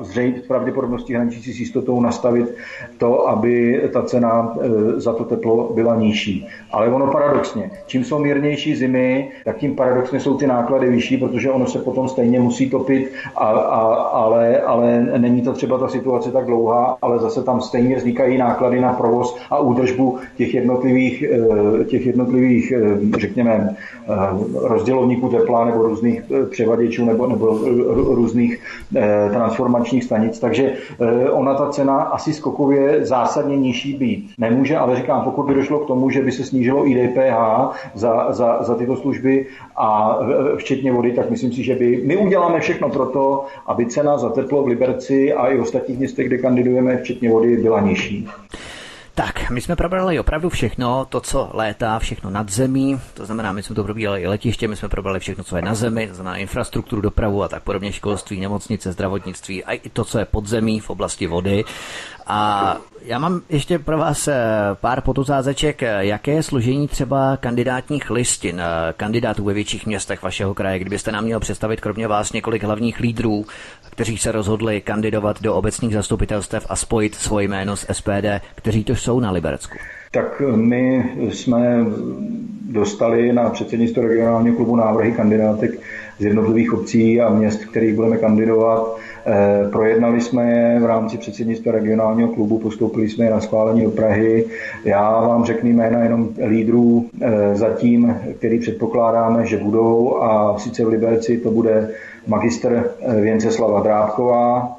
zřejmě 0.00 0.40
pravděpodobností 0.48 1.14
hraničící 1.14 1.52
s 1.52 1.60
jistotou 1.60 2.00
nastavit 2.00 2.54
to, 2.98 3.28
aby 3.28 3.82
ta 3.92 4.02
cena 4.02 4.56
za 4.96 5.12
to 5.12 5.24
teplo 5.24 5.72
byla 5.74 5.94
nižší. 5.94 6.48
Ale 6.72 6.88
ono 6.88 7.06
paradoxně, 7.06 7.70
čím 7.86 8.04
jsou 8.04 8.18
mírnější 8.18 8.76
zimy, 8.76 9.30
tak 9.44 9.56
tím 9.58 9.76
paradoxně 9.76 10.20
jsou 10.20 10.36
ty 10.36 10.46
náklady 10.46 10.90
vyšší, 10.90 11.16
protože 11.16 11.50
ono 11.50 11.66
se 11.66 11.78
potom 11.78 12.08
stejně 12.08 12.40
musí 12.40 12.70
topit, 12.70 13.12
a, 13.36 13.46
a, 13.46 13.80
ale, 13.94 14.60
ale 14.60 15.00
není 15.18 15.42
to 15.42 15.52
třeba 15.52 15.78
ta 15.78 15.88
situace 15.88 16.32
tak 16.32 16.46
dlouhá, 16.46 16.96
ale 17.02 17.18
zase 17.18 17.42
tam 17.42 17.60
stejně 17.60 17.96
vznikají 17.96 18.38
náklady 18.38 18.80
na 18.80 18.92
provoz 18.92 19.36
a 19.50 19.58
údržbu 19.58 20.18
těch 20.36 20.54
jednotlivých, 20.54 21.22
eh, 21.22 21.84
těch 21.84 22.06
jednotlivých 22.06 22.72
eh, 22.72 23.18
řekněme, 23.18 23.76
rozdělovníků 24.54 25.28
tepla 25.38 25.64
nebo 25.64 25.82
různých 25.82 26.22
převaděčů 26.50 27.04
nebo, 27.04 27.26
nebo 27.26 27.58
různých 28.14 28.60
transformačních 29.30 30.04
stanic. 30.04 30.38
Takže 30.38 30.72
ona 31.30 31.54
ta 31.54 31.68
cena 31.68 32.00
asi 32.00 32.32
skokově 32.32 33.06
zásadně 33.06 33.56
nižší 33.56 33.94
být 33.94 34.30
nemůže, 34.38 34.76
ale 34.76 34.96
říkám, 34.96 35.22
pokud 35.24 35.46
by 35.46 35.54
došlo 35.54 35.78
k 35.78 35.86
tomu, 35.86 36.10
že 36.10 36.22
by 36.22 36.32
se 36.32 36.44
snížilo 36.44 36.88
i 36.88 36.94
DPH 36.94 37.36
za, 37.94 38.32
za, 38.32 38.62
za 38.62 38.74
tyto 38.74 38.96
služby 38.96 39.46
a 39.76 40.18
včetně 40.56 40.92
vody, 40.92 41.12
tak 41.12 41.30
myslím 41.30 41.52
si, 41.52 41.62
že 41.62 41.74
by 41.74 42.02
my 42.04 42.16
uděláme 42.16 42.60
všechno 42.60 42.88
pro 42.88 43.06
to, 43.06 43.44
aby 43.66 43.86
cena 43.86 44.18
za 44.18 44.28
teplo 44.28 44.62
v 44.62 44.66
Liberci 44.66 45.32
a 45.32 45.48
i 45.48 45.58
ostatních 45.58 45.98
městech, 45.98 46.26
kde 46.26 46.38
kandidujeme, 46.38 46.96
včetně 46.96 47.30
vody, 47.30 47.56
byla 47.56 47.80
nižší. 47.80 48.28
Tak, 49.14 49.50
my 49.50 49.60
jsme 49.60 49.76
probrali 49.76 50.18
opravdu 50.18 50.48
všechno, 50.48 51.04
to, 51.04 51.20
co 51.20 51.50
létá, 51.52 51.98
všechno 51.98 52.30
nad 52.30 52.50
zemí, 52.50 53.00
to 53.14 53.26
znamená, 53.26 53.52
my 53.52 53.62
jsme 53.62 53.74
to 53.74 53.84
probírali 53.84 54.22
i 54.22 54.26
letiště, 54.26 54.68
my 54.68 54.76
jsme 54.76 54.88
probrali 54.88 55.20
všechno, 55.20 55.44
co 55.44 55.56
je 55.56 55.62
na 55.62 55.74
zemi, 55.74 56.08
to 56.08 56.14
znamená 56.14 56.36
infrastrukturu, 56.36 57.02
dopravu 57.02 57.42
a 57.42 57.48
tak 57.48 57.62
podobně, 57.62 57.92
školství, 57.92 58.40
nemocnice, 58.40 58.92
zdravotnictví 58.92 59.64
a 59.64 59.72
i 59.72 59.88
to, 59.88 60.04
co 60.04 60.18
je 60.18 60.24
pod 60.24 60.46
zemí 60.46 60.80
v 60.80 60.90
oblasti 60.90 61.26
vody. 61.26 61.64
A 62.26 62.76
já 63.04 63.18
mám 63.18 63.40
ještě 63.48 63.78
pro 63.78 63.98
vás 63.98 64.28
eh, 64.28 64.34
pár 64.80 65.00
potozázeček. 65.00 65.82
Jaké 65.98 66.32
je 66.32 66.42
složení 66.42 66.88
třeba 66.88 67.36
kandidátních 67.36 68.10
listin 68.10 68.60
eh, 68.60 68.92
kandidátů 68.96 69.44
ve 69.44 69.54
větších 69.54 69.86
městech 69.86 70.22
vašeho 70.22 70.54
kraje? 70.54 70.78
Kdybyste 70.78 71.12
nám 71.12 71.24
měl 71.24 71.40
představit 71.40 71.80
kromě 71.80 72.08
vás 72.08 72.32
několik 72.32 72.62
hlavních 72.62 73.00
lídrů, 73.00 73.46
kteří 73.90 74.18
se 74.18 74.32
rozhodli 74.32 74.80
kandidovat 74.80 75.42
do 75.42 75.54
obecních 75.54 75.94
zastupitelstev 75.94 76.66
a 76.68 76.76
spojit 76.76 77.14
svoje 77.14 77.48
jméno 77.48 77.76
s 77.76 77.86
SPD, 77.92 78.42
kteří 78.54 78.84
to 78.84 78.96
jsou 78.96 79.20
na 79.20 79.30
Liberecku? 79.30 79.78
Tak 80.14 80.42
my 80.56 81.04
jsme 81.30 81.84
dostali 82.70 83.32
na 83.32 83.50
předsednictvo 83.50 84.02
regionálního 84.02 84.56
klubu 84.56 84.76
návrhy 84.76 85.12
kandidátek 85.12 85.70
z 86.18 86.24
jednotlivých 86.24 86.72
obcí 86.72 87.20
a 87.20 87.30
měst, 87.30 87.64
kterých 87.64 87.94
budeme 87.94 88.16
kandidovat. 88.16 88.96
Eh, 89.26 89.68
projednali 89.72 90.20
jsme 90.20 90.52
je 90.52 90.80
v 90.80 90.86
rámci 90.86 91.18
předsednictva 91.18 91.72
regionálního 91.72 92.28
klubu, 92.28 92.58
postoupili 92.58 93.08
jsme 93.08 93.24
je 93.24 93.30
na 93.30 93.40
schválení 93.40 93.84
do 93.84 93.90
Prahy. 93.90 94.46
Já 94.84 95.20
vám 95.20 95.44
řeknu 95.44 95.70
jména 95.70 95.98
jenom 95.98 96.28
lídrů 96.46 97.06
eh, 97.20 97.54
zatím, 97.54 98.16
který 98.38 98.58
předpokládáme, 98.58 99.46
že 99.46 99.56
budou 99.56 100.16
a 100.16 100.58
sice 100.58 100.84
v 100.84 100.88
Liberci 100.88 101.38
to 101.38 101.50
bude 101.50 101.90
magister 102.26 102.90
eh, 103.00 103.20
Věnceslava 103.20 103.80
Drábková, 103.80 104.76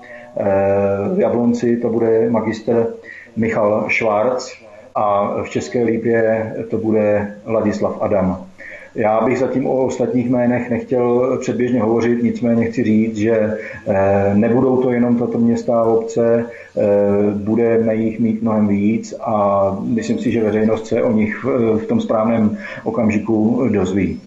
v 1.15 1.19
Jablonci 1.19 1.77
to 1.77 1.89
bude 1.89 2.29
magister 2.29 2.87
Michal 3.35 3.85
Švarc 3.87 4.64
a 4.95 5.33
v 5.43 5.49
České 5.49 5.83
Lípě 5.83 6.51
to 6.69 6.77
bude 6.77 7.35
Ladislav 7.45 8.01
Adam. 8.01 8.45
Já 8.95 9.21
bych 9.21 9.39
zatím 9.39 9.67
o 9.67 9.85
ostatních 9.85 10.29
jménech 10.29 10.69
nechtěl 10.69 11.37
předběžně 11.41 11.81
hovořit, 11.81 12.23
nicméně 12.23 12.65
chci 12.65 12.83
říct, 12.83 13.17
že 13.17 13.57
eh, 13.87 14.31
nebudou 14.33 14.81
to 14.81 14.91
jenom 14.91 15.17
tato 15.17 15.37
města 15.37 15.79
a 15.79 15.83
obce, 15.83 16.45
eh, 16.45 16.81
budeme 17.33 17.95
jich 17.95 18.19
mít 18.19 18.41
mnohem 18.41 18.67
víc 18.67 19.13
a 19.21 19.77
myslím 19.83 20.19
si, 20.19 20.31
že 20.31 20.43
veřejnost 20.43 20.87
se 20.87 21.03
o 21.03 21.11
nich 21.11 21.43
v 21.77 21.85
tom 21.87 22.01
správném 22.01 22.57
okamžiku 22.83 23.67
dozví. 23.71 24.19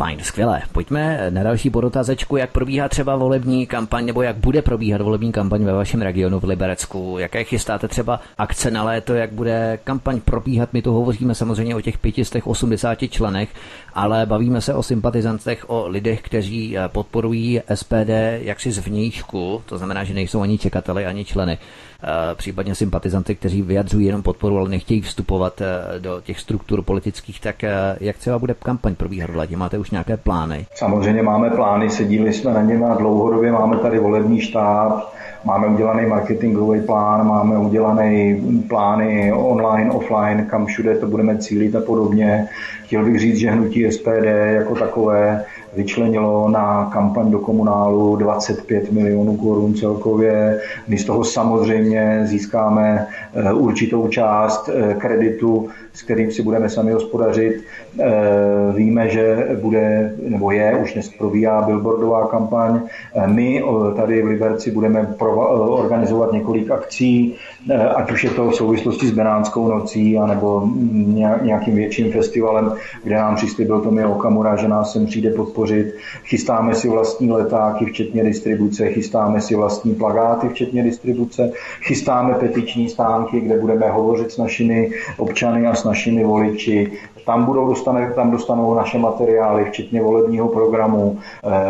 Fajn, 0.00 0.18
skvělé. 0.22 0.62
Pojďme 0.72 1.26
na 1.30 1.42
další 1.42 1.70
podotazečku, 1.70 2.36
jak 2.36 2.50
probíhá 2.50 2.88
třeba 2.88 3.16
volební 3.16 3.66
kampaň, 3.66 4.06
nebo 4.06 4.22
jak 4.22 4.36
bude 4.36 4.62
probíhat 4.62 5.00
volební 5.00 5.32
kampaň 5.32 5.64
ve 5.64 5.72
vašem 5.72 6.02
regionu 6.02 6.40
v 6.40 6.44
Liberecku. 6.44 7.16
Jaké 7.18 7.44
chystáte 7.44 7.88
třeba 7.88 8.20
akce 8.38 8.70
na 8.70 8.84
léto, 8.84 9.14
jak 9.14 9.32
bude 9.32 9.78
kampaň 9.84 10.20
probíhat? 10.20 10.72
My 10.72 10.82
tu 10.82 10.92
hovoříme 10.92 11.34
samozřejmě 11.34 11.74
o 11.76 11.80
těch 11.80 11.98
580 11.98 12.98
členech, 13.10 13.48
ale 13.94 14.26
bavíme 14.26 14.60
se 14.60 14.74
o 14.74 14.82
sympatizantech, 14.82 15.70
o 15.70 15.88
lidech, 15.88 16.22
kteří 16.22 16.78
eh, 16.78 16.88
podporují 16.88 17.60
SPD 17.74 18.10
jaksi 18.38 18.72
zvnějšku, 18.72 19.62
to 19.66 19.78
znamená, 19.78 20.04
že 20.04 20.14
nejsou 20.14 20.40
ani 20.40 20.58
čekateli, 20.58 21.06
ani 21.06 21.24
členy. 21.24 21.58
Eh, 22.02 22.34
případně 22.34 22.74
sympatizanty, 22.74 23.34
kteří 23.34 23.62
vyjadřují 23.62 24.06
jenom 24.06 24.22
podporu, 24.22 24.58
ale 24.58 24.68
nechtějí 24.68 25.00
vstupovat 25.00 25.60
eh, 25.60 25.98
do 25.98 26.20
těch 26.20 26.40
struktur 26.40 26.82
politických, 26.82 27.40
tak 27.40 27.64
eh, 27.64 27.96
jak 28.00 28.16
třeba 28.16 28.38
bude 28.38 28.54
kampaň 28.54 28.94
probíhat 28.94 29.30
v 29.30 29.36
ledě? 29.36 29.56
Máte 29.56 29.78
už 29.78 29.90
nějaké 29.90 30.16
plány? 30.16 30.66
Samozřejmě 30.74 31.22
máme 31.22 31.50
plány, 31.50 31.90
sedíli 31.90 32.32
jsme 32.32 32.54
na 32.54 32.62
něm 32.62 32.84
a 32.84 32.94
dlouhodobě 32.94 33.52
máme 33.52 33.76
tady 33.76 33.98
volební 33.98 34.40
štáb, 34.40 35.14
máme 35.44 35.66
udělaný 35.66 36.06
marketingový 36.06 36.80
plán, 36.80 37.26
máme 37.26 37.58
udělaný 37.58 38.42
plány 38.68 39.32
online, 39.32 39.90
offline, 39.90 40.46
kam 40.50 40.66
všude 40.66 40.94
to 40.96 41.06
budeme 41.06 41.38
cílit 41.38 41.74
a 41.74 41.80
podobně. 41.80 42.48
Chtěl 42.84 43.04
bych 43.04 43.20
říct, 43.20 43.36
že 43.36 43.50
hnutí 43.50 43.92
SPD 43.92 44.24
jako 44.54 44.74
takové 44.74 45.44
vyčlenilo 45.76 46.48
na 46.48 46.90
kampaň 46.92 47.30
do 47.30 47.38
komunálu 47.38 48.16
25 48.16 48.92
milionů 48.92 49.36
korun 49.36 49.74
celkově. 49.74 50.60
My 50.88 50.98
z 50.98 51.04
toho 51.04 51.24
samozřejmě 51.24 52.20
získáme 52.24 53.06
eh, 53.34 53.52
určitou 53.52 54.08
část 54.08 54.68
eh, 54.68 54.94
kreditu, 54.94 55.68
s 55.92 56.02
kterým 56.02 56.30
si 56.30 56.42
budeme 56.42 56.68
sami 56.68 56.92
hospodařit. 56.92 57.64
Eh, 58.00 58.10
víme, 58.76 59.08
že 59.08 59.48
bude, 59.60 60.14
nebo 60.28 60.50
je, 60.50 60.76
už 60.82 60.92
dnes 60.92 61.08
probíhá 61.08 61.62
billboardová 61.62 62.26
kampaň. 62.26 62.80
My 63.26 63.64
tady 63.96 64.22
v 64.22 64.26
Liberci 64.26 64.70
budeme 64.70 65.14
organizovat 65.58 66.32
několik 66.32 66.70
akcí, 66.70 67.36
ať 67.94 68.10
už 68.12 68.24
je 68.24 68.30
to 68.30 68.50
v 68.50 68.54
souvislosti 68.54 69.06
s 69.06 69.10
Benánskou 69.10 69.68
nocí, 69.68 70.18
anebo 70.18 70.68
nějakým 71.42 71.74
větším 71.74 72.12
festivalem, 72.12 72.72
kde 73.04 73.14
nám 73.14 73.36
přislíbil 73.36 73.80
Tomio 73.80 74.10
Okamura, 74.12 74.56
že 74.56 74.68
nás 74.68 74.92
sem 74.92 75.06
přijde 75.06 75.30
podpořit. 75.30 75.94
Chystáme 76.24 76.74
si 76.74 76.88
vlastní 76.88 77.30
letáky, 77.30 77.84
včetně 77.84 78.24
distribuce, 78.24 78.88
chystáme 78.88 79.40
si 79.40 79.54
vlastní 79.54 79.94
plagáty, 79.94 80.48
včetně 80.48 80.82
distribuce, 80.82 81.52
chystáme 81.82 82.34
petiční 82.34 82.88
stánky, 82.88 83.40
kde 83.40 83.58
budeme 83.58 83.90
hovořit 83.90 84.32
s 84.32 84.38
našimi 84.38 84.90
občany 85.16 85.66
a 85.66 85.74
s 85.80 85.84
našimi 85.84 86.24
voliči. 86.24 86.86
Tam, 87.26 87.44
budou 87.44 87.68
dostane, 87.68 88.12
tam 88.14 88.30
dostanou 88.30 88.74
naše 88.74 88.98
materiály, 88.98 89.64
včetně 89.64 90.02
volebního 90.02 90.48
programu. 90.48 91.18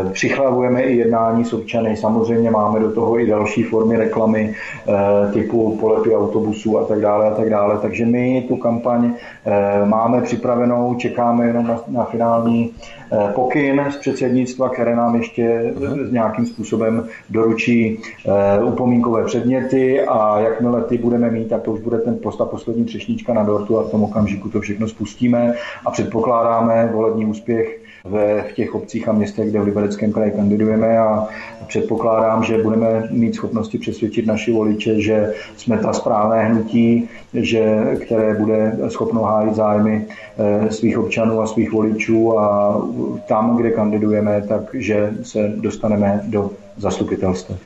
E, 0.09 0.11
přichlavujeme 0.11 0.83
i 0.83 0.97
jednání 0.97 1.45
s 1.45 1.53
občany. 1.53 1.97
Samozřejmě 1.97 2.51
máme 2.51 2.81
do 2.81 2.93
toho 2.93 3.19
i 3.19 3.27
další 3.27 3.63
formy 3.63 3.97
reklamy 3.97 4.55
e, 4.89 5.33
typu 5.33 5.77
polepy 5.81 6.17
autobusů 6.17 6.79
a 6.79 6.85
tak 6.85 7.01
dále 7.01 7.31
a 7.31 7.35
tak 7.35 7.51
dále. 7.51 7.79
Takže 7.83 8.07
my 8.07 8.45
tu 8.49 8.57
kampaň 8.57 9.13
e, 9.45 9.87
máme 9.87 10.23
připravenou, 10.23 10.95
čekáme 10.95 11.47
jenom 11.47 11.67
na, 11.67 11.81
na 11.89 12.05
finální 12.05 12.75
Eh, 13.13 13.33
pokyn 13.35 13.87
z 13.91 13.97
předsednictva, 13.97 14.69
které 14.69 14.97
nám 14.97 15.15
ještě 15.15 15.73
uh-huh. 15.77 16.13
nějakým 16.13 16.47
způsobem 16.47 17.09
doručí 17.31 17.99
eh, 18.27 18.65
upomínkové 18.65 19.25
předměty 19.25 20.01
a 20.01 20.41
jakmile 20.41 20.83
ty 20.83 20.99
budeme 20.99 21.31
mít, 21.31 21.49
tak 21.49 21.63
to 21.63 21.73
už 21.73 21.81
bude 21.81 21.99
ten 21.99 22.19
posta 22.23 22.45
poslední 22.45 22.85
třešnička 22.85 23.35
na 23.35 23.43
dortu 23.43 23.79
a 23.79 23.83
v 23.83 23.91
tom 23.91 24.05
okamžiku 24.05 24.49
to 24.49 24.61
všechno 24.61 24.89
spustíme 24.89 25.40
a 25.87 25.91
předpokládáme 25.91 26.91
volební 26.93 27.27
úspěch 27.27 27.81
ve, 28.05 28.43
v 28.43 28.53
těch 28.53 28.75
obcích 28.75 29.09
a 29.09 29.13
městech, 29.13 29.51
kde 29.51 29.61
v 29.61 29.65
Libereckém 29.65 30.13
kraji 30.13 30.31
kandidujeme 30.31 30.99
a 30.99 31.27
předpokládám, 31.67 32.45
že 32.45 32.63
budeme 32.63 33.09
mít 33.11 33.35
schopnosti 33.35 33.79
přesvědčit 33.79 34.27
naši 34.27 34.53
voliče, 34.53 35.01
že 35.01 35.33
jsme 35.57 35.79
ta 35.79 35.93
správné 35.93 36.45
hnutí, 36.45 37.09
že, 37.35 37.85
které 38.05 38.35
bude 38.35 38.77
schopno 38.89 39.23
hájit 39.23 39.55
zájmy 39.55 40.07
eh, 40.39 40.71
svých 40.71 40.99
občanů 40.99 41.41
a 41.41 41.47
svých 41.47 41.73
voličů 41.73 42.39
a 42.39 42.77
tam, 43.29 43.57
kde 43.57 43.71
kandidujeme, 43.71 44.43
takže 44.49 45.13
se 45.23 45.53
dostaneme 45.57 46.21
do 46.25 46.51
zastupitelstva. 46.77 47.57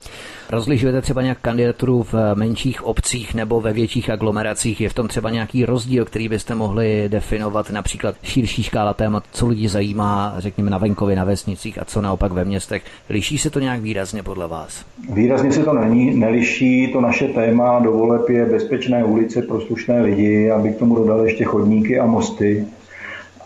Rozlišujete 0.51 1.03
třeba 1.03 1.23
nějak 1.23 1.39
kandidaturu 1.41 2.03
v 2.03 2.15
menších 2.35 2.87
obcích 2.87 3.35
nebo 3.35 3.61
ve 3.61 3.73
větších 3.73 4.11
aglomeracích? 4.11 4.81
Je 4.81 4.89
v 4.89 4.95
tom 4.95 5.09
třeba 5.09 5.31
nějaký 5.31 5.65
rozdíl, 5.65 6.05
který 6.05 6.29
byste 6.29 6.55
mohli 6.55 7.05
definovat, 7.09 7.71
například 7.71 8.15
širší 8.23 8.63
škála 8.63 8.95
témat, 8.95 9.25
co 9.33 9.47
lidi 9.47 9.69
zajímá, 9.69 10.35
řekněme, 10.39 10.71
na 10.71 10.79
venkově, 10.79 11.17
na 11.17 11.25
vesnicích 11.25 11.83
a 11.83 11.85
co 11.85 12.01
naopak 12.01 12.33
ve 12.33 12.45
městech? 12.45 12.83
Liší 13.11 13.39
se 13.39 13.51
to 13.51 13.61
nějak 13.61 13.81
výrazně 13.81 14.23
podle 14.23 14.49
vás? 14.49 14.85
Výrazně 15.13 15.53
se 15.53 15.65
to 15.65 15.73
není, 15.73 16.15
neliší. 16.15 16.93
To 16.93 17.01
naše 17.01 17.29
téma 17.29 17.79
do 17.79 17.93
voleb 17.93 18.29
je 18.29 18.47
bezpečné 18.47 19.05
ulice 19.05 19.43
pro 19.43 19.61
slušné 19.61 20.03
lidi, 20.03 20.51
aby 20.51 20.71
k 20.71 20.79
tomu 20.79 20.95
dodali 20.95 21.29
ještě 21.31 21.45
chodníky 21.45 21.99
a 21.99 22.07
mosty. 22.07 22.67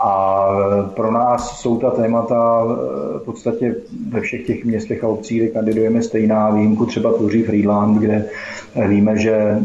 A 0.01 0.47
pro 0.97 1.13
nás 1.13 1.61
jsou 1.61 1.79
ta 1.79 1.91
témata 1.91 2.65
v 3.19 3.23
podstatě 3.25 3.75
ve 4.09 4.21
všech 4.21 4.47
těch 4.47 4.65
městech 4.65 5.05
a 5.05 5.09
obcích, 5.09 5.39
kde 5.39 5.49
kandidujeme 5.49 6.03
stejná. 6.03 6.51
Výjimku 6.51 6.87
třeba 6.87 7.13
tvoří 7.13 7.43
Friedland, 7.43 7.99
kde 7.99 8.25
víme, 8.89 9.17
že 9.19 9.33
eh, 9.33 9.59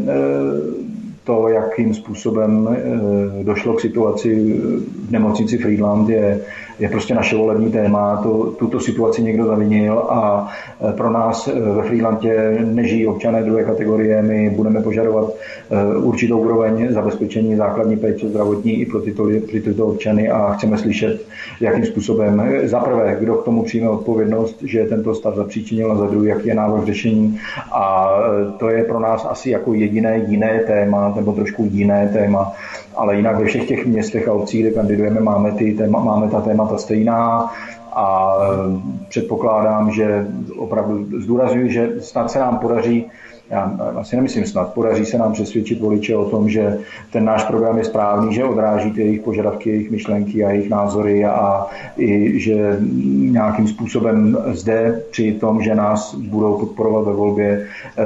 to, 1.24 1.48
jakým 1.48 1.94
způsobem 1.94 2.68
eh, 2.70 3.44
došlo 3.44 3.74
k 3.74 3.80
situaci 3.80 4.60
v 5.08 5.10
nemocnici 5.10 5.58
Friedland, 5.58 6.08
je 6.08 6.40
je 6.78 6.88
prostě 6.88 7.14
naše 7.14 7.36
volební 7.36 7.72
téma. 7.72 8.16
To, 8.22 8.54
tuto 8.58 8.80
situaci 8.80 9.22
někdo 9.22 9.46
zavinil 9.46 9.98
a 9.98 10.48
e, 10.88 10.92
pro 10.92 11.10
nás 11.10 11.48
e, 11.48 11.60
ve 11.60 11.82
Freelantě 11.82 12.58
nežijí 12.64 13.06
občané 13.06 13.42
druhé 13.42 13.64
kategorie. 13.64 14.22
My 14.22 14.50
budeme 14.50 14.82
požadovat 14.82 15.30
e, 15.70 15.96
určitou 15.96 16.38
úroveň 16.38 16.92
zabezpečení 16.92 17.56
základní 17.56 17.96
péče 17.96 18.28
zdravotní 18.28 18.80
i 18.80 18.86
pro 18.86 19.00
tyto, 19.00 19.22
pro 19.50 19.60
tyto 19.60 19.86
občany 19.86 20.30
a 20.30 20.52
chceme 20.52 20.78
slyšet, 20.78 21.26
jakým 21.60 21.84
způsobem. 21.84 22.50
Za 22.64 22.80
prvé, 22.80 23.16
kdo 23.20 23.34
k 23.34 23.44
tomu 23.44 23.62
přijme 23.62 23.88
odpovědnost, 23.88 24.62
že 24.62 24.84
tento 24.84 25.14
stav 25.14 25.34
zapříčinil 25.34 25.92
a 25.92 25.96
za 25.96 26.06
druhé, 26.06 26.28
jaký 26.28 26.48
je 26.48 26.54
návrh 26.54 26.84
řešení. 26.84 27.38
A 27.72 28.10
to 28.58 28.68
je 28.68 28.84
pro 28.84 29.00
nás 29.00 29.26
asi 29.30 29.50
jako 29.50 29.74
jediné 29.74 30.24
jiné 30.28 30.60
téma, 30.66 31.12
nebo 31.16 31.32
trošku 31.32 31.68
jiné 31.72 32.10
téma, 32.12 32.52
ale 32.96 33.16
jinak 33.16 33.36
ve 33.36 33.44
všech 33.44 33.68
těch 33.68 33.86
městech 33.86 34.28
a 34.28 34.32
obcích, 34.32 34.60
kde 34.60 34.70
kandidujeme, 34.70 35.20
máme, 35.20 35.52
ty 35.52 35.72
téma, 35.72 36.00
máme 36.04 36.30
ta 36.30 36.40
témata 36.40 36.78
stejná 36.78 37.52
a 37.92 38.36
e, 38.42 39.08
předpokládám, 39.08 39.90
že 39.90 40.26
opravdu 40.56 41.20
zdůrazňuji, 41.20 41.70
že 41.70 41.92
snad 42.00 42.30
se 42.30 42.38
nám 42.38 42.58
podaří 42.58 43.10
já 43.50 43.78
asi 43.96 44.16
nemyslím 44.16 44.46
snad, 44.46 44.74
podaří 44.74 45.06
se 45.06 45.18
nám 45.18 45.32
přesvědčit 45.32 45.80
voliče 45.80 46.16
o 46.16 46.30
tom, 46.30 46.48
že 46.48 46.78
ten 47.12 47.24
náš 47.24 47.44
program 47.44 47.78
je 47.78 47.84
správný, 47.84 48.34
že 48.34 48.44
odráží 48.44 48.90
ty 48.90 49.00
jejich 49.00 49.20
požadavky, 49.20 49.70
jejich 49.70 49.90
myšlenky 49.90 50.44
a 50.44 50.50
jejich 50.50 50.70
názory 50.70 51.24
a 51.24 51.66
i, 51.96 52.40
že 52.40 52.78
nějakým 53.16 53.68
způsobem 53.68 54.38
zde 54.52 55.02
při 55.10 55.32
tom, 55.32 55.62
že 55.62 55.74
nás 55.74 56.14
budou 56.14 56.58
podporovat 56.58 57.04
ve 57.04 57.12
volbě, 57.12 57.66
eh, 57.96 58.04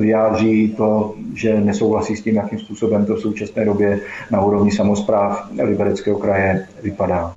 vyjádří 0.00 0.74
to, 0.76 1.14
že 1.34 1.60
nesouhlasí 1.60 2.16
s 2.16 2.22
tím, 2.22 2.36
jakým 2.36 2.58
způsobem 2.58 3.06
to 3.06 3.14
v 3.14 3.20
současné 3.20 3.64
době 3.64 4.00
na 4.30 4.40
úrovni 4.40 4.70
samozpráv 4.70 5.50
Libereckého 5.62 6.18
kraje 6.18 6.66
vypadá. 6.82 7.34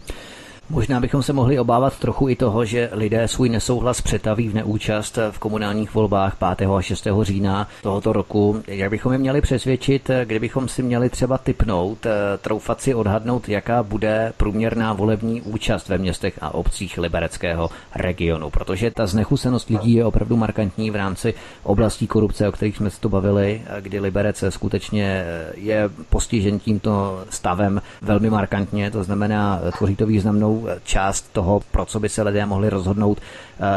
Možná 0.71 0.99
bychom 0.99 1.23
se 1.23 1.33
mohli 1.33 1.59
obávat 1.59 1.99
trochu 1.99 2.29
i 2.29 2.35
toho, 2.35 2.65
že 2.65 2.89
lidé 2.91 3.27
svůj 3.27 3.49
nesouhlas 3.49 4.01
přetaví 4.01 4.49
v 4.49 4.53
neúčast 4.53 5.19
v 5.31 5.39
komunálních 5.39 5.93
volbách 5.93 6.37
5. 6.55 6.69
a 6.77 6.81
6. 6.81 7.07
října 7.21 7.67
tohoto 7.83 8.13
roku. 8.13 8.63
Jak 8.67 8.89
bychom 8.89 9.11
je 9.11 9.17
měli 9.17 9.41
přesvědčit, 9.41 10.09
kdybychom 10.25 10.67
si 10.67 10.83
měli 10.83 11.09
třeba 11.09 11.37
typnout, 11.37 12.05
eh, 12.05 12.11
troufat 12.37 12.81
si 12.81 12.93
odhadnout, 12.93 13.49
jaká 13.49 13.83
bude 13.83 14.33
průměrná 14.37 14.93
volební 14.93 15.41
účast 15.41 15.89
ve 15.89 15.97
městech 15.97 16.33
a 16.41 16.53
obcích 16.53 16.97
libereckého 16.97 17.69
regionu, 17.95 18.49
protože 18.49 18.91
ta 18.91 19.07
znechusenost 19.07 19.69
lidí 19.69 19.93
je 19.93 20.05
opravdu 20.05 20.37
markantní 20.37 20.91
v 20.91 20.95
rámci 20.95 21.33
oblastí 21.63 22.07
korupce, 22.07 22.47
o 22.47 22.51
kterých 22.51 22.77
jsme 22.77 22.89
se 22.89 23.01
to 23.01 23.09
bavili, 23.09 23.61
kdy 23.81 23.99
Liberec 23.99 24.43
skutečně 24.49 25.25
je 25.55 25.89
postižen 26.09 26.59
tímto 26.59 27.23
stavem 27.29 27.81
velmi 28.01 28.29
markantně, 28.29 28.91
to 28.91 29.03
znamená, 29.03 29.59
tvoří 29.77 29.95
to 29.95 30.05
významnou 30.05 30.58
část 30.83 31.33
toho, 31.33 31.61
pro 31.71 31.85
co 31.85 31.99
by 31.99 32.09
se 32.09 32.23
lidé 32.23 32.45
mohli 32.45 32.69
rozhodnout, 32.69 33.17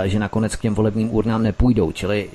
eh, 0.04 0.08
že 0.08 0.18
nakonec 0.18 0.56
k 0.56 0.60
těm 0.60 0.74
volebním 0.74 1.14
urnám 1.14 1.42
nepůjdou. 1.42 1.92
Čili 1.92 2.28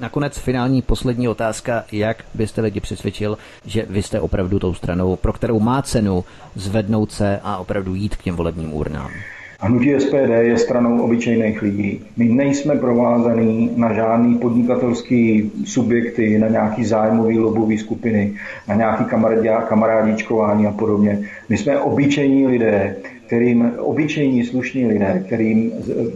nakonec 0.00 0.38
finální 0.38 0.82
poslední 0.82 1.28
otázka, 1.28 1.84
jak 1.92 2.24
byste 2.34 2.60
lidi 2.60 2.80
přesvědčil, 2.80 3.38
že 3.66 3.86
vy 3.90 4.02
jste 4.02 4.20
opravdu 4.20 4.58
tou 4.58 4.74
stranou, 4.74 5.16
pro 5.16 5.32
kterou 5.32 5.60
má 5.60 5.82
cenu 5.82 6.24
zvednout 6.54 7.12
se 7.12 7.40
a 7.42 7.56
opravdu 7.56 7.94
jít 7.94 8.16
k 8.16 8.22
těm 8.22 8.36
volebním 8.36 8.74
urnám. 8.74 9.10
Hnutí 9.64 10.00
SPD 10.00 10.30
je 10.42 10.58
stranou 10.58 11.02
obyčejných 11.02 11.62
lidí. 11.62 12.00
My 12.16 12.24
nejsme 12.24 12.76
provázaný 12.76 13.70
na 13.76 13.92
žádný 13.92 14.38
podnikatelský 14.38 15.52
subjekty, 15.64 16.38
na 16.38 16.48
nějaký 16.48 16.84
zájmový 16.84 17.38
lobový 17.38 17.78
skupiny, 17.78 18.34
na 18.68 18.74
nějaký 18.74 19.04
kamarádičkování 19.68 20.66
a 20.66 20.70
podobně. 20.70 21.18
My 21.48 21.58
jsme 21.58 21.78
obyčejní 21.78 22.46
lidé, 22.46 22.96
kterým 23.32 23.72
obyčejní 23.78 24.44
slušní 24.44 24.86
lidé, 24.86 25.22
kterým 25.26 25.72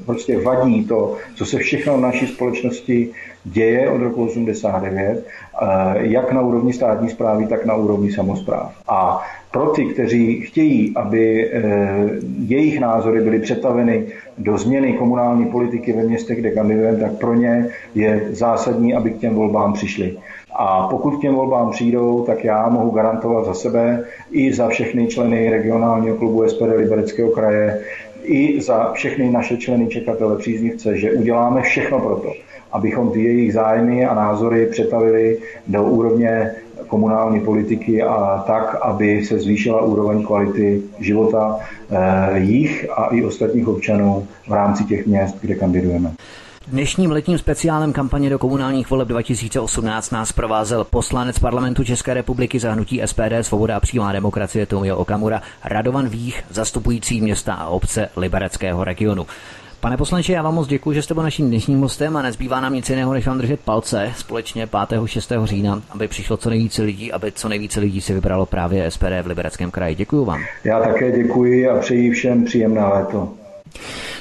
prostě 0.07 0.39
vadí 0.39 0.85
to, 0.85 1.17
co 1.35 1.47
se 1.47 1.59
všechno 1.59 1.99
v 1.99 2.01
naší 2.01 2.27
společnosti 2.27 3.09
děje 3.45 3.91
od 3.91 3.99
roku 3.99 4.25
89, 4.25 5.25
eh, 5.25 5.67
jak 5.97 6.33
na 6.33 6.41
úrovni 6.41 6.73
státní 6.73 7.09
zprávy, 7.09 7.47
tak 7.47 7.67
na 7.67 7.75
úrovni 7.75 8.13
samozpráv. 8.13 8.73
A 8.89 9.23
pro 9.51 9.67
ty, 9.67 9.85
kteří 9.85 10.41
chtějí, 10.41 10.93
aby 10.97 11.51
eh, 11.53 11.63
jejich 12.47 12.81
názory 12.81 13.21
byly 13.21 13.39
přetaveny 13.39 14.07
do 14.39 14.59
změny 14.59 14.93
komunální 14.93 15.47
politiky 15.47 15.93
ve 15.93 16.03
městech, 16.03 16.39
kde 16.39 16.51
kandidujeme, 16.51 16.99
tak 16.99 17.13
pro 17.13 17.35
ně 17.35 17.69
je 17.95 18.29
zásadní, 18.31 18.95
aby 18.95 19.11
k 19.11 19.19
těm 19.19 19.35
volbám 19.35 19.73
přišli. 19.73 20.17
A 20.59 20.89
pokud 20.91 21.17
k 21.17 21.21
těm 21.21 21.35
volbám 21.35 21.71
přijdou, 21.71 22.25
tak 22.27 22.45
já 22.45 22.69
mohu 22.69 22.91
garantovat 22.91 23.45
za 23.45 23.55
sebe 23.55 24.05
i 24.31 24.53
za 24.55 24.69
všechny 24.69 25.07
členy 25.07 25.51
regionálního 25.51 26.17
klubu 26.17 26.49
SPD 26.49 26.63
Libereckého 26.77 27.31
kraje, 27.31 27.81
i 28.23 28.61
za 28.61 28.93
všechny 28.93 29.31
naše 29.31 29.57
členy 29.57 29.87
čekatele 29.87 30.39
příznivce, 30.39 30.97
že 30.97 31.13
uděláme 31.13 31.63
všechno 31.63 32.01
pro 32.01 32.17
to, 32.17 32.33
abychom 32.73 33.11
ty 33.11 33.23
jejich 33.23 33.53
zájmy 33.53 34.07
a 34.07 34.15
názory 34.15 34.67
přetavili 34.67 35.39
do 35.67 35.85
úrovně 35.85 36.51
komunální 36.87 37.41
politiky 37.41 38.03
a 38.03 38.45
tak, 38.47 38.75
aby 38.83 39.25
se 39.25 39.39
zvýšila 39.39 39.83
úroveň 39.83 40.27
kvality 40.27 40.83
života 40.99 41.59
eh, 41.91 42.39
jich 42.39 42.87
a 42.97 43.07
i 43.07 43.25
ostatních 43.25 43.69
občanů 43.69 44.27
v 44.49 44.53
rámci 44.53 44.85
těch 44.85 45.07
měst, 45.07 45.37
kde 45.41 45.55
kandidujeme. 45.55 46.13
Dnešním 46.69 47.11
letním 47.11 47.39
speciálem 47.39 47.93
kampaně 47.93 48.31
do 48.31 48.39
komunálních 48.39 48.91
voleb 48.91 49.09
2018 49.09 50.11
nás 50.11 50.33
provázel 50.33 50.85
poslanec 50.85 51.39
parlamentu 51.39 51.85
České 51.85 52.15
republiky 52.15 52.59
za 52.59 52.73
hnutí 52.73 53.03
SPD 53.05 53.33
Svoboda 53.41 53.77
a 53.77 53.81
přímá 53.81 54.13
demokracie 54.13 54.67
Tomio 54.67 54.97
Okamura 54.97 55.43
Radovan 55.65 56.09
Vích, 56.09 56.45
zastupující 56.51 57.21
města 57.21 57.55
a 57.55 57.67
obce 57.67 58.09
libereckého 58.17 58.85
regionu. 58.85 59.27
Pane 59.81 59.97
poslanče, 59.97 60.33
já 60.33 60.43
vám 60.43 60.55
moc 60.55 60.69
děkuji, 60.69 60.93
že 60.93 61.03
jste 61.03 61.15
byl 61.15 61.23
naším 61.23 61.49
dnešním 61.49 61.81
hostem 61.81 62.17
a 62.17 62.23
nezbývá 62.23 62.61
nám 62.61 62.75
nic 62.75 62.91
jiného, 62.91 63.13
než 63.13 63.27
vám 63.27 63.39
držet 63.39 63.61
palce 63.61 64.13
společně 64.17 64.69
5. 64.89 65.07
6. 65.07 65.33
října, 65.45 65.83
aby 65.91 66.09
přišlo 66.09 66.37
co 66.37 66.51
nejvíce 66.51 66.83
lidí, 66.83 67.13
aby 67.13 67.33
co 67.33 67.49
nejvíce 67.49 67.81
lidí 67.81 68.01
si 68.01 68.15
vybralo 68.15 68.47
právě 68.47 68.91
SPD 68.91 69.23
v 69.23 69.27
Libereckém 69.27 69.71
kraji. 69.71 69.95
Děkuji 69.95 70.25
vám. 70.25 70.41
Já 70.65 70.81
také 70.81 71.23
děkuji 71.23 71.69
a 71.69 71.79
přeji 71.79 72.11
všem 72.11 72.45
příjemné 72.45 72.85
léto. 72.85 73.46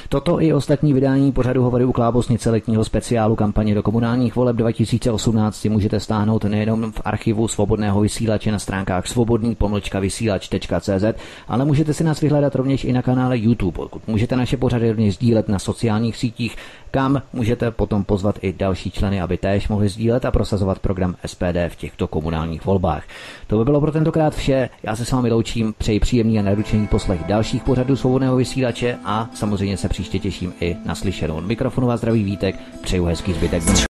Toto 0.08 0.42
i 0.42 0.52
ostatní 0.52 0.92
vydání 0.92 1.32
pořadu 1.32 1.62
hovory 1.62 1.84
u 1.84 1.92
Klábosnice 1.92 2.50
letního 2.50 2.84
speciálu 2.84 3.36
kampaně 3.36 3.74
do 3.74 3.82
komunálních 3.82 4.36
voleb 4.36 4.56
2018 4.56 5.56
si 5.56 5.68
můžete 5.68 6.00
stáhnout 6.00 6.44
nejenom 6.44 6.92
v 6.92 7.00
archivu 7.04 7.48
svobodného 7.48 8.00
vysílače 8.00 8.52
na 8.52 8.58
stránkách 8.58 9.06
svobodný 9.06 9.54
pomlčka 9.54 10.00
vysílač.cz, 10.00 11.04
ale 11.48 11.64
můžete 11.64 11.94
si 11.94 12.04
nás 12.04 12.20
vyhledat 12.20 12.54
rovněž 12.54 12.84
i 12.84 12.92
na 12.92 13.02
kanále 13.02 13.38
YouTube. 13.38 13.78
Můžete 14.06 14.36
naše 14.36 14.56
pořady 14.56 14.88
rovněž 14.88 15.14
sdílet 15.14 15.48
na 15.48 15.58
sociálních 15.58 16.16
sítích, 16.16 16.56
kam 16.90 17.22
můžete 17.32 17.70
potom 17.70 18.04
pozvat 18.04 18.38
i 18.42 18.52
další 18.52 18.90
členy, 18.90 19.20
aby 19.20 19.36
též 19.36 19.68
mohli 19.68 19.88
sdílet 19.88 20.24
a 20.24 20.30
prosazovat 20.30 20.78
program 20.78 21.16
SPD 21.26 21.56
v 21.68 21.76
těchto 21.76 22.06
komunálních 22.06 22.64
volbách. 22.64 23.04
To 23.46 23.58
by 23.58 23.64
bylo 23.64 23.80
pro 23.80 23.92
tentokrát 23.92 24.34
vše. 24.34 24.68
Já 24.82 24.96
se 24.96 25.04
s 25.04 25.12
vámi 25.12 25.30
loučím, 25.30 25.74
přeji 25.78 26.00
příjemný 26.00 26.38
a 26.38 26.42
neručený 26.42 26.86
poslech 26.86 27.24
dalších 27.24 27.62
pořadů 27.62 27.96
svobodného 27.96 28.36
vysílače 28.36 28.98
a 29.04 29.30
samozřejmě 29.34 29.76
se 29.76 29.88
příště 29.88 30.18
těším 30.18 30.52
i 30.60 30.76
na 30.84 30.94
slyšenou. 30.94 31.40
Mikrofonu 31.40 31.86
vás 31.86 32.00
zdraví 32.00 32.24
Vítek, 32.24 32.56
přeju 32.82 33.04
hezký 33.04 33.32
zbytek 33.32 33.62
dne. 33.62 33.85